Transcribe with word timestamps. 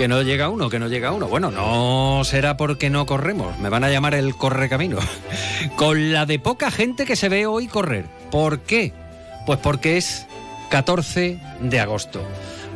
Que 0.00 0.08
no 0.08 0.22
llega 0.22 0.48
uno, 0.48 0.70
que 0.70 0.78
no 0.78 0.88
llega 0.88 1.12
uno. 1.12 1.28
Bueno, 1.28 1.50
no 1.50 2.24
será 2.24 2.56
porque 2.56 2.88
no 2.88 3.04
corremos. 3.04 3.58
Me 3.58 3.68
van 3.68 3.84
a 3.84 3.90
llamar 3.90 4.14
el 4.14 4.34
correcamino. 4.34 4.96
Con 5.76 6.14
la 6.14 6.24
de 6.24 6.38
poca 6.38 6.70
gente 6.70 7.04
que 7.04 7.16
se 7.16 7.28
ve 7.28 7.44
hoy 7.44 7.66
correr. 7.66 8.06
¿Por 8.30 8.60
qué? 8.60 8.94
Pues 9.44 9.58
porque 9.58 9.98
es 9.98 10.26
14 10.70 11.38
de 11.60 11.80
agosto. 11.80 12.22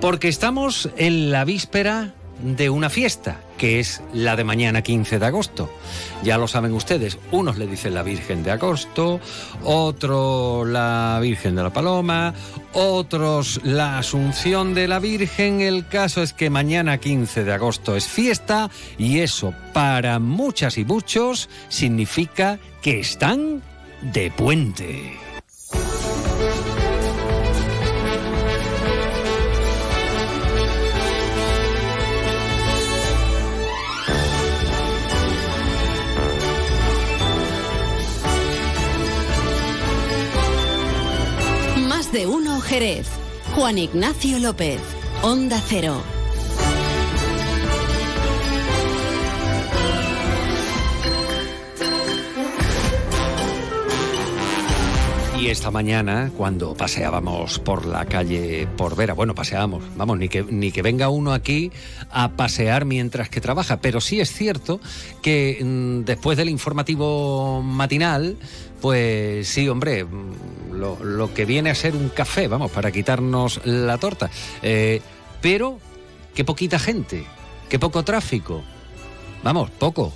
Porque 0.02 0.28
estamos 0.28 0.90
en 0.98 1.30
la 1.30 1.46
víspera 1.46 2.12
de 2.42 2.68
una 2.68 2.90
fiesta, 2.90 3.40
que 3.56 3.80
es 3.80 4.02
la 4.12 4.36
de 4.36 4.44
mañana 4.44 4.82
15 4.82 5.18
de 5.18 5.26
agosto. 5.26 5.70
Ya 6.22 6.38
lo 6.38 6.48
saben 6.48 6.72
ustedes, 6.72 7.18
unos 7.30 7.58
le 7.58 7.66
dicen 7.66 7.94
la 7.94 8.02
Virgen 8.02 8.42
de 8.42 8.50
Agosto, 8.50 9.20
otro 9.62 10.64
la 10.64 11.18
Virgen 11.20 11.54
de 11.54 11.62
la 11.62 11.72
Paloma, 11.72 12.34
otros 12.72 13.60
la 13.62 13.98
Asunción 13.98 14.74
de 14.74 14.88
la 14.88 14.98
Virgen. 14.98 15.60
El 15.60 15.86
caso 15.86 16.22
es 16.22 16.32
que 16.32 16.50
mañana 16.50 16.98
15 16.98 17.44
de 17.44 17.52
agosto 17.52 17.96
es 17.96 18.06
fiesta 18.06 18.70
y 18.98 19.20
eso 19.20 19.54
para 19.72 20.18
muchas 20.18 20.78
y 20.78 20.84
muchos 20.84 21.48
significa 21.68 22.58
que 22.82 23.00
están 23.00 23.62
de 24.02 24.30
puente. 24.30 25.23
De 42.14 42.28
uno 42.28 42.60
Jerez. 42.60 43.08
Juan 43.56 43.76
Ignacio 43.76 44.38
López, 44.38 44.80
Onda 45.22 45.60
Cero. 45.66 46.00
Y 55.44 55.48
esta 55.48 55.70
mañana, 55.70 56.30
cuando 56.36 56.74
paseábamos 56.74 57.58
por 57.58 57.84
la 57.84 58.06
calle 58.06 58.66
por 58.78 58.96
Vera, 58.96 59.12
bueno, 59.12 59.34
paseábamos, 59.34 59.82
vamos, 59.94 60.16
ni 60.18 60.30
que, 60.30 60.42
ni 60.42 60.72
que 60.72 60.80
venga 60.80 61.10
uno 61.10 61.34
aquí 61.34 61.70
a 62.10 62.30
pasear 62.30 62.86
mientras 62.86 63.28
que 63.28 63.42
trabaja, 63.42 63.80
pero 63.80 64.00
sí 64.00 64.20
es 64.20 64.32
cierto 64.32 64.80
que 65.20 65.58
mm, 65.62 66.04
después 66.04 66.38
del 66.38 66.48
informativo 66.48 67.60
matinal, 67.60 68.38
pues 68.84 69.48
sí, 69.48 69.66
hombre, 69.66 70.06
lo, 70.70 71.32
que 71.32 71.46
viene 71.46 71.70
a 71.70 71.74
ser 71.74 71.96
un 71.96 72.10
café, 72.10 72.48
vamos, 72.48 72.70
para 72.70 72.92
quitarnos 72.92 73.62
la 73.64 73.96
torta. 73.96 74.28
Eh, 74.60 75.00
pero, 75.40 75.78
qué 76.34 76.44
poquita 76.44 76.78
gente, 76.78 77.24
qué 77.70 77.78
poco 77.78 78.04
tráfico. 78.04 78.62
Vamos, 79.42 79.70
poco, 79.70 80.12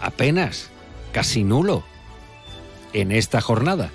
apenas, 0.00 0.68
casi 1.12 1.44
nulo 1.44 1.82
en 2.92 3.10
esta 3.10 3.40
jornada 3.40 3.90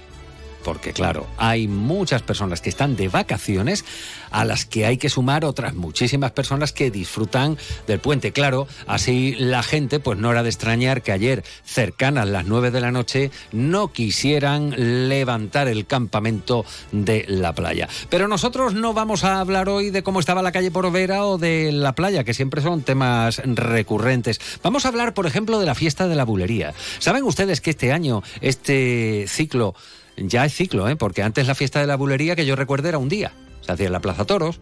porque 0.65 0.93
claro, 0.93 1.27
hay 1.37 1.67
muchas 1.67 2.23
personas 2.23 2.59
que 2.59 2.69
están 2.69 2.95
de 2.95 3.07
vacaciones 3.07 3.85
a 4.31 4.45
las 4.45 4.65
que 4.65 4.87
hay 4.87 4.97
que 4.97 5.09
sumar 5.09 5.45
otras 5.45 5.75
muchísimas 5.75 6.31
personas 6.31 6.73
que 6.73 6.89
disfrutan 6.89 7.55
del 7.85 7.99
puente. 7.99 8.31
Claro, 8.31 8.67
así 8.87 9.35
la 9.37 9.61
gente, 9.61 9.99
pues 9.99 10.17
no 10.17 10.31
era 10.31 10.41
de 10.41 10.49
extrañar 10.49 11.03
que 11.03 11.11
ayer, 11.11 11.43
cercanas 11.63 12.27
las 12.27 12.47
9 12.47 12.71
de 12.71 12.81
la 12.81 12.91
noche, 12.91 13.29
no 13.51 13.93
quisieran 13.93 15.07
levantar 15.07 15.67
el 15.67 15.85
campamento 15.85 16.65
de 16.91 17.25
la 17.27 17.53
playa. 17.53 17.87
Pero 18.09 18.27
nosotros 18.27 18.73
no 18.73 18.93
vamos 18.93 19.23
a 19.23 19.39
hablar 19.39 19.69
hoy 19.69 19.91
de 19.91 20.01
cómo 20.01 20.19
estaba 20.19 20.41
la 20.41 20.51
calle 20.51 20.71
por 20.71 20.91
Vera 20.91 21.25
o 21.25 21.37
de 21.37 21.71
la 21.71 21.93
playa, 21.93 22.23
que 22.23 22.33
siempre 22.33 22.63
son 22.63 22.81
temas 22.81 23.39
recurrentes. 23.45 24.41
Vamos 24.63 24.85
a 24.85 24.89
hablar, 24.89 25.13
por 25.13 25.27
ejemplo, 25.27 25.59
de 25.59 25.67
la 25.67 25.75
fiesta 25.75 26.07
de 26.07 26.15
la 26.15 26.25
bulería. 26.25 26.73
¿Saben 26.97 27.23
ustedes 27.23 27.61
que 27.61 27.69
este 27.69 27.91
año, 27.91 28.23
este 28.41 29.25
ciclo, 29.27 29.75
ya 30.17 30.45
es 30.45 30.53
ciclo, 30.53 30.87
¿eh? 30.89 30.95
porque 30.95 31.23
antes 31.23 31.47
la 31.47 31.55
fiesta 31.55 31.79
de 31.79 31.87
la 31.87 31.95
bulería, 31.95 32.35
que 32.35 32.45
yo 32.45 32.55
recuerdo, 32.55 32.89
era 32.89 32.97
un 32.97 33.09
día. 33.09 33.33
Se 33.61 33.71
hacía 33.71 33.87
en 33.87 33.91
la 33.91 33.99
Plaza 33.99 34.25
Toros, 34.25 34.59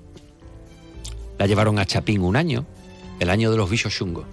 la 1.38 1.47
llevaron 1.47 1.79
a 1.79 1.85
Chapín 1.85 2.22
un 2.22 2.35
año, 2.35 2.66
el 3.19 3.29
año 3.29 3.51
de 3.51 3.57
los 3.57 3.69
bichos 3.69 3.94
chungos. 3.94 4.25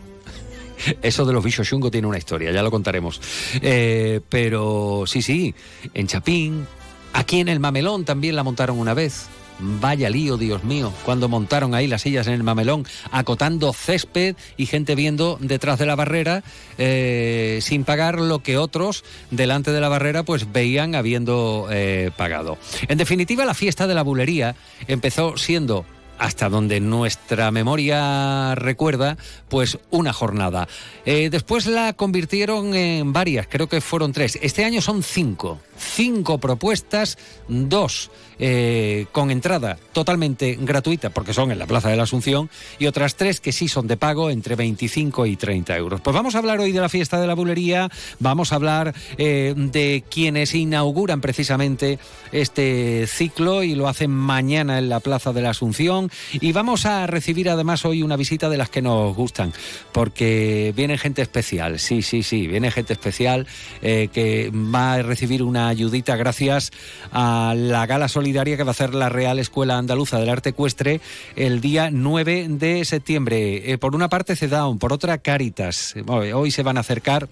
Eso 1.03 1.25
de 1.25 1.33
los 1.33 1.45
bichos 1.45 1.69
chungos 1.69 1.91
tiene 1.91 2.07
una 2.07 2.19
historia, 2.19 2.53
ya 2.53 2.63
lo 2.63 2.71
contaremos. 2.71 3.21
Eh, 3.61 4.21
pero 4.29 5.05
sí, 5.07 5.23
sí, 5.23 5.55
en 5.95 6.07
Chapín, 6.07 6.67
aquí 7.13 7.41
en 7.41 7.49
el 7.49 7.61
Mamelón 7.61 8.05
también 8.05 8.37
la 8.37 8.43
montaron 8.43 8.79
una 8.79 8.95
vez. 8.95 9.29
Vaya 9.61 10.11
lío, 10.11 10.37
Dios 10.37 10.65
mío, 10.65 10.93
cuando 11.05 11.29
montaron 11.29 11.75
ahí 11.75 11.87
las 11.87 12.03
sillas 12.03 12.27
en 12.27 12.35
el 12.35 12.43
mamelón, 12.43 12.87
acotando 13.11 13.73
césped 13.73 14.37
y 14.57 14.67
gente 14.67 14.95
viendo 14.95 15.39
detrás 15.41 15.79
de 15.79 15.87
la 15.87 15.97
barrera 15.97 16.43
eh, 16.79 17.59
sin 17.63 17.85
pagar 17.85 18.21
lo 18.21 18.41
que 18.41 18.57
otros 18.57 19.05
delante 19.31 19.73
de 19.73 19.81
la 19.81 19.89
barrera 19.89 20.23
pues 20.23 20.53
veían 20.53 20.95
habiendo 20.95 21.69
eh, 21.71 22.11
pagado. 22.17 22.59
En 22.89 22.99
definitiva, 22.99 23.45
la 23.45 23.55
fiesta 23.55 23.87
de 23.87 23.95
la 23.95 24.03
bulería 24.03 24.57
empezó 24.89 25.37
siendo 25.37 25.85
hasta 26.21 26.51
donde 26.51 26.81
nuestra 26.81 27.51
memoria 27.51 28.55
recuerda, 28.55 29.17
pues 29.49 29.79
una 29.91 30.13
jornada. 30.13 30.69
Eh, 31.07 31.31
después 31.31 31.67
la 31.67 31.95
convirtieron 31.95 32.75
en 32.75 33.13
varias, 33.13 33.47
creo 33.49 33.69
que 33.69 33.81
fueron 33.81 34.13
tres. 34.13 34.39
Este 34.43 34.65
año 34.65 34.83
son 34.83 35.03
cinco. 35.03 35.59
Cinco 35.79 36.39
propuestas, 36.39 37.17
dos 37.49 38.11
eh, 38.39 39.07
con 39.13 39.31
entrada 39.31 39.79
totalmente 39.93 40.59
gratuita, 40.61 41.11
porque 41.11 41.35
son 41.35 41.53
en 41.53 41.59
la 41.59 41.67
Plaza 41.67 41.89
de 41.89 41.97
la 41.97 42.05
Asunción, 42.05 42.49
y 42.79 42.87
otras 42.87 43.17
tres 43.17 43.41
que 43.41 43.53
sí 43.53 43.69
son 43.69 43.87
de 43.87 43.97
pago 43.97 44.31
entre 44.31 44.57
25 44.57 45.27
y 45.27 45.37
30 45.37 45.77
euros. 45.77 46.01
Pues 46.01 46.15
vamos 46.15 46.35
a 46.35 46.39
hablar 46.39 46.61
hoy 46.61 46.73
de 46.73 46.81
la 46.81 46.89
fiesta 46.89 47.21
de 47.21 47.27
la 47.27 47.35
bulería, 47.35 47.91
vamos 48.19 48.53
a 48.53 48.57
hablar 48.57 48.95
eh, 49.19 49.55
de 49.57 50.05
quienes 50.11 50.55
inauguran 50.55 51.21
precisamente 51.21 51.99
este 52.33 53.07
ciclo 53.07 53.63
y 53.63 53.75
lo 53.75 53.89
hacen 53.89 54.11
mañana 54.11 54.79
en 54.79 54.89
la 54.89 55.01
Plaza 55.01 55.33
de 55.33 55.43
la 55.43 55.51
Asunción, 55.51 56.10
y 56.33 56.53
vamos 56.53 56.87
a 56.87 57.07
recibir 57.07 57.49
además 57.49 57.85
hoy 57.85 58.03
una 58.03 58.17
visita 58.17 58.49
de 58.49 58.57
las 58.57 58.71
que 58.71 58.83
nos 58.83 59.15
gustan, 59.15 59.53
porque 59.93 60.73
viene 60.77 60.99
gente 60.99 61.23
especial, 61.23 61.79
sí, 61.79 62.03
sí, 62.03 62.23
sí, 62.23 62.47
viene 62.47 62.71
gente 62.71 62.93
especial 62.93 63.47
eh, 63.83 64.09
que 64.13 64.51
va 64.51 64.95
a 64.95 65.03
recibir 65.03 65.43
una 65.43 65.69
ayudita 65.69 66.17
gracias 66.17 66.71
a 67.13 67.55
la 67.57 67.87
gala 67.87 68.09
solidaria 68.09 68.57
que 68.57 68.65
va 68.65 68.71
a 68.71 68.73
hacer 68.73 68.95
la 68.95 69.09
Real 69.09 69.39
Escuela 69.39 69.79
Andaluza 69.79 70.19
del 70.19 70.29
Arte 70.29 70.51
Ecuestre 70.51 71.01
el 71.37 71.61
día 71.61 71.91
9 71.91 72.47
de 72.49 72.85
septiembre. 72.85 73.73
Eh, 73.73 73.79
por 73.79 73.95
una 73.95 74.09
parte 74.09 74.37
CEDAUN, 74.37 74.79
por 74.79 74.93
otra 74.93 75.19
Caritas. 75.19 75.95
Hoy 76.07 76.51
se 76.51 76.63
van 76.63 76.77
a 76.77 76.81
acercar 76.81 77.29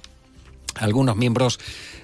algunos 0.78 1.16
miembros 1.16 1.58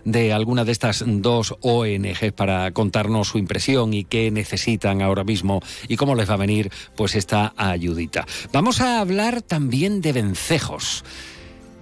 de 0.04 0.32
alguna 0.32 0.64
de 0.64 0.72
estas 0.72 1.04
dos 1.06 1.54
ONG 1.60 2.32
para 2.34 2.70
contarnos 2.72 3.28
su 3.28 3.38
impresión 3.38 3.94
y 3.94 4.04
qué 4.04 4.30
necesitan 4.30 5.02
ahora 5.02 5.24
mismo 5.24 5.62
y 5.88 5.96
cómo 5.96 6.14
les 6.14 6.28
va 6.28 6.34
a 6.34 6.38
venir 6.38 6.70
pues 6.96 7.14
esta 7.14 7.54
ayudita. 7.56 8.26
Vamos 8.52 8.80
a 8.80 9.00
hablar 9.00 9.42
también 9.42 10.00
de 10.00 10.12
vencejos. 10.12 11.04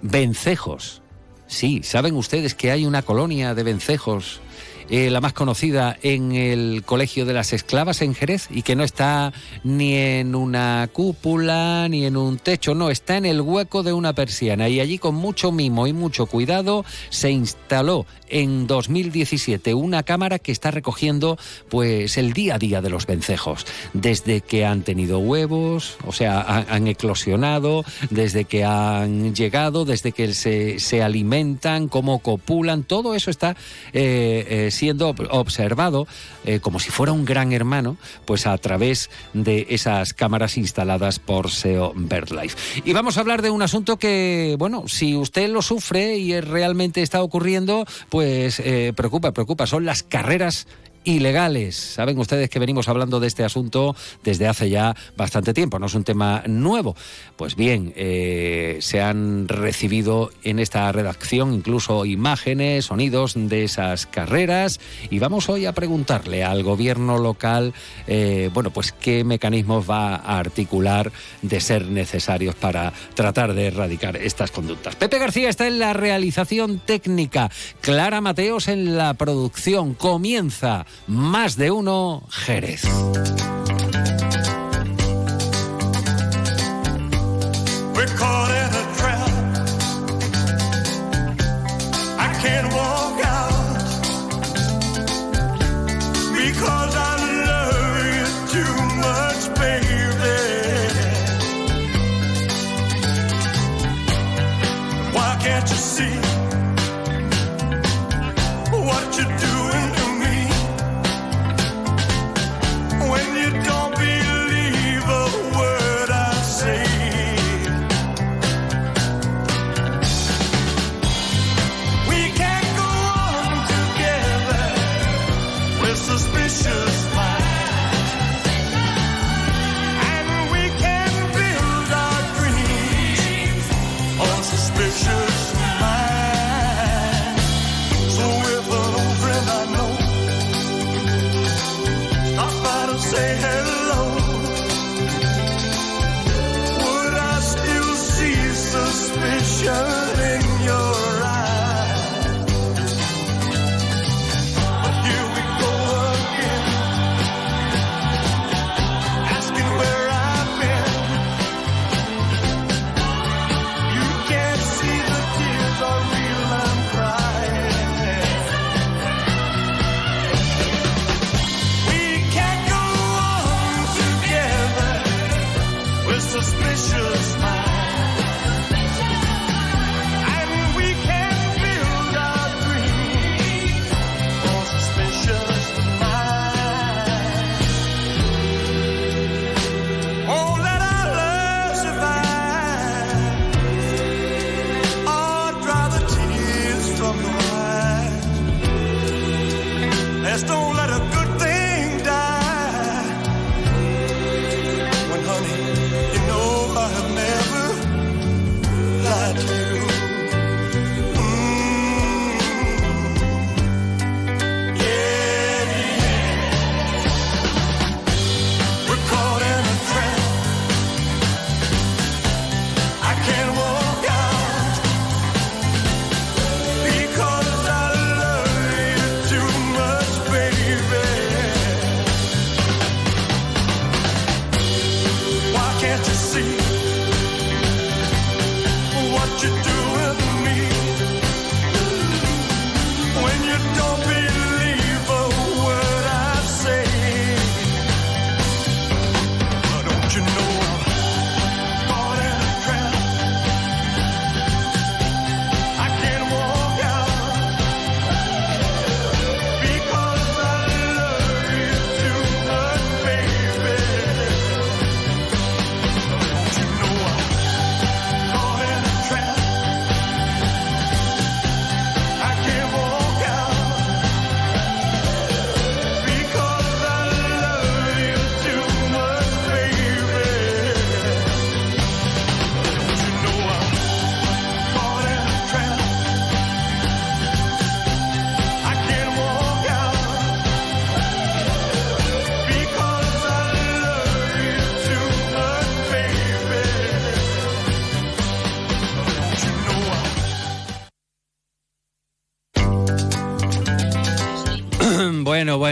Vencejos. 0.02 1.02
Sí, 1.46 1.82
¿saben 1.82 2.16
ustedes 2.16 2.54
que 2.54 2.70
hay 2.70 2.86
una 2.86 3.02
colonia 3.02 3.54
de 3.54 3.62
vencejos 3.62 4.40
eh, 4.88 5.10
la 5.10 5.20
más 5.20 5.32
conocida 5.32 5.96
en 6.02 6.32
el 6.32 6.82
Colegio 6.84 7.24
de 7.24 7.34
las 7.34 7.52
Esclavas 7.52 8.02
en 8.02 8.14
Jerez 8.14 8.48
y 8.50 8.62
que 8.62 8.76
no 8.76 8.84
está 8.84 9.32
ni 9.64 9.94
en 9.94 10.34
una 10.34 10.88
cúpula 10.92 11.86
ni 11.88 12.04
en 12.04 12.16
un 12.16 12.38
techo, 12.38 12.74
no, 12.74 12.90
está 12.90 13.16
en 13.16 13.26
el 13.26 13.40
hueco 13.40 13.82
de 13.82 13.92
una 13.92 14.12
persiana 14.12 14.68
y 14.68 14.80
allí 14.80 14.98
con 14.98 15.14
mucho 15.14 15.52
mimo 15.52 15.86
y 15.86 15.92
mucho 15.92 16.26
cuidado 16.26 16.84
se 17.10 17.30
instaló 17.30 18.06
en 18.32 18.66
2017 18.66 19.74
una 19.74 20.02
cámara 20.02 20.38
que 20.38 20.52
está 20.52 20.70
recogiendo 20.70 21.38
pues 21.68 22.16
el 22.16 22.32
día 22.32 22.56
a 22.56 22.58
día 22.58 22.80
de 22.80 22.90
los 22.90 23.06
vencejos, 23.06 23.66
desde 23.92 24.40
que 24.40 24.64
han 24.64 24.82
tenido 24.82 25.18
huevos, 25.18 25.96
o 26.06 26.12
sea, 26.12 26.40
han, 26.40 26.88
eclosionado, 26.88 27.84
desde 28.10 28.44
que 28.44 28.64
han 28.64 29.34
llegado, 29.34 29.84
desde 29.84 30.12
que 30.12 30.34
se, 30.34 30.80
se 30.80 31.02
alimentan, 31.02 31.88
cómo 31.88 32.18
copulan, 32.18 32.82
todo 32.82 33.14
eso 33.14 33.30
está 33.30 33.56
eh, 33.92 34.46
eh, 34.48 34.70
siendo 34.72 35.14
observado 35.30 36.06
eh, 36.44 36.60
como 36.60 36.80
si 36.80 36.90
fuera 36.90 37.12
un 37.12 37.24
gran 37.24 37.52
hermano, 37.52 37.96
pues 38.24 38.46
a 38.46 38.56
través 38.58 39.10
de 39.32 39.66
esas 39.70 40.14
cámaras 40.14 40.56
instaladas 40.56 41.18
por 41.18 41.50
SEO 41.50 41.92
BirdLife. 41.94 42.82
Y 42.84 42.92
vamos 42.92 43.16
a 43.16 43.20
hablar 43.20 43.42
de 43.42 43.50
un 43.50 43.62
asunto 43.62 43.98
que, 43.98 44.56
bueno, 44.58 44.84
si 44.88 45.14
usted 45.16 45.48
lo 45.48 45.62
sufre 45.62 46.16
y 46.16 46.40
realmente 46.40 47.02
está 47.02 47.22
ocurriendo, 47.22 47.86
pues 48.08 48.60
eh, 48.60 48.92
preocupa, 48.96 49.32
preocupa. 49.32 49.66
Son 49.66 49.84
las 49.84 50.02
carreras 50.02 50.66
ilegales. 51.04 51.76
Saben 51.76 52.18
ustedes 52.18 52.50
que 52.50 52.58
venimos 52.58 52.88
hablando 52.88 53.20
de 53.20 53.26
este 53.26 53.44
asunto 53.44 53.94
desde 54.22 54.48
hace 54.48 54.70
ya 54.70 54.94
bastante 55.16 55.54
tiempo, 55.54 55.78
no 55.78 55.86
es 55.86 55.94
un 55.94 56.04
tema 56.04 56.42
nuevo. 56.46 56.94
Pues 57.36 57.56
bien, 57.56 57.92
eh, 57.96 58.78
se 58.80 59.00
han 59.00 59.48
recibido 59.48 60.30
en 60.42 60.58
esta 60.58 60.90
redacción 60.92 61.54
incluso 61.54 62.04
imágenes, 62.04 62.86
sonidos 62.86 63.34
de 63.36 63.64
esas 63.64 64.06
carreras 64.06 64.80
y 65.10 65.18
vamos 65.18 65.48
hoy 65.48 65.66
a 65.66 65.72
preguntarle 65.72 66.44
al 66.44 66.62
gobierno 66.62 67.18
local, 67.18 67.74
eh, 68.06 68.50
bueno, 68.52 68.70
pues 68.70 68.92
qué 68.92 69.24
mecanismos 69.24 69.88
va 69.88 70.16
a 70.16 70.38
articular 70.38 71.12
de 71.42 71.60
ser 71.60 71.86
necesarios 71.86 72.54
para 72.54 72.92
tratar 73.14 73.54
de 73.54 73.66
erradicar 73.66 74.16
estas 74.16 74.50
conductas. 74.50 74.96
Pepe 74.96 75.18
García 75.18 75.48
está 75.48 75.66
en 75.66 75.78
la 75.78 75.92
realización 75.92 76.80
técnica, 76.84 77.50
Clara 77.80 78.20
Mateos 78.20 78.68
en 78.68 78.96
la 78.96 79.14
producción. 79.14 79.94
Comienza 79.94 80.86
más 81.06 81.56
de 81.56 81.70
uno 81.70 82.22
Jerez. 82.30 82.82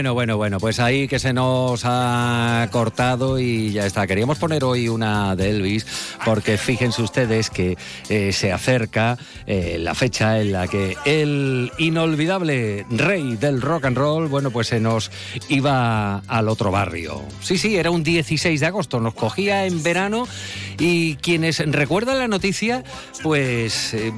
Bueno, 0.01 0.15
bueno, 0.15 0.37
bueno, 0.39 0.59
pues 0.59 0.81
ahí 0.81 1.07
que 1.09 1.19
se 1.19 1.35
nos 1.35 1.83
ha 1.85 2.67
cortado 2.73 3.39
y 3.39 3.71
ya 3.73 3.85
está. 3.85 4.07
Queríamos 4.07 4.39
poner 4.39 4.65
hoy 4.65 4.89
una 4.89 5.37
de 5.37 5.51
Elvis 5.51 5.87
porque 6.25 6.57
fíjense 6.57 7.03
ustedes 7.03 7.51
que 7.51 7.77
eh, 8.09 8.33
se 8.33 8.51
acerca 8.51 9.19
eh, 9.47 9.77
la 9.79 9.95
fecha 9.95 10.41
en 10.41 10.53
la 10.53 10.69
que 10.69 10.97
el 11.05 11.71
inolvidable 11.77 12.87
rey 12.89 13.37
del 13.37 13.61
rock 13.61 13.85
and 13.85 13.99
roll, 13.99 14.29
bueno, 14.29 14.51
pues 14.51 14.69
se 14.69 14.81
nos 14.81 15.11
iba 15.51 16.23
al 16.27 16.49
otro 16.49 16.71
barrio. 16.71 17.21
Sí, 17.43 17.59
sí, 17.59 17.77
era 17.77 17.91
un 17.91 18.03
16 18.03 18.59
de 18.59 18.67
agosto, 18.67 19.01
nos 19.01 19.13
cogía 19.13 19.67
en 19.67 19.83
verano 19.83 20.27
Y 20.81 21.17
quienes 21.17 21.59
recuerdan 21.59 22.19
la 22.19 22.27
noticia, 22.27 22.83
pues 23.23 23.93
eh, 23.93 24.13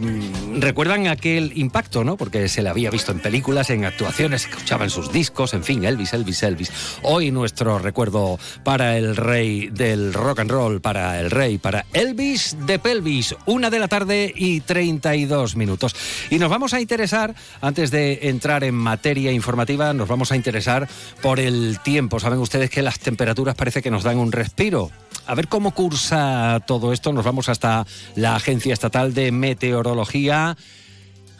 recuerdan 0.60 1.08
aquel 1.08 1.52
impacto, 1.56 2.04
¿no? 2.04 2.16
Porque 2.16 2.48
se 2.48 2.62
le 2.62 2.68
había 2.68 2.88
visto 2.88 3.10
en 3.10 3.18
películas, 3.18 3.68
en 3.70 3.84
actuaciones, 3.84 4.46
escuchaban 4.46 4.88
sus 4.88 5.10
discos, 5.10 5.54
en 5.54 5.64
fin, 5.64 5.84
Elvis, 5.84 6.12
Elvis, 6.12 6.42
Elvis. 6.44 6.70
Hoy 7.02 7.32
nuestro 7.32 7.80
recuerdo 7.80 8.38
para 8.62 8.96
el 8.96 9.16
rey 9.16 9.70
del 9.70 10.14
rock 10.14 10.38
and 10.38 10.52
roll, 10.52 10.80
para 10.80 11.18
el 11.18 11.32
rey, 11.32 11.58
para 11.58 11.84
Elvis 11.92 12.56
de 12.64 12.78
Pelvis, 12.78 13.34
una 13.46 13.68
de 13.68 13.80
la 13.80 13.88
tarde 13.88 14.32
y 14.34 14.60
32 14.60 15.56
minutos. 15.56 15.96
Y 16.30 16.38
nos 16.38 16.48
vamos 16.48 16.74
a 16.74 16.80
interesar, 16.80 17.34
antes 17.60 17.90
de 17.90 18.20
entrar 18.28 18.62
en 18.62 18.76
materia 18.76 19.32
informativa, 19.32 19.92
nos 19.94 20.08
vamos 20.08 20.30
a 20.30 20.36
interesar 20.36 20.88
por 21.20 21.40
el 21.40 21.80
tiempo. 21.82 22.20
Saben 22.20 22.38
ustedes 22.38 22.70
que 22.70 22.82
las 22.82 23.00
temperaturas 23.00 23.56
parece 23.56 23.82
que 23.82 23.90
nos 23.90 24.04
dan 24.04 24.18
un 24.18 24.30
respiro. 24.30 24.92
A 25.26 25.34
ver 25.34 25.48
cómo 25.48 25.70
cursa 25.70 26.51
todo 26.60 26.92
esto. 26.92 27.12
Nos 27.12 27.24
vamos 27.24 27.48
hasta 27.48 27.86
la 28.14 28.36
Agencia 28.36 28.72
Estatal 28.72 29.14
de 29.14 29.32
Meteorología. 29.32 30.56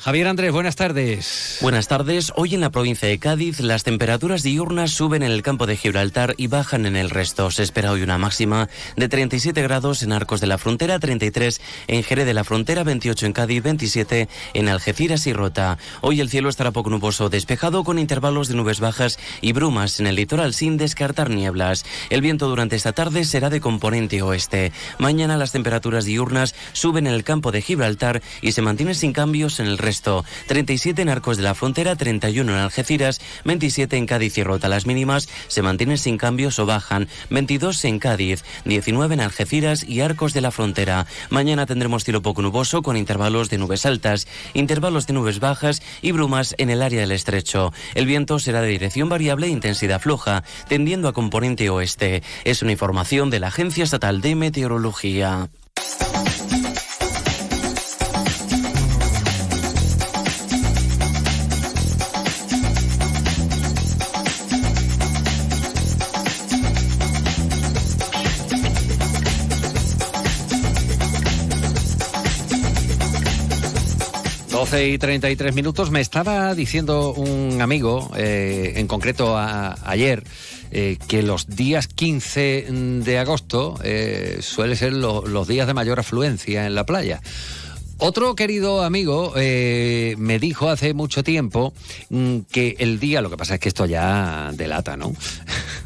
Javier 0.04 0.26
Andrés, 0.26 0.50
buenas 0.50 0.74
tardes. 0.74 1.58
Buenas 1.60 1.86
tardes. 1.86 2.32
Hoy 2.34 2.56
en 2.56 2.60
la 2.60 2.70
provincia 2.70 3.06
de 3.06 3.20
Cádiz 3.20 3.60
las 3.60 3.84
temperaturas 3.84 4.42
diurnas 4.42 4.90
suben 4.90 5.22
en 5.22 5.30
el 5.30 5.42
campo 5.42 5.64
de 5.64 5.76
Gibraltar 5.76 6.34
y 6.36 6.48
bajan 6.48 6.86
en 6.86 6.96
el 6.96 7.08
resto. 7.08 7.52
Se 7.52 7.62
espera 7.62 7.92
hoy 7.92 8.02
una 8.02 8.18
máxima 8.18 8.68
de 8.96 9.08
37 9.08 9.62
grados 9.62 10.02
en 10.02 10.10
Arcos 10.10 10.40
de 10.40 10.48
la 10.48 10.58
Frontera, 10.58 10.98
33 10.98 11.60
en 11.86 12.02
Jerez 12.02 12.26
de 12.26 12.34
la 12.34 12.42
Frontera, 12.42 12.82
28 12.82 13.26
en 13.26 13.32
Cádiz, 13.32 13.62
27 13.62 14.28
en 14.54 14.68
Algeciras 14.68 15.28
y 15.28 15.32
Rota. 15.32 15.78
Hoy 16.00 16.20
el 16.20 16.30
cielo 16.30 16.48
estará 16.48 16.72
poco 16.72 16.90
nuboso, 16.90 17.28
despejado 17.28 17.84
con 17.84 18.00
intervalos 18.00 18.48
de 18.48 18.56
nubes 18.56 18.80
bajas 18.80 19.20
y 19.40 19.52
brumas 19.52 20.00
en 20.00 20.08
el 20.08 20.16
litoral 20.16 20.52
sin 20.52 20.78
descartar 20.78 21.30
nieblas. 21.30 21.84
El 22.10 22.22
viento 22.22 22.48
durante 22.48 22.74
esta 22.74 22.90
tarde 22.90 23.24
será 23.24 23.50
de 23.50 23.60
componente 23.60 24.20
oeste. 24.20 24.72
Mañana 24.98 25.36
las 25.36 25.52
temperaturas 25.52 26.04
diurnas 26.06 26.56
suben 26.72 27.06
en 27.06 27.14
el 27.14 27.22
campo 27.22 27.52
de 27.52 27.62
Gibraltar 27.62 28.20
y 28.40 28.50
se 28.50 28.62
mantienen 28.62 28.96
sin 28.96 29.12
cambios 29.12 29.60
en 29.60 29.66
el 29.66 29.78
resto 29.78 29.91
37 30.00 31.02
en 31.02 31.08
Arcos 31.08 31.36
de 31.36 31.42
la 31.42 31.54
Frontera, 31.54 31.96
31 31.96 32.52
en 32.52 32.58
Algeciras, 32.58 33.20
27 33.44 33.96
en 33.96 34.06
Cádiz 34.06 34.38
y 34.38 34.42
Rota. 34.42 34.68
Las 34.68 34.86
mínimas 34.86 35.28
se 35.48 35.62
mantienen 35.62 35.98
sin 35.98 36.18
cambios 36.18 36.58
o 36.58 36.66
bajan. 36.66 37.08
22 37.30 37.84
en 37.84 37.98
Cádiz, 37.98 38.44
19 38.64 39.14
en 39.14 39.20
Algeciras 39.20 39.84
y 39.84 40.00
Arcos 40.00 40.32
de 40.32 40.40
la 40.40 40.50
Frontera. 40.50 41.06
Mañana 41.30 41.66
tendremos 41.66 42.04
cielo 42.04 42.22
poco 42.22 42.42
nuboso 42.42 42.82
con 42.82 42.96
intervalos 42.96 43.50
de 43.50 43.58
nubes 43.58 43.86
altas, 43.86 44.26
intervalos 44.54 45.06
de 45.06 45.12
nubes 45.12 45.40
bajas 45.40 45.82
y 46.00 46.12
brumas 46.12 46.54
en 46.58 46.70
el 46.70 46.82
área 46.82 47.00
del 47.00 47.12
estrecho. 47.12 47.72
El 47.94 48.06
viento 48.06 48.38
será 48.38 48.60
de 48.60 48.68
dirección 48.68 49.08
variable 49.08 49.46
e 49.46 49.50
intensidad 49.50 50.00
floja, 50.00 50.44
tendiendo 50.68 51.08
a 51.08 51.12
componente 51.12 51.68
oeste. 51.70 52.22
Es 52.44 52.62
una 52.62 52.72
información 52.72 53.30
de 53.30 53.40
la 53.40 53.48
Agencia 53.48 53.84
Estatal 53.84 54.20
de 54.20 54.34
Meteorología. 54.34 55.48
12 74.62 74.90
y 74.90 74.96
33 74.96 75.56
minutos. 75.56 75.90
Me 75.90 76.00
estaba 76.00 76.54
diciendo 76.54 77.12
un 77.14 77.60
amigo, 77.60 78.12
eh, 78.16 78.74
en 78.76 78.86
concreto 78.86 79.36
ayer, 79.36 80.22
eh, 80.70 80.98
que 81.08 81.24
los 81.24 81.48
días 81.48 81.88
15 81.88 82.68
de 83.04 83.18
agosto 83.18 83.80
eh, 83.82 84.38
suelen 84.40 84.76
ser 84.76 84.92
los 84.92 85.48
días 85.48 85.66
de 85.66 85.74
mayor 85.74 85.98
afluencia 85.98 86.64
en 86.64 86.76
la 86.76 86.86
playa. 86.86 87.20
Otro 87.98 88.36
querido 88.36 88.84
amigo 88.84 89.32
me 89.34 90.38
dijo 90.38 90.68
hace 90.68 90.94
mucho 90.94 91.24
tiempo 91.24 91.74
mm, 92.10 92.38
que 92.52 92.76
el 92.78 93.00
día, 93.00 93.20
lo 93.20 93.30
que 93.30 93.36
pasa 93.36 93.54
es 93.54 93.60
que 93.60 93.68
esto 93.68 93.84
ya 93.86 94.52
delata, 94.54 94.96
¿no? 94.96 95.12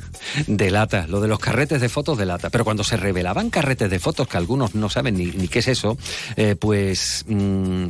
delata, 0.47 1.07
lo 1.07 1.21
de 1.21 1.29
los 1.29 1.39
carretes 1.39 1.81
de 1.81 1.89
fotos 1.89 2.19
delata. 2.19 2.51
Pero 2.51 2.65
cuando 2.65 2.85
se 2.85 2.97
revelaban 2.97 3.51
carretes 3.51 3.91
de 3.91 3.99
fotos, 3.99 4.29
que 4.29 4.37
algunos 4.37 4.75
no 4.75 4.89
saben 4.89 5.17
ni, 5.17 5.49
qué 5.49 5.61
es 5.61 5.69
eso, 5.69 5.97
eh, 6.37 6.57
pues 6.59 7.25
mm, 7.29 7.87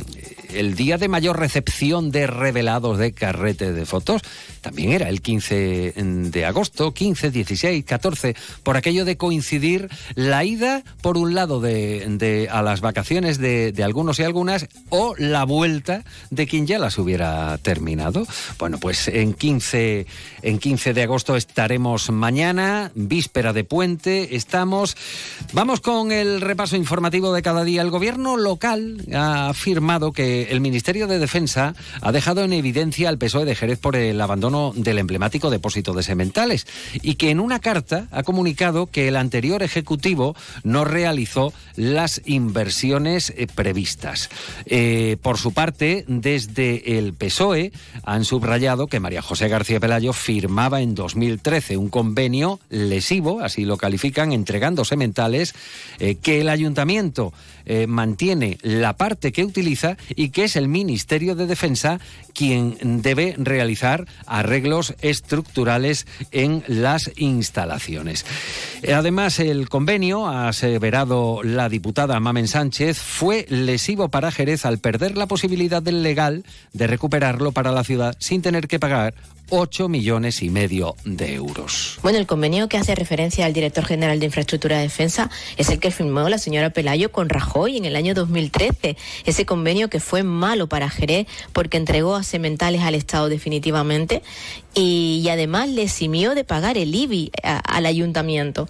el 0.54 0.74
día 0.74 0.98
de 0.98 1.08
mayor 1.08 1.38
recepción 1.38 2.10
de 2.10 2.26
revelados 2.26 2.98
de 2.98 3.12
carretes 3.12 3.74
de 3.74 3.86
fotos 3.86 4.22
también 4.66 4.90
era 4.90 5.08
el 5.08 5.22
15 5.22 5.92
de 5.96 6.44
agosto, 6.44 6.92
15, 6.92 7.30
16, 7.30 7.84
14, 7.84 8.34
por 8.64 8.76
aquello 8.76 9.04
de 9.04 9.16
coincidir 9.16 9.88
la 10.16 10.44
ida, 10.44 10.82
por 11.02 11.16
un 11.16 11.36
lado, 11.36 11.60
de, 11.60 12.48
a 12.50 12.62
las 12.62 12.80
vacaciones 12.80 13.38
de, 13.38 13.70
de 13.70 13.84
algunos 13.84 14.18
y 14.18 14.24
algunas, 14.24 14.66
o 14.88 15.14
la 15.18 15.44
vuelta 15.44 16.02
de 16.30 16.48
quien 16.48 16.66
ya 16.66 16.80
las 16.80 16.98
hubiera 16.98 17.56
terminado. 17.58 18.26
Bueno, 18.58 18.78
pues 18.78 19.06
en 19.06 19.34
15, 19.34 20.08
en 20.42 20.58
15 20.58 20.94
de 20.94 21.02
agosto 21.04 21.36
estaremos 21.36 22.10
mañana, 22.10 22.90
víspera 22.96 23.52
de 23.52 23.62
puente, 23.62 24.34
estamos. 24.34 24.96
Vamos 25.52 25.80
con 25.80 26.10
el 26.10 26.40
repaso 26.40 26.74
informativo 26.74 27.32
de 27.32 27.42
cada 27.42 27.62
día. 27.62 27.82
El 27.82 27.90
gobierno 27.90 28.36
local 28.36 29.04
ha 29.14 29.48
afirmado 29.48 30.10
que 30.10 30.50
el 30.50 30.60
Ministerio 30.60 31.06
de 31.06 31.20
Defensa 31.20 31.76
ha 32.00 32.10
dejado 32.10 32.42
en 32.42 32.52
evidencia 32.52 33.08
al 33.08 33.18
PSOE 33.18 33.44
de 33.44 33.54
Jerez 33.54 33.78
por 33.78 33.94
el 33.94 34.20
abandono 34.20 34.55
del 34.74 34.98
emblemático 34.98 35.50
depósito 35.50 35.92
de 35.92 36.02
sementales 36.02 36.66
y 37.02 37.14
que 37.14 37.30
en 37.30 37.40
una 37.40 37.60
carta 37.60 38.08
ha 38.10 38.22
comunicado 38.22 38.86
que 38.86 39.08
el 39.08 39.16
anterior 39.16 39.62
Ejecutivo 39.62 40.34
no 40.64 40.84
realizó 40.84 41.52
las 41.76 42.22
inversiones 42.24 43.32
eh, 43.36 43.46
previstas. 43.46 44.30
Eh, 44.66 45.16
por 45.22 45.38
su 45.38 45.52
parte, 45.52 46.04
desde 46.08 46.98
el 46.98 47.14
PSOE 47.14 47.72
han 48.04 48.24
subrayado 48.24 48.86
que 48.86 49.00
María 49.00 49.22
José 49.22 49.48
García 49.48 49.80
Pelayo 49.80 50.12
firmaba 50.12 50.80
en 50.80 50.94
2013 50.94 51.76
un 51.76 51.88
convenio 51.88 52.60
lesivo, 52.70 53.40
así 53.40 53.64
lo 53.64 53.76
califican, 53.76 54.32
entregando 54.32 54.84
sementales, 54.84 55.54
eh, 55.98 56.16
que 56.16 56.40
el 56.40 56.48
ayuntamiento 56.48 57.32
eh, 57.66 57.86
mantiene 57.86 58.58
la 58.62 58.96
parte 58.96 59.32
que 59.32 59.44
utiliza 59.44 59.96
y 60.14 60.30
que 60.30 60.44
es 60.44 60.56
el 60.56 60.68
Ministerio 60.68 61.34
de 61.34 61.46
Defensa 61.46 62.00
quien 62.34 63.02
debe 63.02 63.34
realizar 63.38 64.06
arreglos 64.26 64.94
estructurales 65.00 66.06
en 66.30 66.62
las 66.66 67.10
instalaciones. 67.16 68.24
Además, 68.92 69.40
el 69.40 69.68
convenio, 69.68 70.26
ha 70.26 70.48
aseverado 70.48 71.42
la 71.42 71.68
diputada 71.68 72.20
Mamen 72.20 72.48
Sánchez, 72.48 72.98
fue 72.98 73.46
lesivo 73.48 74.08
para 74.08 74.30
Jerez 74.30 74.64
al 74.64 74.78
perder 74.78 75.16
la 75.16 75.26
posibilidad 75.26 75.82
del 75.82 76.02
legal 76.02 76.44
de 76.72 76.86
recuperarlo 76.86 77.52
para 77.52 77.72
la 77.72 77.84
ciudad 77.84 78.16
sin 78.18 78.42
tener 78.42 78.68
que 78.68 78.78
pagar 78.78 79.14
8 79.50 79.88
millones 79.88 80.42
y 80.42 80.50
medio 80.50 80.96
de 81.04 81.34
euros. 81.34 81.98
Bueno, 82.02 82.18
el 82.18 82.26
convenio 82.26 82.68
que 82.68 82.78
hace 82.78 82.94
referencia 82.94 83.46
al 83.46 83.52
director 83.52 83.84
general 83.84 84.18
de 84.18 84.26
Infraestructura 84.26 84.76
de 84.76 84.82
Defensa 84.82 85.30
es 85.56 85.68
el 85.70 85.78
que 85.78 85.90
firmó 85.90 86.28
la 86.28 86.38
señora 86.38 86.70
Pelayo 86.70 87.12
con 87.12 87.28
Rajoy 87.28 87.76
en 87.76 87.84
el 87.84 87.96
año 87.96 88.14
2013. 88.14 88.96
Ese 89.24 89.46
convenio 89.46 89.88
que 89.88 90.00
fue 90.00 90.22
malo 90.22 90.68
para 90.68 90.90
Jerez 90.90 91.26
porque 91.52 91.76
entregó 91.76 92.16
a 92.16 92.24
Cementales 92.24 92.82
al 92.82 92.94
Estado 92.94 93.28
definitivamente 93.28 94.22
y, 94.78 95.26
además 95.30 95.70
le 95.70 95.84
eximió 95.84 96.34
de 96.34 96.44
pagar 96.44 96.76
el 96.76 96.94
IBI 96.94 97.32
al 97.42 97.86
ayuntamiento. 97.86 98.68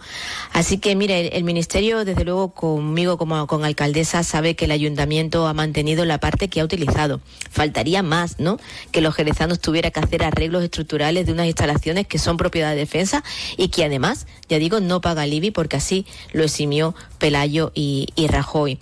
Así 0.53 0.79
que, 0.79 0.95
mire, 0.95 1.37
el, 1.37 1.43
ministerio, 1.43 2.05
desde 2.05 2.25
luego, 2.25 2.55
conmigo 2.55 3.19
como 3.19 3.45
con 3.49 3.65
alcaldesa, 3.65 4.23
sabe 4.23 4.55
que 4.55 4.67
el 4.67 4.71
ayuntamiento 4.71 5.49
ha 5.49 5.53
mantenido 5.53 6.05
la 6.05 6.19
parte 6.19 6.47
que 6.49 6.61
ha 6.61 6.65
utilizado. 6.65 7.21
Faltaría 7.51 8.05
más, 8.05 8.39
¿no? 8.39 8.59
Que 8.93 9.01
los 9.01 9.17
jerezanos 9.17 9.59
tuvieran 9.59 9.91
que 9.91 10.01
hacer 10.01 10.23
arreglos 10.23 10.63
estructurales 10.63 11.27
de 11.27 11.33
unas 11.33 11.47
instalaciones 11.47 12.07
que 12.07 12.19
son 12.19 12.37
propiedad 12.37 12.71
de 12.71 12.77
defensa 12.77 13.25
y 13.57 13.69
que 13.69 13.85
además, 13.85 14.29
ya 14.49 14.61
digo, 14.61 14.79
no 14.79 15.01
paga 15.01 15.25
el 15.25 15.35
IBI 15.35 15.51
porque 15.51 15.77
así 15.77 16.07
lo 16.33 16.45
eximió 16.45 16.95
Pelayo 17.19 17.73
y 17.75 18.07
Rajoy. 18.29 18.79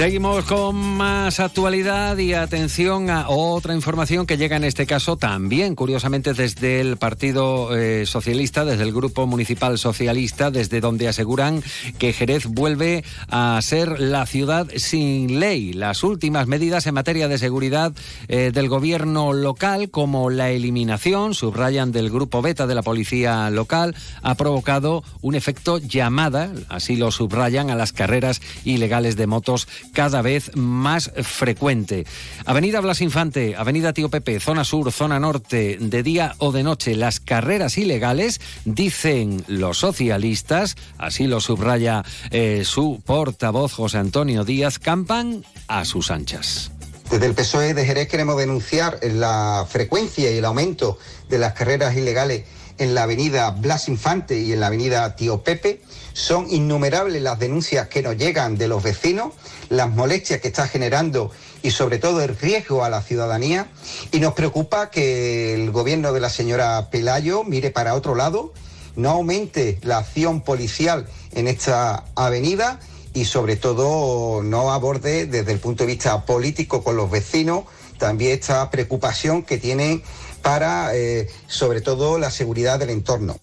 Seguimos 0.00 0.46
con 0.46 0.76
más 0.76 1.40
actualidad 1.40 2.16
y 2.16 2.32
atención 2.32 3.10
a 3.10 3.28
otra 3.28 3.74
información 3.74 4.24
que 4.24 4.38
llega 4.38 4.56
en 4.56 4.64
este 4.64 4.86
caso 4.86 5.18
también, 5.18 5.74
curiosamente, 5.74 6.32
desde 6.32 6.80
el 6.80 6.96
Partido 6.96 7.76
eh, 7.76 8.06
Socialista, 8.06 8.64
desde 8.64 8.84
el 8.84 8.94
Grupo 8.94 9.26
Municipal 9.26 9.76
Socialista, 9.76 10.50
desde 10.50 10.80
donde 10.80 11.06
aseguran 11.06 11.62
que 11.98 12.14
Jerez 12.14 12.46
vuelve 12.46 13.04
a 13.28 13.60
ser 13.60 14.00
la 14.00 14.24
ciudad 14.24 14.68
sin 14.74 15.38
ley. 15.38 15.74
Las 15.74 16.02
últimas 16.02 16.46
medidas 16.46 16.86
en 16.86 16.94
materia 16.94 17.28
de 17.28 17.36
seguridad 17.36 17.92
eh, 18.28 18.52
del 18.54 18.70
gobierno 18.70 19.34
local, 19.34 19.90
como 19.90 20.30
la 20.30 20.50
eliminación, 20.50 21.34
subrayan 21.34 21.92
del 21.92 22.08
Grupo 22.08 22.40
Beta 22.40 22.66
de 22.66 22.74
la 22.74 22.82
Policía 22.82 23.50
Local, 23.50 23.94
ha 24.22 24.34
provocado 24.34 25.04
un 25.20 25.34
efecto 25.34 25.76
llamada, 25.76 26.50
así 26.70 26.96
lo 26.96 27.10
subrayan, 27.10 27.68
a 27.68 27.74
las 27.74 27.92
carreras 27.92 28.40
ilegales 28.64 29.16
de 29.16 29.26
motos 29.26 29.68
cada 29.92 30.22
vez 30.22 30.56
más 30.56 31.10
frecuente. 31.22 32.06
Avenida 32.44 32.80
Blas 32.80 33.00
Infante, 33.00 33.54
Avenida 33.56 33.92
Tío 33.92 34.08
Pepe, 34.08 34.40
zona 34.40 34.64
sur, 34.64 34.90
zona 34.92 35.20
norte, 35.20 35.78
de 35.80 36.02
día 36.02 36.34
o 36.38 36.52
de 36.52 36.62
noche, 36.62 36.94
las 36.94 37.20
carreras 37.20 37.78
ilegales, 37.78 38.40
dicen 38.64 39.44
los 39.46 39.78
socialistas, 39.78 40.76
así 40.98 41.26
lo 41.26 41.40
subraya 41.40 42.04
eh, 42.30 42.62
su 42.64 43.02
portavoz 43.04 43.72
José 43.72 43.98
Antonio 43.98 44.44
Díaz, 44.44 44.78
campan 44.78 45.44
a 45.68 45.84
sus 45.84 46.10
anchas. 46.10 46.70
Desde 47.10 47.26
el 47.26 47.34
PSOE 47.34 47.74
de 47.74 47.84
Jerez 47.84 48.08
queremos 48.08 48.36
denunciar 48.36 49.00
la 49.02 49.66
frecuencia 49.68 50.30
y 50.30 50.38
el 50.38 50.44
aumento 50.44 50.96
de 51.28 51.38
las 51.38 51.54
carreras 51.54 51.96
ilegales 51.96 52.44
en 52.78 52.94
la 52.94 53.02
avenida 53.02 53.50
Blas 53.50 53.88
Infante 53.88 54.38
y 54.38 54.52
en 54.52 54.60
la 54.60 54.68
avenida 54.68 55.16
Tío 55.16 55.42
Pepe. 55.42 55.82
Son 56.12 56.46
innumerables 56.50 57.22
las 57.22 57.38
denuncias 57.38 57.88
que 57.88 58.02
nos 58.02 58.16
llegan 58.16 58.56
de 58.56 58.68
los 58.68 58.82
vecinos, 58.82 59.34
las 59.68 59.90
molestias 59.90 60.40
que 60.40 60.48
está 60.48 60.66
generando 60.68 61.30
y 61.62 61.70
sobre 61.70 61.98
todo 61.98 62.22
el 62.22 62.36
riesgo 62.36 62.84
a 62.84 62.90
la 62.90 63.02
ciudadanía. 63.02 63.70
Y 64.12 64.20
nos 64.20 64.34
preocupa 64.34 64.90
que 64.90 65.54
el 65.54 65.70
gobierno 65.70 66.12
de 66.12 66.20
la 66.20 66.30
señora 66.30 66.90
Pelayo 66.90 67.44
mire 67.44 67.70
para 67.70 67.94
otro 67.94 68.14
lado, 68.14 68.52
no 68.96 69.10
aumente 69.10 69.78
la 69.82 69.98
acción 69.98 70.42
policial 70.42 71.06
en 71.32 71.48
esta 71.48 72.04
avenida 72.16 72.80
y 73.14 73.24
sobre 73.24 73.56
todo 73.56 74.42
no 74.42 74.72
aborde 74.72 75.26
desde 75.26 75.52
el 75.52 75.58
punto 75.58 75.84
de 75.84 75.88
vista 75.88 76.24
político 76.26 76.82
con 76.82 76.96
los 76.96 77.10
vecinos 77.10 77.64
también 78.00 78.32
esta 78.32 78.68
preocupación 78.70 79.44
que 79.44 79.58
tienen 79.58 80.02
para, 80.42 80.96
eh, 80.96 81.28
sobre 81.46 81.82
todo, 81.82 82.18
la 82.18 82.30
seguridad 82.32 82.80
del 82.80 82.90
entorno. 82.90 83.36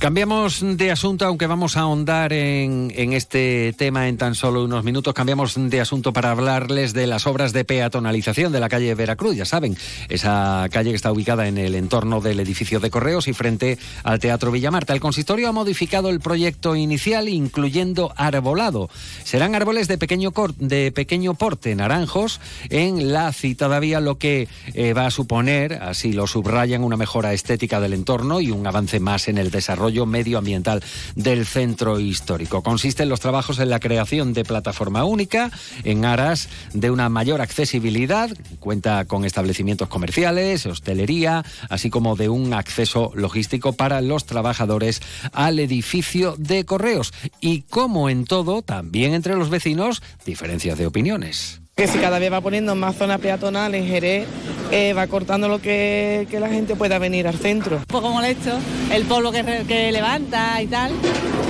Cambiamos 0.00 0.60
de 0.62 0.90
asunto, 0.90 1.26
aunque 1.26 1.46
vamos 1.46 1.76
a 1.76 1.80
ahondar 1.80 2.32
en, 2.32 2.90
este 3.12 3.74
tema 3.76 4.08
en 4.08 4.16
tan 4.16 4.34
solo 4.34 4.64
unos 4.64 4.82
minutos. 4.82 5.12
Cambiamos 5.12 5.54
de 5.56 5.78
asunto 5.78 6.14
para 6.14 6.30
hablarles 6.30 6.94
de 6.94 7.06
las 7.06 7.26
obras 7.26 7.52
de 7.52 7.66
peatonalización 7.66 8.50
de 8.50 8.60
la 8.60 8.70
calle 8.70 8.94
Veracruz. 8.94 9.36
Ya 9.36 9.44
saben, 9.44 9.76
esa 10.08 10.66
calle 10.70 10.88
que 10.88 10.96
está 10.96 11.12
ubicada 11.12 11.48
en 11.48 11.58
el 11.58 11.74
entorno 11.74 12.22
del 12.22 12.40
edificio 12.40 12.80
de 12.80 12.90
correos 12.90 13.28
y 13.28 13.34
frente 13.34 13.78
al 14.02 14.20
Teatro 14.20 14.50
Villamarta. 14.50 14.94
El 14.94 15.00
consistorio 15.00 15.50
ha 15.50 15.52
modificado 15.52 16.08
el 16.08 16.20
proyecto 16.20 16.76
inicial, 16.76 17.28
incluyendo 17.28 18.14
arbolado. 18.16 18.88
Serán 19.24 19.54
árboles 19.54 19.86
de 19.86 19.98
pequeño, 19.98 20.32
de 20.56 20.92
pequeño 20.92 21.34
porte, 21.34 21.74
naranjos, 21.74 22.40
en 22.70 23.12
la 23.12 23.32
citada 23.32 23.78
vía, 23.80 24.00
lo 24.00 24.16
que 24.16 24.48
eh, 24.72 24.94
va 24.94 25.06
a 25.06 25.10
suponer, 25.10 25.74
así 25.74 26.14
lo 26.14 26.26
subrayan, 26.26 26.84
una 26.84 26.96
mejora 26.96 27.34
estética 27.34 27.80
del 27.80 27.92
entorno 27.92 28.40
y 28.40 28.50
un 28.50 28.66
avance 28.66 28.98
más 28.98 29.28
en 29.28 29.36
el 29.36 29.39
desarrollo 29.48 30.04
medioambiental 30.04 30.82
del 31.14 31.46
centro 31.46 31.98
histórico. 31.98 32.62
Consiste 32.62 33.04
en 33.04 33.08
los 33.08 33.20
trabajos 33.20 33.58
en 33.60 33.70
la 33.70 33.80
creación 33.80 34.34
de 34.34 34.44
plataforma 34.44 35.04
única 35.04 35.50
en 35.84 36.04
aras 36.04 36.50
de 36.74 36.90
una 36.90 37.08
mayor 37.08 37.40
accesibilidad, 37.40 38.28
cuenta 38.58 39.06
con 39.06 39.24
establecimientos 39.24 39.88
comerciales, 39.88 40.66
hostelería, 40.66 41.42
así 41.70 41.88
como 41.88 42.16
de 42.16 42.28
un 42.28 42.52
acceso 42.52 43.12
logístico 43.14 43.72
para 43.72 44.02
los 44.02 44.26
trabajadores 44.26 45.00
al 45.32 45.58
edificio 45.58 46.34
de 46.36 46.66
correos. 46.66 47.12
Y 47.40 47.62
como 47.62 48.10
en 48.10 48.24
todo, 48.26 48.60
también 48.60 49.14
entre 49.14 49.36
los 49.36 49.48
vecinos, 49.48 50.02
diferencias 50.26 50.76
de 50.76 50.86
opiniones 50.86 51.60
que 51.80 51.88
si 51.88 51.96
cada 51.96 52.18
vez 52.18 52.30
va 52.30 52.42
poniendo 52.42 52.74
más 52.74 52.94
zonas 52.94 53.20
peatonales 53.20 53.88
Jerez, 53.88 54.28
eh, 54.70 54.92
va 54.92 55.06
cortando 55.06 55.48
lo 55.48 55.62
que, 55.62 56.28
la 56.30 56.50
gente 56.50 56.76
pueda 56.76 56.98
venir 56.98 57.26
al 57.26 57.38
centro. 57.38 57.78
Un 57.78 57.84
poco 57.84 58.10
molesto, 58.10 58.50
el 58.92 59.04
polvo 59.04 59.32
que, 59.32 59.90
levanta 59.90 60.60
y 60.60 60.66
tal, 60.66 60.92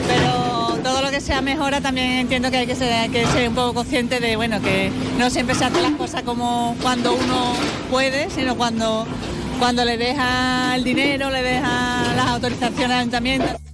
pero 0.07 0.79
todo 0.85 1.03
lo 1.03 1.11
que 1.11 1.21
sea 1.21 1.41
mejora 1.41 1.81
también 1.81 2.11
entiendo 2.11 2.49
que 2.53 2.59
hay 2.59 2.67
que 2.69 2.77
ser, 2.77 3.11
que 3.11 3.27
ser 3.27 3.49
un 3.49 3.57
poco 3.57 3.75
consciente 3.75 4.21
de 4.21 4.37
bueno 4.37 4.63
que 4.63 4.93
no 5.19 5.31
siempre 5.31 5.57
se 5.57 5.65
hacen 5.65 5.83
las 5.83 5.95
cosas 5.95 6.23
como 6.23 6.77
cuando 6.81 7.13
uno 7.13 7.55
puede, 7.91 8.31
sino 8.31 8.57
cuando, 8.57 9.09
cuando 9.59 9.85
le 9.85 9.99
deja 9.99 10.77
el 10.77 10.85
dinero, 10.85 11.31
le 11.31 11.43
deja 11.43 12.05
las 12.15 12.27
autorizaciones 12.29 12.85
al 12.85 13.01
ayuntamiento. 13.01 13.70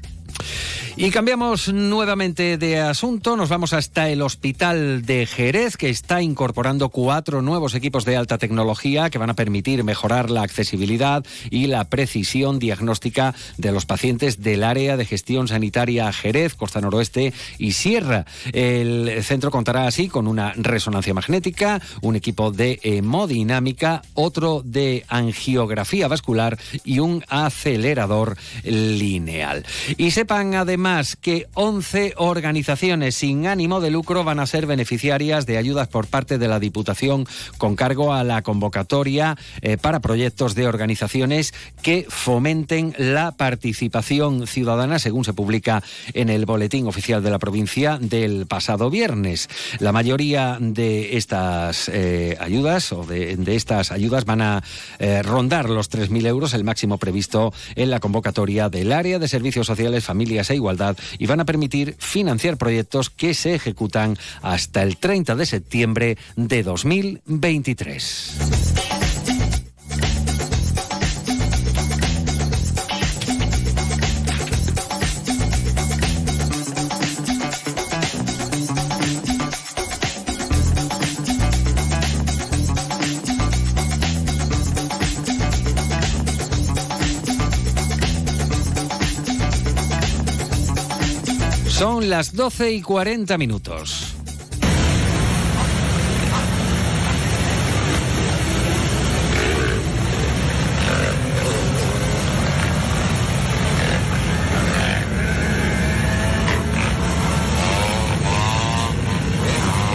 Y 0.99 1.11
cambiamos 1.11 1.71
nuevamente 1.71 2.57
de 2.57 2.81
asunto. 2.81 3.37
Nos 3.37 3.51
vamos 3.51 3.75
hasta 3.75 4.09
el 4.09 4.23
Hospital 4.23 5.05
de 5.05 5.27
Jerez, 5.27 5.77
que 5.77 5.91
está 5.91 6.23
incorporando 6.23 6.89
cuatro 6.89 7.43
nuevos 7.43 7.75
equipos 7.75 8.07
de 8.07 8.17
alta 8.17 8.39
tecnología 8.39 9.11
que 9.11 9.19
van 9.19 9.29
a 9.29 9.35
permitir 9.35 9.85
mejorar 9.85 10.31
la 10.31 10.41
accesibilidad 10.41 11.23
y 11.51 11.67
la 11.67 11.85
precisión 11.85 12.59
diagnóstica 12.59 13.35
de 13.59 13.73
los 13.73 13.85
pacientes 13.85 14.43
del 14.43 14.65
área 14.65 14.97
de 14.97 15.05
gestión 15.05 15.49
sanitaria 15.49 16.11
Jerez, 16.15 16.55
Costa 16.55 16.81
Noroeste 16.81 17.35
y 17.59 17.73
Sierra. 17.73 18.25
El 18.55 19.23
centro 19.23 19.51
contará 19.51 19.87
así 19.87 20.09
con 20.09 20.27
una 20.27 20.55
resonancia 20.57 21.13
magnética, 21.13 21.83
un 22.01 22.17
equipo 22.17 22.53
de 22.53 22.81
hemodinámica, 22.83 24.01
otro 24.15 24.63
de 24.65 25.05
angiografía 25.09 26.09
vascular 26.09 26.59
y 26.85 27.01
un 27.01 27.23
acelerador 27.29 28.39
lineal. 28.65 29.67
Y 29.99 30.13
sepan 30.13 30.55
además 30.55 30.86
más 30.87 31.17
que 31.17 31.49
11 31.55 32.15
organizaciones 32.17 33.17
sin 33.17 33.49
ánimo 33.49 33.81
de 33.81 33.91
lucro 33.91 34.23
van 34.23 34.39
a 34.39 34.47
ser 34.47 34.67
beneficiarias 34.67 35.45
de 35.45 35.59
ayudas 35.59 35.89
por 35.89 36.07
parte 36.07 36.39
de 36.39 36.47
la 36.47 36.61
Diputación 36.61 37.27
con 37.59 37.75
cargo 37.75 38.13
a 38.13 38.23
la 38.23 38.43
convocatoria 38.43 39.37
eh, 39.63 39.79
para 39.79 39.99
proyectos 39.99 40.55
de 40.55 40.69
organizaciones 40.69 41.53
que 41.83 42.07
fomenten 42.09 42.95
la 42.99 43.33
participación 43.33 44.47
ciudadana, 44.47 45.01
según 45.01 45.25
se 45.25 45.33
publica 45.33 45.83
en 46.15 46.29
el 46.29 46.47
Boletín 46.47 46.87
Oficial 46.87 47.21
de 47.21 47.31
la 47.33 47.41
Provincia 47.41 47.99
del 48.01 48.47
pasado 48.47 48.89
viernes. 48.89 49.49
La 49.81 49.91
mayoría 49.91 50.57
de 50.61 51.17
estas 51.17 51.89
eh, 51.89 52.37
ayudas 52.39 52.93
o 52.93 53.05
de, 53.05 53.37
estas 53.57 53.91
ayudas 53.91 54.25
van 54.25 54.41
a 54.41 54.63
eh, 55.01 55.23
rondar 55.25 55.69
los 55.69 55.91
3.000 55.91 56.29
euros, 56.29 56.55
el 56.55 56.63
máximo 56.63 56.99
previsto 56.99 57.53
en 57.75 57.91
la 57.91 57.99
convocatoria 57.99 58.69
del 58.69 58.93
área 58.93 59.19
de 59.19 59.27
servicios 59.27 59.67
sociales, 59.67 60.05
familias 60.05 60.49
e 60.51 60.55
igualdad 60.55 60.76
y 61.19 61.27
van 61.27 61.41
a 61.41 61.45
permitir 61.45 61.97
financiar 61.99 62.57
proyectos 62.57 63.11
que 63.11 63.35
se 63.35 63.55
ejecutan 63.55 64.17
hasta 64.43 64.83
el 64.83 64.97
30 64.97 65.37
de 65.37 65.47
septiembre 65.47 66.19
de 66.37 66.63
2023. 66.63 68.96
Las 92.07 92.37
12 92.37 92.71
y 92.71 92.83
40 92.83 93.37
minutos. 93.37 94.15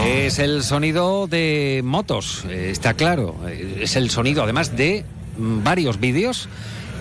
Es 0.05 0.37
el 0.39 0.63
sonido 0.63 1.27
de 1.27 1.79
motos, 1.85 2.43
eh, 2.49 2.71
está 2.71 2.93
claro. 2.93 3.37
Eh, 3.47 3.79
es 3.83 3.95
el 3.95 4.09
sonido 4.09 4.43
además 4.43 4.75
de 4.75 5.05
varios 5.37 5.97
vídeos 5.97 6.49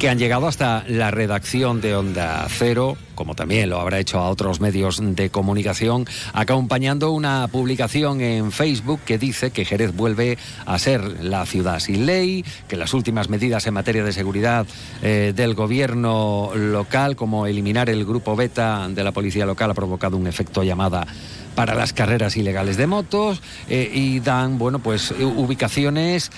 que 0.01 0.09
han 0.09 0.19
llegado 0.19 0.49
hasta 0.49 0.83
la 0.89 1.11
redacción 1.11 1.83
de 1.83 1.95
Onda 1.95 2.47
Cero, 2.49 2.97
como 3.15 3.35
también 3.35 3.69
lo 3.69 3.79
habrá 3.79 3.99
hecho 3.99 4.19
a 4.19 4.31
otros 4.31 4.59
medios 4.59 4.99
de 5.03 5.29
comunicación, 5.29 6.07
acompañando 6.33 7.11
una 7.11 7.47
publicación 7.49 8.23
en 8.23 8.51
Facebook 8.51 9.01
que 9.05 9.19
dice 9.19 9.51
que 9.51 9.67
Jerez 9.67 9.95
vuelve 9.95 10.39
a 10.65 10.79
ser 10.79 11.23
la 11.23 11.45
ciudad 11.45 11.81
sin 11.81 12.07
ley, 12.07 12.47
que 12.67 12.79
las 12.79 12.95
últimas 12.95 13.29
medidas 13.29 13.67
en 13.67 13.75
materia 13.75 14.03
de 14.03 14.15
seguridad 14.15 14.67
eh, 15.03 15.35
del 15.37 15.53
gobierno 15.53 16.53
local, 16.55 17.15
como 17.15 17.47
eliminar 17.47 17.91
el 17.91 18.07
grupo 18.07 18.35
beta 18.35 18.89
de 18.89 19.05
la 19.05 19.13
policía 19.13 19.45
local, 19.45 19.73
ha 19.73 19.75
provocado 19.75 20.17
un 20.17 20.27
efecto 20.27 20.63
llamada 20.63 21.07
para 21.55 21.75
las 21.75 21.93
carreras 21.93 22.39
ilegales 22.39 22.79
de 22.79 22.87
motos 22.87 23.43
eh, 23.69 23.91
y 23.93 24.21
dan, 24.21 24.57
bueno, 24.57 24.79
pues 24.79 25.11
ubicaciones 25.11 26.31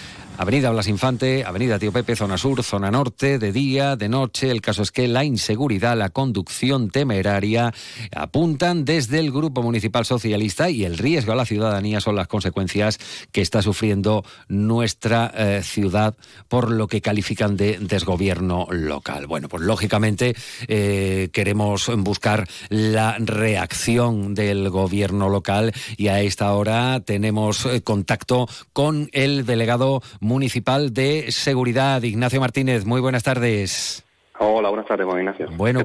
Avenida 0.42 0.70
Blas 0.70 0.88
Infante, 0.88 1.44
Avenida 1.44 1.78
Tío 1.78 1.92
Pepe, 1.92 2.16
zona 2.16 2.36
sur, 2.36 2.64
zona 2.64 2.90
norte, 2.90 3.38
de 3.38 3.52
día, 3.52 3.94
de 3.94 4.08
noche. 4.08 4.50
El 4.50 4.60
caso 4.60 4.82
es 4.82 4.90
que 4.90 5.06
la 5.06 5.22
inseguridad, 5.22 5.96
la 5.96 6.08
conducción 6.08 6.90
temeraria 6.90 7.72
apuntan 8.12 8.84
desde 8.84 9.20
el 9.20 9.30
Grupo 9.30 9.62
Municipal 9.62 10.04
Socialista 10.04 10.68
y 10.68 10.84
el 10.84 10.98
riesgo 10.98 11.30
a 11.30 11.36
la 11.36 11.46
ciudadanía 11.46 12.00
son 12.00 12.16
las 12.16 12.26
consecuencias 12.26 12.98
que 13.30 13.40
está 13.40 13.62
sufriendo 13.62 14.24
nuestra 14.48 15.32
eh, 15.32 15.60
ciudad 15.62 16.16
por 16.48 16.72
lo 16.72 16.88
que 16.88 17.00
califican 17.00 17.56
de 17.56 17.78
desgobierno 17.78 18.66
local. 18.68 19.28
Bueno, 19.28 19.48
pues 19.48 19.62
lógicamente 19.62 20.34
eh, 20.66 21.28
queremos 21.32 21.88
buscar 21.98 22.48
la 22.68 23.16
reacción 23.20 24.34
del 24.34 24.70
gobierno 24.70 25.28
local 25.28 25.72
y 25.96 26.08
a 26.08 26.20
esta 26.20 26.52
hora 26.52 26.98
tenemos 26.98 27.64
eh, 27.64 27.82
contacto 27.82 28.48
con 28.72 29.08
el 29.12 29.46
delegado 29.46 30.02
municipal 30.18 30.31
de 30.40 31.26
seguridad, 31.30 32.02
Ignacio 32.02 32.40
Martínez. 32.40 32.84
Muy 32.84 33.00
buenas 33.00 33.22
tardes. 33.22 34.04
Hola, 34.38 34.70
buenas 34.70 34.86
tardes, 34.86 35.06
Ignacio. 35.06 35.48
Bueno, 35.52 35.82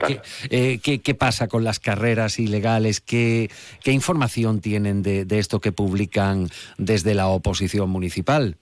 eh, 0.49 0.79
¿qué, 0.81 0.99
qué, 0.99 1.13
pasa 1.13 1.47
con 1.47 1.63
las 1.63 1.79
carreras 1.79 2.39
ilegales? 2.39 3.01
¿Qué, 3.01 3.49
qué 3.83 3.91
información 3.91 4.61
tienen 4.61 5.03
de, 5.03 5.25
de, 5.25 5.39
esto 5.39 5.59
que 5.59 5.71
publican 5.71 6.47
desde 6.77 7.13
la 7.13 7.27
oposición 7.27 7.89
municipal? 7.89 8.55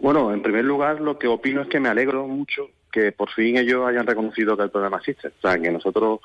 Bueno, 0.00 0.32
en 0.32 0.42
primer 0.42 0.64
lugar, 0.64 1.00
lo 1.00 1.18
que 1.18 1.26
opino 1.26 1.62
es 1.62 1.68
que 1.68 1.80
me 1.80 1.88
alegro 1.88 2.28
mucho 2.28 2.68
que 2.92 3.12
por 3.12 3.30
fin 3.30 3.56
ellos 3.56 3.86
hayan 3.88 4.06
reconocido 4.06 4.56
que 4.56 4.64
el 4.64 4.70
problema 4.70 4.98
existe. 4.98 5.28
O 5.28 5.40
sea, 5.40 5.58
que 5.58 5.70
nosotros 5.70 6.20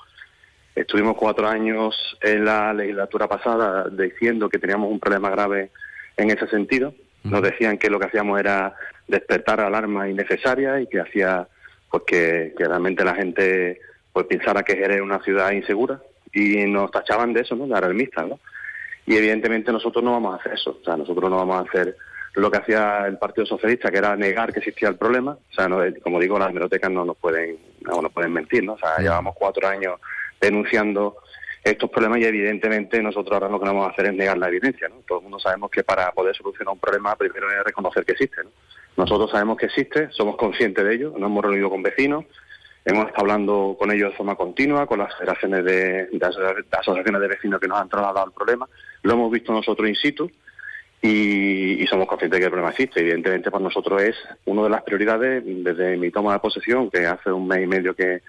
estuvimos 0.75 1.15
cuatro 1.17 1.47
años 1.47 1.95
en 2.21 2.45
la 2.45 2.73
legislatura 2.73 3.27
pasada 3.27 3.89
diciendo 3.89 4.49
que 4.49 4.59
teníamos 4.59 4.91
un 4.91 4.99
problema 4.99 5.29
grave 5.29 5.71
en 6.17 6.29
ese 6.29 6.47
sentido. 6.47 6.93
Nos 7.23 7.41
decían 7.41 7.77
que 7.77 7.89
lo 7.89 7.99
que 7.99 8.07
hacíamos 8.07 8.39
era 8.39 8.73
despertar 9.07 9.61
alarmas 9.61 10.09
innecesarias 10.09 10.81
y 10.81 10.87
que 10.87 10.99
hacía 10.99 11.47
pues 11.89 12.03
que, 12.07 12.53
realmente 12.57 13.03
la 13.03 13.15
gente 13.15 13.79
pues 14.13 14.25
pensara 14.25 14.63
que 14.63 14.81
era 14.81 15.01
una 15.03 15.21
ciudad 15.21 15.51
insegura 15.51 16.01
y 16.33 16.65
nos 16.65 16.89
tachaban 16.91 17.33
de 17.33 17.41
eso, 17.41 17.55
¿no? 17.55 17.67
De 17.67 17.75
alarmistas, 17.75 18.27
¿no? 18.27 18.39
Y 19.05 19.15
evidentemente 19.15 19.71
nosotros 19.71 20.03
no 20.03 20.11
vamos 20.11 20.33
a 20.33 20.37
hacer 20.37 20.53
eso, 20.53 20.77
o 20.81 20.83
sea, 20.83 20.95
nosotros 20.95 21.29
no 21.29 21.37
vamos 21.37 21.57
a 21.57 21.69
hacer 21.69 21.95
lo 22.33 22.49
que 22.49 22.57
hacía 22.57 23.05
el 23.07 23.17
Partido 23.17 23.45
Socialista, 23.45 23.91
que 23.91 23.97
era 23.97 24.15
negar 24.15 24.53
que 24.53 24.59
existía 24.59 24.87
el 24.87 24.95
problema. 24.95 25.31
O 25.31 25.53
sea, 25.53 25.67
como 26.01 26.19
digo, 26.19 26.39
las 26.39 26.49
bibliotecas 26.49 26.89
no 26.89 27.03
nos 27.03 27.17
pueden, 27.17 27.57
no 27.81 28.01
nos 28.01 28.11
pueden 28.11 28.31
mentir, 28.31 28.63
¿no? 28.63 28.73
O 28.73 28.77
sea, 28.77 28.97
llevamos 28.99 29.35
cuatro 29.37 29.67
años 29.67 29.99
denunciando 30.39 31.17
estos 31.63 31.89
problemas 31.91 32.19
y 32.19 32.25
evidentemente 32.25 33.01
nosotros 33.01 33.33
ahora 33.33 33.49
lo 33.49 33.59
que 33.59 33.67
vamos 33.67 33.87
a 33.87 33.91
hacer 33.91 34.07
es 34.07 34.13
negar 34.13 34.37
la 34.37 34.47
evidencia, 34.47 34.89
¿no? 34.89 34.95
Todo 35.07 35.19
el 35.19 35.23
mundo 35.23 35.39
sabemos 35.39 35.69
que 35.69 35.83
para 35.83 36.11
poder 36.11 36.35
solucionar 36.35 36.73
un 36.73 36.79
problema 36.79 37.15
primero 37.15 37.51
es 37.51 37.63
reconocer 37.63 38.03
que 38.03 38.13
existe, 38.13 38.43
¿no? 38.43 38.49
Nosotros 38.97 39.29
sabemos 39.29 39.57
que 39.57 39.67
existe, 39.67 40.09
somos 40.11 40.35
conscientes 40.37 40.83
de 40.83 40.95
ello, 40.95 41.13
nos 41.17 41.29
hemos 41.29 41.43
reunido 41.43 41.69
con 41.69 41.83
vecinos, 41.83 42.25
hemos 42.83 43.05
estado 43.05 43.21
hablando 43.21 43.75
con 43.77 43.91
ellos 43.91 44.11
de 44.11 44.17
forma 44.17 44.35
continua, 44.35 44.87
con 44.87 44.99
las 44.99 45.15
federaciones 45.15 45.63
de, 45.63 46.07
de, 46.07 46.25
asociaciones 46.71 47.21
de 47.21 47.27
vecinos 47.27 47.59
que 47.59 47.67
nos 47.67 47.79
han 47.79 47.89
trasladado 47.89 48.25
el 48.25 48.33
problema, 48.33 48.67
lo 49.03 49.13
hemos 49.13 49.31
visto 49.31 49.53
nosotros 49.53 49.87
in 49.87 49.95
situ 49.95 50.29
y, 51.01 51.81
y, 51.81 51.87
somos 51.87 52.07
conscientes 52.07 52.37
de 52.37 52.41
que 52.41 52.45
el 52.45 52.51
problema 52.51 52.71
existe. 52.71 52.99
Evidentemente 52.99 53.49
para 53.49 53.63
nosotros 53.63 54.01
es 54.01 54.15
una 54.45 54.63
de 54.63 54.69
las 54.69 54.83
prioridades 54.83 55.43
desde 55.45 55.95
mi 55.97 56.11
toma 56.11 56.33
de 56.33 56.39
posesión, 56.39 56.89
que 56.89 57.05
hace 57.05 57.31
un 57.31 57.47
mes 57.47 57.63
y 57.63 57.67
medio 57.67 57.95
que, 57.95 58.21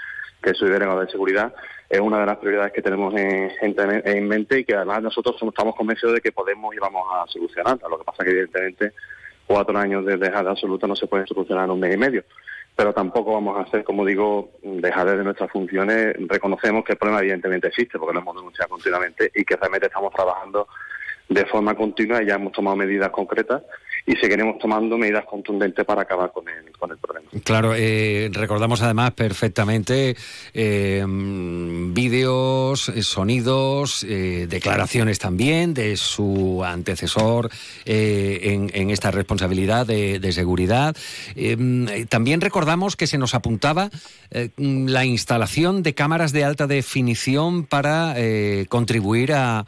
que 0.42 0.54
soy 0.54 0.70
delegado 0.70 1.00
de 1.00 1.10
seguridad, 1.10 1.54
es 1.88 2.00
una 2.00 2.20
de 2.20 2.26
las 2.26 2.38
prioridades 2.38 2.72
que 2.72 2.82
tenemos 2.82 3.14
en, 3.14 3.50
en, 3.60 4.28
mente 4.28 4.60
y 4.60 4.64
que 4.64 4.74
además 4.74 5.02
nosotros 5.02 5.36
estamos 5.40 5.74
convencidos 5.74 6.14
de 6.14 6.20
que 6.20 6.32
podemos 6.32 6.74
y 6.74 6.78
vamos 6.78 7.06
a 7.12 7.26
solucionarla. 7.28 7.88
Lo 7.88 7.98
que 7.98 8.04
pasa 8.04 8.22
es 8.22 8.24
que 8.24 8.30
evidentemente 8.30 8.92
cuatro 9.46 9.78
años 9.78 10.04
de 10.04 10.16
dejada 10.16 10.50
absoluta 10.50 10.86
no 10.86 10.96
se 10.96 11.06
pueden 11.06 11.26
solucionar 11.26 11.66
en 11.66 11.70
un 11.72 11.80
mes 11.80 11.94
y 11.94 11.98
medio. 11.98 12.24
Pero 12.74 12.94
tampoco 12.94 13.34
vamos 13.34 13.58
a 13.58 13.62
hacer, 13.62 13.84
como 13.84 14.06
digo, 14.06 14.52
dejar 14.62 15.16
de 15.16 15.22
nuestras 15.22 15.50
funciones. 15.50 16.16
Reconocemos 16.26 16.84
que 16.84 16.92
el 16.92 16.98
problema 16.98 17.20
evidentemente 17.20 17.68
existe 17.68 17.98
porque 17.98 18.14
lo 18.14 18.20
hemos 18.20 18.36
denunciado 18.36 18.70
continuamente 18.70 19.30
y 19.34 19.44
que 19.44 19.56
realmente 19.56 19.88
estamos 19.88 20.12
trabajando 20.14 20.66
de 21.28 21.44
forma 21.46 21.74
continua 21.74 22.22
y 22.22 22.26
ya 22.26 22.36
hemos 22.36 22.52
tomado 22.52 22.76
medidas 22.76 23.10
concretas 23.10 23.62
y 24.06 24.16
seguiremos 24.16 24.58
tomando 24.58 24.98
medidas 24.98 25.24
contundentes 25.24 25.84
para 25.84 26.02
acabar 26.02 26.32
con 26.32 26.48
el, 26.48 26.76
con 26.76 26.90
el 26.90 26.98
problema. 26.98 27.28
Claro, 27.44 27.74
eh, 27.76 28.30
recordamos 28.32 28.82
además 28.82 29.12
perfectamente 29.12 30.16
eh, 30.52 31.04
vídeos, 31.06 32.88
eh, 32.88 33.02
sonidos, 33.02 34.04
declaraciones 34.48 35.18
también 35.18 35.74
de 35.74 35.96
su 35.96 36.62
antecesor 36.64 37.50
en, 37.84 38.70
en, 38.74 38.90
esta 38.90 39.10
responsabilidad 39.10 39.86
de 39.86 40.32
seguridad. 40.32 40.96
también 42.08 42.40
recordamos 42.40 42.96
que 42.96 43.06
se 43.06 43.18
nos 43.18 43.34
apuntaba 43.34 43.90
la 44.56 45.04
instalación 45.04 45.82
de 45.82 45.94
cámaras 45.94 46.32
de 46.32 46.44
alta 46.44 46.66
definición 46.66 47.64
para 47.64 48.14
contribuir 48.68 49.32
a 49.32 49.66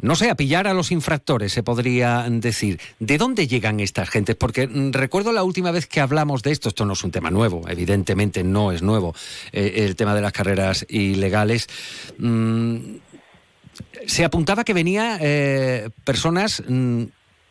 no 0.00 0.16
sé, 0.16 0.30
a 0.30 0.34
pillar 0.34 0.66
a 0.66 0.74
los 0.74 0.90
infractores, 0.90 1.52
se 1.52 1.62
podría 1.62 2.26
decir. 2.28 2.80
¿De 2.98 3.18
dónde 3.18 3.46
llegan 3.46 3.80
estas 3.80 4.08
gentes? 4.10 4.36
Porque 4.36 4.66
mm, 4.66 4.92
recuerdo 4.92 5.32
la 5.32 5.44
última 5.44 5.70
vez 5.70 5.86
que 5.86 6.00
hablamos 6.00 6.42
de 6.42 6.52
esto, 6.52 6.68
esto 6.68 6.84
no 6.84 6.94
es 6.94 7.04
un 7.04 7.10
tema 7.10 7.30
nuevo, 7.30 7.62
evidentemente 7.68 8.44
no 8.44 8.72
es 8.72 8.82
nuevo, 8.82 9.14
eh, 9.52 9.84
el 9.86 9.96
tema 9.96 10.14
de 10.14 10.20
las 10.20 10.32
carreras 10.32 10.86
ilegales. 10.88 11.68
Mm, 12.18 12.96
se 14.06 14.24
apuntaba 14.24 14.64
que 14.64 14.74
venía 14.74 15.18
eh, 15.20 15.90
personas 16.04 16.62
mm, 16.66 17.04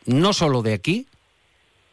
no 0.06 0.32
solo 0.32 0.62
de 0.62 0.74
aquí, 0.74 1.06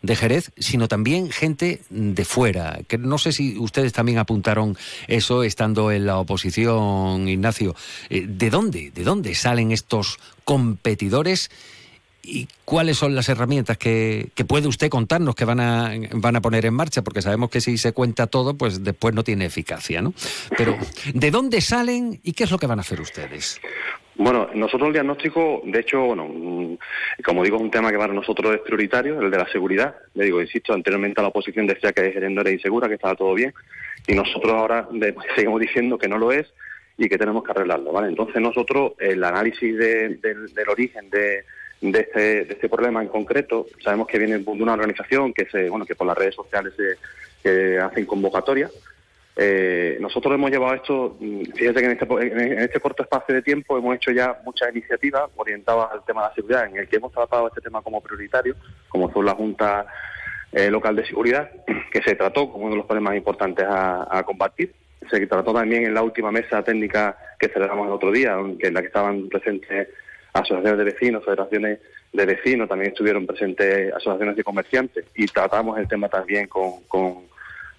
de 0.02 0.16
Jerez, 0.16 0.52
sino 0.58 0.88
también 0.88 1.30
gente 1.30 1.82
de 1.90 2.26
fuera. 2.26 2.80
Que 2.88 2.98
no 2.98 3.18
sé 3.18 3.32
si 3.32 3.58
ustedes 3.58 3.94
también 3.94 4.18
apuntaron 4.18 4.78
eso 5.08 5.44
estando 5.44 5.92
en 5.92 6.06
la 6.06 6.18
oposición, 6.18 7.28
Ignacio. 7.28 7.76
Eh, 8.10 8.26
¿De 8.28 8.50
dónde? 8.50 8.92
¿De 8.92 9.04
dónde 9.04 9.36
salen 9.36 9.72
estos 9.72 10.20
competidores? 10.44 11.52
¿Y 12.24 12.48
cuáles 12.66 12.98
son 12.98 13.16
las 13.16 13.30
herramientas 13.30 13.80
que, 13.80 14.30
que, 14.36 14.46
puede 14.46 14.68
usted 14.68 14.90
contarnos 14.90 15.34
que 15.34 15.44
van 15.44 15.60
a, 15.60 15.92
van 16.14 16.36
a 16.36 16.42
poner 16.42 16.66
en 16.68 16.74
marcha? 16.76 17.02
Porque 17.02 17.24
sabemos 17.24 17.50
que 17.50 17.62
si 17.62 17.80
se 17.80 17.94
cuenta 17.94 18.28
todo, 18.28 18.56
pues 18.56 18.84
después 18.84 19.16
no 19.16 19.24
tiene 19.24 19.46
eficacia, 19.46 20.04
¿no? 20.04 20.14
Pero, 20.56 20.78
¿de 21.16 21.32
dónde 21.32 21.62
salen 21.62 22.20
y 22.24 22.34
qué 22.34 22.44
es 22.44 22.52
lo 22.52 22.60
que 22.60 22.68
van 22.68 22.78
a 22.78 22.82
hacer 22.82 23.02
ustedes? 23.02 23.60
Bueno, 24.24 24.50
nosotros 24.54 24.90
el 24.90 24.94
diagnóstico, 24.94 25.64
de 25.66 25.80
hecho, 25.80 26.00
bueno, 26.02 26.78
como 27.26 27.44
digo, 27.44 27.56
es 27.56 27.64
un 27.64 27.72
tema 27.72 27.90
que 27.90 27.98
para 27.98 28.14
nosotros 28.14 28.54
es 28.54 28.62
prioritario, 28.62 29.20
el 29.20 29.32
de 29.32 29.38
la 29.38 29.52
seguridad. 29.52 29.96
Le 30.14 30.26
digo, 30.26 30.40
insisto, 30.40 30.74
anteriormente 30.74 31.24
la 31.24 31.30
oposición 31.30 31.66
decía 31.66 31.92
que 31.92 32.12
Jerez 32.12 32.32
era 32.32 32.52
insegura, 32.52 32.88
que 32.88 32.94
estaba 32.94 33.16
todo 33.16 33.34
bien, 33.34 33.52
y 34.06 34.14
nosotros 34.14 34.54
ahora 34.54 34.88
seguimos 35.36 35.60
diciendo 35.60 35.98
que 35.98 36.08
no 36.08 36.20
lo 36.20 36.32
es 36.32 36.46
y 37.00 37.10
que 37.10 37.18
tenemos 37.18 37.44
que 37.44 37.50
arreglarlo, 37.50 37.92
¿vale? 37.92 38.10
Entonces 38.10 38.40
nosotros, 38.40 38.92
el 39.00 39.24
análisis 39.24 39.76
de, 39.76 40.10
de, 40.10 40.36
del 40.54 40.70
origen 40.70 41.10
de, 41.10 41.44
este, 41.82 42.46
de 42.46 42.54
este 42.54 42.70
problema 42.70 43.02
en 43.02 43.08
concreto, 43.08 43.66
sabemos 43.84 44.06
que 44.08 44.20
viene 44.20 44.38
de 44.38 44.52
una 44.52 44.74
organización 44.74 45.34
que 45.34 45.46
se, 45.46 45.68
bueno, 45.68 45.84
que 45.84 45.96
por 45.96 46.06
las 46.06 46.16
redes 46.16 46.36
sociales 46.36 46.74
se, 47.42 47.80
hacen 47.80 48.06
convocatorias, 48.06 48.72
eh, 49.36 49.98
nosotros 50.02 50.34
hemos 50.34 50.52
llevado 50.52 50.76
esto, 50.76 51.18
mm, 51.20 51.44
fíjate 51.56 51.80
que 51.80 51.86
en 51.86 51.92
este, 51.92 52.06
en 52.28 52.60
este, 52.60 52.80
corto 52.80 53.04
espacio 53.04 53.34
de 53.34 53.42
tiempo 53.42 53.78
hemos 53.78 53.96
hecho 53.96 54.12
ya 54.12 54.40
muchas 54.44 54.70
iniciativas 54.72 55.30
orientadas 55.36 55.90
al 55.92 56.04
tema 56.04 56.24
de 56.24 56.28
la 56.30 56.36
seguridad, 56.36 56.66
en 56.66 56.78
el 56.78 56.88
que 56.88 56.98
hemos 56.98 57.12
tratado 57.12 57.48
este 57.48 57.62
tema 57.62 57.82
como 57.82 58.02
prioritario, 58.02 58.56
como 58.90 59.12
son 59.12 59.26
la 59.26 59.34
Junta 59.34 59.86
eh, 60.52 60.70
Local 60.70 60.96
de 60.96 61.06
Seguridad, 61.06 61.50
que 61.92 62.02
se 62.02 62.16
trató 62.16 62.52
como 62.52 62.66
uno 62.66 62.72
de 62.72 62.78
los 62.78 62.86
problemas 62.86 63.16
importantes 63.16 63.66
a, 63.66 64.08
a, 64.18 64.24
combatir. 64.24 64.74
Se 65.10 65.26
trató 65.26 65.54
también 65.54 65.86
en 65.86 65.94
la 65.94 66.04
última 66.04 66.32
mesa 66.32 66.64
técnica 66.64 67.18
que 67.40 67.48
celebramos 67.48 67.88
el 67.88 67.94
otro 67.94 68.12
día, 68.12 68.36
en 68.38 68.74
la 68.74 68.82
que 68.82 68.88
estaban 68.88 69.30
presentes 69.30 69.88
asociaciones 70.34 70.78
de 70.78 70.84
vecinos, 70.84 71.26
federaciones 71.26 71.80
de 72.14 72.26
vecinos, 72.26 72.68
también 72.68 72.92
estuvieron 72.92 73.26
presentes 73.26 73.94
asociaciones 73.94 74.36
de 74.36 74.44
comerciantes 74.44 75.06
y 75.16 75.26
tratamos 75.26 75.80
el 75.80 75.88
tema 75.88 76.10
también 76.10 76.48
con, 76.48 76.84
con 76.88 77.32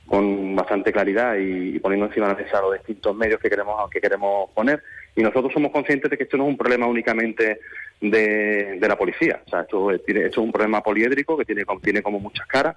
con 0.07 0.55
bastante 0.55 0.93
claridad 0.93 1.37
y, 1.37 1.79
poniendo 1.79 2.07
encima 2.07 2.29
de 2.29 2.35
la 2.35 2.43
mesa 2.43 2.61
los 2.61 2.75
distintos 2.75 3.17
medios 3.17 3.41
que 3.41 3.49
queremos 3.49 3.91
que 3.91 4.01
queremos 4.01 4.51
poner. 4.51 4.83
Y 5.15 5.23
nosotros 5.23 5.53
somos 5.53 5.73
conscientes 5.73 6.11
de 6.11 6.17
que 6.17 6.25
esto 6.25 6.37
no 6.37 6.45
es 6.45 6.51
un 6.51 6.57
problema 6.57 6.87
únicamente 6.87 7.61
de, 8.01 8.79
de 8.79 8.89
la 8.89 8.97
policía. 8.97 9.41
O 9.47 9.51
sea 9.51 9.61
esto, 9.63 9.91
esto 9.91 10.13
es 10.13 10.37
un 10.39 10.53
problema 10.53 10.83
poliédrico 10.83 11.37
que 11.37 11.45
tiene 11.45 11.65
tiene 11.83 12.03
como 12.03 12.19
muchas 12.19 12.47
caras 12.47 12.77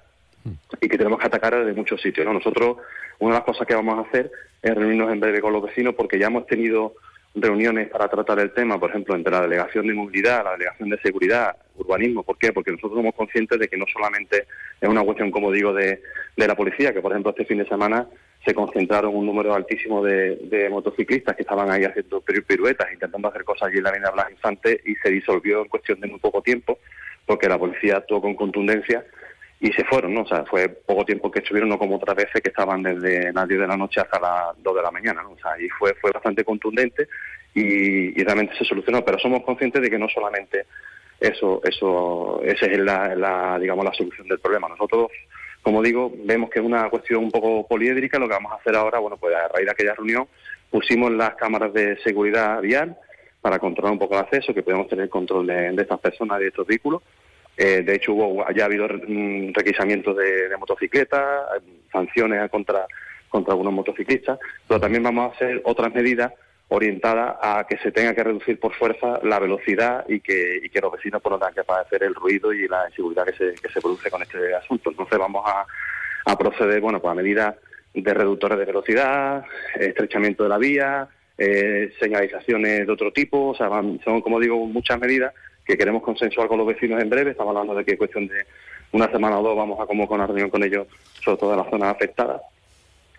y 0.79 0.87
que 0.87 0.97
tenemos 0.97 1.19
que 1.19 1.27
atacar 1.27 1.57
desde 1.57 1.73
muchos 1.73 1.99
sitios 2.01 2.25
¿no? 2.25 2.33
nosotros 2.33 2.77
una 3.19 3.33
de 3.33 3.39
las 3.39 3.45
cosas 3.45 3.65
que 3.65 3.73
vamos 3.73 3.97
a 3.97 4.07
hacer 4.07 4.31
es 4.61 4.75
reunirnos 4.75 5.11
en 5.11 5.19
breve 5.19 5.41
con 5.41 5.53
los 5.53 5.63
vecinos 5.63 5.95
porque 5.95 6.19
ya 6.19 6.27
hemos 6.27 6.45
tenido 6.45 6.93
reuniones 7.35 7.89
para 7.89 8.07
tratar 8.07 8.39
el 8.39 8.51
tema, 8.51 8.79
por 8.79 8.89
ejemplo, 8.89 9.15
entre 9.15 9.31
la 9.31 9.41
Delegación 9.41 9.87
de 9.87 9.93
Movilidad, 9.93 10.43
la 10.43 10.51
Delegación 10.51 10.89
de 10.89 10.99
Seguridad, 10.99 11.55
Urbanismo. 11.75 12.23
¿Por 12.23 12.37
qué? 12.37 12.53
Porque 12.53 12.71
nosotros 12.71 12.97
somos 12.97 13.13
conscientes 13.15 13.59
de 13.59 13.67
que 13.67 13.77
no 13.77 13.85
solamente 13.91 14.45
es 14.79 14.89
una 14.89 15.03
cuestión, 15.03 15.31
como 15.31 15.51
digo, 15.51 15.73
de, 15.73 16.01
de 16.35 16.47
la 16.47 16.55
policía, 16.55 16.93
que 16.93 17.01
por 17.01 17.11
ejemplo 17.11 17.31
este 17.31 17.45
fin 17.45 17.57
de 17.57 17.67
semana 17.67 18.07
se 18.45 18.53
concentraron 18.53 19.15
un 19.15 19.25
número 19.25 19.55
altísimo 19.55 20.03
de, 20.03 20.67
motociclistas 20.69 21.35
que 21.35 21.41
estaban 21.41 21.71
ahí 21.71 21.83
haciendo 21.83 22.21
piruetas, 22.21 22.93
intentando 22.93 23.27
hacer 23.27 23.43
cosas 23.43 23.69
allí 23.69 23.77
en 23.77 23.83
la 23.83 23.89
Avenida 23.89 24.11
Blas 24.11 24.31
Infante 24.31 24.81
y 24.85 24.95
se 24.95 25.09
disolvió 25.09 25.61
en 25.61 25.67
cuestión 25.67 25.99
de 25.99 26.07
muy 26.07 26.19
poco 26.19 26.41
tiempo 26.41 26.77
porque 27.25 27.49
la 27.49 27.57
policía 27.57 27.97
actuó 27.97 28.21
con 28.21 28.35
contundencia 28.35 29.03
y 29.65 29.73
se 29.73 29.83
fueron, 29.83 30.13
¿no? 30.13 30.21
O 30.21 30.27
sea, 30.27 30.45
fue 30.45 30.69
poco 30.69 31.03
tiempo 31.03 31.31
que 31.31 31.39
estuvieron, 31.39 31.69
no 31.69 31.79
como 31.79 31.95
otras 31.95 32.15
veces 32.15 32.39
que 32.39 32.49
estaban 32.49 32.83
desde 32.83 33.33
las 33.33 33.47
10 33.47 33.61
de 33.61 33.67
la 33.67 33.75
noche 33.75 33.99
hasta 33.99 34.19
las 34.19 34.61
2 34.61 34.75
de 34.75 34.81
la 34.83 34.91
mañana, 34.91 35.23
¿no? 35.23 35.31
O 35.31 35.39
sea, 35.39 35.59
y 35.59 35.67
fue, 35.69 35.95
fue 35.95 36.11
bastante 36.11 36.43
contundente 36.43 37.07
y, 37.55 38.13
realmente 38.23 38.55
se 38.55 38.63
solucionó, 38.63 39.03
pero 39.03 39.17
somos 39.17 39.43
conscientes 39.43 39.81
de 39.81 39.89
que 39.89 39.97
no 39.97 40.07
solamente 40.07 40.67
eso, 41.19 41.61
eso, 41.63 42.41
esa 42.43 42.67
es 42.67 42.77
la, 42.77 43.15
la, 43.15 43.57
digamos, 43.57 43.83
la 43.83 43.93
solución 43.93 44.27
del 44.27 44.39
problema. 44.39 44.69
Nosotros, 44.69 45.07
como 45.63 45.81
digo, 45.81 46.13
vemos 46.15 46.51
que 46.51 46.59
es 46.59 46.65
una 46.65 46.87
cuestión 46.91 47.23
un 47.23 47.31
poco 47.31 47.65
poliédrica, 47.67 48.19
lo 48.19 48.27
que 48.27 48.35
vamos 48.35 48.51
a 48.51 48.57
hacer 48.57 48.75
ahora, 48.75 48.99
bueno, 48.99 49.17
pues 49.17 49.35
a 49.35 49.47
raíz 49.47 49.65
de 49.65 49.71
aquella 49.71 49.95
reunión 49.95 50.27
pusimos 50.69 51.11
las 51.11 51.33
cámaras 51.33 51.73
de 51.73 51.97
seguridad 52.03 52.61
vial 52.61 52.95
para 53.41 53.57
controlar 53.57 53.93
un 53.93 53.99
poco 53.99 54.13
el 54.13 54.21
acceso, 54.21 54.53
que 54.53 54.61
podamos 54.61 54.87
tener 54.89 55.09
control 55.09 55.47
de, 55.47 55.73
estas 55.75 55.99
personas, 55.99 56.39
de 56.39 56.49
estos 56.49 56.67
vehículos, 56.67 57.01
eh, 57.57 57.83
de 57.83 57.95
hecho, 57.95 58.13
hubo, 58.13 58.45
ya 58.51 58.63
ha 58.63 58.65
habido 58.65 58.87
mm, 58.87 59.53
requisamientos 59.53 60.15
de, 60.17 60.55
motocicletas, 60.57 61.45
sanciones 61.91 62.49
contra, 62.49 62.85
contra 63.29 63.53
algunos 63.53 63.73
motociclistas, 63.73 64.39
pero 64.67 64.79
también 64.79 65.03
vamos 65.03 65.31
a 65.31 65.35
hacer 65.35 65.61
otras 65.63 65.93
medidas 65.93 66.33
orientadas 66.67 67.37
a 67.41 67.65
que 67.67 67.77
se 67.77 67.91
tenga 67.91 68.13
que 68.13 68.23
reducir 68.23 68.59
por 68.59 68.73
fuerza 68.73 69.19
la 69.23 69.39
velocidad 69.39 70.03
y 70.07 70.19
que, 70.19 70.61
y 70.63 70.69
que 70.69 70.81
los 70.81 70.91
vecinos 70.91 71.21
pues, 71.21 71.31
no 71.31 71.37
tengan 71.37 71.53
que 71.53 71.63
padecer 71.63 72.03
el 72.03 72.15
ruido 72.15 72.51
y 72.51 72.67
la 72.67 72.89
inseguridad 72.89 73.25
que 73.25 73.33
se, 73.33 73.53
que 73.53 73.69
se 73.69 73.81
produce 73.81 74.09
con 74.09 74.21
este 74.21 74.53
asunto. 74.55 74.89
Entonces 74.89 75.17
vamos 75.17 75.43
a, 75.45 75.65
a 76.25 76.37
proceder 76.37 76.81
bueno, 76.81 76.99
pues 76.99 77.11
a 77.11 77.15
medidas 77.15 77.55
de 77.93 78.13
reductores 78.13 78.57
de 78.57 78.65
velocidad, 78.65 79.45
estrechamiento 79.79 80.43
de 80.43 80.49
la 80.49 80.57
vía, 80.57 81.07
eh, 81.37 81.93
señalizaciones 81.99 82.85
de 82.85 82.91
otro 82.91 83.11
tipo, 83.11 83.49
o 83.49 83.55
sea, 83.55 83.69
son, 84.03 84.21
como 84.21 84.39
digo, 84.39 84.65
muchas 84.65 84.99
medidas 84.99 85.33
que 85.65 85.77
queremos 85.77 86.03
consensuar 86.03 86.47
con 86.47 86.57
los 86.57 86.67
vecinos 86.67 87.01
en 87.01 87.09
breve. 87.09 87.31
Estamos 87.31 87.55
hablando 87.55 87.75
de 87.75 87.83
que 87.83 87.97
cuestión 87.97 88.27
de 88.27 88.45
una 88.91 89.09
semana 89.09 89.39
o 89.39 89.43
dos 89.43 89.57
vamos 89.57 89.79
a 89.79 89.85
convocar 89.85 90.15
una 90.17 90.27
reunión 90.27 90.49
con 90.49 90.63
ellos, 90.63 90.87
sobre 91.23 91.37
todo 91.37 91.51
en 91.51 91.57
las 91.59 91.69
zonas 91.69 91.93
afectadas, 91.93 92.41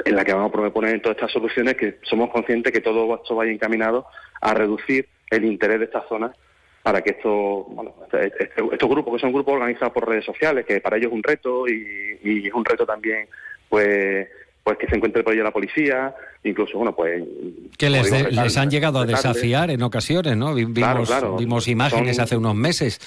en 0.04 0.14
la 0.14 0.24
que 0.24 0.32
vamos 0.32 0.50
a 0.50 0.52
proponer 0.52 1.00
todas 1.02 1.16
estas 1.16 1.32
soluciones 1.32 1.76
que 1.76 1.98
somos 2.02 2.30
conscientes 2.30 2.72
que 2.72 2.80
todo 2.80 3.16
esto 3.16 3.34
vaya 3.34 3.50
encaminado 3.50 4.06
a 4.40 4.54
reducir 4.54 5.08
el 5.30 5.44
interés 5.44 5.80
de 5.80 5.86
estas 5.86 6.06
zonas 6.08 6.36
para 6.82 7.02
que 7.02 7.10
esto, 7.10 7.64
bueno, 7.64 7.94
este, 8.04 8.26
este, 8.44 8.62
estos 8.72 8.88
grupos, 8.88 9.14
que 9.14 9.20
son 9.20 9.32
grupos 9.32 9.54
organizados 9.54 9.92
por 9.92 10.08
redes 10.08 10.24
sociales, 10.24 10.64
que 10.64 10.80
para 10.80 10.96
ellos 10.96 11.08
es 11.08 11.16
un 11.16 11.22
reto 11.22 11.66
y, 11.66 12.20
y 12.22 12.46
es 12.46 12.54
un 12.54 12.64
reto 12.64 12.86
también, 12.86 13.26
pues 13.68 14.28
pues 14.66 14.78
que 14.78 14.88
se 14.88 14.96
encuentre 14.96 15.22
por 15.22 15.32
ahí 15.32 15.38
la 15.38 15.52
policía, 15.52 16.12
incluso, 16.42 16.76
bueno, 16.76 16.92
pues... 16.92 17.22
Que 17.78 17.88
les, 17.88 18.10
les 18.10 18.56
han 18.56 18.68
llegado 18.68 18.98
a 18.98 19.06
desafiar 19.06 19.70
en 19.70 19.80
ocasiones, 19.80 20.36
¿no? 20.36 20.54
Vimos, 20.54 21.08
vimos 21.38 21.68
imágenes 21.68 22.18
hace 22.18 22.36
unos 22.36 22.56
meses. 22.56 23.00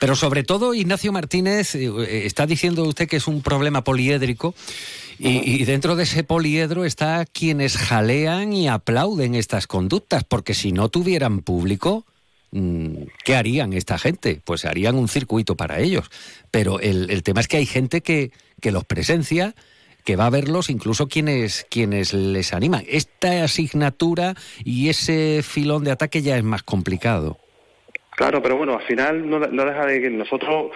Pero 0.00 0.16
sobre 0.16 0.42
todo, 0.42 0.74
Ignacio 0.74 1.12
Martínez, 1.12 1.76
eh, 1.76 2.26
está 2.26 2.44
diciendo 2.44 2.82
usted 2.82 3.06
que 3.06 3.18
es 3.18 3.28
un 3.28 3.40
problema 3.40 3.84
poliédrico 3.84 4.56
y, 5.20 5.64
dentro 5.64 5.94
de 5.94 6.02
ese 6.02 6.24
poliedro 6.24 6.84
está 6.84 7.24
quienes 7.24 7.76
jalean 7.76 8.52
y 8.52 8.66
aplauden 8.66 9.36
estas 9.36 9.68
conductas, 9.68 10.24
porque 10.24 10.54
si 10.54 10.72
no 10.72 10.88
tuvieran 10.88 11.38
público... 11.42 12.04
Mm, 12.50 13.04
¿Qué 13.24 13.36
harían 13.36 13.72
esta 13.74 13.96
gente? 13.96 14.40
Pues 14.44 14.64
harían 14.64 14.96
un 14.96 15.06
circuito 15.06 15.56
para 15.56 15.78
ellos. 15.78 16.10
Pero 16.50 16.80
el, 16.80 17.10
el 17.10 17.22
tema 17.22 17.40
es 17.40 17.46
que 17.46 17.58
hay 17.58 17.66
gente 17.66 18.00
que, 18.00 18.32
que 18.60 18.72
los 18.72 18.84
presencia, 18.84 19.54
que 20.06 20.14
va 20.16 20.26
a 20.26 20.30
verlos 20.30 20.70
incluso 20.70 21.08
quienes, 21.08 21.66
quienes 21.68 22.14
les 22.14 22.54
animan. 22.54 22.84
Esta 22.88 23.42
asignatura 23.42 24.34
y 24.64 24.88
ese 24.88 25.42
filón 25.42 25.82
de 25.82 25.90
ataque 25.90 26.22
ya 26.22 26.38
es 26.38 26.44
más 26.44 26.62
complicado. 26.62 27.38
Claro, 28.12 28.40
pero 28.40 28.56
bueno, 28.56 28.78
al 28.78 28.86
final 28.86 29.28
no, 29.28 29.40
deja 29.40 29.84
de 29.84 30.00
que 30.00 30.08
nosotros, 30.08 30.70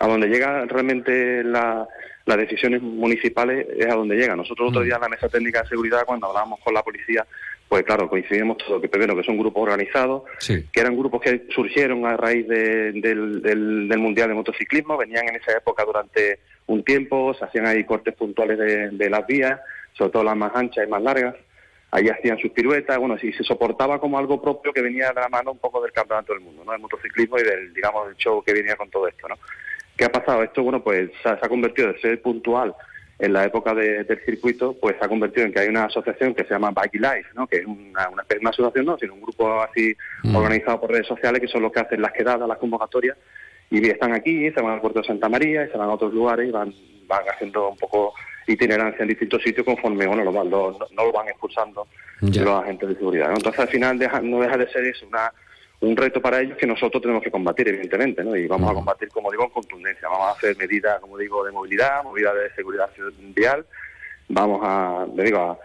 a 0.00 0.06
donde 0.06 0.28
llega 0.28 0.64
realmente 0.66 1.42
la, 1.42 1.88
las 2.24 2.36
decisiones 2.38 2.80
municipales, 2.80 3.66
es 3.76 3.86
a 3.86 3.96
donde 3.96 4.16
llega. 4.16 4.36
Nosotros 4.36 4.68
otro 4.68 4.82
mm. 4.82 4.84
día 4.84 4.94
en 4.94 5.02
la 5.02 5.08
mesa 5.08 5.28
técnica 5.28 5.62
de 5.62 5.68
seguridad, 5.68 6.04
cuando 6.06 6.28
hablábamos 6.28 6.60
con 6.60 6.72
la 6.72 6.84
policía, 6.84 7.26
pues 7.68 7.82
claro, 7.82 8.08
coincidimos 8.08 8.58
todos, 8.58 8.80
que 8.80 8.88
primero 8.88 9.16
que 9.16 9.24
son 9.24 9.36
grupos 9.36 9.64
organizados, 9.64 10.22
que 10.46 10.80
eran 10.80 10.96
grupos 10.96 11.20
que 11.20 11.46
surgieron 11.52 12.06
a 12.06 12.16
raíz 12.16 12.46
del, 12.46 13.42
del 13.42 13.98
Mundial 13.98 14.28
de 14.28 14.34
Motociclismo, 14.34 14.96
venían 14.96 15.28
en 15.28 15.36
esa 15.36 15.52
época 15.52 15.84
durante 15.84 16.38
un 16.68 16.84
tiempo, 16.84 17.34
se 17.34 17.44
hacían 17.44 17.66
ahí 17.66 17.84
cortes 17.84 18.14
puntuales 18.14 18.58
de, 18.58 19.10
las 19.10 19.26
vías, 19.26 19.58
sobre 19.94 20.12
todo 20.12 20.22
las 20.22 20.36
más 20.36 20.54
anchas 20.54 20.86
y 20.86 20.90
más 20.90 21.02
largas, 21.02 21.34
ahí 21.90 22.08
hacían 22.08 22.38
sus 22.38 22.52
piruetas, 22.52 22.98
bueno, 22.98 23.16
sí, 23.18 23.32
se 23.32 23.42
soportaba 23.42 23.98
como 23.98 24.18
algo 24.18 24.40
propio 24.40 24.72
que 24.72 24.82
venía 24.82 25.08
de 25.08 25.20
la 25.20 25.28
mano 25.28 25.52
un 25.52 25.58
poco 25.58 25.82
del 25.82 25.92
campeonato 25.92 26.34
del 26.34 26.42
mundo, 26.42 26.62
¿no? 26.64 26.72
Del 26.72 26.82
motociclismo 26.82 27.38
y 27.38 27.42
del, 27.42 27.72
digamos, 27.72 28.06
del 28.06 28.16
show 28.16 28.42
que 28.44 28.52
venía 28.52 28.76
con 28.76 28.90
todo 28.90 29.08
esto, 29.08 29.26
¿no? 29.28 29.36
¿Qué 29.96 30.04
ha 30.04 30.12
pasado? 30.12 30.42
Esto, 30.42 30.62
bueno, 30.62 30.84
pues 30.84 31.10
se 31.22 31.28
ha, 31.30 31.38
convertido 31.48 31.90
de 31.90 32.00
ser 32.00 32.20
puntual 32.20 32.74
en 33.18 33.32
la 33.32 33.44
época 33.44 33.74
del 33.74 34.06
circuito, 34.26 34.76
pues 34.78 34.96
se 34.98 35.04
ha 35.06 35.08
convertido 35.08 35.46
en 35.46 35.52
que 35.52 35.60
hay 35.60 35.68
una 35.68 35.86
asociación 35.86 36.34
que 36.34 36.44
se 36.44 36.50
llama 36.50 36.70
Bike 36.70 37.00
Life, 37.00 37.30
¿no? 37.34 37.46
que 37.46 37.56
es 37.56 37.66
una, 37.66 38.10
una, 38.10 38.24
una 38.40 38.50
asociación, 38.50 38.84
no, 38.84 38.98
sino 38.98 39.14
un 39.14 39.22
grupo 39.22 39.60
así 39.62 39.96
mm. 40.22 40.36
organizado 40.36 40.82
por 40.82 40.92
redes 40.92 41.06
sociales 41.06 41.40
que 41.40 41.48
son 41.48 41.62
los 41.62 41.72
que 41.72 41.80
hacen 41.80 42.02
las 42.02 42.12
quedadas, 42.12 42.46
las 42.46 42.58
convocatorias 42.58 43.16
y 43.70 43.86
están 43.88 44.12
aquí, 44.12 44.50
se 44.50 44.60
van 44.60 44.74
al 44.74 44.80
puerto 44.80 45.00
de 45.00 45.06
Santa 45.06 45.28
María 45.28 45.64
y 45.64 45.68
se 45.68 45.76
van 45.76 45.88
a 45.88 45.92
otros 45.92 46.12
lugares 46.12 46.48
y 46.48 46.52
van, 46.52 46.74
van 47.06 47.22
haciendo 47.28 47.70
un 47.70 47.76
poco 47.76 48.14
itinerancia 48.46 49.02
en 49.02 49.08
distintos 49.08 49.42
sitios 49.42 49.64
conforme 49.64 50.06
bueno 50.06 50.24
lo, 50.24 50.32
no 50.32 51.04
lo 51.04 51.12
van 51.12 51.28
expulsando 51.28 51.86
los 52.20 52.62
agentes 52.62 52.88
de 52.88 52.94
seguridad. 52.96 53.30
Entonces 53.30 53.60
al 53.60 53.68
final 53.68 53.98
no 54.22 54.40
deja 54.40 54.56
de 54.56 54.68
ser 54.70 54.84
eso 54.84 55.06
una 55.06 55.32
un 55.80 55.96
reto 55.96 56.20
para 56.20 56.40
ellos 56.40 56.56
que 56.58 56.66
nosotros 56.66 57.00
tenemos 57.00 57.22
que 57.22 57.30
combatir, 57.30 57.68
evidentemente, 57.68 58.24
¿no? 58.24 58.34
Y 58.34 58.48
vamos 58.48 58.70
a 58.70 58.74
combatir, 58.74 59.08
como 59.10 59.30
digo, 59.30 59.44
en 59.44 59.50
contundencia. 59.50 60.08
Vamos 60.08 60.26
a 60.26 60.30
hacer 60.32 60.56
medidas, 60.56 61.00
como 61.00 61.16
digo, 61.16 61.44
de 61.44 61.52
movilidad, 61.52 62.02
movilidad 62.02 62.34
de 62.34 62.52
seguridad 62.54 62.90
vial. 63.34 63.64
Vamos 64.28 64.60
a, 64.64 65.06
le 65.14 65.22
digo, 65.22 65.38
a, 65.38 65.58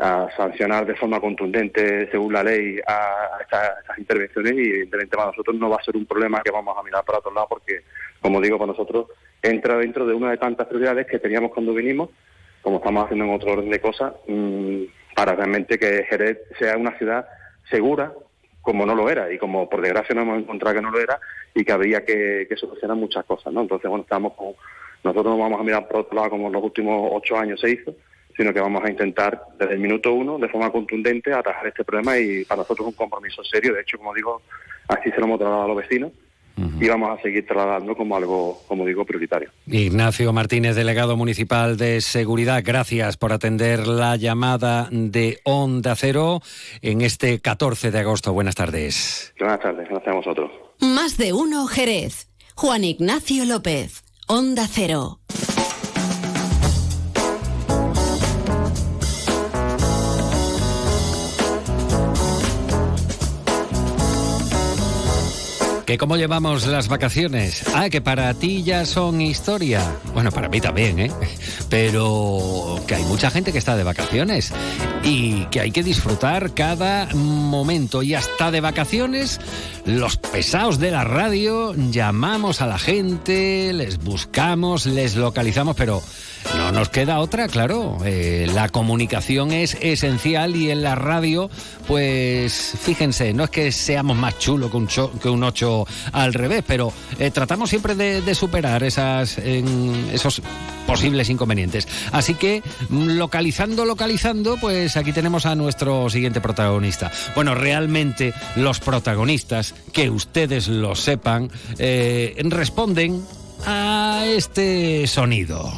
a 0.00 0.28
sancionar 0.34 0.86
de 0.86 0.94
forma 0.94 1.20
contundente, 1.20 2.10
según 2.10 2.32
la 2.32 2.42
ley, 2.42 2.80
a, 2.86 3.38
estas, 3.42 3.98
intervenciones 3.98 4.54
y 4.54 4.60
evidentemente 4.60 5.14
para 5.14 5.28
nosotros 5.28 5.54
no 5.56 5.68
va 5.68 5.76
a 5.76 5.84
ser 5.84 5.94
un 5.94 6.06
problema 6.06 6.40
que 6.42 6.50
vamos 6.50 6.74
a 6.76 6.82
mirar 6.82 7.04
para 7.04 7.18
otro 7.18 7.34
lado 7.34 7.48
porque, 7.50 7.82
como 8.22 8.40
digo, 8.40 8.56
para 8.56 8.72
nosotros 8.72 9.08
entra 9.42 9.76
dentro 9.76 10.06
de 10.06 10.14
una 10.14 10.30
de 10.30 10.38
tantas 10.38 10.66
prioridades 10.68 11.06
que 11.06 11.18
teníamos 11.18 11.52
cuando 11.52 11.74
vinimos, 11.74 12.08
como 12.62 12.78
estamos 12.78 13.04
haciendo 13.04 13.26
en 13.26 13.34
otro 13.34 13.52
orden 13.52 13.68
de 13.68 13.78
cosas, 13.78 14.14
mm, 14.26 14.84
para 15.14 15.34
realmente 15.34 15.78
que 15.78 16.04
Jerez 16.08 16.38
sea 16.58 16.78
una 16.78 16.96
ciudad 16.96 17.26
segura, 17.68 18.14
como 18.62 18.86
no 18.86 18.94
lo 18.94 19.10
era 19.10 19.30
y 19.30 19.36
como 19.36 19.68
por 19.68 19.82
desgracia 19.82 20.14
no 20.14 20.22
hemos 20.22 20.38
encontrado 20.38 20.76
que 20.76 20.82
no 20.82 20.90
lo 20.90 20.98
era 20.98 21.20
y 21.54 21.62
que 21.62 21.72
había 21.72 22.06
que, 22.06 22.46
que 22.48 22.56
solucionar 22.56 22.96
muchas 22.96 23.24
cosas, 23.26 23.52
¿no? 23.52 23.60
Entonces, 23.60 23.88
bueno, 23.88 24.04
estamos 24.04 24.32
con, 24.32 24.54
nosotros 25.04 25.36
no 25.36 25.42
vamos 25.42 25.60
a 25.60 25.64
mirar 25.64 25.86
por 25.88 26.00
otro 26.00 26.16
lado 26.16 26.30
como 26.30 26.46
en 26.46 26.54
los 26.54 26.62
últimos 26.62 27.10
ocho 27.12 27.36
años 27.36 27.60
se 27.60 27.70
hizo, 27.70 27.94
sino 28.36 28.52
que 28.52 28.60
vamos 28.60 28.82
a 28.84 28.90
intentar 28.90 29.40
desde 29.58 29.74
el 29.74 29.80
minuto 29.80 30.12
uno, 30.12 30.38
de 30.38 30.48
forma 30.48 30.70
contundente, 30.70 31.32
atajar 31.32 31.66
este 31.66 31.84
problema 31.84 32.18
y 32.18 32.44
para 32.44 32.62
nosotros 32.62 32.86
es 32.86 32.92
un 32.92 32.96
compromiso 32.96 33.42
serio. 33.44 33.74
De 33.74 33.82
hecho, 33.82 33.98
como 33.98 34.14
digo, 34.14 34.42
así 34.88 35.10
se 35.10 35.18
lo 35.18 35.24
hemos 35.24 35.38
trasladado 35.38 35.64
a 35.64 35.68
los 35.74 35.76
vecinos 35.76 36.12
y 36.80 36.88
vamos 36.88 37.18
a 37.18 37.22
seguir 37.22 37.46
trasladando 37.46 37.96
como 37.96 38.16
algo, 38.16 38.62
como 38.66 38.84
digo, 38.84 39.04
prioritario. 39.04 39.50
Ignacio 39.66 40.32
Martínez, 40.32 40.76
delegado 40.76 41.16
municipal 41.16 41.76
de 41.76 42.00
Seguridad, 42.00 42.62
gracias 42.64 43.16
por 43.16 43.32
atender 43.32 43.86
la 43.86 44.16
llamada 44.16 44.88
de 44.90 45.38
Onda 45.44 45.94
Cero 45.96 46.40
en 46.82 47.00
este 47.00 47.40
14 47.40 47.90
de 47.90 47.98
agosto. 47.98 48.32
Buenas 48.32 48.56
tardes. 48.56 49.32
Buenas 49.38 49.60
tardes, 49.60 49.88
gracias 49.88 50.08
a 50.08 50.16
vosotros. 50.16 50.50
Más 50.80 51.16
de 51.16 51.32
uno, 51.32 51.66
Jerez. 51.66 52.28
Juan 52.56 52.84
Ignacio 52.84 53.46
López, 53.46 54.02
Onda 54.26 54.66
Cero. 54.68 55.19
Cómo 65.98 66.16
llevamos 66.16 66.66
las 66.66 66.88
vacaciones? 66.88 67.64
Ah, 67.74 67.88
que 67.88 68.00
para 68.00 68.32
ti 68.34 68.62
ya 68.62 68.84
son 68.84 69.20
historia. 69.20 69.82
Bueno, 70.14 70.30
para 70.30 70.48
mí 70.48 70.60
también, 70.60 70.98
¿eh? 70.98 71.10
Pero 71.68 72.80
que 72.86 72.94
hay 72.96 73.04
mucha 73.04 73.30
gente 73.30 73.52
que 73.52 73.58
está 73.58 73.76
de 73.76 73.84
vacaciones 73.84 74.52
y 75.02 75.44
que 75.46 75.60
hay 75.60 75.70
que 75.70 75.82
disfrutar 75.82 76.52
cada 76.54 77.06
momento. 77.14 78.02
Y 78.02 78.14
hasta 78.14 78.50
de 78.50 78.60
vacaciones, 78.60 79.40
los 79.84 80.16
pesados 80.16 80.78
de 80.78 80.90
la 80.90 81.04
radio 81.04 81.74
llamamos 81.74 82.60
a 82.60 82.66
la 82.66 82.78
gente, 82.78 83.72
les 83.72 83.98
buscamos, 83.98 84.86
les 84.86 85.16
localizamos, 85.16 85.76
pero 85.76 86.02
no 86.56 86.72
nos 86.72 86.88
queda 86.88 87.20
otra, 87.20 87.48
claro. 87.48 87.98
Eh, 88.04 88.46
la 88.52 88.68
comunicación 88.68 89.52
es 89.52 89.76
esencial 89.80 90.56
y 90.56 90.70
en 90.70 90.82
la 90.82 90.94
radio, 90.94 91.50
pues 91.86 92.74
fíjense, 92.82 93.32
no 93.32 93.44
es 93.44 93.50
que 93.50 93.72
seamos 93.72 94.16
más 94.16 94.38
chulos 94.38 94.70
que 94.70 94.76
un, 94.76 94.88
que 95.20 95.28
un 95.28 95.42
8 95.42 95.70
poquito 95.70 95.86
al 96.12 96.34
revés, 96.34 96.64
pero 96.66 96.92
eh, 97.18 97.30
tratamos 97.30 97.70
siempre 97.70 97.94
de, 97.94 98.34
superar 98.34 98.82
esas, 98.84 99.38
esos 99.38 100.42
posibles 100.86 101.28
inconvenientes. 101.28 101.86
Así 102.12 102.34
que, 102.34 102.62
mm, 102.88 103.10
localizando, 103.10 103.84
localizando, 103.84 104.56
pues 104.56 104.96
aquí 104.96 105.12
tenemos 105.12 105.46
a 105.46 105.54
nuestro 105.54 106.08
siguiente 106.08 106.40
protagonista. 106.40 107.10
Bueno, 107.34 107.54
realmente 107.54 108.32
los 108.56 108.80
protagonistas, 108.80 109.74
que 109.92 110.10
ustedes 110.10 110.68
lo 110.68 110.94
sepan, 110.94 111.50
eh, 111.78 112.36
responden 112.44 113.22
a 113.66 114.24
este 114.26 115.06
sonido. 115.06 115.72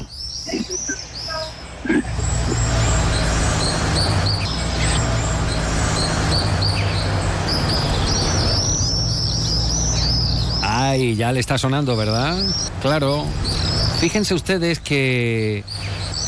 Ay, 10.63 11.17
ya 11.17 11.33
le 11.33 11.41
está 11.41 11.59
sonando, 11.59 11.97
¿verdad? 11.97 12.37
Claro. 12.81 13.25
Fíjense 14.01 14.35
ustedes 14.35 14.79
que 14.79 15.65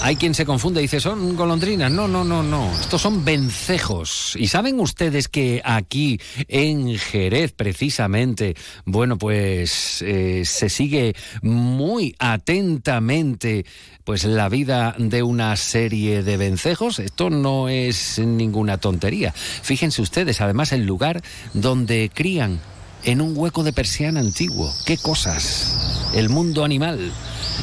hay 0.05 0.17
quien 0.17 0.35
se 0.35 0.45
confunde 0.45 0.81
y 0.81 0.83
dice, 0.83 1.01
son 1.01 1.35
golondrinas. 1.35 1.91
No, 1.91 2.07
no, 2.07 2.25
no, 2.25 2.43
no. 2.43 2.71
Estos 2.79 3.01
son 3.01 3.25
vencejos. 3.25 4.37
Y 4.39 4.49
saben 4.49 4.79
ustedes 4.79 5.29
que 5.29 5.63
aquí 5.65 6.21
en 6.47 6.99
Jerez, 6.99 7.53
precisamente, 7.53 8.55
bueno, 8.85 9.17
pues 9.17 10.03
eh, 10.03 10.45
se 10.45 10.69
sigue 10.69 11.15
muy 11.41 12.15
atentamente 12.19 13.65
pues 14.05 14.25
la 14.25 14.49
vida 14.49 14.95
de 14.99 15.23
una 15.23 15.57
serie 15.57 16.23
de 16.23 16.37
vencejos. 16.37 16.99
Esto 16.99 17.31
no 17.31 17.69
es 17.69 18.19
ninguna 18.19 18.79
tontería. 18.79 19.33
Fíjense 19.33 20.03
ustedes, 20.03 20.41
además, 20.41 20.73
el 20.73 20.85
lugar 20.85 21.23
donde 21.55 22.11
crían 22.13 22.61
en 23.05 23.21
un 23.21 23.37
hueco 23.37 23.65
de 23.65 23.73
persiana 23.73 24.21
antiguo. 24.21 24.73
¿Qué 24.87 24.99
cosas? 24.99 26.11
El 26.15 26.29
mundo 26.29 26.65
animal 26.65 27.13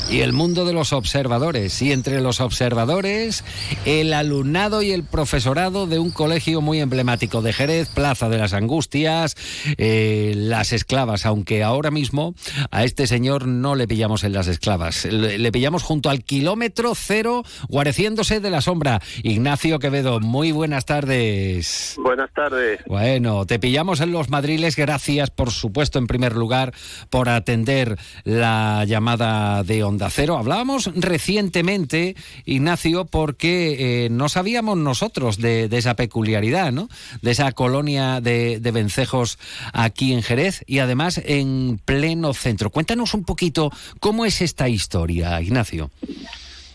y 0.09 0.21
el 0.21 0.33
mundo 0.33 0.65
de 0.65 0.73
los 0.73 0.93
observadores. 0.93 1.81
Y 1.81 1.91
entre 1.91 2.21
los 2.21 2.41
observadores, 2.41 3.43
el 3.85 4.13
alumnado 4.13 4.81
y 4.81 4.91
el 4.91 5.03
profesorado 5.03 5.87
de 5.87 5.99
un 5.99 6.11
colegio 6.11 6.61
muy 6.61 6.79
emblemático 6.79 7.41
de 7.41 7.53
Jerez, 7.53 7.89
Plaza 7.89 8.29
de 8.29 8.37
las 8.37 8.53
Angustias, 8.53 9.35
eh, 9.77 10.33
las 10.35 10.73
esclavas, 10.73 11.25
aunque 11.25 11.63
ahora 11.63 11.91
mismo 11.91 12.35
a 12.71 12.83
este 12.83 13.07
señor 13.07 13.47
no 13.47 13.75
le 13.75 13.87
pillamos 13.87 14.23
en 14.23 14.33
las 14.33 14.47
esclavas, 14.47 15.05
le, 15.05 15.51
pillamos 15.51 15.83
junto 15.83 16.09
al 16.09 16.23
kilómetro 16.23 16.93
cero, 16.95 17.43
guareciéndose 17.69 18.39
de 18.39 18.49
la 18.49 18.61
sombra. 18.61 19.01
Ignacio 19.23 19.79
Quevedo, 19.79 20.19
muy 20.19 20.51
buenas 20.51 20.85
tardes. 20.85 21.95
Buenas 21.97 22.31
tardes. 22.33 22.81
Bueno, 22.87 23.45
te 23.45 23.59
pillamos 23.59 24.01
en 24.01 24.11
los 24.11 24.29
madriles, 24.29 24.75
gracias 24.75 25.29
por 25.29 25.51
supuesto 25.51 25.99
en 25.99 26.07
primer 26.07 26.35
lugar 26.35 26.73
por 27.09 27.29
atender 27.29 27.97
la 28.23 28.85
llamada 28.85 29.63
de 29.63 29.80
Onda 29.83 30.09
Cero. 30.09 30.37
Hablábamos 30.37 30.91
recientemente, 30.95 32.15
Ignacio, 32.45 33.05
porque 33.05 34.05
eh, 34.05 34.09
no 34.09 34.29
sabíamos 34.29 34.77
nosotros 34.77 35.39
de, 35.39 35.65
esa 35.71 35.95
peculiaridad, 35.95 36.71
¿no? 36.71 36.87
De 37.21 37.31
esa 37.31 37.51
colonia 37.51 38.21
de, 38.21 38.59
vencejos 38.73 39.37
aquí 39.73 40.13
en 40.13 40.21
Jerez 40.21 40.63
y 40.67 40.79
además 40.79 41.21
en 41.25 41.79
pleno 41.83 42.33
centro. 42.33 42.69
Cuéntanos 42.69 43.13
un 43.13 43.25
poquito 43.25 43.69
cómo 43.99 44.25
es 44.25 44.41
esta 44.41 44.69
historia, 44.69 45.41
Ignacio. 45.41 45.89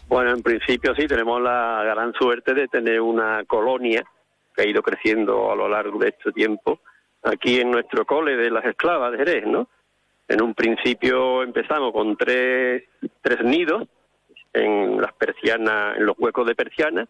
Bueno, 0.09 0.33
en 0.33 0.42
principio 0.42 0.95
sí, 0.95 1.07
tenemos 1.07 1.40
la 1.40 1.83
gran 1.85 2.12
suerte 2.12 2.55
de 2.55 2.69
tener 2.69 3.01
una 3.01 3.45
colonia 3.45 4.05
que 4.55 4.62
ha 4.62 4.69
ido 4.69 4.83
creciendo 4.83 5.51
a 5.51 5.57
lo 5.57 5.69
largo 5.69 5.99
de 5.99 6.09
este 6.09 6.33
tiempo 6.33 6.81
aquí 7.23 7.61
en 7.61 7.71
nuestro 7.71 8.05
cole 8.07 8.37
de 8.37 8.51
las 8.51 8.64
esclavas 8.64 9.12
de 9.12 9.19
Jerez, 9.19 9.47
¿no? 9.47 9.69
En 10.29 10.43
un 10.43 10.55
principio 10.55 11.43
empezamos 11.43 11.93
con 11.93 12.17
tres, 12.17 12.83
tres 13.23 13.43
nidos 13.45 13.87
en 14.53 15.01
las 15.01 15.12
persianas, 15.12 15.97
en 15.99 16.07
los 16.07 16.19
huecos 16.19 16.47
de 16.47 16.55
persiana, 16.55 17.07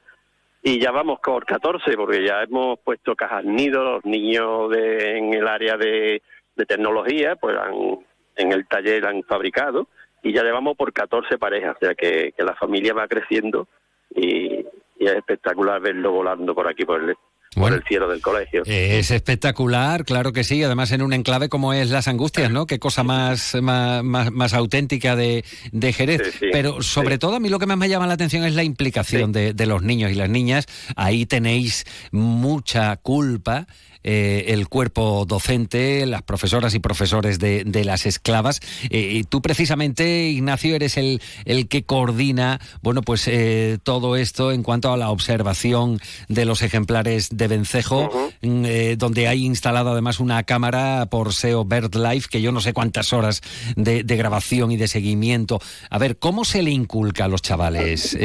y 0.63 0.81
ya 0.81 0.91
vamos 0.91 1.21
por 1.21 1.47
14, 1.47 1.97
porque 1.97 2.27
ya 2.27 2.43
hemos 2.43 2.79
puesto 2.81 3.15
cajas 3.15 3.45
nidos, 3.45 3.85
los 3.85 4.05
niños 4.05 4.71
de, 4.71 5.19
en 5.19 5.33
el 5.33 5.47
área 5.47 5.77
de, 5.77 6.23
tecnología, 6.67 7.37
pues 7.37 7.57
han, 7.57 8.01
en 8.37 8.53
el 8.53 8.67
taller 8.67 9.07
han 9.07 9.23
fabricado, 9.23 9.87
y 10.23 10.33
ya 10.33 10.43
llevamos 10.43 10.77
por 10.77 10.93
14 10.93 11.39
parejas, 11.39 11.77
o 11.77 11.79
sea 11.79 11.95
que, 11.95 12.33
que 12.37 12.43
la 12.43 12.55
familia 12.55 12.95
va 12.95 13.07
creciendo 13.07 13.69
y, 14.15 14.67
y 14.99 15.07
es 15.07 15.15
espectacular 15.15 15.81
verlo 15.81 16.11
volando 16.11 16.55
por 16.55 16.67
aquí, 16.67 16.85
por 16.85 17.01
el, 17.03 17.17
el 17.57 17.83
cielo 17.85 18.09
del 18.09 18.21
colegio. 18.21 18.63
Es 18.67 19.11
espectacular, 19.11 20.05
claro 20.05 20.33
que 20.33 20.45
sí, 20.45 20.63
además 20.63 20.93
en 20.93 21.03
un 21.03 21.13
enclave 21.13 21.49
como 21.49 21.73
es 21.73 21.91
Las 21.91 22.09
Angustias, 22.09 22.51
¿no? 22.51 22.67
Qué 22.67 22.79
cosa 22.79 23.03
más, 23.03 23.55
más, 23.61 24.05
más, 24.05 24.55
auténtica 24.55 25.17
de, 25.17 25.45
de 25.73 25.93
Jerez. 25.93 26.39
Pero 26.53 26.83
sobre 26.83 27.19
todo 27.19 27.37
a 27.37 27.41
mí 27.41 27.49
lo 27.49 27.59
que 27.59 27.67
más 27.67 27.79
me 27.79 27.89
llama 27.89 28.07
la 28.07 28.15
atención 28.15 28.45
es 28.45 28.55
la 28.55 28.63
implicación 28.63 29.33
de, 29.33 29.55
de 29.55 29.67
los 29.67 29.83
niños 29.83 30.11
y 30.11 30.15
las 30.15 30.29
niñas. 30.29 30.67
Ahí 30.97 31.27
tenéis 31.27 31.85
mucha 32.11 32.97
culpa 32.97 33.67
eh, 34.09 34.53
el 34.53 34.69
cuerpo 34.69 35.25
docente, 35.27 36.07
las 36.07 36.23
profesoras 36.23 36.77
y 36.77 36.79
profesores 36.79 37.41
de, 37.41 37.65
las 37.85 38.07
esclavas. 38.07 38.61
Eh, 38.89 39.01
y 39.15 39.25
tú 39.25 39.43
precisamente, 39.43 40.29
Ignacio, 40.29 40.77
eres 40.77 40.97
el, 40.97 41.21
el 41.45 41.67
que 41.67 41.83
coordina, 41.83 42.61
bueno, 42.83 43.03
pues 43.03 43.27
eh, 43.27 43.79
todo 43.83 44.15
esto 44.15 44.53
en 44.53 44.63
cuanto 44.63 44.93
a 44.93 44.97
la 44.97 45.11
observación 45.11 45.99
de 46.29 46.45
los 46.45 46.63
ejemplares 46.63 47.37
de 47.37 47.49
vencejo, 47.49 48.31
mm, 48.43 48.65
donde 48.97 49.27
hay 49.27 49.45
instalado 49.45 49.91
además 49.91 50.21
una 50.21 50.45
cámara 50.45 51.07
por 51.11 51.33
SEO 51.33 51.65
BirdLife, 51.65 52.29
que 52.31 52.41
yo 52.41 52.53
no 52.53 52.61
sé 52.61 52.73
cuántas 52.73 53.13
horas 53.13 53.43
de, 53.75 54.03
grabación 54.05 54.71
y 54.71 54.77
de 54.77 54.87
seguimiento. 54.87 55.61
A 55.91 55.99
ver, 55.99 56.17
¿cómo 56.17 56.45
se 56.45 56.63
le 56.63 56.71
inculca 56.71 57.25
a 57.25 57.29
los 57.29 57.43
chavales 57.43 58.17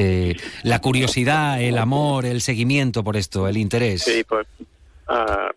la 0.62 0.80
curiosidad, 0.80 1.60
el 1.60 1.80
amor, 1.80 2.28
el 2.28 2.42
seguimiento 2.42 3.04
por 3.04 3.18
esto, 3.18 3.48
el 3.48 3.58
interés? 3.58 4.04
Sí, 4.04 4.24
pues 4.28 4.46
ah, 5.08 5.50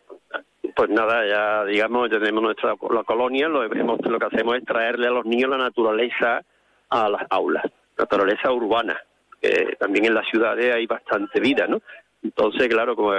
pues 0.74 0.90
nada, 0.90 1.26
ya 1.26 1.64
digamos, 1.64 2.10
tenemos 2.10 2.42
nuestra 2.42 2.74
la 2.90 3.04
colonia, 3.04 3.48
lo, 3.48 3.66
lo 3.66 4.18
que 4.18 4.26
hacemos 4.26 4.56
es 4.56 4.64
traerle 4.64 5.08
a 5.08 5.10
los 5.10 5.24
niños 5.24 5.50
la 5.50 5.58
naturaleza 5.58 6.42
a 6.90 7.08
las 7.08 7.22
aulas, 7.30 7.64
naturaleza 7.98 8.52
urbana, 8.52 9.00
que 9.40 9.76
también 9.78 10.06
en 10.06 10.14
las 10.14 10.28
ciudades 10.28 10.74
hay 10.74 10.86
bastante 10.86 11.40
vida, 11.40 11.66
¿no? 11.66 11.80
Entonces, 12.22 12.68
claro, 12.68 12.96
como 12.96 13.12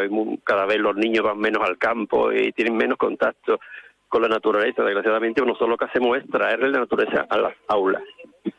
cada 0.43 0.65
vez 0.65 0.79
los 0.79 0.95
niños 0.95 1.23
van 1.23 1.37
menos 1.37 1.61
al 1.67 1.77
campo 1.77 2.31
y 2.31 2.51
tienen 2.53 2.75
menos 2.75 2.97
contacto 2.97 3.59
con 4.07 4.23
la 4.23 4.27
naturaleza, 4.27 4.83
desgraciadamente 4.83 5.41
nosotros 5.41 5.69
lo 5.69 5.77
que 5.77 5.85
hacemos 5.85 6.17
es 6.17 6.27
traerle 6.29 6.69
la 6.69 6.79
naturaleza 6.79 7.27
a 7.29 7.37
las 7.37 7.53
aulas. 7.67 8.01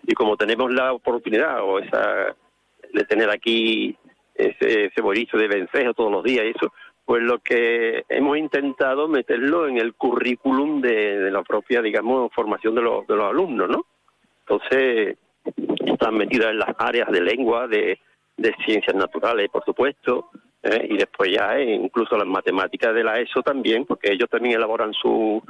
Y 0.06 0.14
como 0.14 0.36
tenemos 0.36 0.72
la 0.72 0.92
oportunidad 0.92 1.62
o 1.62 1.80
esa 1.80 2.36
de 2.92 3.04
tener 3.04 3.28
aquí 3.30 3.96
ese, 4.34 4.86
ese 4.86 5.38
de 5.38 5.48
vencejo 5.48 5.94
todos 5.94 6.12
los 6.12 6.22
días 6.22 6.44
y 6.44 6.50
eso, 6.50 6.72
pues 7.06 7.22
lo 7.22 7.38
que 7.38 8.04
hemos 8.08 8.36
intentado 8.36 9.06
meterlo 9.06 9.68
en 9.68 9.78
el 9.78 9.94
currículum 9.94 10.80
de, 10.80 11.30
la 11.30 11.44
propia, 11.44 11.80
digamos, 11.80 12.32
formación 12.34 12.74
de 12.74 12.82
los, 12.82 13.06
de 13.06 13.14
los 13.14 13.30
alumnos, 13.30 13.68
¿no? 13.68 13.86
Entonces, 14.40 15.16
están 15.86 16.16
metidas 16.16 16.50
en 16.50 16.58
las 16.58 16.74
áreas 16.76 17.08
de 17.12 17.20
lengua, 17.20 17.68
de, 17.68 18.00
ciencias 18.64 18.94
naturales, 18.96 19.48
por 19.50 19.64
supuesto, 19.64 20.30
¿eh? 20.62 20.88
y 20.90 20.96
después 20.96 21.30
ya 21.32 21.58
incluso 21.60 22.16
las 22.18 22.26
matemáticas 22.26 22.92
de 22.92 23.04
la 23.04 23.20
ESO 23.20 23.40
también, 23.40 23.86
porque 23.86 24.12
ellos 24.12 24.28
también 24.28 24.56
elaboran 24.56 24.92
sus 24.92 25.42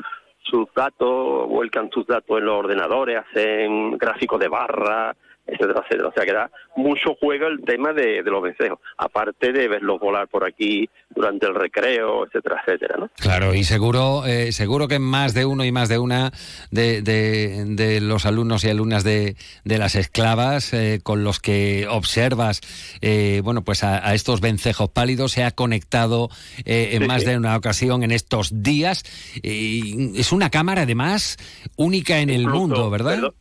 datos, 0.75 1.49
vuelcan 1.49 1.91
sus 1.91 2.07
datos 2.07 2.39
en 2.39 2.45
los 2.45 2.59
ordenadores, 2.59 3.19
hacen 3.19 3.97
gráficos 3.99 4.39
de 4.39 4.49
barra, 4.49 5.17
etcétera, 5.47 5.83
etcétera. 5.85 6.09
O 6.09 6.13
sea 6.13 6.25
que 6.25 6.33
da 6.33 6.51
mucho 6.77 7.15
juego 7.21 7.47
el 7.47 7.63
tema 7.65 7.93
de, 7.93 8.23
los 8.23 8.43
vencejos, 8.43 8.79
aparte 8.99 9.53
de 9.53 9.69
verlos 9.69 10.01
volar 10.01 10.29
por 10.29 10.45
aquí 10.45 10.89
durante 11.15 11.47
el 11.47 11.55
recreo, 11.55 12.27
etcétera, 12.27 12.63
etcétera. 12.67 12.97
¿no? 12.99 13.11
Claro, 13.17 13.55
y 13.55 13.65
seguro, 13.65 14.27
eh, 14.27 14.53
seguro 14.53 14.89
que 14.89 14.99
más 14.99 15.35
de 15.35 15.45
uno 15.45 15.65
y 15.65 15.73
más 15.73 15.89
de 15.89 15.99
una 15.99 16.33
de, 16.71 17.03
de, 17.03 18.01
los 18.01 18.27
alumnos 18.27 18.65
y 18.65 18.71
alumnas 18.71 19.05
de, 19.05 19.37
de 19.65 19.79
las 19.79 19.95
esclavas 19.95 20.73
eh, 20.75 21.01
con 21.03 21.25
los 21.25 21.41
que 21.41 21.87
observas, 21.89 22.61
eh, 23.01 23.41
bueno, 23.45 23.63
pues 23.63 23.85
a, 23.85 24.15
estos 24.15 24.41
vencejos 24.41 24.91
pálidos 24.91 25.33
se 25.33 25.45
ha 25.45 25.51
conectado 25.51 26.29
en 26.65 27.07
más 27.07 27.25
de 27.25 27.37
una 27.37 27.57
ocasión 27.57 28.03
en 28.03 28.11
estos 28.11 28.63
días. 28.63 29.05
es 29.43 30.33
una 30.33 30.51
cámara 30.51 30.83
además 30.83 31.37
única 31.77 32.19
en 32.19 32.31
el 32.31 32.47
mundo, 32.47 32.91
¿verdad? 32.91 33.33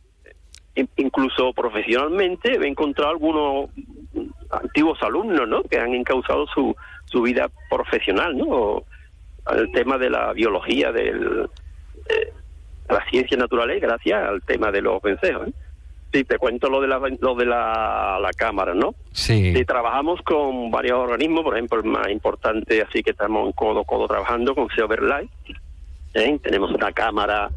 Incluso 0.96 1.52
profesionalmente 1.52 2.52
he 2.52 2.68
encontrado 2.68 3.10
algunos 3.10 3.70
antiguos 4.50 5.02
alumnos 5.02 5.48
¿no? 5.48 5.62
que 5.62 5.78
han 5.78 5.94
encauzado 5.94 6.46
su, 6.46 6.74
su 7.06 7.22
vida 7.22 7.48
profesional 7.70 8.36
¿no? 8.36 8.84
al 9.46 9.70
tema 9.72 9.98
de 9.98 10.10
la 10.10 10.32
biología 10.32 10.92
del 10.92 11.48
eh, 12.08 12.32
la 12.88 13.04
ciencia 13.10 13.36
natural 13.36 13.78
gracias 13.80 14.22
al 14.22 14.42
tema 14.42 14.70
de 14.70 14.82
los 14.82 15.02
vencejos 15.02 15.48
¿eh? 15.48 15.52
Sí, 16.12 16.24
te 16.24 16.38
cuento 16.38 16.70
lo 16.70 16.80
de 16.80 16.88
la 16.88 16.98
lo 17.20 17.34
de 17.34 17.44
la, 17.44 18.18
la 18.22 18.30
cámara, 18.30 18.74
¿no? 18.74 18.94
Sí. 19.12 19.52
Trabajamos 19.66 20.22
con 20.22 20.70
varios 20.70 20.98
organismos, 20.98 21.42
por 21.42 21.54
ejemplo, 21.54 21.78
el 21.78 21.84
más 21.84 22.08
importante, 22.08 22.80
así 22.80 23.02
que 23.02 23.10
estamos 23.10 23.46
en 23.46 23.52
codo 23.52 23.80
a 23.80 23.84
codo 23.84 24.06
trabajando 24.06 24.54
con 24.54 24.68
Silverlight. 24.70 25.30
¿eh? 26.14 26.38
Tenemos 26.42 26.70
una 26.70 26.92
cámara 26.92 27.50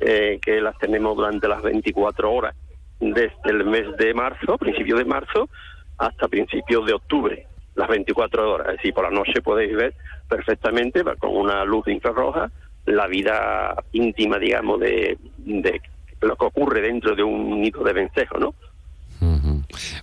eh, 0.00 0.38
que 0.40 0.60
las 0.60 0.78
tenemos 0.78 1.16
durante 1.16 1.48
las 1.48 1.62
24 1.62 2.32
horas, 2.32 2.54
desde 3.00 3.32
el 3.44 3.64
mes 3.64 3.96
de 3.98 4.14
marzo, 4.14 4.56
principios 4.58 4.98
de 4.98 5.04
marzo, 5.04 5.48
hasta 5.98 6.28
principios 6.28 6.86
de 6.86 6.94
octubre, 6.94 7.46
las 7.74 7.88
24 7.88 8.52
horas. 8.52 8.68
Es 8.68 8.76
decir, 8.76 8.94
por 8.94 9.04
la 9.04 9.10
noche 9.10 9.40
podéis 9.42 9.74
ver 9.74 9.94
perfectamente 10.28 11.02
con 11.18 11.36
una 11.36 11.64
luz 11.64 11.86
infrarroja 11.88 12.50
la 12.86 13.06
vida 13.06 13.74
íntima, 13.92 14.38
digamos, 14.38 14.80
de, 14.80 15.18
de 15.38 15.80
lo 16.20 16.36
que 16.36 16.44
ocurre 16.46 16.80
dentro 16.80 17.14
de 17.16 17.22
un 17.22 17.60
nido 17.60 17.82
de 17.82 17.92
vencejo, 17.92 18.38
¿no? 18.38 18.54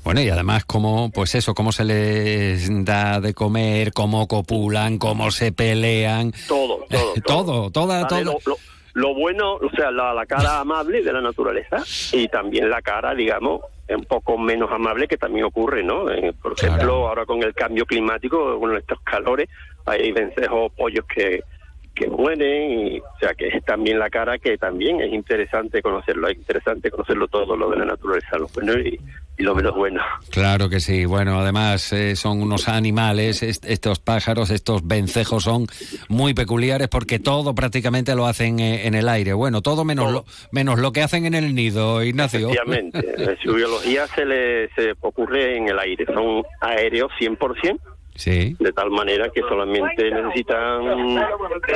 Bueno, 0.03 0.21
y 0.21 0.29
además, 0.29 0.65
cómo, 0.65 1.09
pues 1.11 1.35
eso, 1.35 1.53
cómo 1.53 1.71
se 1.71 1.85
les 1.85 2.67
da 2.83 3.21
de 3.21 3.33
comer, 3.33 3.93
cómo 3.93 4.27
copulan, 4.27 4.97
cómo 4.97 5.31
se 5.31 5.51
pelean. 5.51 6.33
Todo, 6.47 6.85
todo. 6.89 7.13
todo, 7.25 7.71
toda, 7.71 8.07
todo. 8.07 8.37
Lo, 8.45 8.57
bueno, 9.15 9.55
o 9.55 9.69
sea, 9.75 9.91
la, 9.91 10.25
cara 10.25 10.59
amable 10.59 11.01
de 11.01 11.11
la 11.11 11.21
naturaleza 11.21 11.83
y 12.11 12.27
también 12.27 12.69
la 12.69 12.81
cara, 12.81 13.15
digamos, 13.15 13.61
un 13.89 14.05
poco 14.05 14.37
menos 14.37 14.71
amable 14.71 15.07
que 15.07 15.17
también 15.17 15.45
ocurre, 15.45 15.83
¿no? 15.83 16.09
Eh, 16.11 16.33
por 16.41 16.53
ejemplo, 16.53 17.07
ahora 17.07 17.25
con 17.25 17.41
el 17.43 17.53
cambio 17.53 17.85
climático, 17.85 18.59
con 18.59 18.75
estos 18.77 18.99
calores, 19.01 19.49
hay 19.85 20.11
vencejos, 20.11 20.71
pollos 20.73 21.05
que, 21.05 21.43
que 21.93 22.07
mueren, 22.07 22.71
y, 22.71 22.99
o 22.99 23.19
sea 23.19 23.33
que 23.33 23.47
es 23.47 23.65
también 23.65 23.99
la 23.99 24.09
cara 24.09 24.37
que 24.37 24.57
también 24.57 25.01
es 25.01 25.11
interesante 25.11 25.81
conocerlo, 25.81 26.27
es 26.27 26.37
interesante 26.37 26.91
conocerlo 26.91 27.27
todo 27.27 27.55
lo 27.57 27.69
de 27.71 27.77
la 27.77 27.85
naturaleza, 27.85 28.37
lo 28.37 28.47
bueno 28.47 28.77
y, 28.79 28.99
lo 29.37 29.55
menos 29.55 29.75
bueno. 29.75 30.01
Claro 30.29 30.69
que 30.69 30.79
sí, 30.79 31.05
bueno, 31.05 31.39
además 31.39 31.91
eh, 31.93 32.15
son 32.15 32.41
unos 32.41 32.67
animales, 32.67 33.41
estos 33.41 33.99
pájaros, 33.99 34.51
estos 34.51 34.87
vencejos 34.87 35.43
son 35.43 35.67
muy 36.07 36.33
peculiares 36.33 36.87
porque 36.87 37.19
todo 37.19 37.55
prácticamente 37.55 38.15
lo 38.15 38.27
hacen 38.27 38.59
eh, 38.59 38.85
en 38.85 38.93
el 38.93 39.09
aire, 39.09 39.33
bueno, 39.33 39.61
todo 39.61 39.85
menos, 39.85 40.11
Lo, 40.11 40.25
menos 40.51 40.79
lo 40.79 40.91
que 40.91 41.01
hacen 41.01 41.25
en 41.25 41.33
el 41.33 41.55
nido, 41.55 42.03
Ignacio. 42.03 42.49
Efectivamente, 42.49 43.37
su 43.43 43.53
biología 43.53 44.07
se 44.07 44.25
le 44.25 44.69
se 44.73 44.93
ocurre 45.01 45.57
en 45.57 45.69
el 45.69 45.79
aire, 45.79 46.05
son 46.05 46.43
aéreos 46.61 47.11
100%, 47.19 47.79
Sí. 48.15 48.55
De 48.59 48.71
tal 48.71 48.91
manera 48.91 49.29
que 49.29 49.41
solamente 49.41 50.11
necesitan 50.11 51.17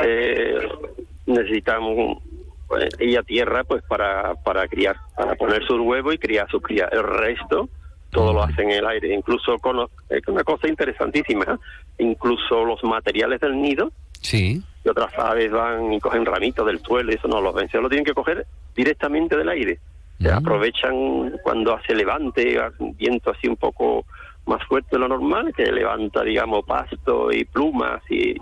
eh, 0.02 0.68
necesitan 1.26 1.82
pues, 2.68 2.88
ella 2.98 3.22
tierra 3.22 3.64
pues 3.64 3.82
para 3.82 4.34
para 4.36 4.68
criar, 4.68 4.96
para 5.16 5.34
poner 5.34 5.64
su 5.66 5.74
huevo 5.76 6.12
y 6.12 6.18
criar 6.18 6.48
su 6.50 6.60
cría. 6.60 6.88
El 6.92 7.02
resto 7.02 7.68
todo 8.10 8.32
lo 8.32 8.42
hacen 8.42 8.70
en 8.70 8.78
el 8.78 8.86
aire. 8.86 9.14
Incluso 9.14 9.58
con 9.58 9.86
es 10.08 10.26
una 10.28 10.44
cosa 10.44 10.68
interesantísima, 10.68 11.58
incluso 11.98 12.64
los 12.64 12.82
materiales 12.84 13.40
del 13.40 13.60
nido. 13.60 13.90
Sí. 14.20 14.62
Y 14.84 14.88
otras 14.88 15.12
aves 15.18 15.50
van 15.50 15.92
y 15.92 16.00
cogen 16.00 16.24
ramitos 16.24 16.66
del 16.66 16.80
suelo 16.80 17.12
y 17.12 17.16
eso 17.16 17.28
no, 17.28 17.40
los 17.40 17.54
vencedores 17.54 17.82
lo 17.84 17.88
tienen 17.88 18.04
que 18.04 18.14
coger 18.14 18.46
directamente 18.74 19.36
del 19.36 19.48
aire. 19.48 19.78
Se 20.20 20.32
aprovechan 20.32 21.38
cuando 21.44 21.74
hace 21.74 21.94
levante, 21.94 22.60
viento 22.96 23.30
así 23.30 23.46
un 23.46 23.56
poco 23.56 24.04
más 24.46 24.64
fuerte 24.66 24.96
de 24.96 24.98
lo 24.98 25.06
normal, 25.06 25.52
que 25.54 25.70
levanta, 25.70 26.24
digamos, 26.24 26.64
pasto 26.64 27.30
y 27.30 27.44
plumas 27.44 28.02
y, 28.10 28.34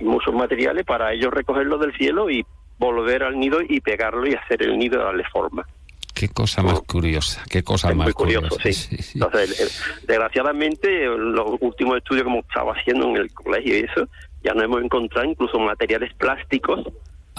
muchos 0.00 0.32
materiales 0.32 0.84
para 0.84 1.12
ellos 1.12 1.34
recogerlo 1.34 1.76
del 1.76 1.92
cielo 1.96 2.30
y 2.30 2.46
volver 2.78 3.22
al 3.22 3.38
nido 3.38 3.60
y 3.66 3.80
pegarlo 3.80 4.26
y 4.26 4.34
hacer 4.34 4.62
el 4.62 4.78
nido, 4.78 5.02
darle 5.02 5.24
forma. 5.32 5.66
Qué 6.14 6.28
cosa 6.28 6.62
más 6.62 6.80
curiosa, 6.80 7.44
qué 7.48 7.62
cosa 7.62 7.94
más 7.94 8.12
curiosa. 8.12 8.48
Sí. 8.72 8.98
Entonces, 9.14 9.80
desgraciadamente, 10.04 11.06
los 11.06 11.56
últimos 11.60 11.98
estudios 11.98 12.24
que 12.24 12.30
hemos 12.30 12.44
estado 12.44 12.72
haciendo 12.72 13.08
en 13.10 13.16
el 13.18 13.32
colegio 13.32 13.78
y 13.78 13.80
eso, 13.80 14.08
ya 14.42 14.52
no 14.52 14.62
hemos 14.62 14.82
encontrado 14.82 15.28
incluso 15.28 15.60
materiales 15.60 16.12
plásticos 16.14 16.86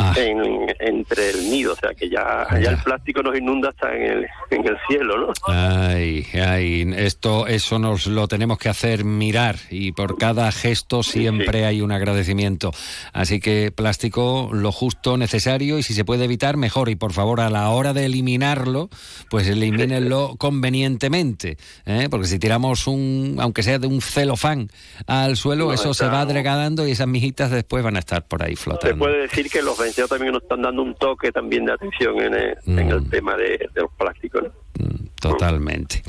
Ah. 0.01 0.13
entre 0.17 1.29
el 1.31 1.49
nido, 1.49 1.73
o 1.73 1.75
sea 1.75 1.93
que 1.93 2.09
ya, 2.09 2.47
ya, 2.61 2.69
el 2.69 2.77
plástico 2.77 3.21
nos 3.21 3.37
inunda 3.37 3.67
hasta 3.69 3.93
en 3.93 4.03
el, 4.03 4.27
en 4.49 4.65
el 4.65 4.77
cielo, 4.87 5.17
¿no? 5.17 5.33
Ay, 5.45 6.25
ay, 6.41 6.89
esto, 6.95 7.47
eso 7.47 7.79
nos 7.79 8.07
lo 8.07 8.29
tenemos 8.29 8.57
que 8.57 8.69
hacer 8.69 9.03
mirar 9.03 9.57
y 9.69 9.91
por 9.91 10.17
cada 10.17 10.51
gesto 10.53 11.03
siempre 11.03 11.65
hay 11.65 11.81
un 11.81 11.91
agradecimiento. 11.91 12.71
Así 13.11 13.41
que 13.41 13.71
plástico 13.71 14.49
lo 14.53 14.71
justo, 14.71 15.17
necesario 15.17 15.77
y 15.77 15.83
si 15.83 15.93
se 15.93 16.05
puede 16.05 16.25
evitar, 16.25 16.57
mejor. 16.57 16.89
Y 16.89 16.95
por 16.95 17.11
favor, 17.11 17.41
a 17.41 17.49
la 17.49 17.69
hora 17.69 17.93
de 17.93 18.05
eliminarlo, 18.05 18.89
pues 19.29 19.47
elimínenlo 19.47 20.35
convenientemente, 20.39 21.57
¿eh? 21.85 22.07
porque 22.09 22.27
si 22.27 22.39
tiramos 22.39 22.87
un, 22.87 23.37
aunque 23.39 23.63
sea 23.63 23.79
de 23.79 23.87
un 23.87 24.01
celofán 24.01 24.69
al 25.07 25.35
suelo, 25.35 25.73
eso 25.73 25.93
se 25.93 26.05
va 26.05 26.25
degradando 26.25 26.87
y 26.87 26.91
esas 26.91 27.07
mijitas 27.07 27.51
después 27.51 27.83
van 27.83 27.97
a 27.97 27.99
estar 27.99 28.25
por 28.25 28.43
ahí 28.43 28.55
flotando. 28.55 28.87
Se 28.87 28.95
puede 28.95 29.21
decir 29.23 29.49
que 29.49 29.61
los 29.61 29.77
también 30.07 30.33
nos 30.33 30.43
están 30.43 30.61
dando 30.61 30.83
un 30.83 30.95
toque 30.95 31.31
también 31.31 31.65
de 31.65 31.73
atención 31.73 32.19
en 32.19 32.33
el, 32.33 32.57
en 32.65 32.89
el 32.89 33.01
mm. 33.01 33.09
tema 33.09 33.35
de, 33.35 33.69
los 33.75 33.91
plásticos. 33.93 34.43
Mm, 34.43 34.68
totalmente. 35.19 36.03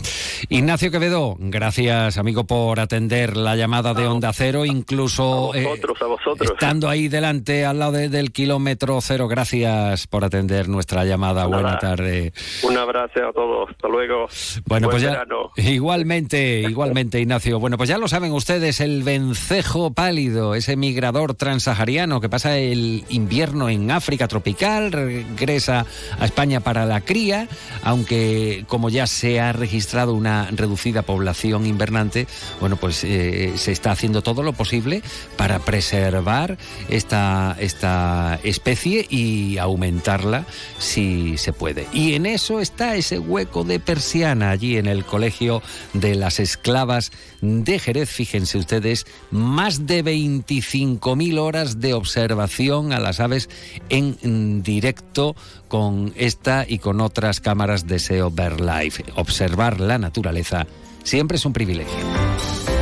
Ignacio 0.49 0.91
Quevedo, 0.91 1.37
gracias 1.39 2.19
amigo 2.19 2.45
por 2.45 2.81
atender 2.81 3.37
la 3.37 3.57
llamada 3.57 3.95
de 3.95 4.07
Onda 4.07 4.33
Cero, 4.33 4.65
incluso 4.65 5.53
a 5.53 5.63
vosotros, 5.63 6.03
a 6.03 6.07
vosotros. 6.07 6.51
estando 6.53 6.89
ahí 6.89 7.09
delante 7.09 7.65
al 7.65 7.79
lado 7.79 7.93
del 7.93 8.33
kilómetro 8.33 9.01
cero. 9.01 9.29
Gracias 9.29 10.07
por 10.07 10.25
atender 10.25 10.69
nuestra 10.69 11.05
llamada. 11.05 11.47
Buena 11.47 11.79
tarde. 11.79 12.33
Un 12.63 12.77
abrazo 12.77 13.29
a 13.29 13.33
todos. 13.33 13.71
Hasta 13.71 13.89
luego. 13.89 14.29
Bueno, 14.67 14.89
pues 14.89 15.03
ya 15.03 15.25
igualmente, 15.57 16.61
igualmente 16.61 17.21
Ignacio. 17.21 17.59
Bueno, 17.59 17.77
pues 17.77 17.89
ya 17.89 17.99
lo 17.99 18.09
saben 18.09 18.33
ustedes, 18.33 18.81
el 18.81 19.03
vencejo 19.03 19.93
pálido, 19.93 20.55
ese 20.55 20.77
migrador 20.77 21.35
transahariano 21.35 22.21
que 22.21 22.29
pasa 22.29 22.59
el 22.59 23.05
invierno 23.09 23.69
en 23.69 23.91
África 23.91 24.29
tropical, 24.29 24.93
regresa 24.93 25.87
a 26.19 26.25
España 26.25 26.61
para 26.61 26.87
la 26.87 27.01
cría, 27.01 27.49
aunque 27.83 28.60
como 28.67 28.91
ya 28.91 29.07
se 29.07 29.41
ha 29.41 29.53
registrado 29.53 30.15
una 30.15 30.49
reducida 30.51 31.03
población 31.03 31.67
invernante, 31.67 32.27
bueno, 32.61 32.77
pues 32.77 33.05
eh, 33.05 33.53
se 33.57 33.73
está 33.73 33.93
haciendo 33.93 34.23
todo 34.23 34.43
lo 34.43 34.53
posible 34.53 35.03
para 35.37 35.59
preservar 35.59 36.59
esta, 36.89 37.57
esta 37.59 38.39
especie 38.43 39.07
y 39.09 39.59
aumentarla 39.59 40.47
si 40.79 41.39
se 41.39 41.53
puede. 41.53 41.87
Y 41.93 42.15
en 42.15 42.27
eso 42.27 42.61
está 42.61 42.97
ese 42.97 43.19
hueco 43.19 43.65
de 43.65 43.81
persiana 43.81 44.51
allí 44.51 44.77
en 44.77 44.87
el 44.87 45.05
Colegio 45.05 45.63
de 45.93 46.15
las 46.15 46.41
Esclavas 46.41 47.13
de 47.41 47.79
Jerez. 47.79 48.11
Fíjense 48.11 48.59
ustedes, 48.59 49.07
más 49.31 49.87
de 49.87 50.05
25.000 50.05 51.39
horas 51.39 51.81
de 51.81 51.95
observación 51.95 52.93
a 52.93 53.01
las 53.01 53.21
aves 53.21 53.49
en 53.89 54.63
directo 54.63 55.35
con 55.71 56.13
esta 56.17 56.67
y 56.69 56.81
con 56.81 57.01
otras 57.01 57.41
cámaras 57.41 57.87
de 57.87 58.01
SEO 58.01 58.31
Live. 58.59 59.05
Observar 59.15 59.81
la 59.81 59.97
naturaleza 59.97 60.67
siempre 61.05 61.37
es 61.37 61.47
un 61.47 61.55
privilegio. 61.55 62.80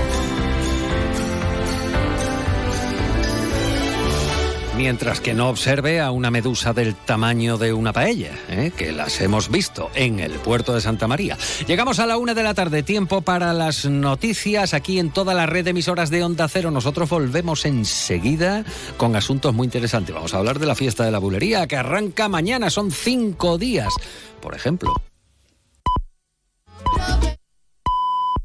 Mientras 4.78 5.20
que 5.20 5.34
no 5.34 5.48
observe 5.48 6.00
a 6.00 6.12
una 6.12 6.30
medusa 6.30 6.72
del 6.72 6.94
tamaño 6.94 7.58
de 7.58 7.72
una 7.72 7.92
paella, 7.92 8.30
¿eh? 8.48 8.70
que 8.76 8.92
las 8.92 9.20
hemos 9.20 9.50
visto 9.50 9.90
en 9.96 10.20
el 10.20 10.34
puerto 10.34 10.72
de 10.72 10.80
Santa 10.80 11.08
María. 11.08 11.36
Llegamos 11.66 11.98
a 11.98 12.06
la 12.06 12.16
una 12.16 12.32
de 12.32 12.44
la 12.44 12.54
tarde, 12.54 12.84
tiempo 12.84 13.20
para 13.20 13.52
las 13.52 13.86
noticias 13.86 14.74
aquí 14.74 15.00
en 15.00 15.10
toda 15.10 15.34
la 15.34 15.46
red 15.46 15.64
de 15.64 15.70
emisoras 15.70 16.10
de 16.10 16.22
Onda 16.22 16.46
Cero. 16.46 16.70
Nosotros 16.70 17.10
volvemos 17.10 17.66
enseguida 17.66 18.64
con 18.96 19.16
asuntos 19.16 19.52
muy 19.52 19.64
interesantes. 19.64 20.14
Vamos 20.14 20.32
a 20.32 20.38
hablar 20.38 20.60
de 20.60 20.66
la 20.66 20.76
fiesta 20.76 21.04
de 21.04 21.10
la 21.10 21.18
bulería 21.18 21.66
que 21.66 21.76
arranca 21.76 22.28
mañana, 22.28 22.70
son 22.70 22.92
cinco 22.92 23.58
días, 23.58 23.92
por 24.40 24.54
ejemplo. 24.54 24.94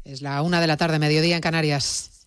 Es 0.02 0.20
la 0.20 0.42
una 0.42 0.60
de 0.60 0.66
la 0.66 0.76
tarde, 0.76 0.98
mediodía 0.98 1.36
en 1.36 1.42
Canarias. 1.42 2.26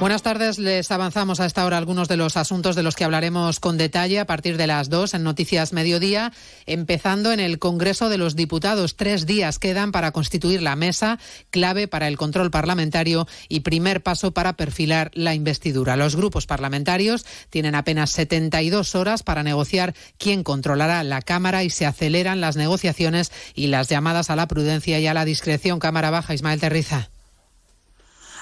Buenas 0.00 0.22
tardes. 0.22 0.60
Les 0.60 0.92
avanzamos 0.92 1.40
a 1.40 1.46
esta 1.46 1.66
hora 1.66 1.76
algunos 1.76 2.06
de 2.06 2.16
los 2.16 2.36
asuntos 2.36 2.76
de 2.76 2.84
los 2.84 2.94
que 2.94 3.02
hablaremos 3.02 3.58
con 3.58 3.76
detalle 3.76 4.20
a 4.20 4.26
partir 4.26 4.56
de 4.56 4.68
las 4.68 4.88
dos 4.90 5.12
en 5.12 5.24
Noticias 5.24 5.72
Mediodía, 5.72 6.32
empezando 6.66 7.32
en 7.32 7.40
el 7.40 7.58
Congreso 7.58 8.08
de 8.08 8.16
los 8.16 8.36
Diputados. 8.36 8.94
Tres 8.94 9.26
días 9.26 9.58
quedan 9.58 9.90
para 9.90 10.12
constituir 10.12 10.62
la 10.62 10.76
mesa, 10.76 11.18
clave 11.50 11.88
para 11.88 12.06
el 12.06 12.16
control 12.16 12.52
parlamentario 12.52 13.26
y 13.48 13.60
primer 13.60 14.00
paso 14.00 14.30
para 14.30 14.52
perfilar 14.52 15.10
la 15.14 15.34
investidura. 15.34 15.96
Los 15.96 16.14
grupos 16.14 16.46
parlamentarios 16.46 17.26
tienen 17.50 17.74
apenas 17.74 18.10
72 18.10 18.94
horas 18.94 19.24
para 19.24 19.42
negociar 19.42 19.96
quién 20.16 20.44
controlará 20.44 21.02
la 21.02 21.22
Cámara 21.22 21.64
y 21.64 21.70
se 21.70 21.86
aceleran 21.86 22.40
las 22.40 22.54
negociaciones 22.56 23.32
y 23.52 23.66
las 23.66 23.88
llamadas 23.88 24.30
a 24.30 24.36
la 24.36 24.46
prudencia 24.46 25.00
y 25.00 25.08
a 25.08 25.14
la 25.14 25.24
discreción. 25.24 25.80
Cámara 25.80 26.10
Baja, 26.10 26.34
Ismael 26.34 26.60
Terriza. 26.60 27.10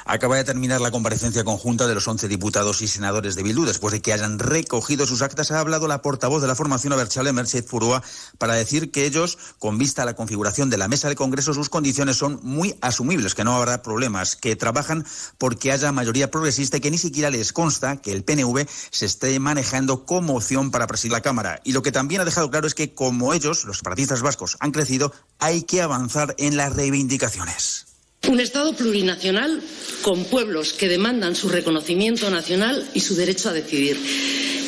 Acaba 0.09 0.37
de 0.37 0.45
terminar 0.45 0.81
la 0.81 0.93
comparecencia 0.93 1.43
conjunta 1.43 1.89
de 1.89 1.95
los 1.97 2.07
11 2.07 2.29
diputados 2.29 2.81
y 2.81 2.87
senadores 2.87 3.35
de 3.35 3.43
Bildu. 3.43 3.65
Después 3.65 3.91
de 3.91 4.01
que 4.01 4.13
hayan 4.13 4.39
recogido 4.39 5.05
sus 5.05 5.21
actas, 5.21 5.51
ha 5.51 5.59
hablado 5.59 5.89
la 5.89 6.01
portavoz 6.01 6.41
de 6.41 6.47
la 6.47 6.55
formación 6.55 6.93
Aberchale, 6.93 7.33
Merced 7.33 7.65
Furua, 7.65 8.05
para 8.39 8.55
decir 8.55 8.93
que 8.93 9.05
ellos, 9.05 9.37
con 9.59 9.79
vista 9.79 10.03
a 10.03 10.05
la 10.05 10.15
configuración 10.15 10.71
de 10.71 10.79
la 10.79 10.87
mesa 10.87 11.09
de 11.09 11.17
Congreso, 11.17 11.55
sus 11.55 11.69
condiciones 11.69 12.19
son 12.19 12.39
muy 12.45 12.77
asumibles, 12.83 13.35
que 13.35 13.43
no 13.43 13.57
habrá 13.57 13.83
problemas, 13.83 14.37
que 14.37 14.55
trabajan 14.55 15.05
porque 15.39 15.73
haya 15.73 15.91
mayoría 15.91 16.31
progresista 16.31 16.77
y 16.77 16.81
que 16.81 16.93
ni 16.93 16.99
siquiera 16.99 17.29
les 17.31 17.53
consta 17.53 17.97
que 17.97 18.13
el 18.13 18.23
PNV 18.23 18.65
se 18.93 19.07
esté 19.07 19.41
manejando 19.41 20.07
como 20.07 20.37
opción 20.37 20.71
para 20.71 20.87
presidir 20.87 21.15
la 21.15 21.21
Cámara. 21.21 21.61
Y 21.65 21.73
lo 21.73 21.83
que 21.83 21.91
también 21.91 22.21
ha 22.21 22.25
dejado 22.25 22.49
claro 22.49 22.69
es 22.69 22.77
que, 22.77 22.95
como 22.95 23.35
ellos, 23.35 23.65
los 23.65 23.79
separatistas 23.79 24.23
vascos, 24.23 24.57
han 24.61 24.71
crecido, 24.71 25.13
hay 25.41 25.65
que 25.65 25.83
avanzar 25.83 26.37
en 26.39 26.57
las 26.57 26.77
reivindicaciones. 26.77 27.86
Un 28.29 28.41
Estado 28.41 28.75
plurinacional 28.75 29.63
con 30.03 30.25
pueblos 30.25 30.73
que 30.73 30.89
demandan 30.89 31.37
su 31.37 31.49
reconocimiento 31.49 32.29
nacional 32.29 32.87
y 32.93 33.01
su 33.01 33.15
derecho 33.15 33.51
a 33.51 33.53
decidir. 33.53 33.97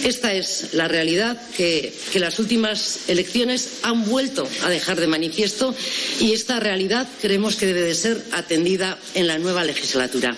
Esta 0.04 0.32
es 0.32 0.74
la 0.74 0.86
realidad 0.86 1.40
que, 1.56 1.92
las 2.14 2.38
últimas 2.38 3.08
elecciones 3.08 3.80
han 3.82 4.04
vuelto 4.04 4.48
a 4.62 4.70
dejar 4.70 5.00
de 5.00 5.06
manifiesto 5.06 5.74
y 6.20 6.32
esta 6.32 6.60
realidad 6.60 7.08
creemos 7.20 7.56
que 7.56 7.66
debe 7.66 7.82
de 7.82 7.94
ser 7.94 8.24
atendida 8.32 8.98
en 9.14 9.26
la 9.26 9.38
nueva 9.38 9.64
legislatura. 9.64 10.36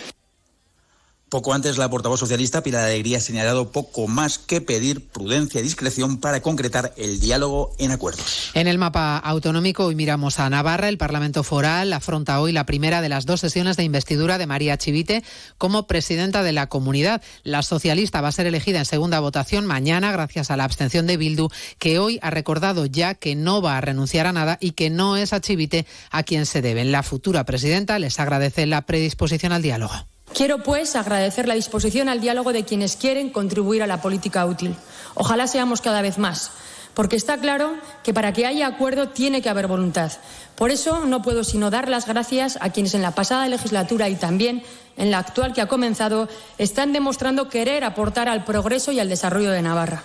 Poco 1.31 1.55
antes, 1.55 1.79
la 1.79 1.89
portavoz 1.89 2.19
socialista 2.19 2.65
Pilar 2.65 2.87
Alegría 2.87 3.19
ha 3.19 3.21
señalado 3.21 3.71
poco 3.71 4.09
más 4.09 4.39
que 4.39 4.61
pedir 4.61 5.07
prudencia 5.07 5.61
y 5.61 5.63
discreción 5.63 6.19
para 6.19 6.43
concretar 6.43 6.93
el 6.97 7.21
diálogo 7.21 7.71
en 7.79 7.93
acuerdos. 7.93 8.51
En 8.55 8.67
el 8.67 8.79
mapa 8.79 9.17
autonómico, 9.17 9.85
hoy 9.85 9.95
miramos 9.95 10.41
a 10.41 10.51
Navarra. 10.51 10.89
El 10.89 10.99
Parlamento 10.99 11.45
Foral 11.45 11.93
afronta 11.93 12.41
hoy 12.41 12.51
la 12.51 12.67
primera 12.67 13.01
de 13.01 13.09
las 13.09 13.27
dos 13.27 13.39
sesiones 13.39 13.77
de 13.77 13.85
investidura 13.85 14.39
de 14.39 14.49
María 14.49 14.77
Chivite 14.77 15.23
como 15.57 15.87
presidenta 15.87 16.43
de 16.43 16.51
la 16.51 16.69
comunidad. 16.69 17.23
La 17.45 17.63
socialista 17.63 18.21
va 18.21 18.27
a 18.27 18.33
ser 18.33 18.49
elegida 18.49 18.81
en 18.81 18.85
segunda 18.85 19.21
votación 19.21 19.67
mañana 19.67 20.11
gracias 20.11 20.51
a 20.51 20.57
la 20.57 20.65
abstención 20.65 21.07
de 21.07 21.17
Bildu, 21.17 21.49
que 21.79 22.01
hoy 22.01 22.19
ha 22.23 22.31
recordado 22.31 22.87
ya 22.87 23.15
que 23.15 23.37
no 23.37 23.63
va 23.63 23.79
a 23.79 23.81
renunciar 23.81 24.27
a 24.27 24.33
nada 24.33 24.59
y 24.61 24.73
que 24.73 24.91
no 24.91 25.17
es 25.17 25.33
a 25.33 25.41
Chivite 25.41 25.87
a 26.11 26.25
quien 26.25 26.45
se 26.45 26.61
deben. 26.61 26.91
La 26.91 27.05
futura 27.05 27.45
presidenta 27.45 28.01
les 28.01 28.19
agradece 28.19 28.67
la 28.67 28.85
predisposición 28.85 29.53
al 29.53 29.63
diálogo. 29.63 30.10
Quiero, 30.35 30.63
pues, 30.63 30.97
agradecer 30.97 31.49
la 31.49 31.55
disposición 31.55 32.09
al 32.09 32.21
diálogo 32.21 32.53
de 32.53 32.65
quienes 32.65 32.97
quieren 32.97 33.31
contribuir 33.31 33.83
a 33.83 33.87
la 33.87 34.01
política 34.01 34.47
útil. 34.47 34.75
Ojalá 35.15 35.47
seamos 35.47 35.81
cada 35.81 36.03
vez 36.03 36.19
más, 36.19 36.53
porque 36.95 37.17
está 37.17 37.39
claro 37.39 37.75
que 38.05 38.15
para 38.15 38.33
que 38.33 38.47
haya 38.47 38.67
acuerdo 38.67 39.09
tiene 39.09 39.43
que 39.43 39.49
haber 39.49 39.67
voluntad. 39.67 40.13
Por 40.55 40.71
eso 40.71 41.07
no 41.07 41.23
puedo 41.23 41.43
sino 41.43 41.71
dar 41.71 41.89
las 41.89 42.07
gracias 42.07 42.59
a 42.61 42.71
quienes 42.71 42.95
en 42.95 43.03
la 43.03 43.15
pasada 43.15 43.49
legislatura 43.49 44.09
y 44.09 44.15
también 44.15 44.63
en 44.97 45.11
la 45.11 45.19
actual 45.19 45.53
que 45.53 45.63
ha 45.63 45.69
comenzado 45.69 46.29
están 46.59 46.93
demostrando 46.93 47.49
querer 47.49 47.85
aportar 47.85 48.29
al 48.29 48.45
progreso 48.45 48.93
y 48.93 49.01
al 49.01 49.09
desarrollo 49.09 49.51
de 49.51 49.63
Navarra. 49.63 50.05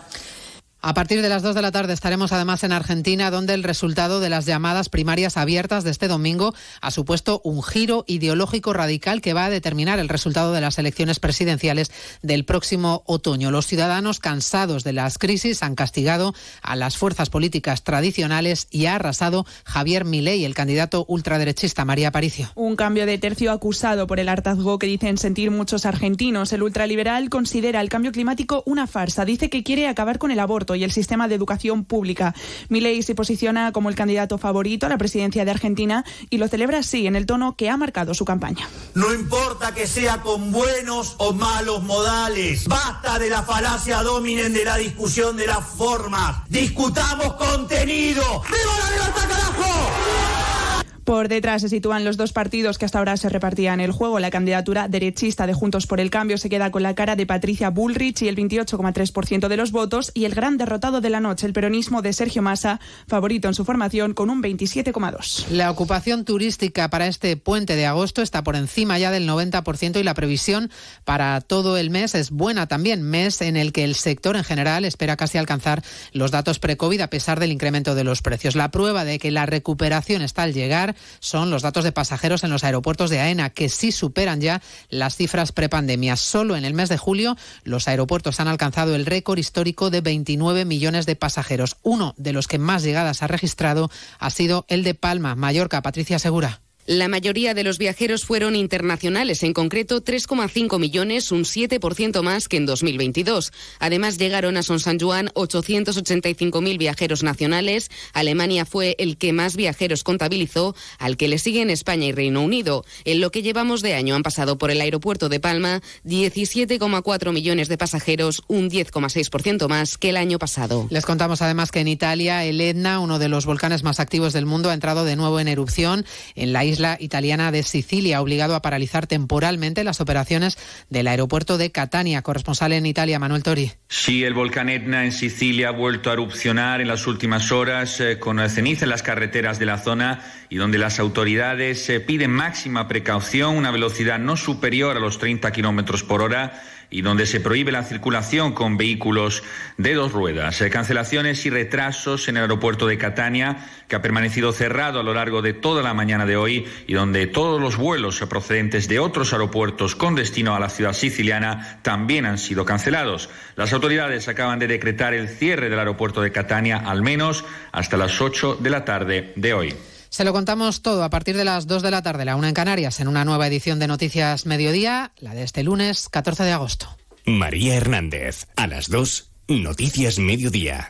A 0.88 0.94
partir 0.94 1.24
de 1.24 1.30
las 1.30 1.42
2 1.42 1.56
de 1.56 1.64
la 1.64 1.72
tarde 1.72 1.94
estaremos 1.94 2.32
además 2.32 2.64
en 2.64 2.72
Argentina, 2.72 3.32
donde 3.32 3.56
el 3.56 3.64
resultado 3.64 4.20
de 4.20 4.30
las 4.30 4.46
llamadas 4.46 4.88
primarias 4.88 5.36
abiertas 5.36 5.84
de 5.84 5.90
este 5.90 6.08
domingo 6.08 6.54
ha 6.80 6.92
supuesto 6.92 7.42
un 7.44 7.64
giro 7.64 8.04
ideológico 8.06 8.72
radical 8.72 9.20
que 9.20 9.34
va 9.34 9.46
a 9.46 9.50
determinar 9.50 9.98
el 9.98 10.10
resultado 10.10 10.54
de 10.54 10.62
las 10.62 10.78
elecciones 10.78 11.20
presidenciales 11.20 11.92
del 12.22 12.46
próximo 12.46 13.02
otoño. 13.08 13.50
Los 13.50 13.66
ciudadanos, 13.66 14.20
cansados 14.20 14.84
de 14.84 14.94
las 14.94 15.18
crisis, 15.18 15.64
han 15.64 15.74
castigado 15.74 16.36
a 16.62 16.76
las 16.76 16.98
fuerzas 16.98 17.32
políticas 17.32 17.84
tradicionales 17.84 18.68
y 18.70 18.86
ha 18.86 18.94
arrasado 18.94 19.48
Javier 19.64 20.06
Milei, 20.06 20.46
el 20.46 20.54
candidato 20.54 21.04
ultraderechista 21.08 21.84
María 21.84 22.10
Aparicio. 22.10 22.52
Un 22.54 22.76
cambio 22.76 23.08
de 23.08 23.18
tercio 23.18 23.52
acusado 23.52 24.06
por 24.06 24.20
el 24.20 24.30
hartazgo 24.30 24.78
que 24.78 24.86
dicen 24.86 25.18
sentir 25.18 25.50
muchos 25.50 25.88
argentinos. 25.88 26.54
El 26.54 26.62
ultraliberal 26.62 27.32
considera 27.32 27.82
el 27.82 27.90
cambio 27.90 28.12
climático 28.12 28.62
una 28.68 28.86
farsa. 28.86 29.26
Dice 29.26 29.50
que 29.50 29.64
quiere 29.64 29.88
acabar 29.88 30.20
con 30.20 30.30
el 30.30 30.40
aborto 30.40 30.75
y 30.76 30.84
el 30.84 30.92
sistema 30.92 31.28
de 31.28 31.36
educación 31.36 31.84
pública. 31.86 32.36
Milei 32.70 33.02
se 33.04 33.16
posiciona 33.16 33.72
como 33.72 33.90
el 33.90 33.96
candidato 33.96 34.38
favorito 34.38 34.86
a 34.86 34.90
la 34.90 34.98
presidencia 34.98 35.46
de 35.46 35.52
Argentina 35.52 36.06
y 36.30 36.38
lo 36.38 36.48
celebra 36.48 36.80
así 36.80 37.08
en 37.08 37.16
el 37.16 37.26
tono 37.26 37.56
que 37.56 37.70
ha 37.70 37.78
marcado 37.78 38.14
su 38.14 38.26
campaña. 38.26 38.68
No 38.94 39.14
importa 39.14 39.74
que 39.74 39.88
sea 39.88 40.22
con 40.22 40.52
buenos 40.52 41.16
o 41.18 41.34
malos 41.34 41.84
modales. 41.84 42.68
Basta 42.68 43.20
de 43.20 43.30
la 43.30 43.44
falacia 43.44 44.02
dominen 44.04 44.54
de 44.54 44.66
la 44.66 44.78
discusión 44.78 45.38
de 45.38 45.48
las 45.48 45.66
formas. 45.66 46.38
Discutamos 46.50 47.34
contenido. 47.34 48.24
¡Viva 48.48 48.80
la 48.80 48.92
libertad, 48.92 49.30
carajo! 49.30 50.65
Por 51.06 51.28
detrás 51.28 51.62
se 51.62 51.70
sitúan 51.70 52.04
los 52.04 52.18
dos 52.18 52.34
partidos 52.34 52.80
que 52.80 52.86
hasta 52.86 52.98
ahora 52.98 53.16
se 53.16 53.30
repartían 53.30 53.80
el 53.80 53.92
juego. 53.92 54.20
La 54.20 54.32
candidatura 54.32 54.88
derechista 54.88 55.46
de 55.46 55.54
Juntos 55.54 55.86
por 55.86 56.00
el 56.00 56.10
Cambio 56.10 56.40
se 56.40 56.50
queda 56.50 56.72
con 56.72 56.82
la 56.82 56.96
cara 56.96 57.16
de 57.16 57.28
Patricia 57.28 57.70
Bullrich 57.70 58.24
y 58.24 58.28
el 58.28 58.36
28,3% 58.36 59.48
de 59.48 59.56
los 59.56 59.72
votos 59.72 60.12
y 60.16 60.26
el 60.26 60.34
gran 60.34 60.58
derrotado 60.58 61.02
de 61.02 61.12
la 61.12 61.20
noche, 61.20 61.46
el 61.46 61.54
peronismo 61.54 62.02
de 62.02 62.12
Sergio 62.12 62.42
Massa, 62.42 62.80
favorito 63.08 63.48
en 63.48 63.54
su 63.54 63.66
formación 63.66 64.16
con 64.16 64.32
un 64.32 64.42
27,2%. 64.42 65.50
La 65.52 65.70
ocupación 65.70 66.26
turística 66.26 66.90
para 66.90 67.06
este 67.06 67.38
puente 67.38 67.76
de 67.76 67.86
agosto 67.86 68.24
está 68.24 68.44
por 68.44 68.56
encima 68.56 68.98
ya 68.98 69.12
del 69.12 69.30
90% 69.30 70.00
y 70.00 70.04
la 70.04 70.16
previsión 70.16 70.72
para 71.04 71.40
todo 71.42 71.78
el 71.78 71.92
mes 71.92 72.16
es 72.16 72.32
buena 72.32 72.66
también, 72.66 73.04
mes 73.04 73.42
en 73.42 73.58
el 73.58 73.74
que 73.74 73.84
el 73.84 73.94
sector 73.94 74.36
en 74.36 74.44
general 74.44 74.86
espera 74.86 75.18
casi 75.18 75.38
alcanzar 75.38 75.84
los 76.14 76.32
datos 76.32 76.58
pre-COVID 76.58 77.02
a 77.02 77.12
pesar 77.12 77.40
del 77.40 77.52
incremento 77.52 77.94
de 77.94 78.04
los 78.04 78.24
precios. 78.24 78.56
La 78.56 78.72
prueba 78.72 79.06
de 79.06 79.20
que 79.20 79.30
la 79.30 79.46
recuperación 79.46 80.24
está 80.24 80.42
al 80.42 80.54
llegar 80.56 80.95
son 81.20 81.50
los 81.50 81.62
datos 81.62 81.84
de 81.84 81.92
pasajeros 81.92 82.44
en 82.44 82.52
los 82.52 82.64
aeropuertos 82.64 83.10
de 83.10 83.20
AENA, 83.20 83.50
que 83.50 83.70
sí 83.70 83.92
superan 83.92 84.42
ya 84.42 84.62
las 84.90 85.16
cifras 85.16 85.52
prepandemia. 85.52 86.16
Solo 86.16 86.56
en 86.56 86.66
el 86.66 86.74
mes 86.74 86.90
de 86.90 86.98
julio 86.98 87.38
los 87.64 87.88
aeropuertos 87.88 88.40
han 88.40 88.48
alcanzado 88.48 88.96
el 88.96 89.06
récord 89.06 89.38
histórico 89.38 89.90
de 89.90 90.02
29 90.02 90.66
millones 90.66 91.06
de 91.06 91.16
pasajeros. 91.16 91.78
Uno 91.84 92.14
de 92.18 92.34
los 92.34 92.48
que 92.48 92.60
más 92.60 92.84
llegadas 92.84 93.24
ha 93.24 93.28
registrado 93.28 93.90
ha 94.20 94.30
sido 94.30 94.66
el 94.68 94.84
de 94.84 94.96
Palma, 94.96 95.36
Mallorca. 95.36 95.82
Patricia 95.82 96.20
Segura. 96.20 96.65
La 96.88 97.08
mayoría 97.08 97.56
de 97.56 97.64
los 97.64 97.80
viajeros 97.80 98.26
fueron 98.26 98.56
internacionales, 98.56 99.42
en 99.42 99.54
concreto 99.54 100.04
3,5 100.04 100.78
millones, 100.78 101.32
un 101.32 101.44
7% 101.44 102.22
más 102.22 102.48
que 102.48 102.58
en 102.58 102.68
2022. 102.68 103.54
Además, 103.80 104.20
llegaron 104.20 104.56
a 104.56 104.62
Son 104.62 104.80
San 104.80 105.00
Juan 105.00 105.30
885.000 105.34 106.78
viajeros 106.78 107.24
nacionales. 107.24 107.90
Alemania 108.14 108.68
fue 108.68 108.96
el 109.00 109.18
que 109.18 109.34
más 109.34 109.56
viajeros 109.56 110.04
contabilizó, 110.04 110.76
al 111.00 111.18
que 111.18 111.28
le 111.28 111.40
siguen 111.40 111.72
España 111.72 112.06
y 112.06 112.12
Reino 112.12 112.44
Unido. 112.44 112.86
En 113.04 113.20
lo 113.20 113.32
que 113.32 113.42
llevamos 113.42 113.82
de 113.82 113.96
año 113.96 114.14
han 114.14 114.22
pasado 114.22 114.60
por 114.60 114.70
el 114.70 114.80
aeropuerto 114.80 115.28
de 115.28 115.40
Palma 115.40 115.82
17,4 116.06 117.34
millones 117.34 117.68
de 117.68 117.80
pasajeros, 117.80 118.44
un 118.48 118.70
10,6% 118.70 119.68
más 119.68 119.98
que 119.98 120.10
el 120.10 120.18
año 120.18 120.38
pasado. 120.38 120.86
Les 120.92 121.04
contamos 121.04 121.42
además 121.42 121.72
que 121.72 121.80
en 121.80 121.88
Italia 121.88 122.46
el 122.46 122.62
Etna, 122.62 123.00
uno 123.00 123.18
de 123.18 123.28
los 123.28 123.48
volcanes 123.48 123.82
más 123.82 124.00
activos 124.00 124.34
del 124.34 124.46
mundo, 124.46 124.70
ha 124.70 124.76
entrado 124.76 125.04
de 125.04 125.16
nuevo 125.16 125.40
en 125.40 125.48
erupción 125.48 126.06
en 126.36 126.54
la 126.54 126.64
isla 126.64 126.75
isla 126.76 126.98
italiana 127.00 127.52
de 127.52 127.64
Sicilia, 127.64 128.22
obligado 128.22 128.54
a 128.56 128.62
paralizar 128.62 129.08
temporalmente 129.08 129.84
las 129.84 130.02
operaciones 130.02 130.58
del 130.90 131.08
aeropuerto 131.08 131.58
de 131.58 131.72
Catania. 131.72 132.22
Corresponsal 132.22 132.74
en 132.74 132.86
Italia, 132.86 133.18
Manuel 133.18 133.44
Tori. 133.44 133.72
Sí, 133.88 134.24
el 134.26 134.34
volcán 134.34 134.68
Etna 134.68 135.06
en 135.06 135.14
Sicilia 135.14 135.70
ha 135.70 135.72
vuelto 135.72 136.10
a 136.10 136.14
erupcionar 136.14 136.82
en 136.82 136.90
las 136.90 137.08
últimas 137.08 137.52
horas 137.52 138.00
eh, 138.02 138.20
con 138.20 138.38
ceniza 138.50 138.86
en 138.86 138.90
las 138.90 139.04
carreteras 139.04 139.58
de 139.58 139.66
la 139.66 139.78
zona 139.78 140.22
y 140.50 140.58
donde 140.58 140.78
las 140.78 141.00
autoridades 141.00 141.90
eh, 141.90 142.02
piden 142.02 142.32
máxima 142.32 142.88
precaución, 142.88 143.56
una 143.56 143.72
velocidad 143.72 144.20
no 144.20 144.36
superior 144.36 144.98
a 144.98 145.00
los 145.00 145.18
30 145.18 145.52
kilómetros 145.52 146.04
por 146.04 146.22
hora 146.22 146.62
y 146.90 147.02
donde 147.02 147.26
se 147.26 147.40
prohíbe 147.40 147.72
la 147.72 147.84
circulación 147.84 148.54
con 148.54 148.78
vehículos 148.78 149.44
de 149.78 149.94
dos 149.94 150.12
ruedas. 150.12 150.62
Eh, 150.62 150.70
cancelaciones 150.70 151.46
y 151.46 151.50
retrasos 151.50 152.28
en 152.28 152.38
el 152.38 152.44
aeropuerto 152.44 152.88
de 152.88 152.98
Catania, 152.98 153.58
que 153.88 153.96
ha 153.96 154.02
permanecido 154.02 154.52
cerrado 154.52 155.00
a 155.00 155.04
lo 155.04 155.14
largo 155.14 155.42
de 155.42 155.54
toda 155.54 155.84
la 155.84 155.94
mañana 155.94 156.26
de 156.26 156.38
hoy 156.38 156.66
y 156.88 156.94
donde 156.94 157.28
todos 157.28 157.62
los 157.62 157.78
vuelos 157.78 158.20
procedentes 158.30 158.88
de 158.88 159.00
otros 159.00 159.34
aeropuertos 159.34 159.96
con 159.96 160.16
destino 160.16 160.56
a 160.56 160.60
la 160.60 160.70
ciudad 160.70 160.94
siciliana 160.94 161.80
también 161.82 162.26
han 162.26 162.38
sido 162.38 162.66
cancelados. 162.66 163.30
Las 163.56 163.74
autoridades 163.74 164.28
acaban 164.28 164.60
de 164.60 164.68
decretar 164.68 165.14
el 165.14 165.30
cierre 165.30 165.70
del 165.70 165.80
aeropuerto 165.80 166.22
de 166.22 166.32
Catania 166.32 166.78
al 166.78 167.02
menos 167.02 167.46
hasta 167.72 167.98
las 167.98 168.22
8 168.22 168.58
de 168.60 168.70
la 168.70 168.86
tarde 168.86 169.34
de 169.36 169.54
hoy. 169.54 169.76
Se 170.16 170.24
lo 170.24 170.32
contamos 170.32 170.82
todo 170.82 171.04
a 171.04 171.10
partir 171.10 171.36
de 171.36 171.44
las 171.44 171.68
2 171.68 171.84
de 171.84 171.92
la 171.92 172.02
tarde, 172.02 172.24
la 172.24 172.38
una 172.38 172.48
en 172.48 172.54
Canarias, 172.54 173.02
en 173.02 173.10
una 173.10 173.26
nueva 173.26 173.48
edición 173.48 173.80
de 173.80 173.88
Noticias 173.88 174.46
Mediodía, 174.46 175.12
la 175.20 175.34
de 175.34 175.44
este 175.44 175.62
lunes 175.62 176.08
14 176.08 176.46
de 176.46 176.54
agosto. 176.54 176.88
María 177.26 177.76
Hernández, 177.76 178.48
a 178.56 178.66
las 178.66 178.88
2, 178.88 179.30
Noticias 179.50 180.18
Mediodía. 180.18 180.90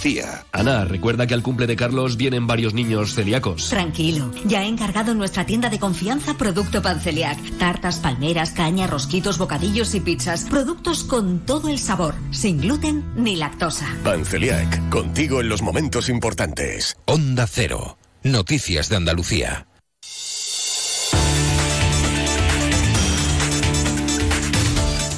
Andalucía. 0.00 0.46
Ana, 0.52 0.84
recuerda 0.86 1.26
que 1.26 1.34
al 1.34 1.42
cumple 1.42 1.66
de 1.66 1.76
Carlos 1.76 2.16
vienen 2.16 2.46
varios 2.46 2.72
niños 2.72 3.14
celíacos. 3.14 3.68
Tranquilo, 3.68 4.30
ya 4.46 4.64
he 4.64 4.66
encargado 4.66 5.12
en 5.12 5.18
nuestra 5.18 5.44
tienda 5.44 5.68
de 5.68 5.78
confianza 5.78 6.38
producto 6.38 6.80
Panceliac. 6.80 7.38
Tartas, 7.58 7.98
palmeras, 7.98 8.52
caña, 8.52 8.86
rosquitos, 8.86 9.36
bocadillos 9.36 9.94
y 9.94 10.00
pizzas. 10.00 10.44
Productos 10.44 11.04
con 11.04 11.40
todo 11.40 11.68
el 11.68 11.78
sabor, 11.78 12.14
sin 12.30 12.60
gluten 12.60 13.04
ni 13.14 13.36
lactosa. 13.36 13.94
Panceliac, 14.02 14.88
contigo 14.88 15.42
en 15.42 15.50
los 15.50 15.60
momentos 15.60 16.08
importantes. 16.08 16.96
Onda 17.04 17.46
Cero. 17.46 17.98
Noticias 18.22 18.88
de 18.88 18.96
Andalucía. 18.96 19.66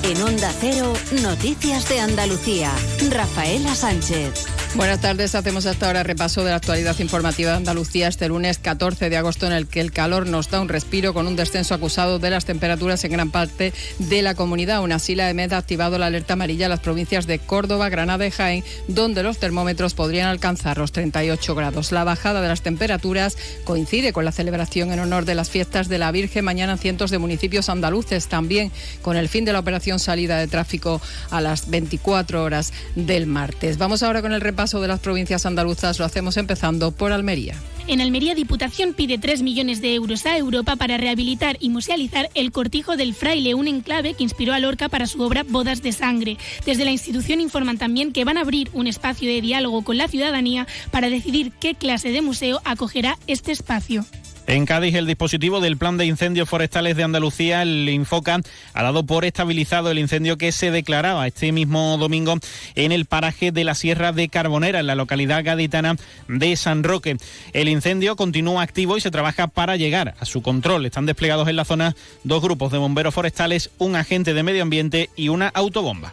En 0.03 0.20
Onda 0.22 0.53
Cero, 0.61 0.93
Noticias 1.22 1.89
de 1.89 2.01
Andalucía. 2.01 2.72
Rafaela 3.11 3.74
Sánchez. 3.76 4.51
Buenas 4.75 5.03
tardes, 5.03 5.35
hacemos 5.35 5.66
hasta 5.66 5.87
ahora 5.87 6.03
repaso 6.03 6.45
de 6.45 6.51
la 6.51 6.57
actualidad 6.57 6.99
informativa 6.99 7.51
de 7.51 7.59
Andalucía 7.59 8.09
este 8.09 8.29
lunes 8.29 8.57
14 8.57 9.11
de 9.11 9.18
agosto 9.18 9.47
en 9.47 9.53
el 9.53 9.66
que 9.66 9.81
el 9.81 9.93
calor 9.93 10.27
nos 10.27 10.49
da 10.49 10.62
un 10.62 10.70
respiro 10.70 11.12
con 11.12 11.27
un 11.27 11.37
descenso 11.37 11.75
acusado 11.75 12.18
de 12.18 12.31
las 12.31 12.47
temperaturas 12.47 13.05
en 13.05 13.12
gran 13.12 13.31
parte 13.31 13.75
de 13.99 14.23
la 14.23 14.35
comunidad. 14.35 14.77
Aún 14.77 14.93
así, 14.93 15.14
la 15.14 15.29
EMED 15.29 15.53
ha 15.53 15.59
activado 15.59 15.99
la 15.99 16.07
alerta 16.07 16.33
amarilla 16.33 16.66
en 16.66 16.70
las 16.70 16.81
provincias 16.81 17.27
de 17.27 17.39
Córdoba, 17.39 17.91
Granada 17.91 18.27
y 18.27 18.31
Jaén, 18.31 18.64
donde 18.89 19.23
los 19.23 19.37
termómetros 19.37 19.93
podrían 19.93 20.29
alcanzar 20.29 20.79
los 20.79 20.91
38 20.91 21.55
grados. 21.55 21.93
La 21.93 22.05
bajada 22.05 22.41
de 22.41 22.49
las 22.49 22.62
temperaturas 22.62 23.37
coincide 23.64 24.14
con 24.14 24.25
la 24.25 24.33
celebración 24.33 24.91
en 24.91 25.01
honor 25.01 25.27
de 25.27 25.35
las 25.35 25.51
fiestas 25.51 25.91
de 25.91 25.99
la 25.99 26.11
Virgen 26.12 26.47
mañana 26.47 26.73
en 26.73 26.79
cientos 26.79 27.11
de 27.11 27.18
municipios 27.18 27.68
andaluces, 27.68 28.27
también 28.29 28.73
con 29.03 29.18
el 29.18 29.29
fin 29.29 29.45
de 29.45 29.53
la 29.53 29.59
operación 29.59 29.99
salida 29.99 30.39
de 30.39 30.49
tráfico 30.49 31.03
a 31.31 31.43
las 31.43 31.68
24 31.68 32.43
horas 32.43 32.73
del 32.95 33.27
martes. 33.27 33.77
Vamos 33.77 34.03
ahora 34.03 34.23
con 34.23 34.33
el 34.33 34.41
repaso 34.41 34.61
de 34.70 34.88
las 34.88 35.00
provincias 35.00 35.44
andaluzas 35.44 35.98
lo 35.98 36.04
hacemos 36.04 36.36
empezando 36.36 36.92
por 36.92 37.10
Almería. 37.10 37.56
En 37.88 38.00
Almería, 38.00 38.36
Diputación 38.36 38.94
pide 38.94 39.18
3 39.18 39.42
millones 39.42 39.82
de 39.82 39.94
euros 39.94 40.24
a 40.24 40.38
Europa 40.38 40.76
para 40.76 40.98
rehabilitar 40.98 41.56
y 41.58 41.68
musealizar 41.68 42.30
el 42.34 42.52
Cortijo 42.52 42.96
del 42.96 43.12
Fraile, 43.12 43.54
un 43.54 43.66
enclave 43.66 44.14
que 44.14 44.22
inspiró 44.22 44.54
a 44.54 44.60
Lorca 44.60 44.88
para 44.88 45.08
su 45.08 45.20
obra 45.20 45.42
Bodas 45.42 45.82
de 45.82 45.90
Sangre. 45.90 46.38
Desde 46.64 46.84
la 46.84 46.92
institución 46.92 47.40
informan 47.40 47.78
también 47.78 48.12
que 48.12 48.24
van 48.24 48.38
a 48.38 48.42
abrir 48.42 48.70
un 48.72 48.86
espacio 48.86 49.28
de 49.28 49.40
diálogo 49.40 49.82
con 49.82 49.98
la 49.98 50.06
ciudadanía 50.06 50.68
para 50.92 51.10
decidir 51.10 51.50
qué 51.60 51.74
clase 51.74 52.12
de 52.12 52.22
museo 52.22 52.60
acogerá 52.64 53.18
este 53.26 53.50
espacio. 53.50 54.06
En 54.47 54.66
Cádiz, 54.66 54.95
el 54.97 55.07
dispositivo 55.07 55.61
del 55.61 55.76
Plan 55.76 55.97
de 55.97 56.05
Incendios 56.05 56.49
Forestales 56.49 56.97
de 56.97 57.05
Andalucía, 57.05 57.62
el 57.62 57.88
Infoca, 57.88 58.40
ha 58.74 58.82
dado 58.82 59.05
por 59.05 59.24
estabilizado 59.24 59.90
el 59.90 59.99
incendio 59.99 60.36
que 60.36 60.51
se 60.51 60.70
declaraba 60.72 61.26
este 61.26 61.53
mismo 61.53 61.97
domingo 61.97 62.34
en 62.74 62.90
el 62.90 63.07
paraje 63.07 63.53
de 63.53 63.62
la 63.62 63.76
Sierra 63.76 64.12
de 64.12 64.28
Carbonera, 64.28 64.80
en 64.80 64.88
la 64.88 64.97
localidad 64.97 65.45
gaditana 65.45 65.97
de 66.26 66.57
San 66.57 66.82
Roque. 66.82 67.16
El 67.53 67.68
incendio 67.68 68.16
continúa 68.16 68.62
activo 68.62 68.97
y 68.97 69.01
se 69.01 69.12
trabaja 69.12 69.47
para 69.47 69.76
llegar 69.76 70.14
a 70.18 70.24
su 70.24 70.43
control. 70.43 70.86
Están 70.86 71.07
desplegados 71.07 71.49
en 71.49 71.57
la 71.57 71.64
zona 71.64 71.95
dos 72.24 72.43
grupos 72.43 72.72
de 72.72 72.78
bomberos 72.78 73.14
forestales, 73.14 73.70
un 73.78 73.95
agente 73.95 74.34
de 74.34 74.43
medio 74.43 74.62
ambiente 74.62 75.09
y 75.14 75.28
una 75.28 75.49
autobomba. 75.49 76.12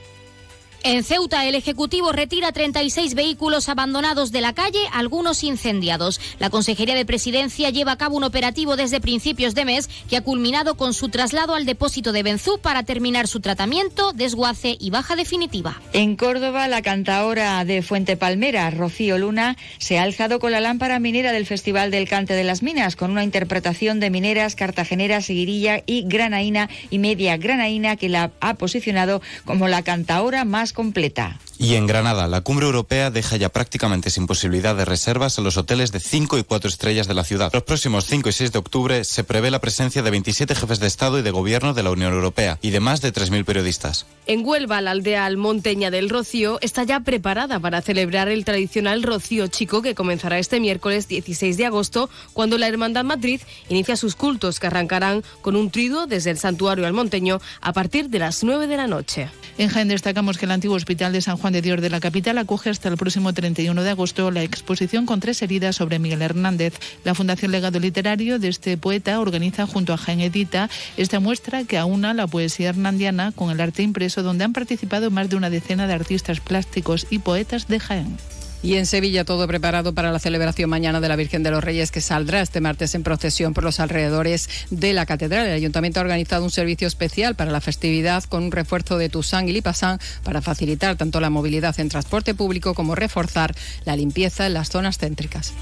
En 0.84 1.04
Ceuta, 1.04 1.46
el 1.46 1.56
Ejecutivo 1.56 2.14
retira 2.14 2.54
36 2.54 3.14
vehículos 3.14 3.68
abandonados 3.68 4.32
de 4.32 4.40
la 4.40 4.54
calle, 4.54 4.80
algunos 4.94 5.44
incendiados. 5.44 6.22
La 6.40 6.50
Consejería 6.50 6.96
de 6.96 7.06
Presidencia 7.06 7.70
lleva 7.70 7.92
a 7.92 7.98
cabo 7.98 8.16
un 8.16 8.24
operativo 8.24 8.78
desde 8.78 9.02
principios 9.02 9.56
de 9.56 9.66
mes 9.66 9.90
que 10.10 10.16
ha 10.16 10.22
culminado 10.22 10.76
con 10.76 10.94
su 10.94 11.10
traslado 11.10 11.54
al 11.54 11.66
depósito 11.66 12.14
de 12.14 12.24
Benzú 12.24 12.60
para 12.60 12.84
terminar 12.84 13.28
su 13.28 13.42
tratamiento, 13.42 14.14
desguace 14.14 14.78
y 14.80 14.90
baja 14.90 15.18
definitiva. 15.18 15.82
En 15.92 16.16
Córdoba, 16.16 16.70
la 16.70 16.82
cantaora 16.82 17.66
de 17.66 17.82
Fuente 17.82 18.16
Palmera, 18.16 18.70
Rocío 18.70 19.18
Luna, 19.18 19.58
se 19.80 20.00
ha 20.00 20.04
alzado 20.04 20.40
con 20.40 20.54
la 20.54 20.62
lámpara 20.62 21.00
minera 21.00 21.34
del 21.34 21.46
Festival 21.46 21.92
del 21.92 22.08
Cante 22.08 22.36
de 22.36 22.46
las 22.46 22.64
Minas, 22.64 22.96
con 22.96 23.12
una 23.12 23.26
interpretación 23.26 24.00
de 24.00 24.10
mineras, 24.12 24.56
cartageneras, 24.56 25.26
seguirilla 25.26 25.84
y 25.86 26.04
granaína 26.08 26.70
y 26.90 27.00
media 27.00 27.36
granaína 27.36 27.98
que 27.98 28.08
la 28.08 28.32
ha 28.40 28.54
posicionado 28.54 29.22
como 29.44 29.68
la 29.68 29.84
cantaora 29.84 30.46
más 30.46 30.69
completa. 30.74 31.40
Y 31.58 31.76
en 31.76 31.88
Granada, 31.88 32.28
la 32.28 32.42
cumbre 32.42 32.66
europea 32.66 33.12
deja 33.12 33.36
ya 33.38 33.50
prácticamente 33.50 34.10
sin 34.10 34.28
posibilidad 34.28 34.76
de 34.76 34.86
reservas 34.86 35.38
a 35.38 35.42
los 35.42 35.58
hoteles 35.58 35.92
de 35.92 36.00
5 36.00 36.38
y 36.38 36.44
4 36.44 36.70
estrellas 36.70 37.08
de 37.08 37.14
la 37.14 37.24
ciudad. 37.24 37.52
Los 37.54 37.64
próximos 37.64 38.06
5 38.06 38.30
y 38.30 38.32
6 38.32 38.52
de 38.52 38.60
octubre 38.60 39.04
se 39.04 39.24
prevé 39.24 39.52
la 39.52 39.60
presencia 39.60 40.02
de 40.02 40.12
27 40.12 40.56
jefes 40.56 40.80
de 40.80 40.88
Estado 40.88 41.20
y 41.20 41.22
de 41.22 41.32
Gobierno 41.32 41.74
de 41.74 41.84
la 41.84 41.92
Unión 41.92 42.14
Europea 42.14 42.58
y 42.62 42.70
de 42.70 42.80
más 42.80 43.02
de 43.02 43.14
3.000 43.14 43.46
periodistas. 43.46 44.06
En 44.26 44.46
Huelva, 44.46 44.80
la 44.82 44.92
aldea 44.92 45.26
almonteña 45.26 45.92
del 45.92 46.10
Rocío 46.10 46.60
está 46.62 46.84
ya 46.84 47.00
preparada 47.00 47.60
para 47.60 47.82
celebrar 47.82 48.30
el 48.30 48.46
tradicional 48.46 49.04
Rocío 49.04 49.48
Chico 49.48 49.82
que 49.82 49.96
comenzará 49.96 50.40
este 50.40 50.60
miércoles 50.60 51.08
16 51.08 51.58
de 51.58 51.66
agosto, 51.66 52.10
cuando 52.34 52.58
la 52.58 52.68
Hermandad 52.68 53.04
Matriz 53.04 53.46
inicia 53.70 53.98
sus 53.98 54.16
cultos 54.16 54.60
que 54.60 54.68
arrancarán 54.68 55.24
con 55.42 55.56
un 55.56 55.72
triduo 55.72 56.08
desde 56.08 56.32
el 56.32 56.38
santuario 56.38 56.86
almonteño 56.86 57.42
a 57.62 57.74
partir 57.74 58.10
de 58.10 58.20
las 58.20 58.44
9 58.44 58.68
de 58.68 58.78
la 58.78 58.88
noche. 58.88 59.30
En 59.58 59.70
Jaén 59.70 59.88
destacamos 59.88 60.38
que 60.38 60.46
el 60.46 60.52
antiguo 60.60 60.76
hospital 60.76 61.14
de 61.14 61.22
San 61.22 61.38
Juan 61.38 61.54
de 61.54 61.62
Dios 61.62 61.80
de 61.80 61.90
la 61.90 62.02
capital 62.02 62.38
acoge 62.38 62.70
hasta 62.70 62.90
el 62.90 62.98
próximo 62.98 63.32
31 63.32 63.82
de 63.82 63.92
agosto 63.92 64.30
la 64.30 64.44
exposición 64.44 65.06
con 65.06 65.22
tres 65.22 65.42
heridas 65.42 65.78
sobre 65.78 66.00
Miguel 66.00 66.22
Hernández. 66.22 66.74
La 67.06 67.16
Fundación 67.16 67.54
Legado 67.54 67.80
Literario 67.80 68.40
de 68.40 68.50
este 68.50 68.76
poeta 68.76 69.22
organiza 69.22 69.66
junto 69.66 69.94
a 69.94 69.98
Jaén 69.98 70.20
Edita 70.20 70.70
esta 70.98 71.22
muestra 71.22 71.64
que 71.64 71.78
aúna 71.78 72.14
la 72.14 72.28
poesía 72.28 72.70
hernandiana 72.70 73.32
con 73.32 73.52
el 73.52 73.62
arte 73.62 73.84
impreso 73.84 74.22
donde 74.22 74.44
han 74.44 74.52
participado 74.52 75.12
más 75.12 75.30
de 75.30 75.38
una 75.38 75.50
decena 75.50 75.88
de 75.88 75.94
artistas 75.94 76.42
plásticos 76.42 77.08
y 77.10 77.20
poetas 77.20 77.70
de 77.70 77.80
Jaén. 77.80 78.18
Y 78.62 78.76
en 78.76 78.86
Sevilla 78.86 79.24
todo 79.24 79.48
preparado 79.48 79.94
para 79.94 80.12
la 80.12 80.20
celebración 80.20 80.70
mañana 80.70 81.00
de 81.00 81.08
la 81.08 81.16
Virgen 81.16 81.44
de 81.44 81.52
los 81.52 81.64
Reyes 81.64 81.92
que 81.92 82.02
saldrá 82.02 82.42
este 82.42 82.60
martes 82.62 82.94
en 82.96 83.04
procesión 83.04 83.54
por 83.54 83.64
los 83.64 83.80
alrededores 83.80 84.50
de 84.70 84.94
la 84.94 85.06
catedral. 85.06 85.48
El 85.48 85.54
ayuntamiento 85.54 86.00
ha 86.00 86.04
organizado 86.04 86.44
un 86.44 86.52
servicio 86.52 86.88
especial 86.88 87.36
para 87.36 87.52
la 87.52 87.62
festividad 87.62 88.24
con 88.26 88.44
un 88.44 88.52
refuerzo 88.52 88.98
de 88.98 89.10
Tusán 89.10 89.48
y 89.48 89.54
Lipasán 89.54 90.00
para 90.24 90.42
facilitar 90.42 90.98
tanto 90.98 91.22
la 91.22 91.30
movilidad 91.30 91.80
en 91.80 91.90
transporte 91.90 92.34
público 92.34 92.74
como 92.74 92.96
reforzar 92.96 93.56
la 93.86 93.96
limpieza 93.96 94.46
en 94.46 94.54
las 94.54 94.70
zonas 94.70 94.98
céntricas. 94.98 95.54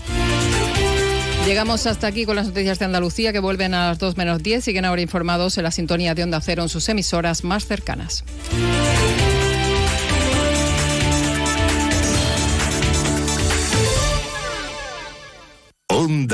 Llegamos 1.45 1.87
hasta 1.87 2.07
aquí 2.07 2.25
con 2.25 2.35
las 2.35 2.47
noticias 2.47 2.77
de 2.77 2.85
Andalucía 2.85 3.31
que 3.31 3.39
vuelven 3.39 3.73
a 3.73 3.87
las 3.87 3.99
2 3.99 4.17
menos 4.17 4.43
10. 4.43 4.65
Siguen 4.65 4.83
ahora 4.83 5.01
informados 5.01 5.57
en 5.57 5.63
la 5.63 5.71
sintonía 5.71 6.13
de 6.13 6.23
Onda 6.23 6.41
Cero 6.41 6.63
en 6.63 6.69
sus 6.69 6.89
emisoras 6.89 7.45
más 7.45 7.65
cercanas. 7.65 8.25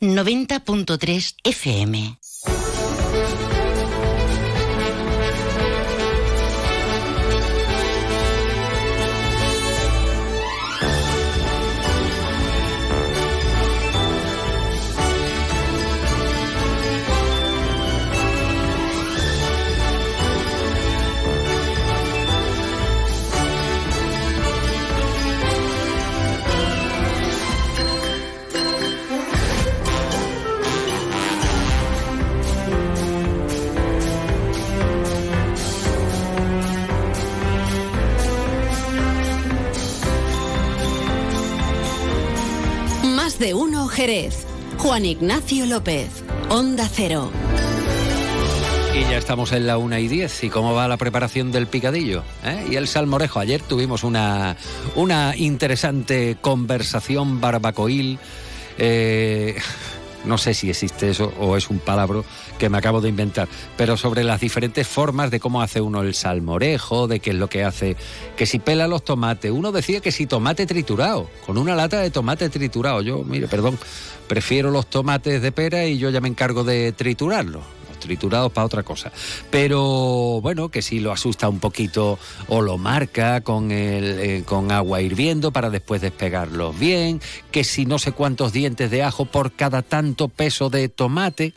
90.3 0.00 1.34
FM. 1.44 2.19
Juan 44.78 45.04
Ignacio 45.04 45.66
López. 45.66 46.08
Onda 46.48 46.88
Cero. 46.90 47.30
Y 48.94 49.00
ya 49.02 49.18
estamos 49.18 49.52
en 49.52 49.66
la 49.66 49.76
una 49.76 50.00
y 50.00 50.08
diez. 50.08 50.42
¿Y 50.42 50.48
cómo 50.48 50.72
va 50.72 50.88
la 50.88 50.96
preparación 50.96 51.52
del 51.52 51.66
picadillo? 51.66 52.22
¿Eh? 52.42 52.68
Y 52.70 52.76
el 52.76 52.88
salmorejo. 52.88 53.40
Ayer 53.40 53.60
tuvimos 53.60 54.02
una, 54.02 54.56
una 54.94 55.36
interesante 55.36 56.38
conversación 56.40 57.42
barbacoil. 57.42 58.18
Eh, 58.78 59.58
no 60.24 60.38
sé 60.38 60.54
si 60.54 60.70
existe 60.70 61.10
eso 61.10 61.32
o 61.38 61.56
es 61.56 61.70
un 61.70 61.78
palabra 61.78 62.22
que 62.58 62.68
me 62.68 62.78
acabo 62.78 63.00
de 63.00 63.08
inventar, 63.08 63.48
pero 63.76 63.96
sobre 63.96 64.24
las 64.24 64.40
diferentes 64.40 64.86
formas 64.86 65.30
de 65.30 65.40
cómo 65.40 65.62
hace 65.62 65.80
uno 65.80 66.02
el 66.02 66.14
salmorejo, 66.14 67.08
de 67.08 67.20
qué 67.20 67.30
es 67.30 67.36
lo 67.36 67.48
que 67.48 67.64
hace, 67.64 67.96
que 68.36 68.46
si 68.46 68.58
pela 68.58 68.86
los 68.86 69.04
tomates. 69.04 69.50
Uno 69.50 69.72
decía 69.72 70.00
que 70.00 70.12
si 70.12 70.26
tomate 70.26 70.66
triturado, 70.66 71.30
con 71.46 71.58
una 71.58 71.74
lata 71.74 72.00
de 72.00 72.10
tomate 72.10 72.48
triturado. 72.48 73.02
Yo, 73.02 73.24
mire, 73.24 73.48
perdón, 73.48 73.78
prefiero 74.28 74.70
los 74.70 74.88
tomates 74.88 75.42
de 75.42 75.52
pera 75.52 75.86
y 75.86 75.98
yo 75.98 76.10
ya 76.10 76.20
me 76.20 76.28
encargo 76.28 76.64
de 76.64 76.92
triturarlos 76.92 77.79
triturados 78.00 78.50
para 78.52 78.64
otra 78.64 78.82
cosa. 78.82 79.12
Pero 79.50 80.40
bueno, 80.40 80.70
que 80.70 80.82
si 80.82 81.00
lo 81.00 81.12
asusta 81.12 81.48
un 81.48 81.60
poquito 81.60 82.18
o 82.48 82.62
lo 82.62 82.78
marca 82.78 83.42
con, 83.42 83.70
el, 83.70 84.18
eh, 84.18 84.42
con 84.44 84.72
agua 84.72 85.00
hirviendo 85.00 85.52
para 85.52 85.70
después 85.70 86.00
despegarlos 86.00 86.78
bien, 86.78 87.20
que 87.50 87.64
si 87.64 87.86
no 87.86 87.98
sé 87.98 88.12
cuántos 88.12 88.52
dientes 88.52 88.90
de 88.90 89.02
ajo 89.02 89.26
por 89.26 89.52
cada 89.52 89.82
tanto 89.82 90.28
peso 90.28 90.70
de 90.70 90.88
tomate. 90.88 91.54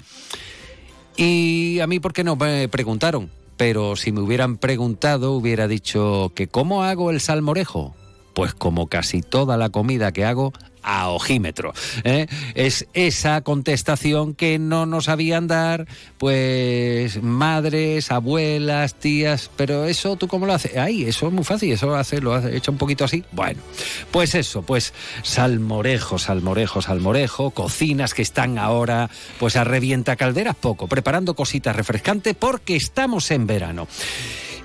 Y 1.15 1.79
a 1.79 1.87
mí, 1.87 1.99
¿por 1.99 2.13
qué 2.13 2.23
no 2.23 2.35
me 2.35 2.67
preguntaron? 2.67 3.29
Pero 3.57 3.95
si 3.95 4.11
me 4.11 4.21
hubieran 4.21 4.57
preguntado, 4.57 5.33
hubiera 5.33 5.67
dicho 5.67 6.31
que 6.35 6.47
¿cómo 6.47 6.83
hago 6.83 7.11
el 7.11 7.21
salmorejo? 7.21 7.95
Pues 8.33 8.53
como 8.53 8.87
casi 8.87 9.21
toda 9.21 9.57
la 9.57 9.69
comida 9.69 10.11
que 10.11 10.25
hago, 10.25 10.53
a 10.83 11.09
ojímetro. 11.09 11.73
¿eh? 12.03 12.27
Es 12.55 12.87
esa 12.93 13.41
contestación 13.41 14.35
que 14.35 14.59
no 14.59 14.85
nos 14.85 15.05
sabían 15.05 15.47
dar, 15.47 15.87
pues 16.17 17.21
madres, 17.21 18.11
abuelas, 18.11 18.95
tías, 18.95 19.49
pero 19.55 19.85
eso 19.85 20.15
tú 20.15 20.27
cómo 20.27 20.45
lo 20.45 20.53
haces? 20.53 20.77
Ahí, 20.77 21.05
eso 21.05 21.27
es 21.27 21.33
muy 21.33 21.43
fácil, 21.43 21.71
eso 21.71 21.95
hace, 21.95 22.21
lo 22.21 22.33
has 22.33 22.45
hecho 22.45 22.71
un 22.71 22.77
poquito 22.77 23.05
así. 23.05 23.23
Bueno, 23.31 23.61
pues 24.11 24.35
eso, 24.35 24.61
pues 24.61 24.93
salmorejo, 25.23 26.19
salmorejo, 26.19 26.81
salmorejo, 26.81 27.51
cocinas 27.51 28.13
que 28.13 28.21
están 28.21 28.57
ahora 28.57 29.09
pues 29.39 29.55
a 29.55 29.63
revienta 29.63 30.15
calderas 30.15 30.55
poco, 30.55 30.87
preparando 30.87 31.35
cositas 31.35 31.75
refrescantes 31.75 32.35
porque 32.37 32.75
estamos 32.75 33.31
en 33.31 33.47
verano. 33.47 33.87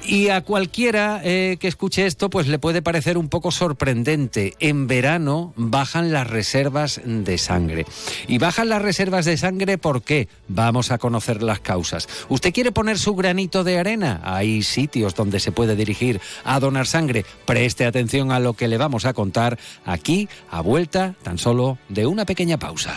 Y 0.09 0.31
a 0.31 0.41
cualquiera 0.41 1.21
eh, 1.23 1.59
que 1.61 1.69
escuche 1.69 2.07
esto, 2.07 2.31
pues 2.31 2.47
le 2.47 2.59
puede 2.59 2.81
parecer 2.81 3.19
un 3.19 3.29
poco 3.29 3.51
sorprendente. 3.51 4.55
En 4.59 4.87
verano 4.87 5.53
bajan 5.55 6.13
las 6.13 6.27
reservas 6.27 7.03
de 7.05 7.37
sangre. 7.37 7.85
Y 8.27 8.39
bajan 8.39 8.71
las 8.71 8.81
reservas 8.81 9.27
de 9.27 9.37
sangre 9.37 9.77
¿por 9.77 10.01
qué? 10.01 10.29
Vamos 10.49 10.93
a 10.93 10.97
conocer 10.97 11.43
las 11.43 11.61
causas. 11.61 12.09
¿Usted 12.31 12.55
quiere 12.55 12.73
poner 12.73 12.99
su 12.99 13.15
granito 13.15 13.65
de 13.65 13.79
arena? 13.79 14.23
Hay 14.25 14.63
sitios 14.63 15.15
donde 15.15 15.41
se 15.41 15.53
puede 15.53 15.77
dirigir 15.77 16.23
a 16.43 16.59
donar 16.59 16.87
sangre. 16.87 17.27
Preste 17.45 17.85
atención 17.85 18.33
a 18.33 18.41
lo 18.41 18.55
que 18.55 18.67
le 18.67 18.79
vamos 18.79 19.05
a 19.05 19.13
contar 19.13 19.59
aquí, 19.85 20.27
a 20.51 20.63
vuelta 20.63 21.17
tan 21.23 21.37
solo 21.37 21.77
de 21.91 22.07
una 22.07 22.25
pequeña 22.25 22.59
pausa. 22.59 22.97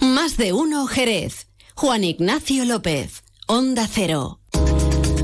Más 0.00 0.38
de 0.38 0.54
uno 0.54 0.86
Jerez. 0.86 1.48
Juan 1.74 2.02
Ignacio 2.02 2.64
López. 2.64 3.24
Onda 3.46 3.86
Cero. 3.86 4.41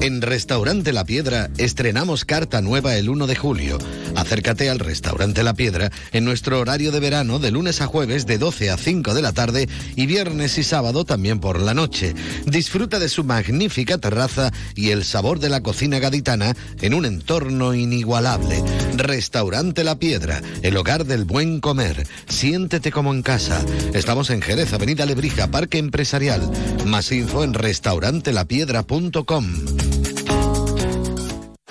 En 0.00 0.22
Restaurante 0.22 0.92
La 0.92 1.04
Piedra 1.04 1.50
estrenamos 1.58 2.24
carta 2.24 2.62
nueva 2.62 2.94
el 2.94 3.08
1 3.08 3.26
de 3.26 3.34
julio. 3.34 3.78
Acércate 4.14 4.70
al 4.70 4.78
Restaurante 4.78 5.42
La 5.42 5.54
Piedra 5.54 5.90
en 6.12 6.24
nuestro 6.24 6.60
horario 6.60 6.92
de 6.92 7.00
verano 7.00 7.40
de 7.40 7.50
lunes 7.50 7.80
a 7.80 7.86
jueves 7.86 8.24
de 8.24 8.38
12 8.38 8.70
a 8.70 8.76
5 8.76 9.12
de 9.12 9.22
la 9.22 9.32
tarde 9.32 9.68
y 9.96 10.06
viernes 10.06 10.56
y 10.56 10.62
sábado 10.62 11.04
también 11.04 11.40
por 11.40 11.60
la 11.60 11.74
noche. 11.74 12.14
Disfruta 12.46 13.00
de 13.00 13.08
su 13.08 13.24
magnífica 13.24 13.98
terraza 13.98 14.52
y 14.76 14.90
el 14.90 15.04
sabor 15.04 15.40
de 15.40 15.48
la 15.48 15.62
cocina 15.62 15.98
gaditana 15.98 16.54
en 16.80 16.94
un 16.94 17.04
entorno 17.04 17.74
inigualable. 17.74 18.62
Restaurante 18.96 19.82
La 19.82 19.98
Piedra, 19.98 20.40
el 20.62 20.76
hogar 20.76 21.06
del 21.06 21.24
buen 21.24 21.58
comer. 21.58 22.06
Siéntete 22.28 22.92
como 22.92 23.12
en 23.12 23.22
casa. 23.22 23.64
Estamos 23.94 24.30
en 24.30 24.42
Jerez, 24.42 24.72
Avenida 24.72 25.06
Lebrija, 25.06 25.48
Parque 25.48 25.78
Empresarial. 25.78 26.48
Más 26.86 27.10
info 27.10 27.42
en 27.42 27.54
restaurantelapiedra.com. 27.54 29.87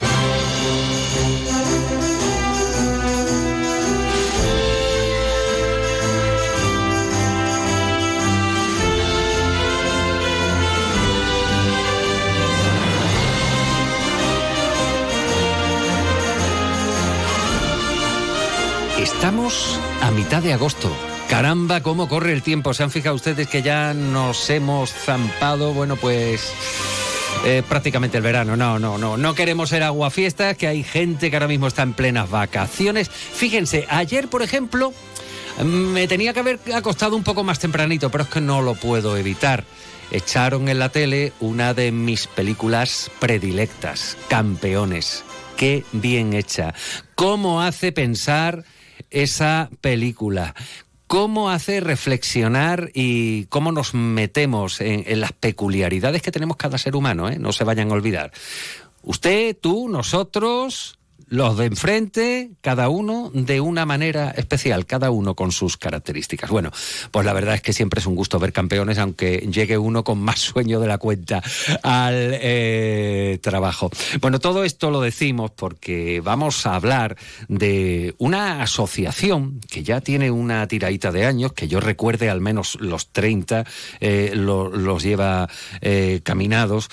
Estamos 19.14 19.80
a 20.02 20.10
mitad 20.10 20.42
de 20.42 20.52
agosto. 20.52 20.94
Caramba, 21.28 21.82
cómo 21.82 22.08
corre 22.08 22.32
el 22.32 22.42
tiempo. 22.42 22.74
¿Se 22.74 22.82
han 22.82 22.90
fijado 22.90 23.14
ustedes 23.14 23.48
que 23.48 23.62
ya 23.62 23.94
nos 23.94 24.50
hemos 24.50 24.92
zampado? 24.92 25.72
Bueno, 25.72 25.96
pues 25.96 26.52
eh, 27.44 27.62
prácticamente 27.68 28.18
el 28.18 28.22
verano. 28.22 28.56
No, 28.56 28.78
no, 28.78 28.98
no. 28.98 29.16
No 29.16 29.34
queremos 29.34 29.70
ser 29.70 29.82
aguafiestas, 29.82 30.56
que 30.56 30.66
hay 30.66 30.82
gente 30.82 31.30
que 31.30 31.36
ahora 31.36 31.48
mismo 31.48 31.66
está 31.66 31.82
en 31.82 31.94
plenas 31.94 32.30
vacaciones. 32.30 33.08
Fíjense, 33.08 33.86
ayer, 33.88 34.28
por 34.28 34.42
ejemplo, 34.42 34.92
me 35.62 36.06
tenía 36.06 36.32
que 36.32 36.40
haber 36.40 36.60
acostado 36.74 37.16
un 37.16 37.24
poco 37.24 37.44
más 37.44 37.58
tempranito, 37.58 38.10
pero 38.10 38.24
es 38.24 38.30
que 38.30 38.40
no 38.40 38.62
lo 38.62 38.74
puedo 38.74 39.16
evitar. 39.16 39.64
Echaron 40.10 40.68
en 40.68 40.78
la 40.78 40.90
tele 40.90 41.32
una 41.40 41.74
de 41.74 41.90
mis 41.90 42.26
películas 42.26 43.10
predilectas, 43.18 44.16
Campeones. 44.28 45.24
Qué 45.56 45.84
bien 45.92 46.34
hecha. 46.34 46.74
¿Cómo 47.14 47.62
hace 47.62 47.92
pensar 47.92 48.64
esa 49.14 49.70
película? 49.80 50.54
cómo 51.06 51.50
hace 51.50 51.80
reflexionar 51.80 52.90
y 52.92 53.44
cómo 53.44 53.70
nos 53.70 53.94
metemos 53.94 54.80
en, 54.80 55.20
las 55.20 55.32
peculiaridades 55.32 56.22
que 56.22 56.32
tenemos 56.32 56.56
cada 56.56 56.78
ser 56.78 56.96
humano, 56.96 57.28
¿eh? 57.28 57.38
no 57.38 57.52
se 57.52 57.62
vayan 57.62 57.90
a 57.90 57.94
olvidar. 57.94 58.32
Usted, 59.02 59.56
tú, 59.60 59.88
nosotros, 59.88 60.98
los 61.34 61.58
de 61.58 61.66
enfrente, 61.66 62.50
cada 62.60 62.88
uno 62.88 63.30
de 63.34 63.60
una 63.60 63.84
manera 63.84 64.30
especial, 64.30 64.86
cada 64.86 65.10
uno 65.10 65.34
con 65.34 65.50
sus 65.50 65.76
características. 65.76 66.48
Bueno, 66.50 66.70
pues 67.10 67.26
la 67.26 67.32
verdad 67.32 67.56
es 67.56 67.62
que 67.62 67.72
siempre 67.72 67.98
es 68.00 68.06
un 68.06 68.14
gusto 68.14 68.38
ver 68.38 68.52
campeones, 68.52 68.98
aunque 68.98 69.38
llegue 69.50 69.76
uno 69.76 70.04
con 70.04 70.18
más 70.20 70.38
sueño 70.40 70.78
de 70.78 70.86
la 70.86 70.98
cuenta 70.98 71.42
al 71.82 72.14
eh, 72.40 73.38
trabajo. 73.42 73.90
Bueno, 74.20 74.38
todo 74.38 74.62
esto 74.64 74.90
lo 74.90 75.00
decimos 75.00 75.50
porque 75.50 76.20
vamos 76.22 76.66
a 76.66 76.76
hablar 76.76 77.16
de 77.48 78.14
una 78.18 78.62
asociación 78.62 79.60
que 79.68 79.82
ya 79.82 80.00
tiene 80.00 80.30
una 80.30 80.66
tiradita 80.68 81.10
de 81.10 81.26
años, 81.26 81.52
que 81.52 81.66
yo 81.66 81.80
recuerde 81.80 82.30
al 82.30 82.40
menos 82.40 82.76
los 82.80 83.08
30 83.08 83.64
eh, 84.00 84.30
lo- 84.34 84.68
los 84.70 85.02
lleva 85.02 85.48
eh, 85.80 86.20
caminados, 86.22 86.88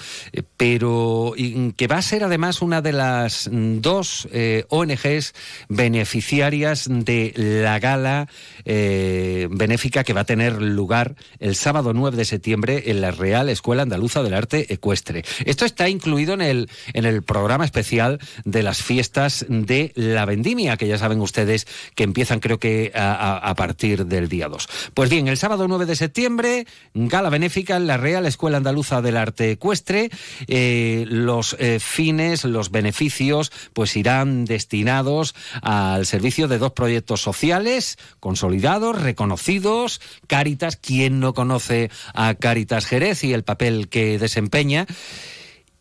pero 0.58 1.34
que 1.78 1.88
va 1.88 1.98
a 1.98 2.02
ser 2.02 2.24
además 2.24 2.62
una 2.62 2.82
de 2.82 2.94
las 2.94 3.50
dos 3.52 4.28
eh, 4.32 4.66
ONGs 4.70 5.34
beneficiarias 5.70 6.88
de 6.90 7.34
la 7.36 7.80
gala 7.80 8.28
eh, 8.66 9.48
benéfica 9.52 10.04
que 10.04 10.14
va 10.14 10.22
a 10.22 10.26
tener 10.26 10.62
lugar 10.62 11.16
el 11.40 11.56
sábado 11.56 11.94
9 11.94 12.16
de 12.16 12.26
septiembre 12.26 12.84
en 12.88 13.02
la 13.02 13.12
Real 13.12 13.50
Escuela 13.50 13.84
Andaluza 13.84 14.24
del 14.24 14.34
Arte 14.34 14.74
Ecuestre. 14.74 15.24
Esto 15.46 15.66
está 15.66 15.90
incluido 15.90 16.34
en 16.34 16.42
el, 16.42 16.70
en 16.94 17.06
el 17.06 17.24
programa 17.24 17.66
especial 17.66 18.20
de 18.46 18.64
las 18.64 18.82
fiestas 18.82 19.46
de 19.50 19.92
la 19.96 20.26
vendimia, 20.26 20.78
que 20.78 20.88
ya 20.88 20.98
saben 20.98 21.20
ustedes 21.22 21.68
que 21.96 22.04
empiezan 22.04 22.40
creo 22.40 22.60
que 22.60 22.92
a, 22.96 23.54
partir 23.58 24.06
del 24.06 24.30
día 24.30 24.48
2. 24.48 24.68
Pues 24.94 25.10
bien, 25.10 25.28
el 25.28 25.38
sábado 25.38 25.68
9 25.68 25.86
de 25.86 25.96
septiembre, 25.96 26.68
gala 26.94 27.30
benéfica 27.30 27.76
en 27.76 27.88
la 27.88 27.98
Real 27.98 28.26
Escuela 28.26 28.58
Andaluza 28.58 29.02
del 29.02 29.18
Arte 29.18 29.52
Ecuestre. 29.52 30.10
Eh, 30.48 31.06
los 31.08 31.58
fines, 31.80 32.46
los 32.46 32.72
beneficios, 32.72 33.52
pues 33.74 33.96
irán 33.96 34.11
destinados 34.46 35.36
al 35.62 36.06
servicio 36.06 36.48
de 36.48 36.58
dos 36.58 36.72
proyectos 36.74 37.22
sociales 37.22 37.98
consolidados, 38.20 39.02
reconocidos. 39.02 40.02
Cáritas, 40.28 40.76
¿quién 40.76 41.20
no 41.20 41.34
conoce 41.34 41.90
a 42.14 42.34
Cáritas 42.36 42.86
Jerez 42.86 43.24
y 43.24 43.34
el 43.34 43.44
papel 43.44 43.90
que 43.90 44.20
desempeña? 44.20 44.88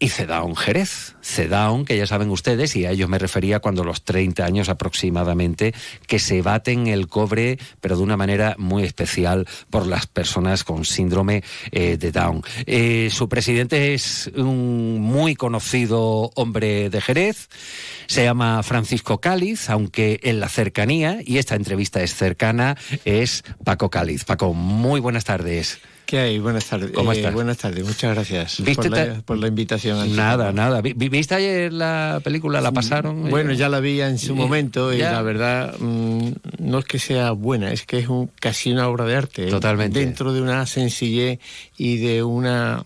Y 0.00 0.08
Cedaun 0.08 0.56
Jerez. 0.56 1.14
Cedaun, 1.22 1.84
que 1.84 1.96
ya 1.96 2.06
saben 2.06 2.30
ustedes, 2.30 2.74
y 2.74 2.86
a 2.86 2.90
ellos 2.90 3.08
me 3.08 3.18
refería 3.18 3.60
cuando 3.60 3.84
los 3.84 4.02
30 4.02 4.44
años 4.44 4.68
aproximadamente, 4.70 5.74
que 6.06 6.18
se 6.18 6.40
baten 6.40 6.86
el 6.86 7.06
cobre, 7.06 7.58
pero 7.82 7.96
de 7.96 8.02
una 8.02 8.16
manera 8.16 8.56
muy 8.58 8.82
especial 8.82 9.46
por 9.68 9.86
las 9.86 10.06
personas 10.06 10.64
con 10.64 10.86
síndrome 10.86 11.44
eh, 11.70 11.98
de 11.98 12.10
Down. 12.10 12.42
Eh, 12.66 13.10
su 13.12 13.28
presidente 13.28 13.92
es 13.92 14.30
un 14.34 15.00
muy 15.00 15.36
conocido 15.36 16.30
hombre 16.34 16.88
de 16.88 17.00
Jerez, 17.02 17.50
se 18.06 18.24
llama 18.24 18.62
Francisco 18.62 19.20
Cáliz, 19.20 19.68
aunque 19.68 20.18
en 20.22 20.40
la 20.40 20.48
cercanía, 20.48 21.18
y 21.24 21.36
esta 21.36 21.56
entrevista 21.56 22.02
es 22.02 22.14
cercana, 22.14 22.78
es 23.04 23.44
Paco 23.64 23.90
Cáliz. 23.90 24.24
Paco, 24.24 24.54
muy 24.54 24.98
buenas 24.98 25.24
tardes. 25.24 25.78
¿Qué 26.10 26.18
hay? 26.18 26.40
Buenas 26.40 26.66
tardes. 26.66 26.90
¿Cómo 26.90 27.12
Eh, 27.12 27.18
estás? 27.18 27.32
buenas 27.32 27.56
tardes, 27.58 27.84
muchas 27.86 28.12
gracias 28.16 28.56
¿Viste 28.64 28.88
por, 28.88 28.90
la, 28.98 29.22
por 29.24 29.38
la 29.38 29.46
invitación. 29.46 30.16
Nada, 30.16 30.50
nada. 30.50 30.80
Vi- 30.80 30.92
vi- 30.94 31.08
¿Viste 31.08 31.36
ayer 31.36 31.72
la 31.72 32.20
película? 32.24 32.60
¿La 32.60 32.72
pasaron? 32.72 33.30
Bueno, 33.30 33.52
ya 33.52 33.68
la 33.68 33.78
vi 33.78 34.00
en 34.00 34.18
su 34.18 34.34
momento 34.34 34.92
y 34.92 34.98
ya. 34.98 35.12
la 35.12 35.22
verdad 35.22 35.76
mm, 35.78 36.30
no 36.58 36.80
es 36.80 36.84
que 36.86 36.98
sea 36.98 37.30
buena, 37.30 37.70
es 37.72 37.86
que 37.86 38.00
es 38.00 38.08
un, 38.08 38.28
casi 38.40 38.72
una 38.72 38.88
obra 38.88 39.04
de 39.04 39.14
arte. 39.14 39.46
Totalmente. 39.46 40.00
Dentro 40.00 40.32
de 40.32 40.42
una 40.42 40.66
sencillez 40.66 41.38
y 41.78 41.98
de 41.98 42.24
una 42.24 42.82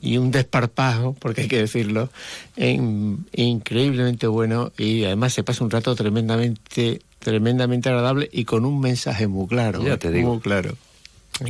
y 0.00 0.16
un 0.16 0.30
desparpajo, 0.30 1.14
porque 1.20 1.42
hay 1.42 1.48
que 1.48 1.58
decirlo, 1.58 2.08
en- 2.56 3.26
increíblemente 3.34 4.26
bueno 4.26 4.72
y 4.78 5.04
además 5.04 5.34
se 5.34 5.42
pasa 5.44 5.64
un 5.64 5.70
rato 5.70 5.94
tremendamente 5.94 7.02
tremendamente 7.18 7.90
agradable 7.90 8.28
y 8.32 8.44
con 8.46 8.64
un 8.64 8.80
mensaje 8.80 9.26
muy 9.26 9.48
claro. 9.48 9.82
Ya 9.84 9.94
¿eh? 9.94 9.96
te 9.98 10.10
digo. 10.10 10.30
Muy 10.32 10.40
claro. 10.40 10.76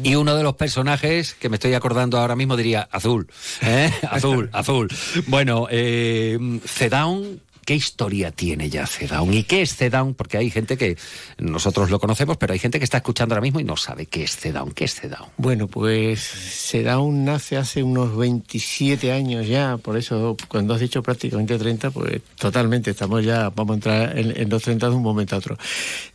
Y 0.02 0.14
uno 0.14 0.34
de 0.34 0.42
los 0.42 0.56
personajes 0.56 1.34
que 1.34 1.48
me 1.48 1.56
estoy 1.56 1.74
acordando 1.74 2.18
ahora 2.18 2.36
mismo 2.36 2.56
diría 2.56 2.88
azul, 2.90 3.28
¿eh? 3.62 3.92
azul, 4.10 4.48
azul. 4.52 4.88
Bueno, 5.26 5.66
eh, 5.70 6.38
Cedown, 6.64 7.40
¿qué 7.66 7.74
historia 7.74 8.30
tiene 8.30 8.70
ya 8.70 8.86
Cedown? 8.86 9.34
¿Y 9.34 9.42
qué 9.42 9.60
es 9.60 9.76
Cedown? 9.76 10.14
Porque 10.14 10.38
hay 10.38 10.50
gente 10.50 10.78
que 10.78 10.96
nosotros 11.38 11.90
lo 11.90 12.00
conocemos, 12.00 12.38
pero 12.38 12.54
hay 12.54 12.58
gente 12.58 12.78
que 12.78 12.84
está 12.84 12.98
escuchando 12.98 13.34
ahora 13.34 13.42
mismo 13.42 13.60
y 13.60 13.64
no 13.64 13.76
sabe 13.76 14.06
qué 14.06 14.24
es 14.24 14.36
Cedown. 14.36 14.72
¿Qué 14.72 14.84
es 14.84 14.94
Cedown? 14.94 15.28
Bueno, 15.36 15.66
pues 15.66 16.20
Sedaun 16.20 17.26
nace 17.26 17.58
hace 17.58 17.82
unos 17.82 18.16
27 18.16 19.12
años 19.12 19.46
ya, 19.46 19.76
por 19.76 19.98
eso 19.98 20.34
cuando 20.48 20.72
has 20.72 20.80
dicho 20.80 21.02
prácticamente 21.02 21.58
30, 21.58 21.90
pues 21.90 22.22
totalmente, 22.38 22.92
estamos 22.92 23.22
ya, 23.22 23.50
vamos 23.50 23.72
a 23.72 23.74
entrar 23.74 24.18
en, 24.18 24.48
los 24.48 24.62
30 24.62 24.88
de 24.88 24.94
un 24.94 25.02
momento 25.02 25.34
a 25.34 25.38
otro. 25.38 25.58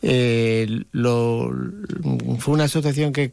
Eh, 0.02 0.86
fue 2.40 2.54
una 2.54 2.64
asociación 2.64 3.14
que 3.14 3.32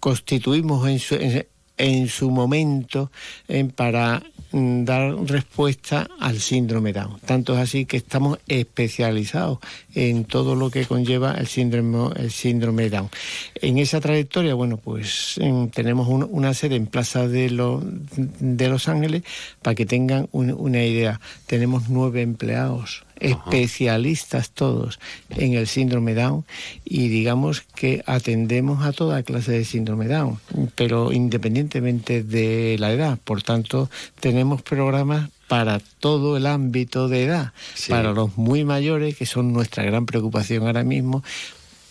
constituimos 0.00 0.88
en 0.88 0.98
su, 0.98 1.14
en, 1.14 1.46
en 1.78 2.08
su 2.08 2.30
momento 2.30 3.10
en, 3.48 3.70
para 3.70 4.22
mm, 4.52 4.84
dar 4.84 5.14
respuesta 5.26 6.06
al 6.20 6.38
síndrome 6.40 6.92
Down. 6.92 7.20
Tanto 7.24 7.54
es 7.54 7.60
así 7.60 7.86
que 7.86 7.96
estamos 7.96 8.38
especializados 8.48 9.58
en 9.94 10.24
todo 10.24 10.54
lo 10.56 10.70
que 10.70 10.84
conlleva 10.84 11.32
el 11.34 11.46
síndrome, 11.46 12.10
el 12.16 12.30
síndrome 12.30 12.90
Down. 12.90 13.08
En 13.54 13.78
esa 13.78 14.00
trayectoria, 14.00 14.52
bueno, 14.54 14.76
pues 14.76 15.36
em, 15.38 15.68
tenemos 15.70 16.08
un- 16.08 16.28
una 16.30 16.52
sede 16.54 16.76
en 16.76 16.86
Plaza 16.86 17.28
de, 17.28 17.48
lo- 17.50 17.82
de 17.84 18.68
Los 18.68 18.88
Ángeles 18.88 19.22
para 19.62 19.74
que 19.74 19.86
tengan 19.86 20.28
un- 20.32 20.52
una 20.52 20.84
idea. 20.84 21.20
Tenemos 21.46 21.88
nueve 21.88 22.20
empleados 22.22 23.04
especialistas 23.20 24.50
todos 24.50 24.98
en 25.30 25.54
el 25.54 25.66
síndrome 25.66 26.14
Down 26.14 26.44
y 26.84 27.08
digamos 27.08 27.60
que 27.60 28.02
atendemos 28.06 28.84
a 28.84 28.92
toda 28.92 29.22
clase 29.22 29.52
de 29.52 29.64
síndrome 29.64 30.08
Down, 30.08 30.38
pero 30.74 31.12
independientemente 31.12 32.22
de 32.22 32.76
la 32.78 32.92
edad. 32.92 33.18
Por 33.22 33.42
tanto, 33.42 33.90
tenemos 34.20 34.62
programas 34.62 35.30
para 35.48 35.80
todo 35.98 36.36
el 36.36 36.46
ámbito 36.46 37.08
de 37.08 37.24
edad, 37.24 37.52
Sí. 37.74 37.90
para 37.90 38.12
los 38.12 38.36
muy 38.36 38.64
mayores, 38.64 39.16
que 39.16 39.26
son 39.26 39.52
nuestra 39.52 39.82
gran 39.82 40.06
preocupación 40.06 40.66
ahora 40.66 40.84
mismo, 40.84 41.22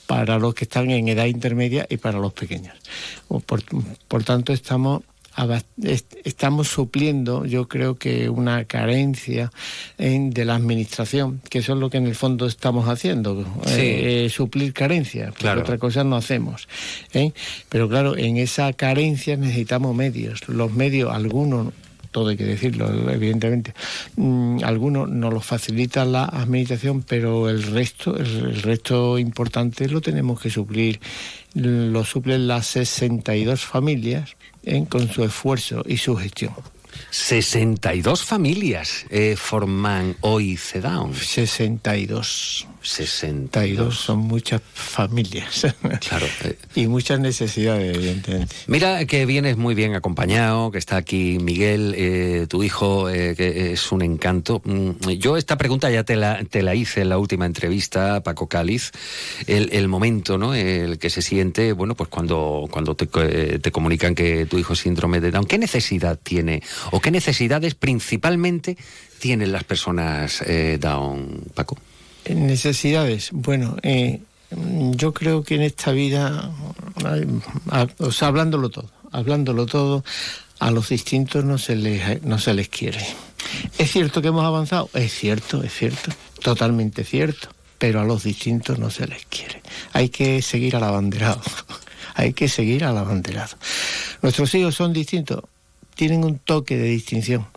para 0.07 0.39
los 0.39 0.55
que 0.55 0.63
están 0.63 0.89
en 0.89 1.07
edad 1.07 1.25
intermedia 1.25 1.85
y 1.89 1.97
para 1.97 2.17
los 2.19 2.33
pequeños. 2.33 2.75
Por, 3.45 3.63
por 4.07 4.23
tanto, 4.23 4.53
estamos 4.53 5.03
estamos 6.23 6.67
supliendo, 6.67 7.45
yo 7.45 7.67
creo 7.67 7.97
que 7.97 8.29
una 8.29 8.65
carencia 8.65 9.51
en- 9.97 10.31
de 10.31 10.45
la 10.45 10.55
administración, 10.55 11.41
que 11.49 11.59
eso 11.59 11.73
es 11.73 11.79
lo 11.79 11.89
que 11.89 11.97
en 11.97 12.07
el 12.07 12.15
fondo 12.15 12.45
estamos 12.47 12.87
haciendo, 12.89 13.43
Sí. 13.65 13.73
eh, 13.79 14.25
eh, 14.25 14.29
suplir 14.29 14.73
carencias, 14.73 15.29
porque 15.29 15.43
Claro. 15.43 15.61
otra 15.61 15.77
cosa 15.77 16.03
no 16.03 16.15
hacemos. 16.15 16.67
¿eh? 17.13 17.31
Pero 17.69 17.87
claro, 17.89 18.17
en 18.17 18.37
esa 18.37 18.71
carencia 18.73 19.37
necesitamos 19.37 19.95
medios. 19.95 20.47
Los 20.47 20.73
medios, 20.73 21.13
algunos 21.13 21.73
todo 22.11 22.29
hay 22.29 22.37
que 22.37 22.43
decirlo, 22.43 22.89
evidentemente. 23.11 23.75
Mm, 24.15 24.63
algunos 24.63 25.07
nos 25.09 25.31
los 25.31 25.45
facilita 25.45 26.05
la 26.05 26.25
administración, 26.25 27.03
pero 27.03 27.49
el 27.49 27.61
resto, 27.61 28.17
el, 28.17 28.25
el 28.25 28.61
resto 28.63 29.19
importante 29.19 29.87
lo 29.87 30.01
tenemos 30.01 30.41
que 30.41 30.49
suplir. 30.49 30.99
Lo 31.53 32.03
suplen 32.03 32.47
las 32.47 32.65
62 32.65 33.61
familias 33.63 34.35
¿eh? 34.63 34.85
con 34.89 35.09
su 35.09 35.23
esfuerzo 35.23 35.83
y 35.85 35.97
su 35.97 36.15
gestión. 36.15 36.53
62 37.11 38.23
familias 38.23 39.05
eh, 39.09 39.35
forman 39.37 40.15
hoy 40.21 40.57
Cedown. 40.57 41.13
62. 41.13 42.67
62. 42.81 43.95
Son 43.95 44.19
muchas 44.19 44.61
familias. 44.73 45.67
Claro. 46.07 46.25
eh, 46.43 46.57
y 46.75 46.87
muchas 46.87 47.19
necesidades, 47.19 47.95
evidentemente. 47.95 48.55
Mira 48.67 49.05
que 49.05 49.25
vienes 49.25 49.57
muy 49.57 49.75
bien 49.75 49.95
acompañado, 49.95 50.71
que 50.71 50.77
está 50.77 50.97
aquí 50.97 51.37
Miguel, 51.39 51.93
eh, 51.97 52.45
tu 52.49 52.63
hijo, 52.63 53.09
eh, 53.09 53.35
que 53.35 53.73
es 53.73 53.91
un 53.91 54.01
encanto. 54.01 54.61
Mm, 54.63 55.09
Yo 55.19 55.37
esta 55.37 55.57
pregunta 55.57 55.89
ya 55.89 56.03
te 56.03 56.15
la, 56.15 56.43
te 56.43 56.61
la 56.61 56.75
hice 56.75 57.01
en 57.01 57.09
la 57.09 57.17
última 57.17 57.45
entrevista, 57.45 58.21
Paco 58.23 58.47
Cáliz, 58.47 58.91
el, 59.47 59.69
el 59.73 59.87
momento, 59.87 60.37
¿no? 60.37 60.53
El 60.53 60.99
que 60.99 61.09
se 61.09 61.21
siente, 61.21 61.73
bueno, 61.73 61.95
pues 61.95 62.09
cuando, 62.09 62.67
cuando 62.71 62.95
te, 62.95 63.07
eh, 63.21 63.59
te 63.59 63.71
comunican 63.71 64.15
que 64.15 64.45
tu 64.45 64.57
hijo 64.57 64.73
es 64.73 64.79
síndrome 64.79 65.19
de 65.21 65.31
Down. 65.31 65.45
¿Qué 65.45 65.57
necesidad 65.57 66.19
tiene 66.21 66.61
o 66.91 66.99
qué 66.99 67.11
necesidades 67.11 67.75
principalmente 67.75 68.77
tienen 69.19 69.51
las 69.51 69.63
personas 69.63 70.41
eh, 70.45 70.77
Down, 70.79 71.43
Paco? 71.53 71.77
Necesidades. 72.27 73.29
Bueno, 73.31 73.77
eh, 73.83 74.21
yo 74.91 75.13
creo 75.13 75.43
que 75.43 75.55
en 75.55 75.61
esta 75.61 75.91
vida, 75.91 76.51
o 77.99 78.25
hablándolo 78.25 78.69
todo, 78.69 78.89
hablándolo 79.11 79.65
todo, 79.65 80.03
a 80.59 80.71
los 80.71 80.89
distintos 80.89 81.45
no 81.45 81.57
se 81.57 81.75
les, 81.75 82.21
no 82.23 82.37
se 82.37 82.53
les 82.53 82.69
quiere. 82.69 83.05
¿Es 83.77 83.91
cierto 83.91 84.21
que 84.21 84.29
hemos 84.29 84.45
avanzado? 84.45 84.89
Es 84.93 85.13
cierto, 85.13 85.63
es 85.63 85.73
cierto, 85.73 86.11
totalmente 86.41 87.03
cierto, 87.03 87.49
pero 87.77 88.01
a 88.01 88.03
los 88.03 88.23
distintos 88.23 88.77
no 88.79 88.89
se 88.89 89.07
les 89.07 89.25
quiere. 89.25 89.61
Hay 89.93 90.09
que 90.09 90.41
seguir 90.41 90.75
al 90.75 90.83
abanderado, 90.83 91.41
hay 92.15 92.33
que 92.33 92.49
seguir 92.49 92.83
al 92.83 92.97
abanderado. 92.97 93.55
Nuestros 94.21 94.53
hijos 94.55 94.75
son 94.75 94.93
distintos, 94.93 95.43
tienen 95.99 96.23
un 96.23 96.39
toque 96.39 96.77
de 96.77 96.85
distinción. 96.85 97.47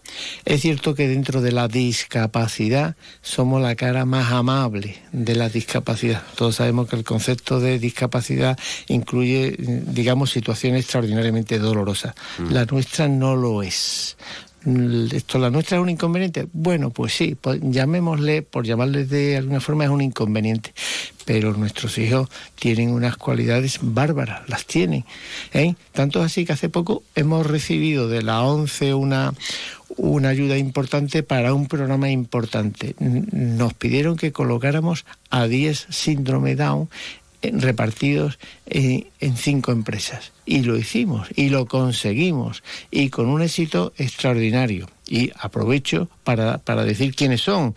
Es 0.45 0.63
cierto 0.63 0.97
que 0.97 1.07
dentro 1.07 1.43
de 1.43 1.53
la 1.53 1.69
discapacidad 1.69 2.97
somos 3.21 3.63
la 3.63 3.77
cara 3.77 4.05
más 4.05 4.33
amable 4.33 4.97
de 5.13 5.37
la 5.37 5.49
discapacidad. 5.49 6.25
Todos 6.35 6.57
sabemos 6.57 6.89
que 6.89 6.97
el 6.97 7.05
concepto 7.05 7.61
de 7.61 7.79
discapacidad 7.79 8.59
incluye, 8.89 9.55
digamos, 9.59 10.33
situaciones 10.33 10.81
extraordinariamente 10.81 11.61
dolorosas. 11.61 12.17
La 12.51 12.65
nuestra 12.65 13.07
no 13.07 13.37
lo 13.37 13.63
es. 13.63 14.17
Esto, 14.65 15.39
la 15.39 15.51
nuestra 15.51 15.77
es 15.77 15.83
un 15.83 15.91
inconveniente. 15.91 16.47
Bueno, 16.53 16.91
pues 16.91 17.13
sí, 17.15 17.37
pues 17.41 17.61
llamémosle, 17.63 18.43
por 18.43 18.65
llamarle 18.65 19.05
de 19.05 19.37
alguna 19.37 19.61
forma, 19.61 19.85
es 19.85 19.91
un 19.91 20.03
inconveniente. 20.03 20.73
Pero 21.25 21.53
nuestros 21.53 21.99
hijos 21.99 22.29
tienen 22.55 22.91
unas 22.91 23.17
cualidades 23.17 23.79
bárbaras, 23.83 24.49
las 24.49 24.65
tienen. 24.67 25.05
¿eh? 25.53 25.75
Tanto 25.93 26.21
es 26.21 26.27
así 26.27 26.45
que 26.45 26.53
hace 26.53 26.69
poco 26.69 27.03
hemos 27.15 27.47
recibido 27.47 28.09
de 28.09 28.23
la 28.23 28.43
ONCE 28.43 28.95
una, 28.95 29.35
una 29.97 30.29
ayuda 30.29 30.57
importante 30.57 31.23
para 31.23 31.55
un 31.55 31.67
programa 31.67 32.11
importante. 32.11 32.95
Nos 32.99 33.75
pidieron 33.75 34.17
que 34.17 34.33
colocáramos 34.33 35.05
a 35.31 35.47
10 35.47 35.87
síndrome 35.91 36.55
Down 36.55 36.89
repartidos 37.43 38.39
en, 38.67 39.37
cinco 39.37 39.73
empresas. 39.73 40.33
Y 40.45 40.63
lo 40.63 40.77
hicimos, 40.77 41.29
y 41.35 41.51
lo 41.51 41.67
conseguimos, 41.67 42.63
y 42.91 43.11
con 43.11 43.27
un 43.29 43.43
éxito 43.43 43.93
extraordinario. 43.97 44.89
Y 45.09 45.31
aprovecho 45.39 46.09
para, 46.25 46.59
para 46.59 46.85
decir 46.85 47.15
quiénes 47.15 47.43
son. 47.43 47.75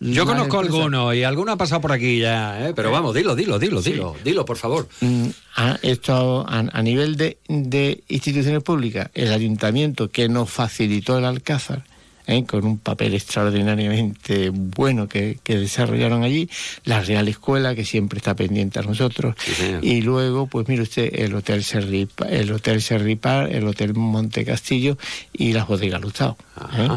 Yo 0.00 0.24
conozco 0.24 0.60
alguno 0.60 1.12
y 1.12 1.24
alguno 1.24 1.52
ha 1.52 1.56
pasado 1.56 1.80
por 1.80 1.92
aquí 1.92 2.18
ya, 2.18 2.68
¿eh? 2.68 2.72
pero 2.74 2.90
vamos, 2.90 3.14
dilo, 3.14 3.36
dilo, 3.36 3.58
dilo, 3.58 3.82
dilo, 3.82 4.16
dilo, 4.24 4.44
por 4.46 4.56
favor. 4.56 4.88
Mm, 5.00 5.26
a, 5.56 5.78
esto 5.82 6.46
a, 6.48 6.82
nivel 6.82 7.16
de, 7.16 7.38
de 7.48 8.02
instituciones 8.08 8.62
públicas, 8.62 9.10
el 9.14 9.32
ayuntamiento 9.32 10.10
que 10.10 10.28
nos 10.28 10.48
facilitó 10.50 11.18
el 11.18 11.26
Alcázar, 11.26 11.84
¿eh? 12.30 12.44
con 12.44 12.64
un 12.64 12.78
papel 12.78 13.14
extraordinariamente 13.14 14.50
bueno 14.50 15.08
que, 15.08 15.38
desarrollaron 15.44 16.22
allí, 16.22 16.48
la 16.84 17.00
Real 17.02 17.28
Escuela, 17.28 17.74
que 17.74 17.84
siempre 17.84 18.18
está 18.18 18.34
pendiente 18.34 18.78
a 18.78 18.82
nosotros, 18.82 19.34
y 19.82 20.00
luego, 20.02 20.46
pues 20.46 20.68
mire 20.68 20.82
usted, 20.82 21.10
el 21.12 21.34
Hotel 21.34 21.64
Serripar, 21.64 22.32
el 22.32 22.52
Hotel 22.52 22.80
Serripar, 22.80 23.52
el 23.52 23.66
Hotel 23.66 23.94
Monte 23.94 24.44
Castillo 24.44 24.96
y 25.32 25.52
las 25.52 25.66
bodegas 25.66 26.00
Lustao. 26.00 26.36
¿eh? 26.78 26.88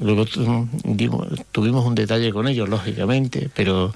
Luego 0.00 0.26
tuvimos 1.52 1.86
un 1.86 1.94
detalle 1.94 2.32
con 2.32 2.48
ellos, 2.48 2.68
lógicamente, 2.68 3.48
pero 3.54 3.92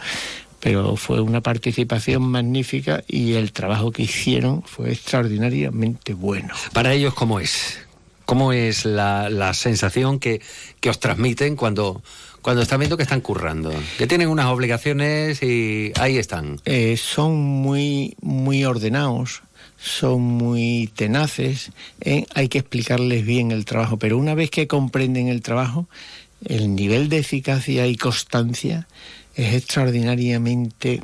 pero 0.62 0.94
fue 0.94 1.20
una 1.20 1.40
participación 1.40 2.22
magnífica 2.22 3.02
y 3.08 3.32
el 3.32 3.50
trabajo 3.50 3.90
que 3.90 4.04
hicieron 4.04 4.62
fue 4.62 4.92
extraordinariamente 4.92 6.14
bueno. 6.14 6.54
Para 6.72 6.92
ellos, 6.92 7.14
¿cómo 7.14 7.40
es? 7.40 7.80
¿Cómo 8.24 8.52
es 8.52 8.84
la, 8.84 9.52
sensación 9.54 10.18
que, 10.18 10.40
os 10.88 11.00
transmiten 11.00 11.56
cuando, 11.56 12.02
cuando 12.40 12.62
están 12.62 12.80
viendo 12.80 12.96
que 12.96 13.02
están 13.02 13.20
currando? 13.20 13.72
Que 13.98 14.06
tienen 14.06 14.28
unas 14.28 14.46
obligaciones 14.46 15.42
y 15.42 15.92
ahí 15.98 16.18
están. 16.18 16.60
Eh, 16.64 16.96
son 16.96 17.36
muy, 17.36 18.16
muy 18.20 18.64
ordenados, 18.64 19.42
son 19.78 20.22
muy 20.22 20.90
tenaces, 20.94 21.72
eh, 22.00 22.26
hay 22.34 22.48
que 22.48 22.58
explicarles 22.58 23.26
bien 23.26 23.50
el 23.50 23.64
trabajo, 23.64 23.98
pero 23.98 24.16
una 24.16 24.34
vez 24.34 24.50
que 24.50 24.68
comprenden 24.68 25.28
el 25.28 25.42
trabajo, 25.42 25.88
el 26.44 26.74
nivel 26.74 27.08
de 27.08 27.18
eficacia 27.18 27.86
y 27.86 27.96
constancia 27.96 28.86
es 29.34 29.54
extraordinariamente 29.54 31.02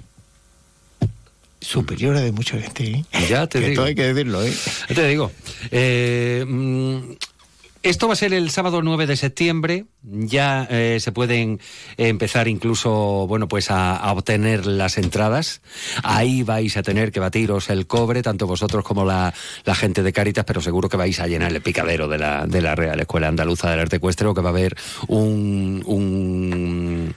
superior 1.68 2.16
a 2.16 2.20
de 2.20 2.32
mucha 2.32 2.58
gente. 2.58 2.84
¿eh? 2.84 3.04
Ya 3.28 3.46
te 3.46 3.58
digo. 3.58 3.70
Esto 3.70 3.84
hay 3.84 3.94
que 3.94 4.14
decirlo, 4.14 4.42
¿eh? 4.42 4.52
Ya 4.88 4.94
te 4.94 5.06
digo. 5.06 5.30
Eh, 5.70 6.44
mm, 6.48 7.12
esto 7.82 8.08
va 8.08 8.14
a 8.14 8.16
ser 8.16 8.32
el 8.32 8.50
sábado 8.50 8.80
9 8.80 9.06
de 9.06 9.16
septiembre. 9.16 9.84
Ya 10.02 10.66
eh, 10.70 10.98
se 10.98 11.12
pueden 11.12 11.60
empezar 11.98 12.48
incluso, 12.48 13.26
bueno, 13.28 13.48
pues 13.48 13.70
a, 13.70 14.10
obtener 14.12 14.66
las 14.66 14.96
entradas. 14.96 15.60
Ahí 16.02 16.42
vais 16.42 16.76
a 16.78 16.82
tener 16.82 17.12
que 17.12 17.20
batiros 17.20 17.68
el 17.68 17.86
cobre, 17.86 18.22
tanto 18.22 18.46
vosotros 18.46 18.82
como 18.82 19.04
la, 19.04 19.34
gente 19.74 20.02
de 20.02 20.12
Caritas, 20.12 20.46
pero 20.46 20.62
seguro 20.62 20.88
que 20.88 20.96
vais 20.96 21.20
a 21.20 21.26
llenar 21.26 21.52
el 21.52 21.60
picadero 21.60 22.08
de 22.08 22.18
la, 22.18 22.46
de 22.46 22.62
la 22.62 22.74
Real 22.74 22.98
Escuela 22.98 23.28
Andaluza 23.28 23.70
del 23.70 23.80
Arte 23.80 23.96
Ecuestre, 23.96 24.32
que 24.34 24.40
va 24.40 24.48
a 24.48 24.52
haber 24.52 24.74
un, 25.06 25.82
un, 25.86 27.14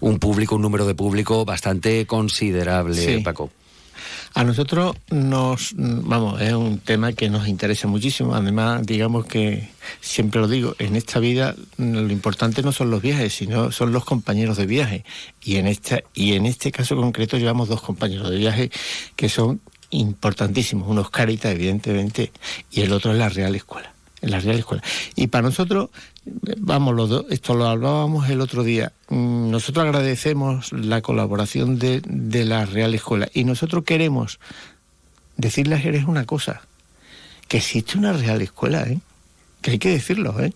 un 0.00 0.18
público, 0.20 0.54
un 0.54 0.62
número 0.62 0.86
de 0.86 0.94
público 0.94 1.44
bastante 1.44 2.06
considerable, 2.06 3.20
Paco. 3.22 3.50
A 4.38 4.44
nosotros 4.44 4.94
nos, 5.10 5.74
vamos, 5.76 6.40
es 6.40 6.52
un 6.52 6.78
tema 6.78 7.12
que 7.12 7.28
nos 7.28 7.48
interesa 7.48 7.88
muchísimo. 7.88 8.36
Además, 8.36 8.86
digamos 8.86 9.26
que, 9.26 9.68
siempre 10.00 10.40
lo 10.40 10.46
digo, 10.46 10.76
en 10.78 10.94
esta 10.94 11.18
vida 11.18 11.56
lo 11.76 12.12
importante 12.12 12.62
no 12.62 12.70
son 12.70 12.88
los 12.88 13.02
viajes, 13.02 13.34
sino 13.34 13.72
son 13.72 13.90
los 13.90 14.04
compañeros 14.04 14.56
de 14.56 14.66
viaje. 14.66 15.04
Y 15.42 15.56
en, 15.56 15.66
esta, 15.66 16.04
y 16.14 16.34
en 16.34 16.46
este 16.46 16.70
caso 16.70 16.94
concreto 16.94 17.36
llevamos 17.36 17.66
dos 17.66 17.82
compañeros 17.82 18.30
de 18.30 18.36
viaje 18.36 18.70
que 19.16 19.28
son 19.28 19.60
importantísimos. 19.90 20.88
Uno 20.88 21.00
es 21.00 21.10
Carita, 21.10 21.50
evidentemente, 21.50 22.30
y 22.70 22.82
el 22.82 22.92
otro 22.92 23.10
es 23.10 23.18
la 23.18 23.30
Real 23.30 23.56
Escuela 23.56 23.92
en 24.20 24.30
la 24.30 24.40
Real 24.40 24.58
Escuela. 24.58 24.82
Y 25.16 25.28
para 25.28 25.42
nosotros, 25.42 25.90
vamos, 26.58 26.94
los 26.94 27.08
dos, 27.08 27.26
esto 27.30 27.54
lo 27.54 27.66
hablábamos 27.66 28.28
el 28.28 28.40
otro 28.40 28.64
día, 28.64 28.92
mm, 29.08 29.50
nosotros 29.50 29.84
agradecemos 29.84 30.72
la 30.72 31.00
colaboración 31.00 31.78
de, 31.78 32.02
de 32.04 32.44
la 32.44 32.66
Real 32.66 32.94
Escuela 32.94 33.28
y 33.32 33.44
nosotros 33.44 33.84
queremos 33.84 34.38
decirles 35.36 35.84
a 35.84 36.08
una 36.08 36.26
cosa, 36.26 36.62
que 37.46 37.58
existe 37.58 37.96
una 37.96 38.12
Real 38.12 38.42
Escuela, 38.42 38.82
¿eh? 38.82 38.98
que 39.62 39.72
hay 39.72 39.78
que 39.78 39.90
decirlo, 39.90 40.38
¿eh? 40.40 40.52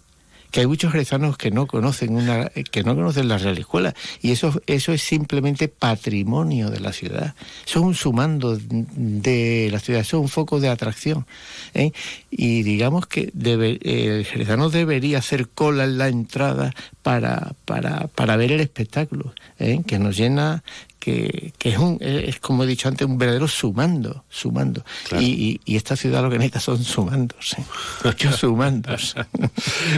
Que 0.53 0.61
hay 0.61 0.67
muchos 0.67 0.93
jerezanos 0.93 1.37
que 1.39 1.51
no 1.51 1.67
conocen 1.67 2.15
una 2.15 2.51
que 2.71 2.85
no 2.85 2.95
conocen 2.95 3.27
la 3.27 3.39
Real 3.39 3.59
Escuela 3.59 3.95
y 4.21 4.31
eso 4.31 4.61
eso 4.67 4.93
es 4.93 5.03
simplemente 5.03 5.67
patrimonio 5.67 6.71
de 6.71 6.79
la 6.79 6.93
ciudad 6.93 7.35
son 7.65 7.85
un 7.85 7.95
sumando 7.95 8.57
de 8.59 9.69
la 9.73 9.81
ciudad 9.81 10.05
son 10.05 10.21
un 10.21 10.29
foco 10.29 10.61
de 10.61 10.69
atracción 10.69 11.27
¿eh? 11.75 11.93
y 12.31 12.63
digamos 12.63 13.07
que 13.07 13.33
el 13.35 14.25
jerezano 14.27 14.69
debería 14.69 15.19
hacer 15.19 15.49
cola 15.49 15.85
en 15.85 15.99
la 15.99 16.09
entrada 16.09 16.73
para 17.03 17.55
para, 17.65 18.09
para 18.09 18.37
ver 18.37 18.53
el 18.53 18.61
espectáculo 18.61 19.35
¿eh? 19.59 19.81
que 19.87 19.99
nos 19.99 20.17
llena 20.17 20.63
que, 21.03 21.53
es, 21.65 21.79
un, 21.79 21.99
es, 22.01 22.39
como 22.39 22.63
he 22.63 22.67
dicho 22.67 22.87
antes, 22.87 23.05
un 23.09 23.19
verdadero 23.19 23.49
sumando, 23.49 24.25
sumando. 24.31 24.85
Y, 25.19 25.61
esta 25.67 25.97
ciudad 25.97 26.23
lo 26.23 26.31
que 26.31 26.39
necesita 26.39 26.61
son 26.61 26.85
sumandos, 26.85 27.57
¿eh? 27.59 27.65
muchos 28.05 28.37
sumandos. 28.41 29.17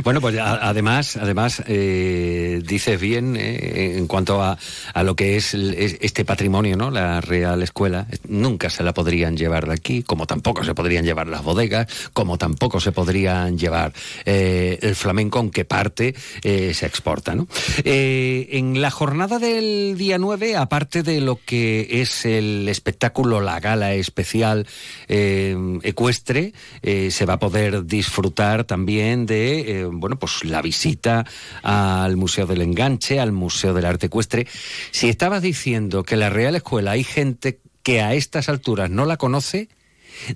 bueno, 0.03 0.23
pues 0.23 0.39
además, 0.39 1.17
además 1.17 1.63
eh, 1.67 2.63
dices 2.67 2.99
bien 2.99 3.37
eh, 3.37 3.99
en 3.99 4.07
cuanto 4.07 4.43
a, 4.43 4.57
a, 4.95 5.03
lo 5.03 5.15
que 5.15 5.37
es 5.37 5.53
este 5.53 6.25
patrimonio, 6.25 6.77
¿no? 6.77 6.91
La 6.91 7.21
Real 7.21 7.63
Escuela, 7.63 8.07
nunca 8.29 8.71
se 8.71 8.83
la 8.83 8.95
podrían 8.95 9.37
llevar 9.37 9.67
de 9.67 9.75
aquí, 9.75 10.03
como 10.03 10.27
tampoco 10.27 10.65
se 10.65 10.75
podrían 10.75 11.05
llevar 11.05 11.27
las 11.27 11.43
bodegas, 11.43 11.87
como 12.15 12.39
tampoco 12.39 12.81
se 12.81 12.93
podrían 12.93 13.59
llevar 13.59 13.93
el 14.25 14.95
flamenco, 14.95 15.39
aunque 15.39 15.67
parte 15.67 16.15
se 16.43 16.87
exporta, 16.87 17.35
¿no? 17.35 17.47
en 17.85 18.81
la 18.81 18.91
jornada 18.91 19.39
del 19.39 19.99
día 19.99 20.17
9, 20.17 20.57
aparte 20.57 20.94
de 21.03 21.21
lo 21.21 21.41
que 21.45 22.01
es 22.03 22.25
el 22.25 22.69
espectáculo, 22.69 23.41
la 23.41 23.61
gala 23.61 23.95
especial 23.95 24.67
eh, 25.09 25.57
ecuestre, 25.83 26.53
eh, 26.83 27.11
se 27.11 27.27
va 27.27 27.35
a 27.35 27.39
poder 27.39 27.87
disfrutar 27.87 28.65
también 28.65 29.27
de, 29.27 29.81
eh, 29.81 29.85
bueno, 29.85 30.19
pues 30.19 30.45
la 30.45 30.63
visita 30.63 31.25
al 31.63 32.17
Museo 32.17 32.47
del 32.47 32.63
Enganche, 32.63 33.21
al 33.21 33.33
Museo 33.33 33.75
del 33.75 33.87
Arte 33.87 34.07
Ecuestre. 34.07 34.47
Si 34.91 35.09
estabas 35.09 35.43
diciendo 35.43 36.03
que 36.03 36.17
la 36.17 36.31
Real 36.31 36.55
Escuela 36.57 36.93
hay 36.93 37.05
gente 37.05 37.61
que 37.83 38.01
a 38.01 38.15
estas 38.15 38.49
alturas 38.49 38.91
no 38.91 39.05
la 39.05 39.17
conoce, 39.17 39.69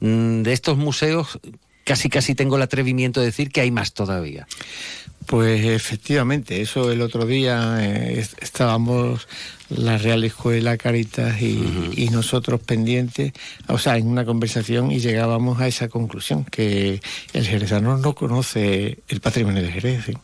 mm, 0.01 0.43
de 0.43 0.53
estos 0.53 0.77
museos 0.77 1.39
casi 1.85 2.11
casi 2.11 2.35
tengo 2.35 2.57
el 2.57 2.63
atrevimiento 2.63 3.21
de 3.21 3.27
decir 3.27 3.51
que 3.51 3.63
hay 3.63 3.71
más 3.71 3.95
todavía. 3.95 4.47
Pues 5.29 5.63
efectivamente, 5.63 6.63
eso 6.63 6.91
el 6.91 7.03
otro 7.03 7.27
día 7.27 7.83
estábamos 8.41 9.29
la 9.69 9.99
Real 9.99 10.25
Escuela 10.25 10.79
Caritas 10.79 11.43
y, 11.43 12.09
nosotros 12.11 12.61
pendientes, 12.61 13.35
o 13.67 13.77
sea, 13.77 13.99
en 13.99 14.07
una 14.07 14.25
conversación 14.25 14.91
y 14.91 15.01
llegábamos 15.01 15.61
a 15.61 15.69
esa 15.69 15.89
conclusión, 15.89 16.47
que 16.47 17.03
el 17.35 17.47
jerezano 17.47 17.99
no 17.99 18.15
conoce 18.15 19.01
el 19.07 19.21
patrimonio 19.21 19.63
de 19.63 19.71
Jerez. 19.71 20.09
¿eh? 20.09 20.15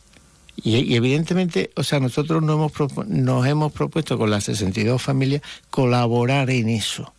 Y, 0.63 0.95
evidentemente, 0.95 1.69
o 1.75 1.83
sea, 1.83 1.99
nosotros 1.99 2.41
nos 2.41 2.55
hemos, 2.55 3.07
nos 3.07 3.45
hemos 3.45 3.71
propuesto 3.73 4.17
con 4.17 4.31
las 4.31 4.45
62 4.45 4.99
familias 4.99 5.43
colaborar 5.69 6.49
en 6.49 6.67
eso, 6.67 7.13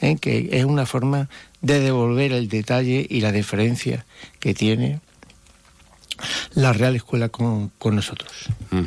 ¿eh? 0.00 0.18
que 0.20 0.50
es 0.52 0.64
una 0.64 0.86
forma 0.86 1.28
de 1.62 1.80
devolver 1.80 2.30
el 2.30 2.48
detalle 2.48 3.04
y 3.10 3.22
la 3.22 3.32
diferencia 3.32 4.06
que 4.38 4.54
tiene 4.54 5.00
la 6.54 6.72
Real 6.72 6.96
Escuela 6.96 7.28
con, 7.28 7.72
nosotros. 7.82 8.30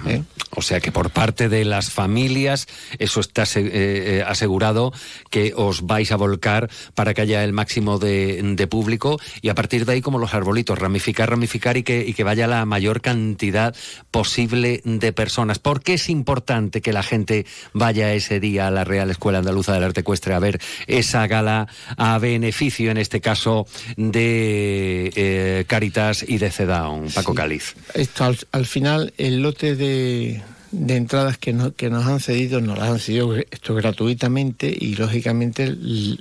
¿eh? 0.07 0.23
O 0.51 0.61
sea 0.61 0.79
que 0.79 0.91
por 0.91 1.11
parte 1.11 1.49
de 1.49 1.65
las 1.65 1.91
familias 1.91 2.67
eso 2.99 3.19
está 3.19 3.43
eh, 3.43 3.47
eh, 3.55 4.23
asegurado 4.25 4.93
que 5.29 5.53
os 5.55 5.85
vais 5.85 6.11
a 6.11 6.15
volcar 6.15 6.69
para 6.95 7.13
que 7.13 7.21
haya 7.21 7.43
el 7.43 7.53
máximo 7.53 7.99
de, 7.99 8.67
público 8.69 9.19
y 9.41 9.49
a 9.49 9.55
partir 9.55 9.85
de 9.85 9.93
ahí 9.93 10.01
como 10.01 10.19
los 10.19 10.33
arbolitos, 10.33 10.77
ramificar, 10.77 11.29
ramificar 11.29 11.77
y 11.77 11.83
que, 11.83 12.05
y 12.05 12.13
que 12.13 12.23
vaya 12.23 12.47
la 12.47 12.65
mayor 12.65 13.01
cantidad 13.01 13.75
posible 14.11 14.81
de 14.83 15.13
personas. 15.13 15.59
¿Por 15.59 15.81
qué 15.81 15.93
es 15.93 16.09
importante 16.09 16.81
que 16.81 16.91
la 16.91 17.03
gente 17.03 17.45
vaya 17.73 18.13
ese 18.13 18.39
día 18.39 18.67
a 18.67 18.71
la 18.71 18.83
Real 18.83 19.09
Escuela 19.09 19.39
Andaluza 19.39 19.73
del 19.73 19.83
Arte 19.83 20.01
Ecuestre 20.01 20.33
a 20.33 20.39
ver 20.39 20.59
esa 20.87 21.27
gala 21.27 21.67
a 21.97 22.17
beneficio, 22.17 22.91
en 22.91 22.97
este 22.97 23.21
caso, 23.21 23.67
de 23.95 25.65
Caritas 25.67 26.25
y 26.27 26.37
de 26.39 26.51
CEDAON? 26.51 27.09
Paco 27.17 27.33
Cáliz. 27.33 27.75
Esto 27.93 28.31
al, 28.51 28.65
final, 28.65 29.13
el 29.17 29.41
lote 29.41 29.75
de, 29.75 30.43
entradas 30.87 31.37
que, 31.37 31.55
que 31.75 31.89
nos 31.89 32.05
han 32.05 32.19
cedido, 32.19 32.61
nos 32.61 32.77
las 32.77 32.89
han 32.89 32.99
cedido 32.99 33.35
esto 33.35 33.73
gratuitamente 33.73 34.75
y 34.79 34.95
lógicamente 34.95 35.75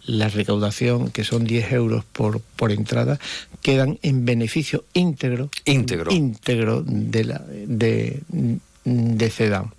la 0.06 0.28
recaudación, 0.28 1.10
que 1.10 1.24
son 1.24 1.44
10 1.44 1.72
euros 1.72 2.04
por, 2.04 2.40
por 2.40 2.72
entrada, 2.72 3.18
quedan 3.60 3.98
en 4.02 4.24
beneficio 4.24 4.84
íntegro, 4.94 5.50
íntegro, 5.64 6.12
íntegro 6.12 6.82
de 6.82 7.24
la 7.24 7.42
de 7.46 8.22
de 8.86 9.30
CEDAM. 9.30 9.72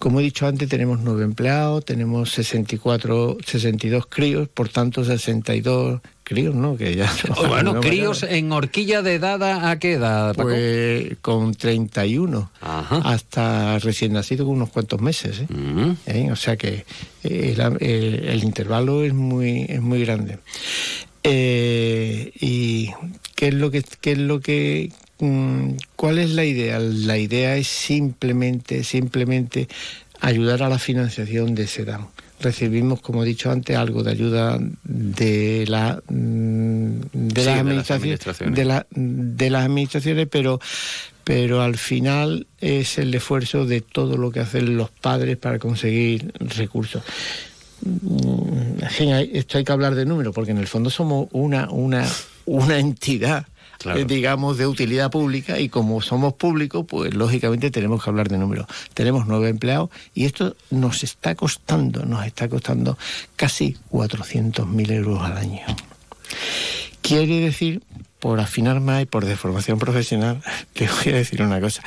Como 0.00 0.18
he 0.18 0.24
dicho 0.24 0.46
antes, 0.46 0.68
tenemos 0.68 0.98
nueve 1.00 1.22
empleados, 1.22 1.84
tenemos 1.84 2.30
64, 2.32 3.38
62 3.46 4.06
críos, 4.06 4.48
por 4.48 4.68
tanto 4.68 5.04
62 5.04 6.00
críos, 6.24 6.54
¿no? 6.54 6.76
Que 6.76 6.96
ya 6.96 7.10
oh, 7.36 7.46
bueno, 7.46 7.80
críos 7.80 8.24
en 8.24 8.50
horquilla 8.50 9.02
de 9.02 9.14
edad 9.14 9.40
a 9.70 9.78
qué 9.78 9.92
edad, 9.92 10.34
Paco? 10.34 10.48
Pues 10.48 11.16
con 11.22 11.54
31 11.54 12.50
hasta 12.60 13.78
recién 13.78 14.14
nacido 14.14 14.44
con 14.44 14.56
unos 14.56 14.70
cuantos 14.70 15.00
meses, 15.00 15.40
¿eh? 15.40 15.46
Mm. 15.48 15.92
¿Eh? 16.06 16.28
O 16.32 16.36
sea 16.36 16.56
que 16.56 16.84
eh, 17.22 18.24
el, 18.26 18.42
intervalo 18.42 19.04
es 19.04 19.14
muy 19.14 19.64
es 19.68 19.80
muy 19.80 20.04
grande. 20.04 20.38
y 21.22 22.90
qué 23.36 23.48
es 23.48 23.54
lo 23.54 23.70
que 23.70 23.84
qué 24.00 24.12
es 24.12 24.18
lo 24.18 24.40
que 24.40 24.90
¿Cuál 25.96 26.18
es 26.18 26.30
la 26.30 26.44
idea? 26.44 26.78
La 26.78 27.18
idea 27.18 27.56
es 27.56 27.68
simplemente, 27.68 28.84
simplemente 28.84 29.68
ayudar 30.20 30.62
a 30.62 30.68
la 30.68 30.78
financiación 30.78 31.54
de 31.54 31.66
SEDAM. 31.66 32.08
Recibimos, 32.40 33.02
como 33.02 33.22
he 33.22 33.26
dicho 33.26 33.50
antes, 33.50 33.76
algo 33.76 34.02
de 34.02 34.12
ayuda 34.12 34.58
de 34.82 35.66
la 35.68 36.02
mm, 36.08 37.00
de, 37.12 37.44
las, 37.44 37.60
administraciones, 37.60 38.20
de, 38.54 38.64
la, 38.64 38.86
de 38.90 39.50
las 39.50 39.66
administraciones, 39.66 40.26
pero 40.30 40.58
pero 41.22 41.62
al 41.62 41.76
final 41.76 42.46
es 42.58 42.98
el 42.98 43.14
esfuerzo 43.14 43.66
de 43.66 43.82
todo 43.82 44.16
lo 44.16 44.32
que 44.32 44.40
hacen 44.40 44.76
los 44.76 44.90
padres 44.90 45.36
para 45.36 45.58
conseguir 45.58 46.32
recursos. 46.40 47.02
Mm, 47.82 48.82
esto 49.34 49.58
hay 49.58 49.64
que 49.64 49.72
hablar 49.72 49.94
de 49.94 50.06
números, 50.06 50.34
porque 50.34 50.52
en 50.52 50.58
el 50.58 50.66
fondo 50.66 50.88
somos 50.88 51.28
una, 51.32 51.70
una, 51.70 52.06
una 52.46 52.78
entidad 52.78 53.46
eh, 53.84 54.04
digamos, 54.06 54.58
de 54.58 54.66
utilidad 54.66 55.10
pública 55.10 55.58
y 55.58 55.68
como 55.68 56.00
somos 56.02 56.34
públicos, 56.34 56.84
pues 56.86 57.14
lógicamente 57.14 57.70
tenemos 57.70 58.04
que 58.04 58.10
hablar 58.10 58.28
de 58.28 58.36
números. 58.38 58.66
Tenemos 58.94 59.26
nueve 59.26 59.48
empleados 59.48 59.90
y 60.14 60.26
esto 60.26 60.54
nos 60.70 61.02
está 61.02 61.34
costando, 61.34 62.04
nos 62.04 62.24
está 62.26 62.48
costando 62.48 62.98
casi 63.36 63.76
400.000 63.90 64.92
euros 64.92 65.22
al 65.22 65.38
año. 65.38 65.62
Quiere 67.00 67.40
decir, 67.40 67.82
por 68.18 68.40
afinar 68.40 68.80
más 68.80 69.02
y 69.02 69.06
por 69.06 69.24
deformación 69.24 69.78
profesional, 69.78 70.42
le 70.74 70.88
voy 70.88 71.12
a 71.12 71.16
decir 71.16 71.40
una 71.42 71.60
cosa. 71.60 71.82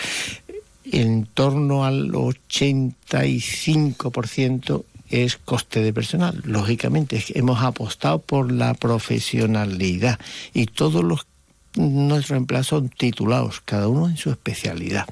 En 0.92 1.26
torno 1.26 1.86
al 1.86 2.12
85% 2.12 4.84
es 5.10 5.38
coste 5.38 5.82
de 5.82 5.94
personal. 5.94 6.42
Lógicamente, 6.44 7.24
hemos 7.36 7.62
apostado 7.62 8.20
por 8.20 8.52
la 8.52 8.74
profesionalidad 8.74 10.20
y 10.54 10.66
todos 10.66 11.02
los 11.04 11.26
nuestros 11.76 12.38
empleados 12.38 12.68
son 12.68 12.90
titulados, 12.90 13.62
cada 13.66 13.88
uno 13.88 14.08
en 14.08 14.18
su 14.18 14.30
especialidad. 14.30 15.06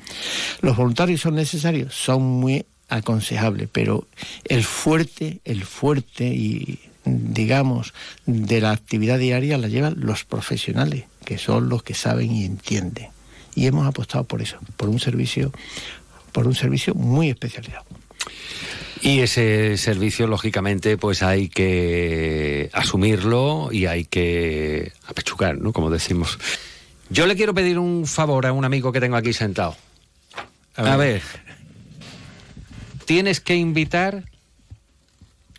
Los 0.61 0.77
voluntarios 0.77 1.21
son 1.21 1.35
necesarios, 1.35 1.95
son 1.95 2.21
muy 2.23 2.65
aconsejables, 2.89 3.69
pero 3.71 4.07
el 4.45 4.63
fuerte, 4.63 5.39
el 5.45 5.63
fuerte 5.63 6.25
y 6.25 6.79
digamos 7.05 7.93
de 8.25 8.61
la 8.61 8.71
actividad 8.71 9.17
diaria 9.17 9.57
la 9.57 9.67
llevan 9.67 9.95
los 9.97 10.23
profesionales, 10.23 11.05
que 11.25 11.37
son 11.37 11.69
los 11.69 11.83
que 11.83 11.93
saben 11.93 12.31
y 12.31 12.45
entienden. 12.45 13.07
Y 13.55 13.65
hemos 13.65 13.87
apostado 13.87 14.23
por 14.25 14.41
eso, 14.41 14.57
por 14.77 14.89
un 14.89 14.99
servicio, 14.99 15.51
por 16.31 16.47
un 16.47 16.55
servicio 16.55 16.93
muy 16.93 17.29
especializado. 17.29 17.85
Y 19.01 19.21
ese 19.21 19.77
servicio, 19.77 20.27
lógicamente, 20.27 20.95
pues 20.95 21.23
hay 21.23 21.49
que 21.49 22.69
asumirlo 22.71 23.69
y 23.71 23.87
hay 23.87 24.05
que 24.05 24.93
apechugar, 25.07 25.57
¿no? 25.57 25.73
Como 25.73 25.89
decimos. 25.89 26.37
Yo 27.09 27.25
le 27.25 27.35
quiero 27.35 27.53
pedir 27.53 27.79
un 27.79 28.05
favor 28.05 28.45
a 28.45 28.53
un 28.53 28.63
amigo 28.63 28.91
que 28.91 28.99
tengo 28.99 29.17
aquí 29.17 29.33
sentado. 29.33 29.75
A 30.75 30.95
ver. 30.97 31.21
Tienes 33.05 33.41
que 33.41 33.55
invitar 33.55 34.23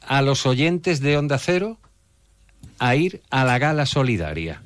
a 0.06 0.22
los 0.22 0.46
oyentes 0.46 1.00
de 1.00 1.16
Onda 1.16 1.38
Cero 1.38 1.78
a 2.78 2.96
ir 2.96 3.22
a 3.30 3.44
la 3.44 3.58
gala 3.58 3.86
solidaria. 3.86 4.62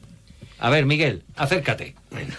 A 0.59 0.70
ver, 0.70 0.87
Miguel, 0.87 1.22
acércate. 1.35 1.95
Bueno, 2.11 2.35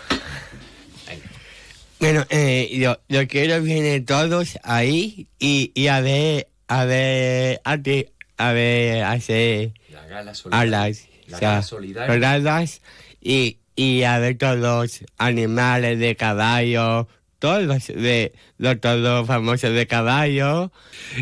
eh, 2.30 2.70
yo, 2.74 3.00
yo 3.10 3.28
quiero 3.28 3.62
vienen 3.62 4.06
todos 4.06 4.60
ahí 4.64 5.28
y, 5.40 5.72
y 5.74 5.88
a 5.88 6.02
ver, 6.02 6.48
a 6.68 6.86
ver, 6.86 7.62
a, 7.64 7.78
ti, 7.78 8.06
a 8.38 8.52
ver, 8.52 9.04
hacer 9.04 9.72
la 9.92 10.06
gala 10.08 10.34
solidaria. 10.36 10.96
la 11.28 11.40
gala 11.40 11.64
solidaria. 11.64 12.66
y, 13.22 13.58
y 13.76 14.04
a 14.04 14.20
ver 14.20 14.38
todos 14.38 14.58
los 14.58 15.04
animales 15.18 16.00
de 16.00 16.16
caballo, 16.16 17.08
todos 17.40 17.88
de 17.88 18.34
los 18.58 18.80
todos 18.80 19.28
famosos 19.28 19.74
de 19.74 19.88
caballo. 19.88 20.72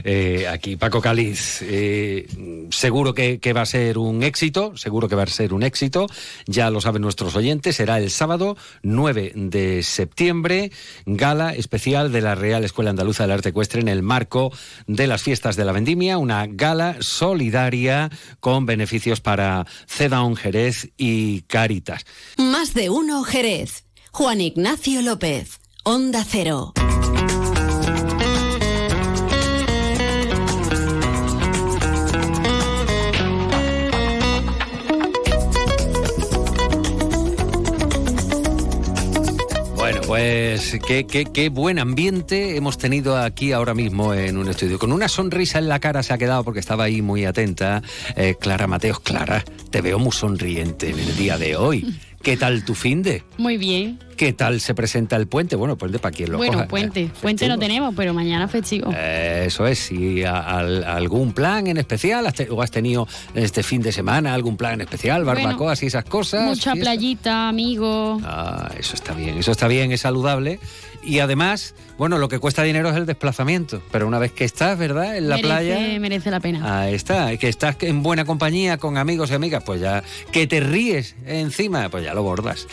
Eh, 0.04 0.48
aquí 0.48 0.76
Paco 0.76 1.02
Cáliz, 1.02 1.62
eh, 1.62 2.28
seguro 2.70 3.14
que, 3.14 3.40
va 3.54 3.62
a 3.62 3.66
ser 3.66 3.98
un 3.98 4.24
éxito, 4.24 4.76
seguro 4.78 5.08
que 5.08 5.16
va 5.16 5.24
a 5.24 5.28
ser 5.28 5.54
un 5.54 5.64
éxito, 5.64 6.08
ya 6.46 6.70
lo 6.70 6.82
saben 6.82 7.02
nuestros 7.02 7.36
oyentes, 7.36 7.76
será 7.76 7.98
el 8.00 8.10
sábado 8.10 8.58
9 8.84 9.34
de 9.36 9.84
septiembre, 9.84 10.72
gala 11.06 11.54
especial 11.54 12.12
de 12.12 12.22
la 12.22 12.36
Real 12.36 12.64
Escuela 12.64 12.90
Andaluza 12.90 13.24
del 13.24 13.32
Arte 13.32 13.50
Ecuestre 13.50 13.82
en 13.82 13.88
el 13.88 14.02
marco 14.02 14.52
de 14.88 15.08
las 15.08 15.22
fiestas 15.22 15.56
de 15.56 15.66
la 15.66 15.72
vendimia, 15.72 16.18
una 16.18 16.48
gala 16.48 16.98
solidaria 17.00 18.10
con 18.40 18.66
beneficios 18.66 19.22
para 19.22 19.66
Cedaon 19.88 20.36
Jerez 20.36 20.90
y 20.98 21.42
Caritas. 21.42 22.06
Más 22.38 22.74
de 22.74 22.90
uno 22.90 23.24
Jerez. 23.24 23.86
Juan 24.12 24.40
Ignacio 24.40 25.02
López. 25.02 25.60
Onda 25.88 26.26
Cero. 26.28 26.74
Bueno, 39.76 40.02
pues 40.08 40.80
qué, 40.88 41.06
qué, 41.06 41.26
qué, 41.26 41.50
buen 41.50 41.78
ambiente 41.78 42.58
hemos 42.58 42.80
tenido 42.80 43.16
aquí 43.16 43.52
ahora 43.52 43.76
mismo 43.76 44.16
en 44.16 44.38
un 44.38 44.50
estudio. 44.50 44.80
Con 44.80 44.92
una 44.92 45.08
sonrisa 45.08 45.60
en 45.60 45.70
la 45.70 45.80
cara 45.80 46.02
se 46.02 46.14
ha 46.14 46.18
quedado 46.18 46.44
porque 46.44 46.62
estaba 46.62 46.86
ahí 46.86 47.04
muy 47.04 47.26
atenta 47.26 47.84
eh, 48.16 48.34
Clara 48.40 48.66
Mateos. 48.66 49.02
Clara, 49.02 49.46
te 49.70 49.82
veo 49.82 50.00
muy 50.00 50.14
sonriente 50.14 50.90
en 50.90 50.98
el 50.98 51.16
día 51.16 51.38
de 51.38 51.56
hoy. 51.56 51.96
¿Qué 52.26 52.38
tal 52.38 52.66
tu 52.66 52.74
fin 52.74 53.04
de? 53.04 53.22
Muy 53.38 53.56
bien. 53.56 54.00
¿Qué 54.18 54.34
tal 54.34 54.60
se 54.60 54.74
presenta 54.74 55.16
el 55.16 55.28
puente? 55.28 55.56
Bueno, 55.56 55.78
puente 55.78 56.00
para 56.00 56.12
quien 56.12 56.32
lo 56.32 56.40
Bueno, 56.40 56.68
puente. 56.68 57.12
Puente 57.22 57.48
no 57.48 57.60
tenemos, 57.60 57.94
pero 57.96 58.16
mañana 58.16 58.48
festivo. 58.48 58.92
eso 58.92 59.68
es. 59.68 59.92
¿Y 59.92 60.24
algún 60.24 61.34
plan 61.34 61.68
en 61.68 61.78
especial? 61.78 62.26
¿O 62.50 62.62
has 62.64 62.72
tenido 62.72 63.08
este 63.36 63.62
fin 63.62 63.84
de 63.84 63.92
semana 63.92 64.34
algún 64.34 64.58
plan 64.58 64.74
en 64.74 64.82
especial? 64.82 65.24
¿Barbacoas 65.24 65.84
y 65.84 65.86
esas 65.86 66.06
cosas? 66.06 66.46
Mucha 66.46 66.74
playita, 66.74 67.48
amigos. 67.48 68.24
Ah, 68.26 68.72
eso 68.76 68.96
está 68.96 69.14
bien. 69.14 69.38
Eso 69.38 69.52
está 69.52 69.68
bien, 69.68 69.92
es 69.92 70.02
saludable. 70.02 70.60
Y 71.06 71.20
además, 71.20 71.76
bueno, 71.98 72.18
lo 72.18 72.28
que 72.28 72.40
cuesta 72.40 72.64
dinero 72.64 72.90
es 72.90 72.96
el 72.96 73.06
desplazamiento. 73.06 73.82
Pero 73.92 74.08
una 74.08 74.20
vez 74.20 74.32
que 74.32 74.44
estás, 74.44 74.78
¿verdad? 74.78 75.18
En 75.18 75.30
la 75.30 75.38
playa. 75.38 75.78
Merece 76.00 76.32
la 76.32 76.40
pena. 76.40 76.82
Ahí 76.82 76.94
está. 76.94 77.38
Que 77.38 77.48
estás 77.48 77.78
en 77.82 78.02
buena 78.04 78.26
compañía 78.26 78.78
con 78.78 78.98
amigos 78.98 79.32
y 79.32 79.36
amigas, 79.36 79.64
pues 79.64 79.82
ya. 79.82 80.04
Que 80.32 80.48
te 80.48 80.60
ríes 80.60 81.16
encima, 81.26 81.90
pues 81.90 82.04
ya 82.04 82.14
lo 82.14 82.24
bordas. 82.24 82.68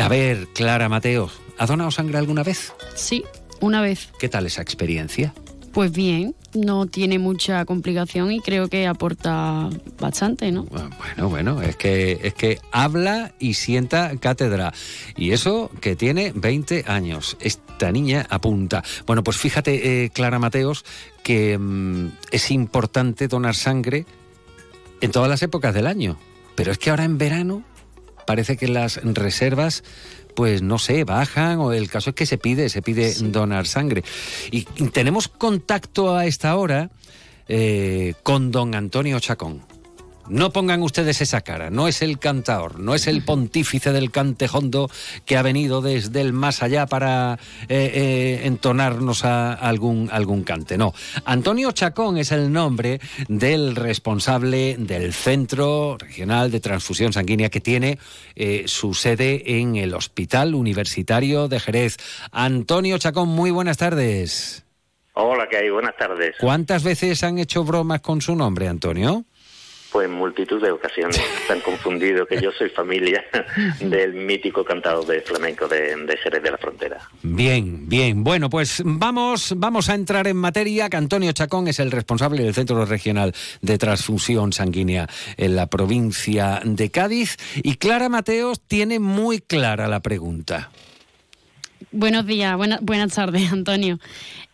A 0.00 0.08
ver, 0.08 0.48
Clara 0.54 0.88
Mateos, 0.88 1.32
¿has 1.58 1.68
donado 1.68 1.90
sangre 1.90 2.18
alguna 2.18 2.42
vez? 2.42 2.72
Sí, 2.94 3.24
una 3.60 3.80
vez. 3.80 4.10
¿Qué 4.18 4.28
tal 4.28 4.46
esa 4.46 4.62
experiencia? 4.62 5.32
Pues 5.74 5.90
bien, 5.90 6.36
no 6.54 6.86
tiene 6.86 7.18
mucha 7.18 7.64
complicación 7.64 8.30
y 8.30 8.38
creo 8.38 8.68
que 8.68 8.86
aporta 8.86 9.68
bastante, 9.98 10.52
¿no? 10.52 10.62
Bueno, 10.64 11.28
bueno, 11.28 11.62
es 11.62 11.74
que 11.74 12.20
es 12.22 12.32
que 12.32 12.60
habla 12.70 13.34
y 13.40 13.54
sienta 13.54 14.16
cátedra. 14.20 14.72
Y 15.16 15.32
eso 15.32 15.72
que 15.80 15.96
tiene 15.96 16.32
20 16.32 16.84
años. 16.86 17.36
Esta 17.40 17.90
niña 17.90 18.24
apunta. 18.30 18.84
Bueno, 19.04 19.24
pues 19.24 19.36
fíjate, 19.36 20.04
eh, 20.04 20.10
Clara 20.10 20.38
Mateos, 20.38 20.84
que 21.24 21.58
mm, 21.58 22.12
es 22.30 22.52
importante 22.52 23.26
donar 23.26 23.56
sangre 23.56 24.06
en 25.00 25.10
todas 25.10 25.28
las 25.28 25.42
épocas 25.42 25.74
del 25.74 25.88
año. 25.88 26.20
Pero 26.54 26.70
es 26.70 26.78
que 26.78 26.90
ahora 26.90 27.02
en 27.02 27.18
verano 27.18 27.64
parece 28.28 28.56
que 28.56 28.68
las 28.68 29.00
reservas 29.02 29.82
pues 30.34 30.62
no 30.62 30.78
sé, 30.78 31.04
bajan 31.04 31.58
o 31.58 31.72
el 31.72 31.88
caso 31.88 32.10
es 32.10 32.16
que 32.16 32.26
se 32.26 32.38
pide, 32.38 32.68
se 32.68 32.82
pide 32.82 33.14
donar 33.14 33.66
sangre. 33.66 34.04
Y 34.50 34.62
tenemos 34.92 35.28
contacto 35.28 36.14
a 36.14 36.26
esta 36.26 36.56
hora 36.56 36.90
eh, 37.48 38.14
con 38.22 38.50
don 38.50 38.74
Antonio 38.74 39.20
Chacón. 39.20 39.73
No 40.28 40.50
pongan 40.50 40.82
ustedes 40.82 41.20
esa 41.20 41.42
cara, 41.42 41.68
no 41.68 41.86
es 41.86 42.00
el 42.00 42.18
cantaor, 42.18 42.80
no 42.80 42.94
es 42.94 43.06
el 43.06 43.24
pontífice 43.24 43.92
del 43.92 44.10
cantejondo 44.10 44.90
que 45.26 45.36
ha 45.36 45.42
venido 45.42 45.82
desde 45.82 46.22
el 46.22 46.32
más 46.32 46.62
allá 46.62 46.86
para 46.86 47.38
eh, 47.68 47.90
eh, 47.94 48.40
entonarnos 48.44 49.24
a 49.24 49.52
algún, 49.52 50.08
algún 50.10 50.42
cante, 50.42 50.78
no. 50.78 50.94
Antonio 51.26 51.72
Chacón 51.72 52.16
es 52.16 52.32
el 52.32 52.50
nombre 52.50 53.00
del 53.28 53.76
responsable 53.76 54.76
del 54.78 55.12
Centro 55.12 55.98
Regional 55.98 56.50
de 56.50 56.60
Transfusión 56.60 57.12
Sanguínea 57.12 57.50
que 57.50 57.60
tiene 57.60 57.98
eh, 58.34 58.64
su 58.66 58.94
sede 58.94 59.58
en 59.58 59.76
el 59.76 59.92
Hospital 59.92 60.54
Universitario 60.54 61.48
de 61.48 61.60
Jerez. 61.60 61.96
Antonio 62.32 62.96
Chacón, 62.96 63.28
muy 63.28 63.50
buenas 63.50 63.76
tardes. 63.76 64.64
Hola, 65.16 65.46
¿qué 65.48 65.58
hay? 65.58 65.70
Buenas 65.70 65.96
tardes. 65.96 66.34
¿Cuántas 66.40 66.82
veces 66.82 67.22
han 67.22 67.38
hecho 67.38 67.62
bromas 67.62 68.00
con 68.00 68.20
su 68.20 68.34
nombre, 68.34 68.66
Antonio? 68.66 69.24
Pues 69.94 70.10
multitud 70.10 70.60
de 70.60 70.72
ocasiones. 70.72 71.16
Están 71.42 71.60
confundidos 71.60 72.26
que 72.26 72.42
yo 72.42 72.50
soy 72.50 72.68
familia 72.68 73.24
del 73.80 74.12
mítico 74.12 74.64
cantado 74.64 75.04
de 75.04 75.20
flamenco 75.20 75.68
de, 75.68 75.94
de 75.94 76.16
Jerez 76.16 76.42
de 76.42 76.50
la 76.50 76.58
Frontera. 76.58 76.98
Bien, 77.22 77.88
bien. 77.88 78.24
Bueno, 78.24 78.50
pues 78.50 78.82
vamos, 78.84 79.54
vamos 79.56 79.88
a 79.88 79.94
entrar 79.94 80.26
en 80.26 80.36
materia. 80.36 80.90
Que 80.90 80.96
Antonio 80.96 81.30
Chacón 81.30 81.68
es 81.68 81.78
el 81.78 81.92
responsable 81.92 82.42
del 82.42 82.54
Centro 82.54 82.84
Regional 82.84 83.32
de 83.62 83.78
Transfusión 83.78 84.52
Sanguínea 84.52 85.06
en 85.36 85.54
la 85.54 85.68
provincia 85.68 86.60
de 86.64 86.90
Cádiz. 86.90 87.36
Y 87.62 87.76
Clara 87.76 88.08
Mateos 88.08 88.60
tiene 88.66 88.98
muy 88.98 89.38
clara 89.38 89.86
la 89.86 90.00
pregunta. 90.00 90.72
Buenos 91.92 92.26
días, 92.26 92.56
buena, 92.56 92.80
buenas 92.82 93.14
tardes, 93.14 93.52
Antonio. 93.52 94.00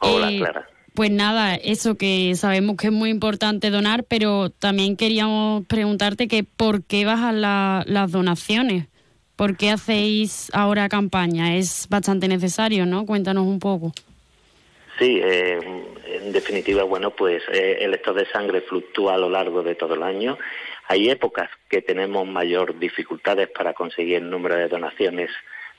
Hola, 0.00 0.30
Eh, 0.30 0.36
Clara. 0.36 0.68
Pues 0.94 1.10
nada, 1.10 1.54
eso 1.54 1.96
que 1.96 2.34
sabemos 2.34 2.76
que 2.76 2.88
es 2.88 2.92
muy 2.92 3.10
importante 3.10 3.70
donar, 3.70 4.04
pero 4.04 4.50
también 4.50 4.96
queríamos 4.96 5.64
preguntarte 5.66 6.28
que 6.28 6.44
por 6.44 6.82
qué 6.84 7.04
bajan 7.04 7.40
la- 7.40 7.84
las 7.86 8.10
donaciones. 8.10 8.86
¿Por 9.36 9.56
qué 9.56 9.70
hacéis 9.70 10.50
ahora 10.52 10.88
campaña? 10.88 11.56
Es 11.56 11.86
bastante 11.88 12.28
necesario, 12.28 12.84
¿no? 12.86 13.06
Cuéntanos 13.06 13.46
un 13.46 13.58
poco. 13.58 13.92
Sí, 14.98 15.18
eh, 15.22 15.58
en 16.22 16.32
definitiva, 16.32 16.82
bueno, 16.82 17.10
pues 17.12 17.42
eh, 17.50 17.78
el 17.80 17.94
estado 17.94 18.18
de 18.18 18.26
sangre 18.26 18.60
fluctúa 18.60 19.14
a 19.14 19.18
lo 19.18 19.30
largo 19.30 19.62
de 19.62 19.74
todo 19.76 19.94
el 19.94 20.02
año. 20.02 20.36
Hay 20.88 21.08
épocas 21.08 21.48
que 21.70 21.80
tenemos 21.80 22.26
mayor 22.26 22.78
dificultades 22.78 23.48
para 23.48 23.72
conseguir 23.72 24.16
el 24.16 24.28
número 24.28 24.56
de 24.56 24.68
donaciones 24.68 25.30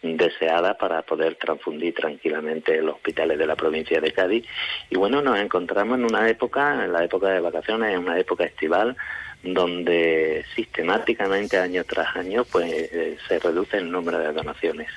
deseadas 0.02 0.78
para 0.78 1.02
poder 1.03 1.36
transfundir 1.36 1.94
tranquilamente 1.94 2.78
en 2.78 2.86
los 2.86 2.95
hospitales 2.95 3.38
de 3.38 3.45
la 3.45 3.56
provincia 3.56 4.02
de 4.02 4.11
Cádiz. 4.11 4.45
Y 4.90 4.98
bueno, 4.98 5.22
nos 5.22 5.38
encontramos 5.40 5.99
en 5.99 6.06
una 6.06 6.28
época, 6.30 6.84
en 6.84 6.91
la 6.91 7.03
época 7.03 7.30
de 7.30 7.40
vacaciones, 7.40 7.94
en 7.94 7.99
una 7.99 8.19
época 8.19 8.44
estival, 8.44 8.95
donde 9.44 10.45
sistemáticamente 10.56 11.57
año 11.57 11.84
tras 11.84 12.15
año 12.15 12.45
pues 12.45 12.72
eh, 12.72 13.18
se 13.28 13.40
reduce 13.40 13.78
el 13.78 13.91
número 13.91 14.19
de 14.19 14.34
donaciones. 14.34 14.90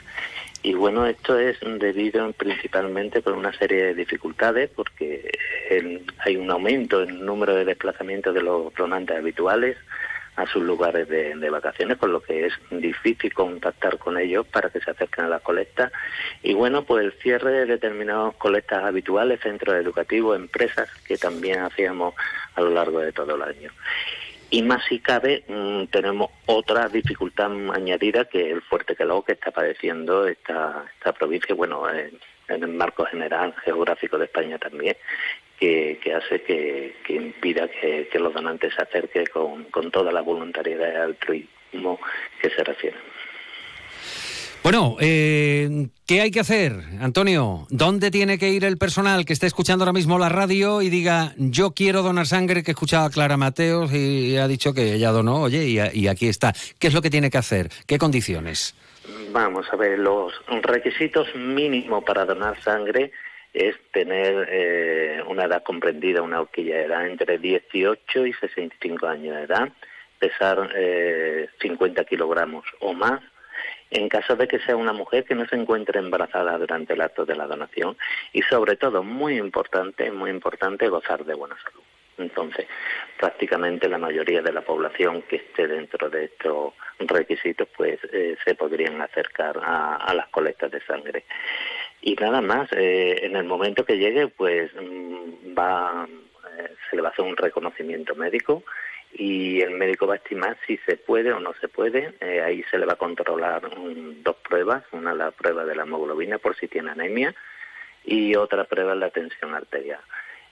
Y 0.62 0.72
bueno, 0.72 1.04
esto 1.04 1.38
es 1.38 1.58
debido 1.60 2.32
principalmente 2.32 3.20
por 3.20 3.34
una 3.34 3.52
serie 3.52 3.84
de 3.84 3.94
dificultades, 3.94 4.70
porque 4.74 5.30
hay 6.24 6.36
un 6.36 6.50
aumento 6.50 7.02
en 7.02 7.10
el 7.10 7.26
número 7.26 7.54
de 7.54 7.66
desplazamientos 7.66 8.34
de 8.34 8.40
los 8.40 8.72
donantes 8.72 9.14
habituales 9.14 9.76
a 10.36 10.46
sus 10.46 10.62
lugares 10.62 11.08
de, 11.08 11.50
vacaciones, 11.50 11.98
con 11.98 12.12
lo 12.12 12.20
que 12.20 12.46
es 12.46 12.52
difícil 12.70 13.32
contactar 13.32 13.98
con 13.98 14.18
ellos 14.18 14.46
para 14.46 14.70
que 14.70 14.80
se 14.80 14.90
acerquen 14.90 15.26
a 15.26 15.28
las 15.28 15.42
colectas. 15.42 15.92
Y 16.42 16.54
bueno, 16.54 16.84
pues 16.84 17.04
el 17.04 17.12
cierre 17.12 17.52
de 17.52 17.66
determinadas 17.66 18.34
colectas 18.36 18.82
habituales, 18.82 19.40
centros 19.40 19.76
educativos, 19.76 20.36
empresas, 20.36 20.88
que 21.06 21.16
también 21.16 21.60
hacíamos 21.60 22.14
a 22.56 22.60
lo 22.60 22.70
largo 22.70 23.00
de 23.00 23.12
todo 23.12 23.36
el 23.36 23.42
año. 23.42 23.70
Y 24.50 24.62
más 24.62 24.84
si 24.88 25.00
cabe, 25.00 25.44
mm, 25.48 25.86
tenemos 25.86 26.30
otra 26.46 26.88
dificultad 26.88 27.50
añadida 27.72 28.24
que 28.24 28.50
el 28.50 28.62
fuerte 28.62 28.94
calor 28.94 29.24
que 29.24 29.32
está 29.32 29.50
padeciendo 29.50 30.26
esta, 30.26 30.84
provincia, 31.18 31.54
bueno, 31.54 31.88
en, 31.90 32.18
en 32.48 32.62
el 32.62 32.70
marco 32.70 33.04
general 33.06 33.54
geográfico 33.64 34.18
de 34.18 34.26
España 34.26 34.58
también, 34.58 34.96
que, 35.58 35.98
que 36.02 36.14
hace 36.14 36.42
que, 36.42 36.96
que 37.06 37.14
impida 37.14 37.68
que, 37.68 38.08
que 38.10 38.18
los 38.18 38.34
donantes 38.34 38.74
se 38.74 38.82
acerquen 38.82 39.26
con, 39.32 39.64
con 39.64 39.90
toda 39.90 40.12
la 40.12 40.20
voluntariedad 40.20 40.92
y 40.92 40.96
altruismo 40.96 42.00
que 42.40 42.50
se 42.50 42.64
refiere. 42.64 42.96
Bueno, 44.62 44.96
eh, 44.98 45.88
¿qué 46.06 46.22
hay 46.22 46.30
que 46.30 46.40
hacer, 46.40 46.72
Antonio? 46.98 47.66
¿Dónde 47.68 48.10
tiene 48.10 48.38
que 48.38 48.48
ir 48.48 48.64
el 48.64 48.78
personal 48.78 49.26
que 49.26 49.34
esté 49.34 49.46
escuchando 49.46 49.84
ahora 49.84 49.92
mismo 49.92 50.18
la 50.18 50.30
radio 50.30 50.80
y 50.80 50.88
diga, 50.88 51.34
yo 51.36 51.72
quiero 51.72 52.02
donar 52.02 52.26
sangre, 52.26 52.62
que 52.62 52.70
he 52.70 52.72
escuchado 52.72 53.04
a 53.04 53.10
Clara 53.10 53.36
Mateos 53.36 53.92
y 53.92 54.38
ha 54.38 54.48
dicho 54.48 54.72
que 54.72 54.94
ella 54.94 55.10
donó, 55.10 55.42
oye, 55.42 55.66
y, 55.66 55.78
y 55.92 56.08
aquí 56.08 56.28
está. 56.28 56.54
¿Qué 56.78 56.86
es 56.86 56.94
lo 56.94 57.02
que 57.02 57.10
tiene 57.10 57.28
que 57.30 57.36
hacer? 57.36 57.68
¿Qué 57.86 57.98
condiciones? 57.98 58.74
Vamos 59.32 59.66
a 59.70 59.76
ver, 59.76 59.98
los 59.98 60.32
requisitos 60.62 61.28
mínimos 61.34 62.02
para 62.02 62.24
donar 62.24 62.58
sangre 62.62 63.12
es 63.54 63.76
tener 63.92 64.48
eh, 64.50 65.22
una 65.28 65.44
edad 65.44 65.62
comprendida, 65.62 66.22
una 66.22 66.40
horquilla 66.40 66.76
de 66.76 66.84
edad 66.84 67.06
entre 67.06 67.38
18 67.38 68.26
y 68.26 68.32
65 68.32 69.06
años 69.06 69.36
de 69.36 69.42
edad, 69.44 69.72
pesar 70.18 70.70
eh, 70.74 71.48
50 71.60 72.04
kilogramos 72.04 72.64
o 72.80 72.92
más, 72.92 73.22
en 73.90 74.08
caso 74.08 74.34
de 74.34 74.48
que 74.48 74.58
sea 74.58 74.74
una 74.74 74.92
mujer 74.92 75.24
que 75.24 75.36
no 75.36 75.46
se 75.46 75.54
encuentre 75.54 76.00
embarazada 76.00 76.58
durante 76.58 76.94
el 76.94 77.00
acto 77.00 77.24
de 77.24 77.36
la 77.36 77.46
donación 77.46 77.96
y 78.32 78.42
sobre 78.42 78.74
todo, 78.74 79.04
muy 79.04 79.38
importante, 79.38 80.10
muy 80.10 80.30
importante, 80.30 80.88
gozar 80.88 81.24
de 81.24 81.34
buena 81.34 81.56
salud. 81.62 81.82
Entonces, 82.18 82.66
prácticamente 83.18 83.88
la 83.88 83.98
mayoría 83.98 84.42
de 84.42 84.52
la 84.52 84.62
población 84.62 85.22
que 85.22 85.36
esté 85.36 85.68
dentro 85.68 86.10
de 86.10 86.24
estos 86.24 86.72
requisitos, 86.98 87.68
pues 87.76 88.00
eh, 88.12 88.36
se 88.44 88.54
podrían 88.56 89.00
acercar 89.00 89.60
a 89.62 90.12
las 90.14 90.28
colectas 90.28 90.70
de 90.72 90.80
sangre. 90.80 91.24
Y 92.06 92.16
nada 92.16 92.42
más, 92.42 92.70
eh, 92.72 93.20
en 93.22 93.34
el 93.34 93.44
momento 93.44 93.86
que 93.86 93.96
llegue, 93.96 94.28
pues 94.28 94.70
mm, 94.74 95.58
va, 95.58 96.06
eh, 96.58 96.74
se 96.90 96.96
le 96.96 97.00
va 97.00 97.08
a 97.08 97.12
hacer 97.12 97.24
un 97.24 97.34
reconocimiento 97.34 98.14
médico 98.14 98.62
y 99.14 99.62
el 99.62 99.70
médico 99.70 100.06
va 100.06 100.12
a 100.12 100.16
estimar 100.18 100.58
si 100.66 100.76
se 100.84 100.98
puede 100.98 101.32
o 101.32 101.40
no 101.40 101.54
se 101.62 101.68
puede. 101.68 102.12
Eh, 102.20 102.42
ahí 102.42 102.62
se 102.70 102.76
le 102.76 102.84
va 102.84 102.92
a 102.92 102.96
controlar 102.96 103.62
dos 104.22 104.36
pruebas, 104.46 104.84
una 104.92 105.14
la 105.14 105.30
prueba 105.30 105.64
de 105.64 105.76
la 105.76 105.84
hemoglobina 105.84 106.36
por 106.36 106.54
si 106.56 106.68
tiene 106.68 106.90
anemia 106.90 107.34
y 108.04 108.36
otra 108.36 108.64
prueba 108.64 108.92
es 108.92 108.98
la 108.98 109.08
tensión 109.08 109.54
arterial. 109.54 110.00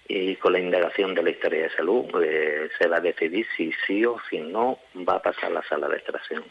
Y 0.09 0.37
con 0.37 0.53
la 0.53 0.59
indagación 0.59 1.15
de 1.15 1.23
la 1.23 1.31
historia 1.31 1.63
de 1.63 1.71
salud 1.71 2.07
eh, 2.23 2.69
se 2.79 2.89
va 2.89 2.97
a 2.97 3.01
decidir 3.01 3.47
si 3.57 3.73
sí 3.87 4.05
o 4.05 4.17
si 4.29 4.41
no 4.41 4.79
va 5.09 5.15
a 5.15 5.23
pasar 5.23 5.53
la 5.53 5.63
sala 5.63 5.89
de 5.89 5.97
extracción. 5.97 6.45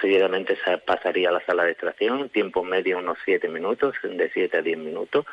Seguidamente 0.00 0.56
se 0.64 0.78
pasaría 0.78 1.30
a 1.30 1.32
la 1.32 1.44
sala 1.46 1.64
de 1.64 1.72
extracción, 1.72 2.28
tiempo 2.28 2.62
medio 2.64 2.98
unos 2.98 3.18
7 3.24 3.48
minutos, 3.48 3.94
de 4.02 4.30
7 4.30 4.58
a 4.58 4.62
10 4.62 4.78
minutos, 4.78 5.24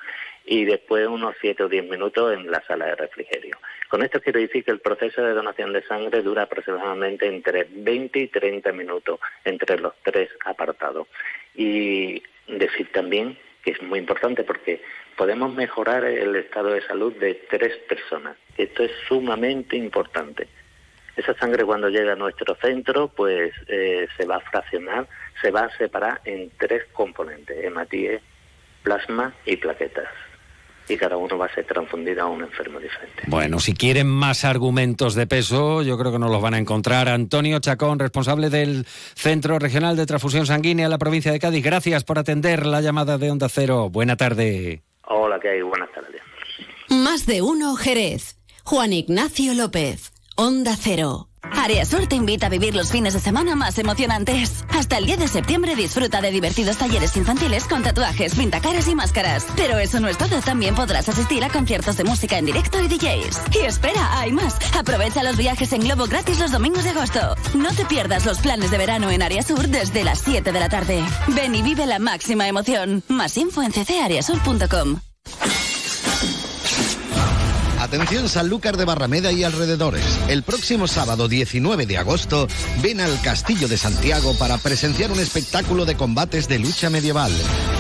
y 0.46 0.66
después 0.66 1.08
unos 1.08 1.36
7 1.42 1.64
o 1.64 1.70
10 1.70 1.90
minutos 1.90 2.34
en 2.34 2.50
la 2.50 2.62
sala 2.66 2.86
de 2.86 2.96
refrigerio. 2.96 3.58
Con 3.90 4.04
esto 4.04 4.22
quiero 4.22 4.40
decir 4.40 4.64
que 4.64 4.72
el 4.72 4.80
proceso 4.80 5.24
de 5.24 5.34
donación 5.34 5.74
de 5.74 5.84
sangre 5.84 6.22
dura 6.22 6.44
aproximadamente 6.44 7.28
entre 7.28 7.68
20 7.70 8.20
y 8.20 8.28
30 8.28 8.72
minutos 8.72 9.20
entre 9.44 9.80
los 9.80 9.94
tres 10.04 10.30
apartados. 10.46 11.08
Y 11.56 12.22
decir 12.48 12.92
también 12.92 13.38
que 13.66 13.72
es 13.72 13.82
muy 13.82 13.98
importante 13.98 14.44
porque 14.44 14.82
podemos 15.18 15.54
mejorar 15.54 16.06
el 16.06 16.36
estado 16.36 16.70
de 16.70 16.82
salud 16.84 17.14
de 17.16 17.34
tres 17.50 17.76
personas. 17.90 18.38
Esto 18.58 18.84
es 18.84 18.92
sumamente 19.08 19.76
importante. 19.76 20.48
Esa 21.18 21.34
sangre 21.34 21.66
cuando 21.66 21.90
llega 21.90 22.14
a 22.14 22.16
nuestro 22.16 22.56
centro, 22.56 23.08
pues 23.08 23.54
eh, 23.68 24.08
se 24.16 24.26
va 24.26 24.36
a 24.36 24.42
fraccionar, 24.42 25.08
se 25.42 25.50
va 25.50 25.62
a 25.62 25.78
separar 25.78 26.22
en 26.26 26.52
tres 26.58 26.84
componentes, 26.94 27.64
hematíe, 27.64 28.22
plasma 28.84 29.34
y 29.46 29.58
plaquetas. 29.58 30.10
Y 30.88 30.98
cada 30.98 31.18
uno 31.18 31.38
va 31.38 31.48
a 31.48 31.54
ser 31.54 31.66
transfundido 31.66 32.24
a 32.24 32.26
un 32.28 32.44
enfermo 32.44 32.80
diferente. 32.80 33.24
Bueno, 33.28 33.60
si 33.60 33.74
quieren 33.74 34.08
más 34.08 34.46
argumentos 34.46 35.16
de 35.16 35.26
peso, 35.28 35.82
yo 35.82 35.98
creo 35.98 36.12
que 36.12 36.20
nos 36.20 36.32
los 36.32 36.42
van 36.42 36.54
a 36.54 36.60
encontrar. 36.60 37.10
Antonio 37.10 37.60
Chacón, 37.60 38.00
responsable 38.00 38.50
del 38.50 38.86
Centro 39.16 39.58
Regional 39.58 39.96
de 39.96 40.06
Transfusión 40.06 40.46
Sanguínea 40.46 40.86
en 40.86 40.92
la 40.92 40.98
provincia 40.98 41.32
de 41.32 41.40
Cádiz. 41.40 41.64
Gracias 41.64 42.04
por 42.04 42.20
atender 42.20 42.66
la 42.66 42.82
llamada 42.82 43.18
de 43.18 43.32
Onda 43.32 43.50
Cero. 43.50 43.90
Buena 43.90 44.16
tarde. 44.16 44.84
Hola, 45.08 45.40
¿qué 45.40 45.50
hay? 45.50 45.62
Buenas 45.62 45.90
tardes. 45.92 46.22
Más 46.90 47.26
de 47.26 47.42
uno 47.42 47.76
Jerez. 47.76 48.38
Juan 48.64 48.94
Ignacio 48.94 49.54
López. 49.54 50.15
Onda 50.38 50.76
Cero. 50.78 51.30
Área 51.42 51.86
Sur 51.86 52.08
te 52.08 52.16
invita 52.16 52.48
a 52.48 52.50
vivir 52.50 52.76
los 52.76 52.92
fines 52.92 53.14
de 53.14 53.22
semana 53.22 53.56
más 53.56 53.80
emocionantes. 53.80 54.66
Hasta 54.70 54.98
el 54.98 55.06
10 55.06 55.20
de 55.20 55.28
septiembre 55.30 55.76
disfruta 55.76 56.20
de 56.20 56.30
divertidos 56.30 56.78
talleres 56.78 57.16
infantiles 57.16 57.66
con 57.66 57.84
tatuajes, 57.84 58.36
pintacaras 58.36 58.88
y 58.90 58.96
máscaras. 58.96 59.48
Pero 59.56 59.78
eso 59.78 60.02
no 60.02 60.10
es 60.10 60.18
todo, 60.18 60.42
también 60.42 60.76
podrás 60.76 61.08
asistir 61.08 61.42
a 61.44 61.50
conciertos 61.50 61.96
de 61.96 62.04
música 62.04 62.38
en 62.38 62.48
directo 62.48 62.82
y 62.82 62.88
DJs. 62.90 63.42
Y 63.54 63.60
espera, 63.60 64.20
hay 64.20 64.34
más. 64.34 64.58
Aprovecha 64.78 65.24
los 65.24 65.38
viajes 65.38 65.72
en 65.72 65.82
globo 65.82 66.06
gratis 66.06 66.40
los 66.40 66.52
domingos 66.52 66.84
de 66.84 66.90
agosto. 66.90 67.36
No 67.54 67.72
te 67.74 67.86
pierdas 67.86 68.26
los 68.26 68.40
planes 68.40 68.72
de 68.72 68.78
verano 68.78 69.10
en 69.12 69.22
Área 69.22 69.42
Sur 69.42 69.70
desde 69.70 70.04
las 70.04 70.20
7 70.20 70.52
de 70.52 70.60
la 70.60 70.68
tarde. 70.68 71.02
Ven 71.30 71.56
y 71.56 71.62
vive 71.62 71.86
la 71.86 72.00
máxima 72.00 72.48
emoción. 72.50 73.04
Más 73.08 73.38
info 73.38 73.62
en 73.62 73.72
ccareasur.com. 73.72 75.00
Atención 77.86 78.28
Sanlúcar 78.28 78.78
de 78.78 78.86
Barrameda 78.86 79.32
y 79.32 79.44
alrededores. 79.44 80.04
El 80.28 80.42
próximo 80.42 80.88
sábado 80.88 81.28
19 81.28 81.86
de 81.86 82.00
agosto 82.00 82.48
ven 82.82 83.00
al 83.00 83.22
Castillo 83.22 83.68
de 83.68 83.78
Santiago 83.78 84.34
para 84.40 84.58
presenciar 84.58 85.12
un 85.12 85.20
espectáculo 85.20 85.86
de 85.86 85.96
combates 85.96 86.48
de 86.48 86.58
lucha 86.58 86.90
medieval. 86.90 87.32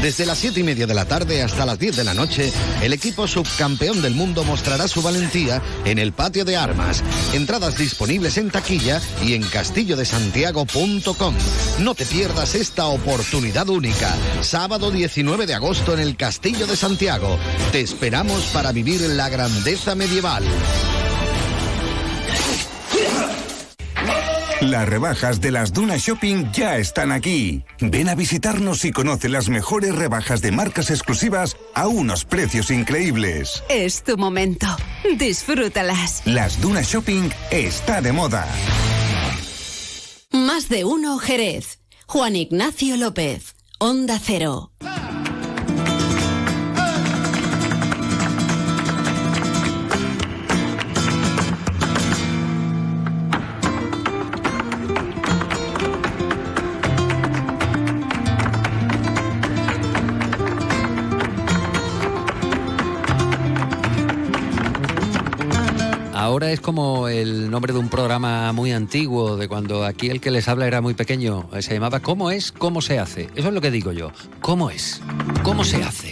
Desde 0.04 0.28
las 0.28 0.38
7 0.38 0.60
y 0.60 0.64
media 0.64 0.86
de 0.86 0.94
la 0.94 1.06
tarde 1.06 1.42
hasta 1.42 1.66
las 1.66 1.80
10 1.80 1.96
de 1.96 2.04
la 2.04 2.14
noche, 2.14 2.54
el 2.84 2.94
equipo 2.94 3.28
subcampeón 3.28 4.04
del 4.04 4.14
mundo 4.14 4.44
mostrará 4.44 4.88
su 4.88 5.02
valentía 5.02 5.60
en 5.86 5.98
el 5.98 6.14
patio 6.14 6.46
de 6.46 6.56
armas. 6.56 7.04
Entradas 7.34 7.76
disponibles 7.76 8.38
en 8.38 8.52
taquilla 8.52 9.02
y 9.26 9.34
en 9.34 9.42
castillodesantiago.com. 9.42 11.36
No 11.80 11.96
te 11.96 12.06
pierdas 12.06 12.54
esta 12.54 12.86
oportunidad 12.86 13.70
única. 13.70 14.16
Sábado 14.42 14.92
19 14.92 15.48
de 15.48 15.56
agosto 15.56 15.96
en 15.96 16.00
el 16.00 16.16
Castillo 16.16 16.68
de 16.68 16.78
Santiago. 16.78 17.40
Te 17.72 17.82
esperamos 17.82 18.44
para 18.54 18.72
vivir 18.72 19.02
la 19.02 19.30
grandeza 19.30 19.96
medieval. 19.96 20.05
Las 24.62 24.88
rebajas 24.88 25.42
de 25.42 25.52
las 25.52 25.74
Dunas 25.74 26.02
Shopping 26.02 26.52
ya 26.52 26.78
están 26.78 27.12
aquí. 27.12 27.64
Ven 27.80 28.10
a 28.10 28.16
visitarnos 28.16 28.86
y 28.86 28.92
conoce 28.92 29.30
las 29.30 29.50
mejores 29.50 29.96
rebajas 29.96 30.42
de 30.42 30.52
marcas 30.52 30.90
exclusivas 30.92 31.58
a 31.74 31.88
unos 31.88 32.24
precios 32.26 32.72
increíbles. 32.72 33.64
Es 33.70 34.04
tu 34.04 34.18
momento. 34.18 34.68
Disfrútalas. 35.18 36.22
Las 36.26 36.62
Dunas 36.62 36.88
Shopping 36.88 37.30
está 37.52 38.02
de 38.02 38.12
moda. 38.12 38.48
Más 40.32 40.70
de 40.70 40.86
uno 40.86 41.18
Jerez. 41.18 41.80
Juan 42.08 42.36
Ignacio 42.36 42.98
López. 42.98 43.56
Onda 43.80 44.20
Cero. 44.24 44.72
Ahora 66.36 66.52
es 66.52 66.60
como 66.60 67.08
el 67.08 67.50
nombre 67.50 67.72
de 67.72 67.80
un 67.80 67.88
programa 67.88 68.52
muy 68.52 68.74
antiguo, 68.74 69.38
de 69.38 69.48
cuando 69.48 69.86
aquí 69.86 70.10
el 70.10 70.20
que 70.20 70.32
les 70.32 70.50
habla 70.50 70.68
era 70.68 70.82
muy 70.82 70.94
pequeño. 70.94 71.48
Se 71.62 71.74
llamaba 71.74 72.02
¿Cómo 72.02 72.30
es? 72.30 72.52
¿Cómo 72.52 72.82
se 72.82 73.00
hace? 73.00 73.30
Eso 73.36 73.48
es 73.48 73.54
lo 73.54 73.62
que 73.62 73.72
digo 73.72 73.94
yo. 73.94 74.12
¿Cómo 74.42 74.70
es? 74.70 75.02
¿Cómo 75.44 75.64
se 75.64 75.82
hace? 75.82 76.12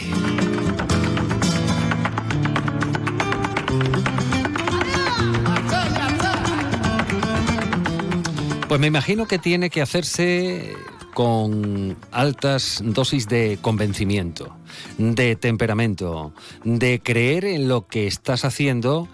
Pues 8.69 8.79
me 8.79 8.87
imagino 8.87 9.27
que 9.27 9.39
tiene 9.39 9.69
que 9.69 9.81
hacerse 9.81 10.73
con 11.13 11.97
altas 12.13 12.81
dosis 12.81 13.27
de 13.27 13.59
convencimiento, 13.61 14.55
de 14.97 15.35
temperamento, 15.35 16.31
de 16.63 17.01
creer 17.01 17.43
en 17.43 17.67
lo 17.67 17.87
que 17.87 18.07
estás 18.07 18.45
haciendo 18.45 19.09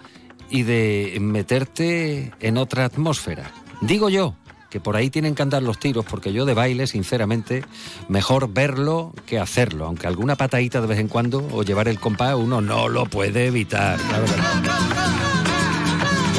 y 0.50 0.64
de 0.64 1.18
meterte 1.22 2.32
en 2.40 2.58
otra 2.58 2.86
atmósfera. 2.86 3.52
Digo 3.82 4.10
yo 4.10 4.36
que 4.70 4.80
por 4.80 4.96
ahí 4.96 5.10
tienen 5.10 5.36
que 5.36 5.42
andar 5.42 5.64
los 5.64 5.80
tiros, 5.80 6.06
porque 6.06 6.32
yo 6.32 6.46
de 6.46 6.54
baile, 6.54 6.88
sinceramente, 6.88 7.64
mejor 8.08 8.54
verlo 8.54 9.14
que 9.26 9.40
hacerlo, 9.40 9.86
aunque 9.86 10.08
alguna 10.08 10.36
patadita 10.36 10.80
de 10.80 10.88
vez 10.88 11.00
en 11.00 11.08
cuando 11.08 11.48
o 11.52 11.64
llevar 11.64 11.88
el 11.88 12.00
compás 12.00 12.36
uno 12.36 12.62
no 12.62 12.88
lo 12.88 13.06
puede 13.06 13.48
evitar. 13.48 13.98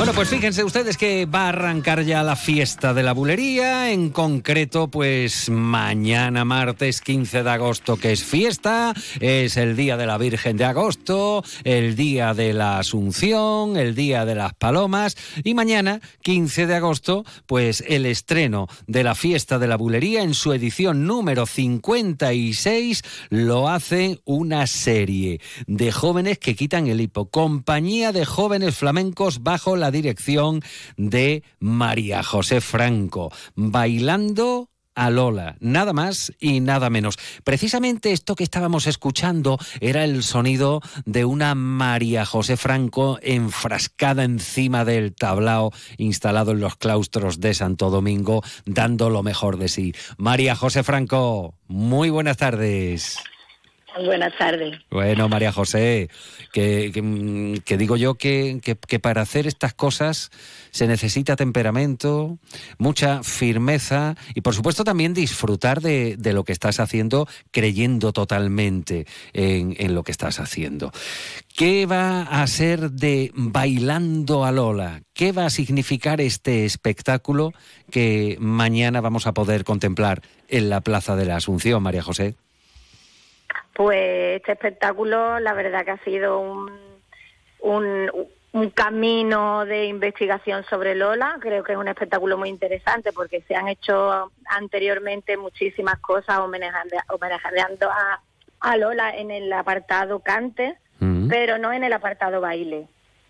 Bueno, 0.01 0.15
pues 0.15 0.31
fíjense 0.31 0.65
ustedes 0.65 0.97
que 0.97 1.27
va 1.27 1.45
a 1.45 1.49
arrancar 1.51 2.05
ya 2.05 2.23
la 2.23 2.35
fiesta 2.35 2.95
de 2.95 3.03
la 3.03 3.13
bulería, 3.13 3.93
en 3.93 4.09
concreto 4.09 4.89
pues 4.89 5.51
mañana 5.51 6.47
martes 6.47 7.03
15 7.03 7.43
de 7.43 7.51
agosto 7.51 7.99
que 7.99 8.13
es 8.13 8.25
fiesta, 8.25 8.95
es 9.21 9.59
el 9.59 9.77
día 9.77 9.99
de 9.99 10.07
la 10.07 10.17
Virgen 10.17 10.57
de 10.57 10.65
agosto, 10.65 11.45
el 11.65 11.97
día 11.97 12.33
de 12.33 12.55
la 12.55 12.79
Asunción, 12.79 13.77
el 13.77 13.95
día 13.95 14.25
de 14.25 14.37
las 14.37 14.55
Palomas 14.55 15.19
y 15.45 15.53
mañana 15.53 16.01
15 16.23 16.67
de 16.67 16.77
agosto 16.77 17.27
pues 17.45 17.85
el 17.87 18.07
estreno 18.07 18.69
de 18.87 19.05
la 19.05 19.15
fiesta 19.15 19.59
de 19.59 19.67
la 19.67 19.77
bulería 19.77 20.23
en 20.23 20.33
su 20.33 20.55
edición 20.55 21.07
número 21.07 21.45
56 21.45 23.03
lo 23.29 23.69
hace 23.69 24.23
una 24.25 24.67
serie 24.67 25.43
de 25.67 25.93
jóvenes 25.93 26.39
que 26.39 26.57
quitan 26.57 26.87
el 26.87 27.03
hipo, 27.03 27.29
compañía 27.29 28.13
de 28.13 28.25
jóvenes 28.25 28.77
flamencos 28.77 29.43
bajo 29.43 29.77
la 29.77 29.90
dirección 29.91 30.63
de 30.97 31.43
María 31.59 32.23
José 32.23 32.61
Franco, 32.61 33.33
bailando 33.55 34.71
a 34.95 35.09
Lola, 35.09 35.57
nada 35.61 35.93
más 35.93 36.33
y 36.41 36.61
nada 36.61 36.91
menos. 36.91 37.17
Precisamente 37.45 38.13
esto 38.13 38.35
que 38.35 38.45
estábamos 38.45 38.87
escuchando 38.87 39.59
era 39.81 40.05
el 40.05 40.23
sonido 40.23 40.83
de 41.05 41.25
una 41.25 41.55
María 41.55 42.27
José 42.27 42.57
Franco 42.57 43.19
enfrascada 43.23 44.25
encima 44.25 44.85
del 44.85 45.15
tablao 45.15 45.73
instalado 45.97 46.53
en 46.53 46.61
los 46.61 46.77
claustros 46.77 47.41
de 47.41 47.55
Santo 47.55 47.89
Domingo, 47.89 48.43
dando 48.67 49.11
lo 49.11 49.23
mejor 49.23 49.57
de 49.59 49.69
sí. 49.69 49.95
María 50.19 50.55
José 50.55 50.83
Franco, 50.83 51.55
muy 51.67 52.11
buenas 52.11 52.37
tardes. 52.37 53.17
Buenas 53.97 54.37
tardes. 54.39 54.79
Bueno, 54.91 55.29
María 55.29 55.53
José, 55.53 56.09
que, 56.53 56.93
digo 57.79 57.97
yo 57.97 58.15
que, 58.15 58.61
para 59.03 59.23
hacer 59.23 59.47
estas 59.47 59.75
cosas 59.75 60.31
se 60.71 60.87
necesita 60.87 61.37
temperamento, 61.37 62.39
mucha 62.79 63.23
firmeza 63.23 64.15
y 64.35 64.43
por 64.43 64.55
supuesto 64.55 64.85
también 64.85 65.15
disfrutar 65.15 65.81
de, 65.81 66.17
de 66.17 66.33
lo 66.33 66.45
que 66.45 66.53
estás 66.53 66.79
haciendo 66.79 67.27
creyendo 67.51 68.13
totalmente 68.13 69.07
en, 69.33 69.75
en 69.79 69.95
lo 69.95 70.05
que 70.05 70.13
estás 70.13 70.39
haciendo. 70.39 70.93
¿Qué 71.57 71.87
va 71.87 72.23
a 72.23 72.47
ser 72.47 72.93
de 72.93 73.33
Bailando 73.35 74.45
a 74.45 74.53
Lola? 74.53 75.03
¿Qué 75.13 75.33
va 75.33 75.47
a 75.47 75.51
significar 75.51 76.21
este 76.21 76.65
espectáculo 76.65 77.53
que 77.91 78.37
mañana 78.41 79.01
vamos 79.01 79.27
a 79.27 79.35
poder 79.35 79.65
contemplar 79.65 80.23
en 80.49 80.71
la 80.71 80.81
Plaza 80.81 81.17
de 81.17 81.27
la 81.27 81.37
Asunción, 81.37 81.83
María 81.83 82.03
José? 82.03 82.37
Pues 83.81 84.37
este 84.37 84.53
espectáculo, 84.53 85.41
la 85.41 85.55
verdad 85.55 85.87
que 85.87 85.93
ha 85.93 86.05
sido 86.05 86.39
un, 86.39 86.71
un, 87.61 88.11
un 88.53 88.69
camino 88.73 89.65
de 89.65 89.87
investigación 89.87 90.65
sobre 90.65 90.95
Lola. 90.95 91.39
Creo 91.41 91.65
que 91.65 91.73
es 91.73 91.79
un 91.79 91.89
espectáculo 91.89 92.37
muy 92.37 92.51
interesante 92.51 93.11
porque 93.11 93.41
se 93.49 93.55
han 93.55 93.69
hecho 93.69 94.33
anteriormente 94.51 95.39
muchísimas 95.39 95.99
cosas 96.01 96.41
homenajeando, 96.41 96.95
homenajeando 97.09 97.89
a, 97.91 98.21
a 98.61 98.77
Lola 98.77 99.17
en 99.17 99.31
el 99.31 99.51
apartado 99.51 100.21
cante, 100.21 100.77
pero 101.31 101.57
no 101.57 101.73
en 101.73 101.83
el 101.83 101.95
apartado 101.95 102.43
baile. 102.43 102.87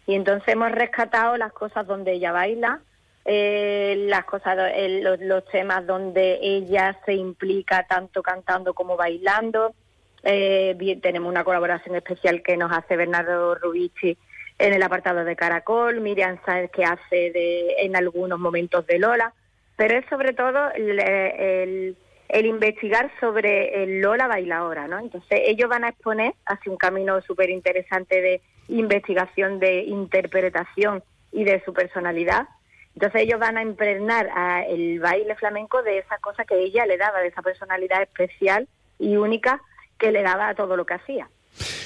Y 0.09 0.17
entonces 0.17 0.49
hemos 0.49 0.73
rescatado 0.73 1.37
las 1.37 1.53
cosas 1.53 1.87
donde 1.87 2.15
ella 2.15 2.33
baila, 2.33 2.81
eh, 3.25 3.95
las 4.09 4.25
cosas, 4.25 4.59
el- 4.75 5.05
los, 5.05 5.21
los 5.21 5.45
temas 5.45 5.87
donde 5.87 6.41
ella 6.43 6.99
se 7.07 7.15
implica 7.15 7.87
tanto 7.87 8.21
cantando 8.21 8.75
como 8.75 8.97
bailando. 8.97 9.75
Eh, 10.23 10.75
bien, 10.77 11.01
tenemos 11.01 11.29
una 11.29 11.45
colaboración 11.45 11.97
especial 11.97 12.43
que 12.43 12.57
nos 12.57 12.71
hace 12.73 12.97
Bernardo 12.97 13.55
Rubici 13.55 14.19
en 14.59 14.75
el 14.75 14.83
apartado 14.83 15.25
de 15.25 15.37
Caracol, 15.37 16.01
Miriam 16.01 16.39
Sáenz 16.45 16.71
que 16.71 16.85
hace 16.85 17.31
de, 17.31 17.77
en 17.79 17.97
algunos 17.97 18.39
momentos 18.39 18.87
de 18.87 18.99
Lola, 18.99 19.33
pero 19.77 19.97
es 19.97 20.05
sobre 20.11 20.35
todo 20.35 20.71
el, 20.73 21.97
investigar 22.45 23.11
sobre 23.19 23.83
el 23.83 24.01
Lola 24.01 24.29
bailadora, 24.29 24.87
¿no? 24.87 24.99
Entonces 24.99 25.41
ellos 25.47 25.71
van 25.71 25.85
a 25.85 25.89
exponer 25.89 26.35
hacia 26.45 26.71
un 26.71 26.77
camino 26.77 27.23
súper 27.23 27.49
interesante 27.49 28.21
de 28.21 28.43
investigación, 28.69 29.59
de 29.59 29.85
interpretación 29.85 31.03
y 31.33 31.45
de 31.45 31.63
su 31.65 31.73
personalidad. 31.73 32.47
Entonces 32.95 33.23
ellos 33.23 33.41
van 33.41 33.57
a 33.57 33.63
impregnar 33.63 34.29
a 34.35 34.63
el 34.65 35.01
baile 35.01 35.35
flamenco 35.37 35.83
de 35.83 35.99
esa 35.99 36.19
cosa 36.19 36.45
que 36.45 36.59
ella 36.59 36.85
le 36.85 36.99
daba, 36.99 37.21
de 37.21 37.29
esa 37.29 37.41
personalidad 37.41 38.03
especial 38.03 38.69
y 38.99 39.17
única 39.17 39.63
que 40.01 40.11
le 40.11 40.23
daba 40.23 40.49
a 40.49 40.55
todo 40.55 40.77
lo 40.77 40.85
que 40.87 40.95
hacía. 40.95 41.29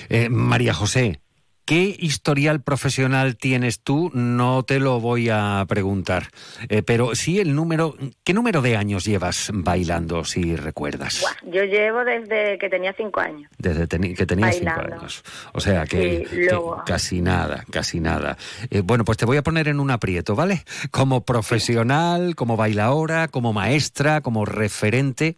Eh, 0.08 0.28
María 0.28 0.72
José, 0.72 1.20
¿qué 1.64 1.96
historial 1.98 2.60
profesional 2.62 3.36
tienes 3.36 3.80
tú? 3.80 4.10
No 4.14 4.62
te 4.62 4.78
lo 4.78 5.00
voy 5.00 5.30
a 5.30 5.64
preguntar, 5.66 6.28
Eh, 6.68 6.82
pero 6.82 7.14
sí 7.14 7.40
el 7.40 7.54
número, 7.54 7.96
¿qué 8.22 8.32
número 8.34 8.60
de 8.62 8.76
años 8.76 9.04
llevas 9.04 9.50
bailando, 9.52 10.24
si 10.24 10.54
recuerdas? 10.56 11.20
Buah, 11.22 11.50
yo 11.52 11.64
llevo 11.64 12.04
desde 12.04 12.58
que 12.58 12.68
tenía 12.68 12.92
cinco 12.96 13.20
años. 13.20 13.50
Desde 13.58 13.88
que 14.14 14.26
tenías 14.26 14.56
cinco 14.56 14.80
años. 14.80 15.24
O 15.54 15.60
sea 15.60 15.86
que, 15.86 16.26
Sí, 16.30 16.36
que 16.36 16.44
luego- 16.50 16.82
casi 16.86 17.20
nada, 17.22 17.64
casi 17.70 17.98
nada. 18.00 18.36
Eh, 18.70 18.82
bueno, 18.82 19.04
pues 19.04 19.18
te 19.18 19.24
voy 19.26 19.38
a 19.38 19.42
poner 19.42 19.66
en 19.68 19.80
un 19.80 19.90
aprieto, 19.90 20.34
¿vale? 20.36 20.62
Como 20.90 21.24
profesional, 21.24 22.34
como 22.36 22.56
bailadora, 22.56 23.28
como 23.28 23.52
maestra, 23.54 24.20
como 24.20 24.44
referente. 24.44 25.36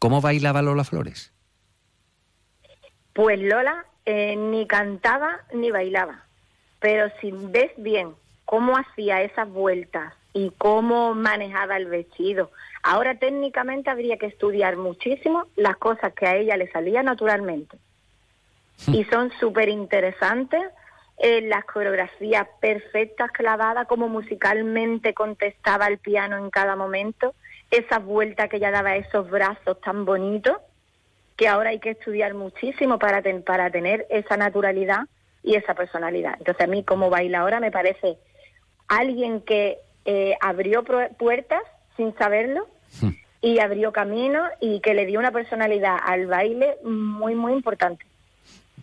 ¿Cómo 0.00 0.20
bailaba 0.20 0.60
Lola 0.60 0.84
Flores? 0.84 1.32
Pues 3.14 3.38
Lola 3.38 3.86
eh, 4.04 4.36
ni 4.36 4.66
cantaba 4.66 5.40
ni 5.52 5.70
bailaba. 5.70 6.24
pero 6.80 7.08
si 7.20 7.30
ves 7.32 7.72
bien 7.78 8.14
cómo 8.44 8.76
hacía 8.76 9.22
esas 9.22 9.48
vueltas 9.48 10.12
y 10.34 10.50
cómo 10.58 11.14
manejaba 11.14 11.78
el 11.78 11.86
vestido, 11.86 12.50
ahora 12.82 13.14
técnicamente 13.18 13.88
habría 13.88 14.18
que 14.18 14.26
estudiar 14.26 14.76
muchísimo 14.76 15.46
las 15.56 15.76
cosas 15.78 16.12
que 16.12 16.26
a 16.26 16.36
ella 16.36 16.58
le 16.58 16.70
salían 16.70 17.06
naturalmente. 17.06 17.78
y 18.88 19.04
son 19.12 19.30
súper 19.40 19.70
interesantes, 19.70 20.60
eh, 21.16 21.40
las 21.42 21.64
coreografías 21.64 22.46
perfectas, 22.60 23.30
clavadas, 23.30 23.86
como 23.86 24.08
musicalmente 24.08 25.14
contestaba 25.14 25.86
el 25.86 25.98
piano 25.98 26.36
en 26.36 26.50
cada 26.50 26.74
momento, 26.76 27.34
esa 27.70 27.98
vuelta 27.98 28.48
que 28.48 28.56
ella 28.56 28.72
daba 28.72 28.90
a 28.90 28.96
esos 28.96 29.30
brazos 29.30 29.80
tan 29.80 30.04
bonitos, 30.04 30.58
que 31.36 31.48
ahora 31.48 31.70
hay 31.70 31.80
que 31.80 31.90
estudiar 31.90 32.34
muchísimo 32.34 32.98
para, 32.98 33.22
ten- 33.22 33.42
para 33.42 33.70
tener 33.70 34.06
esa 34.10 34.36
naturalidad 34.36 35.00
y 35.42 35.56
esa 35.56 35.74
personalidad. 35.74 36.34
Entonces 36.38 36.64
a 36.64 36.70
mí 36.70 36.84
como 36.84 37.10
bailadora 37.10 37.60
me 37.60 37.70
parece 37.70 38.16
alguien 38.88 39.40
que 39.40 39.78
eh, 40.04 40.36
abrió 40.40 40.84
puertas 41.18 41.62
sin 41.96 42.14
saberlo 42.16 42.66
y 43.40 43.58
abrió 43.58 43.92
caminos 43.92 44.48
y 44.60 44.80
que 44.80 44.94
le 44.94 45.06
dio 45.06 45.18
una 45.18 45.32
personalidad 45.32 45.96
al 46.02 46.26
baile 46.26 46.76
muy, 46.84 47.34
muy 47.34 47.52
importante. 47.52 48.04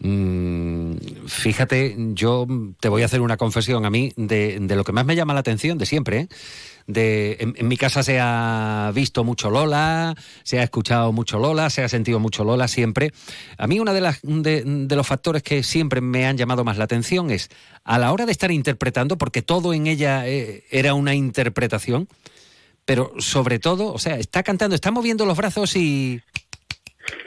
Mm, 0.01 0.40
fíjate, 1.31 1.95
yo 2.13 2.45
te 2.79 2.89
voy 2.89 3.03
a 3.03 3.05
hacer 3.05 3.21
una 3.21 3.37
confesión 3.37 3.85
a 3.85 3.89
mí 3.89 4.11
de, 4.17 4.59
de 4.59 4.75
lo 4.75 4.83
que 4.83 4.91
más 4.91 5.05
me 5.05 5.15
llama 5.15 5.33
la 5.33 5.39
atención 5.39 5.77
de 5.77 5.85
siempre. 5.85 6.19
¿eh? 6.19 6.27
De, 6.87 7.37
en, 7.39 7.67
mi 7.67 7.77
casa 7.77 8.03
se 8.03 8.19
ha 8.19 8.91
visto 8.93 9.23
mucho 9.23 9.49
Lola, 9.49 10.13
se 10.43 10.59
ha 10.59 10.63
escuchado 10.63 11.13
mucho 11.13 11.39
Lola, 11.39 11.69
se 11.69 11.83
ha 11.83 11.89
sentido 11.89 12.19
mucho 12.19 12.43
Lola 12.43 12.67
siempre. 12.67 13.13
A 13.57 13.65
mí 13.65 13.79
uno 13.79 13.93
de, 13.93 14.63
de 14.63 14.95
los 14.95 15.07
factores 15.07 15.41
que 15.41 15.63
siempre 15.63 16.01
me 16.01 16.25
han 16.25 16.37
llamado 16.37 16.65
más 16.65 16.77
la 16.77 16.83
atención 16.83 17.31
es 17.31 17.49
a 17.85 17.97
la 17.97 18.11
hora 18.11 18.25
de 18.25 18.33
estar 18.33 18.51
interpretando, 18.51 19.17
porque 19.17 19.41
todo 19.41 19.73
en 19.73 19.87
ella 19.87 20.27
eh, 20.27 20.65
era 20.69 20.93
una 20.93 21.15
interpretación, 21.15 22.09
pero 22.83 23.13
sobre 23.19 23.59
todo, 23.59 23.93
o 23.93 23.99
sea, 23.99 24.17
está 24.17 24.43
cantando, 24.43 24.75
está 24.75 24.91
moviendo 24.91 25.25
los 25.25 25.37
brazos 25.37 25.75
y 25.77 26.21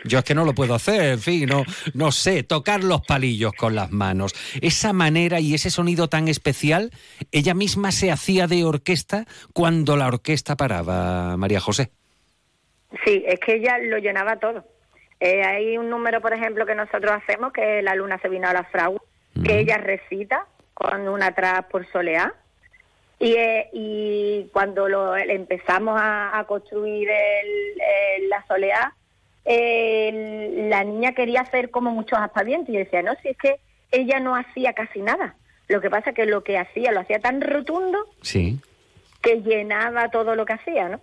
yo 0.04 0.18
es 0.18 0.24
que 0.24 0.34
no 0.34 0.44
lo 0.44 0.54
puedo 0.54 0.74
hacer, 0.74 1.02
en 1.12 1.18
fin, 1.20 1.46
no, 1.48 1.64
no 1.94 2.12
sé, 2.12 2.42
tocar 2.42 2.84
los 2.84 3.00
palillos 3.02 3.52
con 3.52 3.74
las 3.74 3.90
manos. 3.90 4.34
Esa 4.60 4.92
manera 4.92 5.40
y 5.40 5.54
ese 5.54 5.70
sonido 5.70 6.08
tan 6.08 6.28
especial, 6.28 6.90
ella 7.32 7.54
misma 7.54 7.92
se 7.92 8.10
hacía 8.10 8.46
de 8.46 8.64
orquesta 8.64 9.26
cuando 9.52 9.96
la 9.96 10.06
orquesta 10.08 10.56
paraba, 10.56 11.36
María 11.36 11.60
José. 11.60 11.90
Sí, 13.04 13.24
es 13.26 13.40
que 13.40 13.54
ella 13.54 13.78
lo 13.78 13.98
llenaba 13.98 14.36
todo. 14.36 14.64
Eh, 15.20 15.42
hay 15.42 15.78
un 15.78 15.90
número, 15.90 16.20
por 16.20 16.32
ejemplo, 16.34 16.66
que 16.66 16.74
nosotros 16.74 17.12
hacemos, 17.12 17.52
que 17.52 17.78
es 17.78 17.84
La 17.84 17.94
luna 17.94 18.18
se 18.20 18.28
vino 18.28 18.48
a 18.48 18.52
la 18.52 18.64
fragua, 18.64 19.00
que 19.44 19.58
ella 19.58 19.78
recita 19.78 20.46
con 20.74 21.08
una 21.08 21.26
atrás 21.28 21.64
por 21.70 21.90
soleá. 21.90 22.32
Y, 23.18 23.32
eh, 23.36 23.68
y 23.72 24.48
cuando 24.52 24.88
lo 24.88 25.16
empezamos 25.16 25.98
a, 26.00 26.36
a 26.38 26.44
construir 26.44 27.08
el- 27.08 27.80
el- 28.22 28.28
la 28.28 28.44
soleá, 28.46 28.94
eh, 29.44 30.66
la 30.68 30.84
niña 30.84 31.12
quería 31.12 31.40
hacer 31.42 31.70
como 31.70 31.90
muchos 31.90 32.18
aspavientos. 32.18 32.70
Y 32.70 32.72
yo 32.74 32.78
decía, 32.80 33.02
no, 33.02 33.14
si 33.22 33.28
es 33.28 33.36
que 33.38 33.56
ella 33.90 34.20
no 34.20 34.34
hacía 34.36 34.72
casi 34.72 35.00
nada. 35.02 35.34
Lo 35.68 35.80
que 35.80 35.90
pasa 35.90 36.10
es 36.10 36.16
que 36.16 36.26
lo 36.26 36.42
que 36.44 36.58
hacía, 36.58 36.92
lo 36.92 37.00
hacía 37.00 37.18
tan 37.20 37.40
rotundo 37.40 37.98
Sí. 38.22 38.60
que 39.22 39.40
llenaba 39.42 40.10
todo 40.10 40.34
lo 40.34 40.44
que 40.44 40.52
hacía, 40.54 40.88
¿no? 40.88 41.00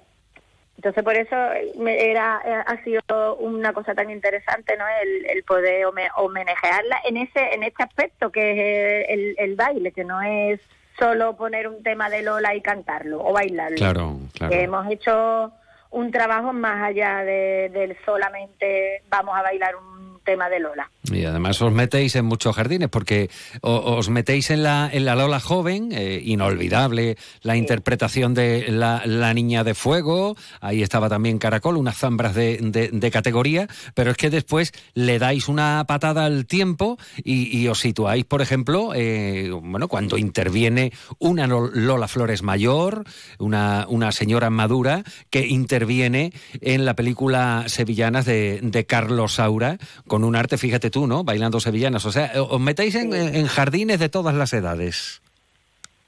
Entonces 0.77 1.03
por 1.03 1.15
eso 1.15 1.35
me- 1.77 2.09
era 2.09 2.41
eh, 2.43 2.63
ha 2.65 2.83
sido 2.83 3.35
una 3.37 3.71
cosa 3.73 3.93
tan 3.93 4.09
interesante, 4.09 4.75
¿no? 4.77 4.85
El, 5.03 5.25
el 5.29 5.43
poder 5.43 5.85
home- 5.85 6.09
homenajearla 6.17 6.97
en 7.05 7.17
ese 7.17 7.53
en 7.53 7.61
este 7.63 7.83
aspecto 7.83 8.31
que 8.31 9.01
es 9.01 9.09
el, 9.09 9.35
el 9.37 9.55
baile, 9.55 9.91
que 9.91 10.03
no 10.03 10.21
es 10.21 10.59
solo 10.97 11.35
poner 11.35 11.67
un 11.67 11.83
tema 11.83 12.09
de 12.09 12.23
Lola 12.23 12.55
y 12.55 12.61
cantarlo 12.61 13.23
o 13.23 13.31
bailarlo. 13.33 13.77
Claro, 13.77 14.17
claro. 14.33 14.51
Que 14.51 14.61
hemos 14.63 14.89
hecho 14.91 15.51
un 15.91 16.11
trabajo 16.11 16.53
más 16.53 16.81
allá 16.81 17.23
de, 17.23 17.69
del 17.71 17.97
solamente 18.05 19.03
vamos 19.09 19.37
a 19.37 19.41
bailar 19.41 19.75
un 19.75 19.90
tema 20.23 20.49
de 20.49 20.59
Lola. 20.59 20.89
Y 21.11 21.25
además 21.25 21.61
os 21.61 21.71
metéis 21.73 22.15
en 22.15 22.25
muchos 22.25 22.55
jardines, 22.55 22.89
porque 22.89 23.29
os 23.61 24.09
metéis 24.09 24.51
en 24.51 24.63
la, 24.63 24.89
en 24.91 25.05
la 25.05 25.15
Lola 25.15 25.39
joven, 25.39 25.89
eh, 25.91 26.21
inolvidable 26.23 27.17
la 27.41 27.55
interpretación 27.55 28.33
de 28.33 28.67
la, 28.71 29.01
la 29.05 29.33
Niña 29.33 29.63
de 29.63 29.73
Fuego, 29.73 30.35
ahí 30.59 30.83
estaba 30.83 31.09
también 31.09 31.37
Caracol, 31.39 31.77
unas 31.77 31.97
zambras 31.97 32.35
de, 32.35 32.57
de- 32.61 32.89
de 32.89 33.11
categoría, 33.11 33.67
pero 33.95 34.11
es 34.11 34.17
que 34.17 34.29
después 34.29 34.71
le 34.93 35.17
dais 35.19 35.47
una 35.47 35.83
patada 35.87 36.25
al 36.25 36.45
tiempo 36.45 36.97
y, 37.23 37.57
y 37.57 37.67
os 37.67 37.79
situáis, 37.79 38.23
por 38.25 38.41
ejemplo, 38.41 38.91
eh, 38.95 39.49
bueno, 39.63 39.87
cuando 39.87 40.17
interviene 40.17 40.91
una 41.17 41.47
Lo- 41.47 41.67
Lola 41.73 42.07
Flores 42.07 42.43
mayor, 42.43 43.03
una, 43.39 43.85
una 43.89 44.11
señora 44.11 44.49
madura, 44.49 45.03
que 45.29 45.47
interviene 45.47 46.31
en 46.61 46.85
la 46.85 46.95
película 46.95 47.63
Sevillanas 47.67 48.25
de, 48.25 48.59
de 48.61 48.85
Carlos 48.85 49.33
Saura, 49.35 49.77
con 50.11 50.25
un 50.25 50.35
arte, 50.35 50.57
fíjate 50.57 50.89
tú, 50.89 51.07
¿no? 51.07 51.23
Bailando 51.23 51.61
sevillanas. 51.61 52.05
O 52.05 52.11
sea, 52.11 52.33
os 52.35 52.59
metéis 52.59 52.95
en, 52.95 53.13
en 53.13 53.47
jardines 53.47 53.97
de 53.97 54.09
todas 54.09 54.35
las 54.35 54.51
edades. 54.51 55.21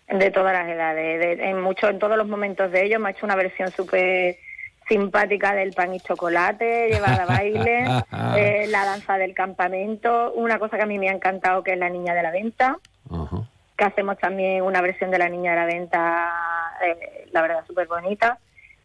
de 0.09 0.30
todas 0.30 0.51
las 0.51 0.67
edades, 0.67 1.19
de- 1.21 1.49
en 1.49 1.61
mucho, 1.61 1.88
en 1.88 1.99
todos 1.99 2.17
los 2.17 2.27
momentos 2.27 2.69
de 2.73 2.84
ellos. 2.85 2.99
Me 2.99 3.07
ha 3.07 3.11
hecho 3.11 3.25
una 3.25 3.38
versión 3.38 3.71
súper 3.71 4.35
simpática 4.89 5.55
del 5.55 5.71
pan 5.71 5.93
y 5.93 6.01
chocolate, 6.01 6.89
llevada 6.91 7.23
a 7.23 7.25
baile, 7.25 7.85
eh, 8.38 8.67
la 8.67 8.84
danza 8.84 9.17
del 9.17 9.34
campamento, 9.34 10.34
una 10.34 10.59
cosa 10.59 10.75
que 10.75 10.84
a 10.84 10.85
mí 10.85 10.99
me 10.99 11.07
ha 11.07 11.13
encantado 11.13 11.63
que 11.63 11.71
es 11.71 11.80
la 11.80 11.88
niña 11.89 12.13
de 12.13 12.23
la 12.23 12.31
venta, 12.31 12.77
que 13.77 13.84
hacemos 13.85 14.17
también 14.19 14.61
una 14.63 14.81
versión 14.81 15.09
de 15.11 15.17
la 15.19 15.30
niña 15.30 15.51
de 15.51 15.57
la 15.57 15.65
venta, 15.65 16.30
eh, 16.85 17.27
la 17.31 17.41
verdad, 17.41 17.63
súper 17.65 17.88
bonita. 17.88 18.38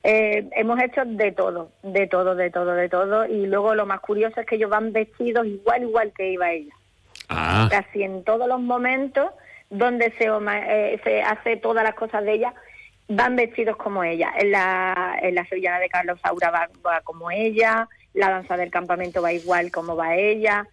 Eh, 0.05 0.49
hemos 0.53 0.81
hecho 0.81 1.05
de 1.05 1.33
todo, 1.33 1.71
de 1.83 2.07
todo, 2.07 2.35
de 2.35 2.51
todo, 2.51 2.75
de 2.75 2.89
todo, 2.89 3.27
y 3.27 3.47
luego 3.47 3.75
lo 3.75 3.85
más 3.85 4.01
curioso 4.01 4.41
es 4.41 4.47
que 4.47 4.55
ellos 4.57 4.71
van 4.71 4.93
vestidos 4.93 5.47
igual, 5.47 5.83
igual 5.83 6.13
que 6.17 6.31
iba 6.31 6.51
ella 6.53 6.75
Ah, 7.29 7.69
casi 7.71 8.03
en 8.03 8.25
todos 8.25 8.49
los 8.49 8.61
momentos 8.61 9.31
donde 9.71 10.13
se, 10.13 10.27
eh, 10.27 11.01
se 11.05 11.23
hace 11.23 11.57
todas 11.57 11.85
las 11.85 11.95
cosas 11.95 12.25
de 12.25 12.33
ella, 12.33 12.55
van 13.09 13.37
vestidos 13.37 13.77
como 13.77 14.03
ella. 14.03 14.33
En 14.39 14.53
la, 14.53 15.19
en 15.21 15.35
la 15.35 15.47
sevillana 15.47 15.79
de 15.79 15.89
Carlos 15.89 16.19
Saura 16.23 16.51
va, 16.51 16.69
va 16.85 17.01
como 17.03 17.31
ella, 17.31 17.89
la 18.15 18.31
danza 18.31 18.57
del 18.57 18.71
campamento 18.71 19.21
va 19.21 19.33
igual 19.33 19.71
como 19.71 19.95
va 19.95 20.17
ella. 20.17 20.67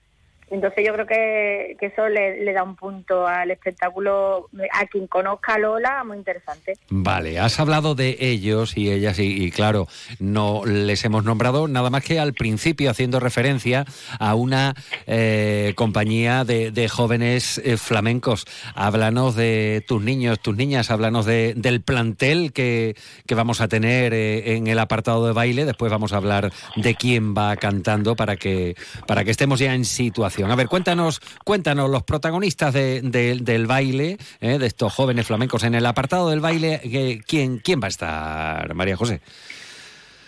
Entonces 0.52 0.86
yo 0.86 0.94
creo 0.94 1.08
que, 1.08 1.78
eso 1.82 2.08
le, 2.08 2.44
le 2.44 2.54
da 2.54 2.64
un 2.64 2.76
punto 2.76 3.28
al 3.28 3.52
espectáculo, 3.52 4.50
a 4.72 4.86
quien 4.86 5.08
conozca 5.08 5.56
a 5.56 5.60
Lola, 5.60 6.04
muy 6.04 6.18
interesante. 6.18 6.74
Vale, 6.90 7.40
has 7.40 7.60
hablado 7.60 7.96
de 7.96 8.18
ellos 8.20 8.78
y 8.78 8.92
ellas 8.92 9.18
y, 9.20 9.52
claro, 9.52 9.88
no 10.20 10.64
les 10.66 11.04
hemos 11.06 11.24
nombrado 11.24 11.68
nada 11.68 11.90
más 11.90 12.04
que 12.04 12.20
al 12.20 12.34
principio 12.34 12.92
haciendo 12.92 13.20
referencia 13.20 13.86
a 14.20 14.36
una 14.36 14.76
eh, 15.08 15.74
compañía 15.76 16.44
de, 16.44 16.72
de 16.72 16.90
jóvenes 16.90 17.60
eh, 17.64 17.78
flamencos. 17.78 18.46
Háblanos 18.76 19.36
de 19.36 19.84
tus 19.88 20.02
niños, 20.02 20.40
tus 20.40 20.56
niñas, 20.56 20.92
háblanos 20.92 21.26
de, 21.26 21.54
del 21.56 21.82
plantel 21.82 22.54
que, 22.54 22.96
que 23.26 23.36
vamos 23.36 23.62
a 23.62 23.68
tener 23.68 24.14
eh, 24.14 24.56
en 24.56 24.68
el 24.68 24.80
apartado 24.80 25.26
de 25.26 25.34
baile. 25.34 25.66
Después 25.66 25.92
vamos 25.92 26.14
a 26.14 26.18
hablar 26.18 26.52
de 26.76 26.96
quién 26.96 27.36
va 27.36 27.56
cantando 27.58 28.16
para 28.16 28.36
que, 28.36 28.76
para 29.08 29.24
que 29.24 29.32
estemos 29.32 29.60
ya 29.60 29.74
en 29.74 29.86
situación. 29.86 30.35
A 30.44 30.56
ver, 30.56 30.68
cuéntanos, 30.68 31.22
cuéntanos 31.44 31.90
los 31.90 32.04
protagonistas 32.04 32.74
de- 32.74 33.02
de- 33.02 33.40
del 33.42 33.68
baile, 33.68 34.18
eh, 34.42 34.58
de 34.58 34.66
estos 34.68 34.94
jóvenes 34.94 35.28
flamencos 35.28 35.64
en 35.64 35.76
el 35.76 35.86
apartado 35.86 36.30
del 36.30 36.42
baile. 36.42 36.82
eh, 36.84 37.22
¿quién, 37.26 37.60
¿Quién 37.60 37.80
va 37.82 37.86
a 37.86 37.90
estar, 37.90 38.74
María 38.74 38.98
José? 38.98 39.22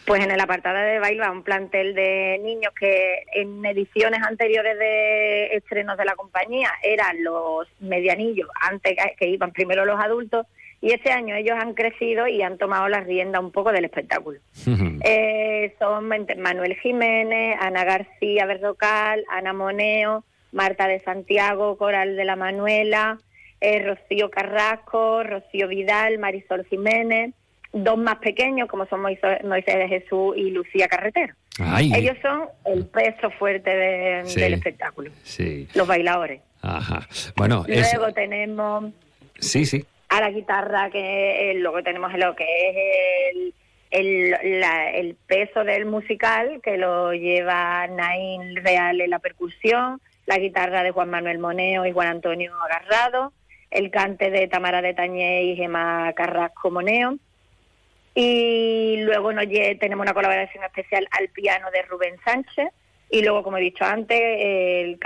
Pues 0.05 0.23
en 0.23 0.31
el 0.31 0.39
apartado 0.39 0.77
de 0.77 0.99
baile 0.99 1.19
va 1.19 1.31
un 1.31 1.43
plantel 1.43 1.93
de 1.93 2.39
niños 2.41 2.71
que 2.79 3.23
en 3.33 3.65
ediciones 3.65 4.21
anteriores 4.23 4.79
de 4.79 5.47
estrenos 5.57 5.97
de 5.97 6.05
la 6.05 6.15
compañía 6.15 6.69
eran 6.81 7.21
los 7.25 7.67
medianillos, 7.81 8.47
antes 8.61 8.95
que 9.19 9.27
iban 9.27 9.51
primero 9.51 9.83
los 9.83 9.99
adultos, 9.99 10.45
y 10.81 10.91
este 10.91 11.11
año 11.11 11.35
ellos 11.35 11.57
han 11.59 11.73
crecido 11.73 12.27
y 12.27 12.41
han 12.41 12.57
tomado 12.57 12.87
la 12.87 12.99
rienda 13.01 13.39
un 13.39 13.51
poco 13.51 13.71
del 13.71 13.85
espectáculo. 13.85 14.39
Eh, 15.03 15.75
son 15.79 16.07
Manuel 16.07 16.75
Jiménez, 16.77 17.57
Ana 17.59 17.83
García 17.83 18.45
Berrocal, 18.45 19.23
Ana 19.31 19.53
Moneo, 19.53 20.23
Marta 20.51 20.87
de 20.87 20.99
Santiago, 21.01 21.77
Coral 21.77 22.15
de 22.15 22.25
la 22.25 22.35
Manuela, 22.35 23.17
eh, 23.61 23.83
Rocío 23.83 24.29
Carrasco, 24.29 25.23
Rocío 25.23 25.67
Vidal, 25.67 26.19
Marisol 26.19 26.65
Jiménez, 26.67 27.33
dos 27.73 27.97
más 27.97 28.17
pequeños 28.17 28.67
como 28.69 28.85
son 28.87 29.01
Moisés, 29.01 29.39
de 29.43 29.87
Jesús 29.87 30.35
y 30.37 30.51
Lucía 30.51 30.87
Carretero. 30.87 31.33
Ay. 31.59 31.91
Ellos 31.95 32.15
son 32.21 32.43
el 32.65 32.85
peso 32.85 33.29
fuerte 33.31 33.69
de- 33.75 34.21
Sí. 34.25 34.39
del 34.39 34.53
espectáculo, 34.53 35.11
Sí, 35.23 35.67
los 35.73 35.87
bailadores. 35.87 36.41
ajá. 36.61 37.07
Bueno, 37.35 37.65
es, 37.67 37.93
Luego 37.95 38.13
tenemos 38.13 38.93
sí, 39.39 39.65
sí. 39.65 39.85
A 40.09 40.21
la 40.21 40.29
guitarra, 40.31 40.89
que 40.89 41.53
luego 41.57 41.83
tenemos 41.83 42.13
lo 42.13 42.35
que 42.35 42.45
es 42.45 42.75
el, 43.35 43.53
el, 43.91 44.59
la- 44.61 44.91
el 44.91 45.15
peso 45.15 45.63
del 45.63 45.85
musical, 45.85 46.59
que 46.63 46.77
lo 46.77 47.13
lleva 47.13 47.87
Naín 47.87 48.55
Real 48.57 49.01
en 49.01 49.09
la 49.09 49.19
percusión, 49.19 49.99
la 50.25 50.37
guitarra 50.37 50.83
de 50.83 50.91
Juan 50.91 51.09
Manuel 51.09 51.39
Moneo 51.39 51.85
y 51.85 51.91
Juan 51.91 52.07
Antonio 52.07 52.53
Agarrado, 52.61 53.33
el 53.71 53.91
cante 53.91 54.29
de 54.31 54.47
Tamara 54.47 54.81
de 54.81 54.93
Tañé 54.93 55.43
y 55.43 55.55
Gemma 55.55 56.11
Carrasco 56.13 56.71
Moneo. 56.71 57.17
Y 58.15 58.97
luego 59.01 59.31
nos 59.31 59.45
tenemos 59.79 60.03
una 60.03 60.13
colaboración 60.13 60.63
especial 60.63 61.07
al 61.11 61.29
piano 61.29 61.69
de 61.71 61.83
Rubén 61.83 62.15
Sánchez. 62.25 62.69
Y 63.09 63.21
luego, 63.21 63.43
como 63.43 63.57
he 63.57 63.61
dicho 63.61 63.85
antes, 63.85 64.19
el, 64.19 64.97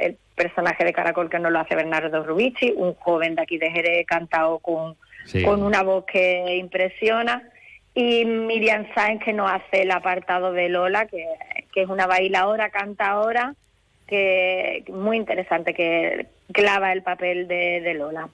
el, 0.00 0.18
personaje 0.42 0.84
de 0.84 0.92
Caracol 0.94 1.28
que 1.28 1.38
nos 1.38 1.52
lo 1.52 1.60
hace 1.60 1.76
Bernardo 1.76 2.24
Rubici, 2.24 2.72
un 2.74 2.94
joven 2.94 3.34
de 3.34 3.42
aquí 3.42 3.58
de 3.58 3.70
Jerez 3.70 4.06
cantado 4.06 4.58
con, 4.58 4.96
con 5.44 5.62
una 5.62 5.82
voz 5.82 6.06
que 6.06 6.56
impresiona. 6.56 7.42
Y 7.94 8.24
Miriam 8.24 8.86
Sáenz 8.94 9.22
que 9.22 9.34
nos 9.34 9.50
hace 9.50 9.82
el 9.82 9.90
apartado 9.90 10.52
de 10.52 10.70
Lola, 10.70 11.06
que, 11.06 11.26
que 11.74 11.82
es 11.82 11.88
una 11.88 12.06
bailadora, 12.06 12.70
cantadora, 12.70 13.54
que 14.06 14.84
muy 14.88 15.18
interesante, 15.18 15.74
que 15.74 16.26
clava 16.52 16.92
el 16.92 17.02
papel 17.02 17.46
de, 17.46 17.82
de 17.82 17.94
Lola. 17.94 18.30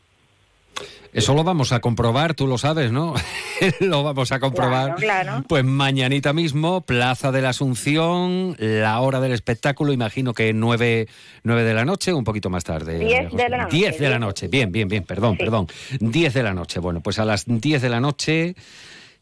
Eso 1.12 1.32
lo 1.32 1.44
vamos 1.44 1.72
a 1.72 1.80
comprobar, 1.80 2.34
tú 2.34 2.46
lo 2.46 2.58
sabes, 2.58 2.92
¿no? 2.92 3.14
lo 3.80 4.02
vamos 4.02 4.32
a 4.32 4.38
comprobar. 4.38 4.96
Claro, 4.96 5.44
Pues 5.48 5.64
mañanita 5.64 6.34
mismo, 6.34 6.82
Plaza 6.82 7.32
de 7.32 7.40
la 7.40 7.50
Asunción, 7.50 8.54
la 8.58 9.00
hora 9.00 9.20
del 9.20 9.32
espectáculo, 9.32 9.94
imagino 9.94 10.34
que 10.34 10.52
nueve, 10.52 11.08
nueve 11.42 11.64
de 11.64 11.72
la 11.72 11.86
noche, 11.86 12.12
un 12.12 12.24
poquito 12.24 12.50
más 12.50 12.64
tarde. 12.64 12.98
Diez 12.98 13.32
de 13.32 13.48
la 13.48 13.64
noche. 13.64 13.76
Diez 13.76 13.98
de 13.98 14.10
la 14.10 14.18
noche, 14.18 14.48
bien, 14.48 14.70
bien, 14.70 14.88
bien, 14.88 15.04
perdón, 15.04 15.38
perdón. 15.38 15.68
Diez 16.00 16.34
de 16.34 16.42
la 16.42 16.52
noche. 16.52 16.80
Bueno, 16.80 17.00
pues 17.00 17.18
a 17.18 17.24
las 17.24 17.44
diez 17.46 17.80
de 17.80 17.88
la 17.88 18.00
noche 18.00 18.54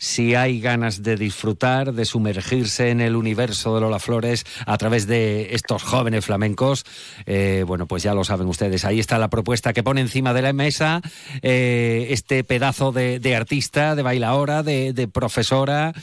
si 0.05 0.35
hay 0.35 0.61
ganas 0.61 1.03
de 1.03 1.17
disfrutar, 1.17 1.95
de 1.95 2.05
sumergirse 2.05 2.91
en 2.91 3.01
el 3.01 3.17
universo 3.17 3.75
de 3.75 3.81
Lola 3.81 3.99
Flores 3.99 4.45
a 4.67 4.77
través 4.77 5.07
de 5.07 5.55
estos 5.55 5.83
jóvenes 5.83 6.27
flamencos, 6.27 6.85
eh, 7.25 7.65
bueno, 7.67 7.87
pues 7.87 8.03
ya 8.03 8.13
lo 8.13 8.23
saben 8.23 8.47
ustedes. 8.47 8.85
Ahí 8.85 9.01
está 9.01 9.19
la 9.19 9.31
propuesta 9.31 9.73
que 9.73 9.83
pone 9.83 10.03
encima 10.03 10.35
de 10.35 10.43
la 10.43 10.53
mesa 10.53 11.01
eh, 11.41 12.09
este 12.11 12.45
pedazo 12.45 12.93
de, 12.93 13.35
artista, 13.35 13.95
de 13.95 14.03
bailaora, 14.03 14.63
de, 14.63 15.09
profesora, 15.11 15.95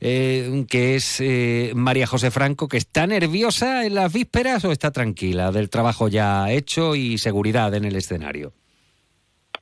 eh, 0.00 0.64
que 0.66 0.96
es 0.96 1.22
María 1.74 2.06
José 2.06 2.30
Franco, 2.30 2.66
que 2.66 2.78
está 2.78 3.06
nerviosa 3.06 3.84
en 3.84 3.94
las 3.94 4.10
vísperas 4.10 4.64
o 4.64 4.72
está 4.72 4.90
tranquila 4.90 5.52
del 5.52 5.68
trabajo 5.68 6.08
ya 6.08 6.50
hecho 6.50 6.96
y 6.96 7.18
seguridad 7.18 7.74
en 7.74 7.84
el 7.84 7.96
escenario. 7.96 8.54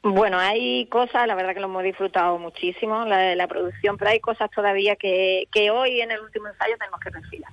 Bueno, 0.03 0.39
hay 0.39 0.87
cosas, 0.87 1.27
la 1.27 1.35
verdad 1.35 1.55
que 1.55 1.61
lo 1.61 1.67
hemos 1.67 1.83
disfrutado 1.83 2.39
muchísimo, 2.39 3.05
la, 3.05 3.47
producción, 3.49 3.97
pero 3.99 4.13
hay 4.13 4.21
cosas 4.21 4.51
todavía 4.51 4.97
que, 4.97 5.49
que 5.53 5.71
hoy 5.71 6.01
en 6.01 6.13
el 6.13 6.21
último 6.21 6.49
ensayo 6.49 6.77
tenemos 6.79 7.01
que 7.01 7.11
perfilar. 7.11 7.51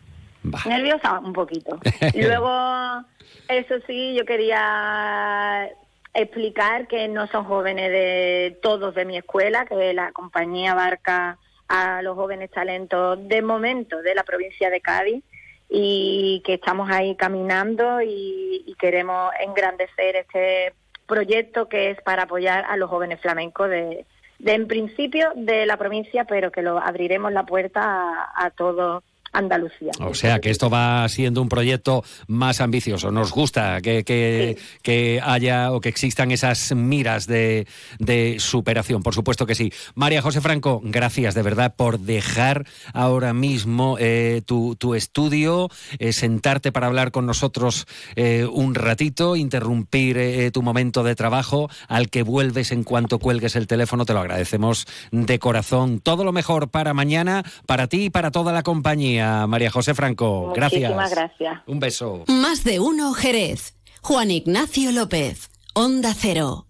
Nerviosa 0.68 1.20
un 1.20 1.34
poquito. 1.34 1.80
Luego, 2.14 3.04
eso 3.48 3.76
sí, 3.88 4.14
yo 4.16 4.26
quería 4.26 5.70
explicar 6.14 6.88
que 6.88 7.08
no 7.08 7.28
son 7.28 7.46
jóvenes 7.46 7.92
de 7.92 8.58
todos 8.62 8.94
de 8.94 9.06
mi 9.06 9.18
escuela, 9.18 9.66
que 9.66 9.94
la 9.94 10.12
compañía 10.12 10.74
abarca 10.74 11.38
a 11.68 12.02
los 12.04 12.16
jóvenes 12.16 12.52
talentos 12.52 13.28
de 13.28 13.42
momento 13.42 14.02
de 14.04 14.14
la 14.14 14.24
provincia 14.24 14.70
de 14.70 14.82
Cádiz 14.82 15.24
y 15.68 16.44
que 16.46 16.54
estamos 16.54 16.90
ahí 16.92 17.16
caminando 17.16 18.02
y, 18.02 18.64
y 18.68 18.76
queremos 18.76 19.34
engrandecer 19.40 20.16
este 20.16 20.74
proyecto 21.08 21.68
que 21.68 21.92
es 21.92 22.02
para 22.02 22.24
apoyar 22.24 22.66
a 22.68 22.78
los 22.78 22.90
jóvenes 22.90 23.20
flamencos 23.22 23.70
de, 23.70 24.06
de 24.40 24.54
en 24.54 24.68
principio 24.68 25.32
de 25.36 25.66
la 25.66 25.78
provincia, 25.78 26.26
pero 26.26 26.52
que 26.52 26.62
lo 26.62 26.78
abriremos 26.80 27.32
la 27.32 27.46
puerta 27.46 27.82
a, 27.82 28.46
a 28.46 28.50
todos 28.52 29.04
Andalucía. 29.36 29.92
O 30.00 30.14
sea 30.14 30.40
que 30.40 30.50
esto 30.50 30.70
va 30.70 31.08
siendo 31.10 31.42
un 31.42 31.50
proyecto 31.50 32.04
más 32.28 32.62
ambicioso. 32.62 33.12
Nos 33.12 33.32
gusta 33.32 33.82
que, 33.82 34.04
que, 34.04 35.22
haya 35.24 35.72
o 35.72 35.82
que 35.82 35.90
existan 35.90 36.32
esas 36.32 36.74
miras 36.76 37.28
de, 37.28 37.68
de, 38.00 38.38
superación, 38.40 39.04
por 39.04 39.14
supuesto 39.14 39.46
que 39.46 39.56
sí. 39.56 39.72
María 39.94 40.22
José 40.22 40.42
Franco, 40.42 40.82
gracias 40.84 41.36
de 41.36 41.42
verdad 41.42 41.76
por 41.76 42.00
dejar 42.00 42.66
ahora 42.94 43.34
mismo 43.34 43.98
eh, 44.00 44.42
tu, 44.46 44.76
tu, 44.76 44.96
estudio, 44.96 45.70
eh, 46.00 46.14
sentarte 46.14 46.72
para 46.72 46.88
hablar 46.88 47.12
con 47.12 47.26
nosotros 47.26 47.86
eh, 48.16 48.48
un 48.52 48.76
ratito, 48.76 49.36
interrumpir 49.36 50.52
tu 50.52 50.62
momento 50.62 51.04
de 51.04 51.16
trabajo, 51.16 51.70
al 51.88 52.10
que 52.10 52.24
vuelves 52.24 52.72
en 52.72 52.84
cuanto 52.84 53.20
cuelgues 53.20 53.56
el 53.56 53.68
teléfono. 53.68 54.06
Te 54.06 54.14
lo 54.14 54.20
agradecemos 54.20 54.88
de 55.12 55.40
corazón. 55.40 56.00
Todo 56.00 56.24
lo 56.24 56.32
mejor 56.32 56.70
para 56.70 56.94
mañana, 56.94 57.44
para 57.66 57.88
ti 57.88 58.06
y 58.06 58.10
para 58.10 58.32
toda 58.32 58.54
la 58.54 58.64
compañía. 58.64 59.25
María 59.48 59.72
José 59.72 59.94
Franco. 59.94 60.52
Gracias. 60.56 60.82
Muchísimas 60.82 61.12
gracias. 61.12 61.62
Un 61.68 61.80
beso. 61.80 62.24
Más 62.28 62.64
de 62.64 62.80
uno, 62.80 63.14
Jerez. 63.14 63.76
Juan 64.02 64.32
Ignacio 64.32 64.92
López. 64.92 65.50
Onda 65.74 66.14
Cero. 66.14 66.68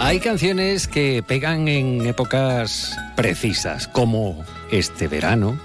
Hay 0.00 0.18
canciones 0.20 0.88
que 0.88 1.22
pegan 1.22 1.68
en 1.68 2.06
épocas 2.06 2.96
precisas, 3.16 3.88
como 3.88 4.44
este 4.70 5.08
verano, 5.08 5.58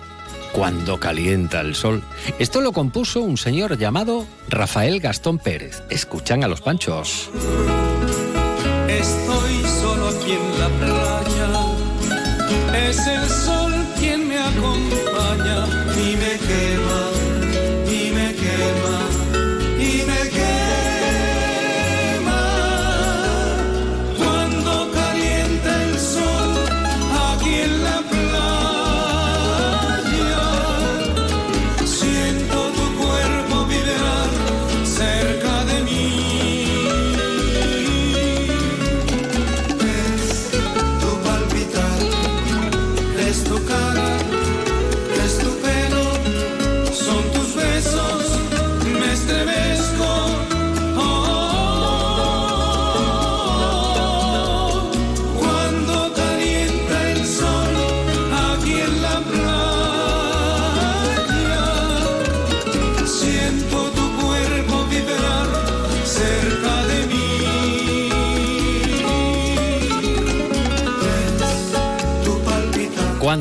cuando 0.53 0.99
calienta 0.99 1.59
el 1.61 1.76
sol. 1.76 2.03
Esto 2.39 2.61
lo 2.61 2.72
compuso 2.72 3.22
un 3.22 3.38
señor 3.38 3.77
llamado 3.77 4.26
Rafael 4.47 4.99
Gastón 4.99 5.39
Pérez. 5.39 5.84
Escuchan 5.89 6.43
a 6.43 6.47
los 6.47 6.61
panchos. 6.61 7.30
Es 12.89 13.05
el 13.05 13.30
sol 13.30 13.73
quien 13.99 14.27
me 14.27 14.38
acompaña 14.38 15.65
y 15.97 16.15
me 16.15 16.38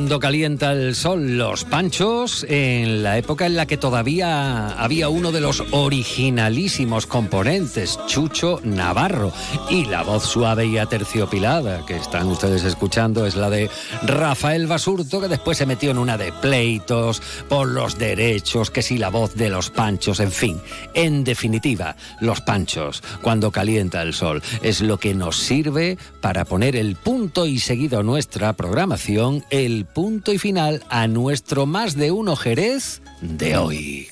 Cuando 0.07 0.21
calienta 0.21 0.71
el 0.71 0.95
sol, 0.95 1.37
los 1.37 1.65
panchos, 1.65 2.47
en 2.49 3.03
la 3.03 3.19
época 3.19 3.45
en 3.45 3.57
la 3.57 3.67
que 3.67 3.77
todavía 3.77 4.69
había 4.81 5.09
uno 5.09 5.33
de 5.33 5.41
los 5.41 5.65
originalísimos 5.73 7.09
componentes, 7.09 7.99
Chucho 8.07 8.61
Navarro, 8.63 9.33
y 9.69 9.85
la 9.87 10.05
voz 10.05 10.23
suave 10.23 10.67
y 10.67 10.79
aterciopilada 10.79 11.85
que 11.87 11.97
están 11.97 12.29
ustedes 12.29 12.63
escuchando 12.63 13.27
es 13.27 13.35
la 13.35 13.51
de 13.51 13.69
Rafael 14.05 14.69
Basurto, 14.69 15.21
que 15.21 15.27
después 15.27 15.59
se 15.59 15.67
metió 15.67 15.91
en 15.91 15.99
una 15.99 16.17
de 16.17 16.31
pleitos 16.31 17.21
por 17.49 17.67
los 17.67 17.99
derechos, 17.99 18.71
que 18.71 18.83
si 18.83 18.99
la 18.99 19.09
voz 19.09 19.35
de 19.35 19.49
los 19.49 19.71
panchos, 19.71 20.21
en 20.21 20.31
fin. 20.31 20.61
En 20.95 21.25
definitiva, 21.25 21.97
los 22.21 22.41
panchos, 22.43 23.03
cuando 23.23 23.51
calienta 23.51 24.03
el 24.03 24.15
sol, 24.15 24.41
es 24.63 24.83
lo 24.83 24.99
que 24.99 25.15
nos 25.15 25.37
sirve 25.37 25.99
para 26.21 26.45
poner 26.45 26.77
el 26.77 26.95
punto 26.95 27.45
y 27.47 27.59
seguido 27.59 28.05
nuestra 28.05 28.53
programación, 28.53 29.45
el 29.51 29.85
punto 29.97 30.31
y 30.31 30.37
final 30.37 30.83
a 30.91 31.09
nuestro 31.09 31.65
más 31.65 31.97
de 31.97 32.11
uno 32.11 32.37
Jerez 32.37 33.01
de 33.23 33.57
hoy. 33.57 34.09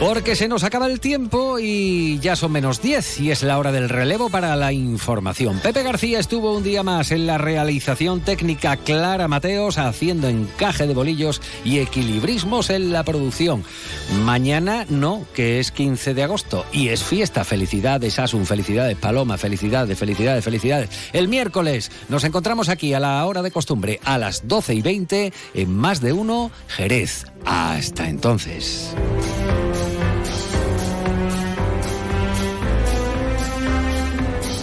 Porque 0.00 0.36
se 0.36 0.46
nos 0.46 0.62
acaba 0.62 0.86
el 0.86 1.00
tiempo 1.00 1.58
y 1.58 2.20
ya 2.20 2.36
son 2.36 2.52
menos 2.52 2.80
10 2.80 3.18
y 3.20 3.32
es 3.32 3.42
la 3.42 3.58
hora 3.58 3.72
del 3.72 3.88
relevo 3.88 4.30
para 4.30 4.54
la 4.54 4.72
información. 4.72 5.58
Pepe 5.58 5.82
García 5.82 6.20
estuvo 6.20 6.56
un 6.56 6.62
día 6.62 6.84
más 6.84 7.10
en 7.10 7.26
la 7.26 7.36
realización 7.36 8.20
técnica 8.20 8.76
Clara 8.76 9.26
Mateos 9.26 9.76
haciendo 9.76 10.28
encaje 10.28 10.86
de 10.86 10.94
bolillos 10.94 11.42
y 11.64 11.80
equilibrismos 11.80 12.70
en 12.70 12.92
la 12.92 13.02
producción. 13.02 13.64
Mañana 14.22 14.86
no, 14.88 15.26
que 15.34 15.58
es 15.58 15.72
15 15.72 16.14
de 16.14 16.22
agosto 16.22 16.64
y 16.72 16.88
es 16.88 17.02
fiesta. 17.02 17.42
Felicidades 17.42 18.20
Asun, 18.20 18.46
felicidades 18.46 18.96
Paloma, 18.96 19.36
felicidades, 19.36 19.98
felicidades, 19.98 20.44
felicidades. 20.44 20.90
El 21.12 21.26
miércoles 21.26 21.90
nos 22.08 22.22
encontramos 22.22 22.68
aquí 22.68 22.94
a 22.94 23.00
la 23.00 23.26
hora 23.26 23.42
de 23.42 23.50
costumbre 23.50 23.98
a 24.04 24.16
las 24.16 24.46
12 24.46 24.74
y 24.74 24.82
20 24.82 25.32
en 25.54 25.76
más 25.76 26.00
de 26.00 26.12
uno 26.12 26.52
Jerez. 26.68 27.26
Hasta 27.44 28.08
entonces. 28.08 28.94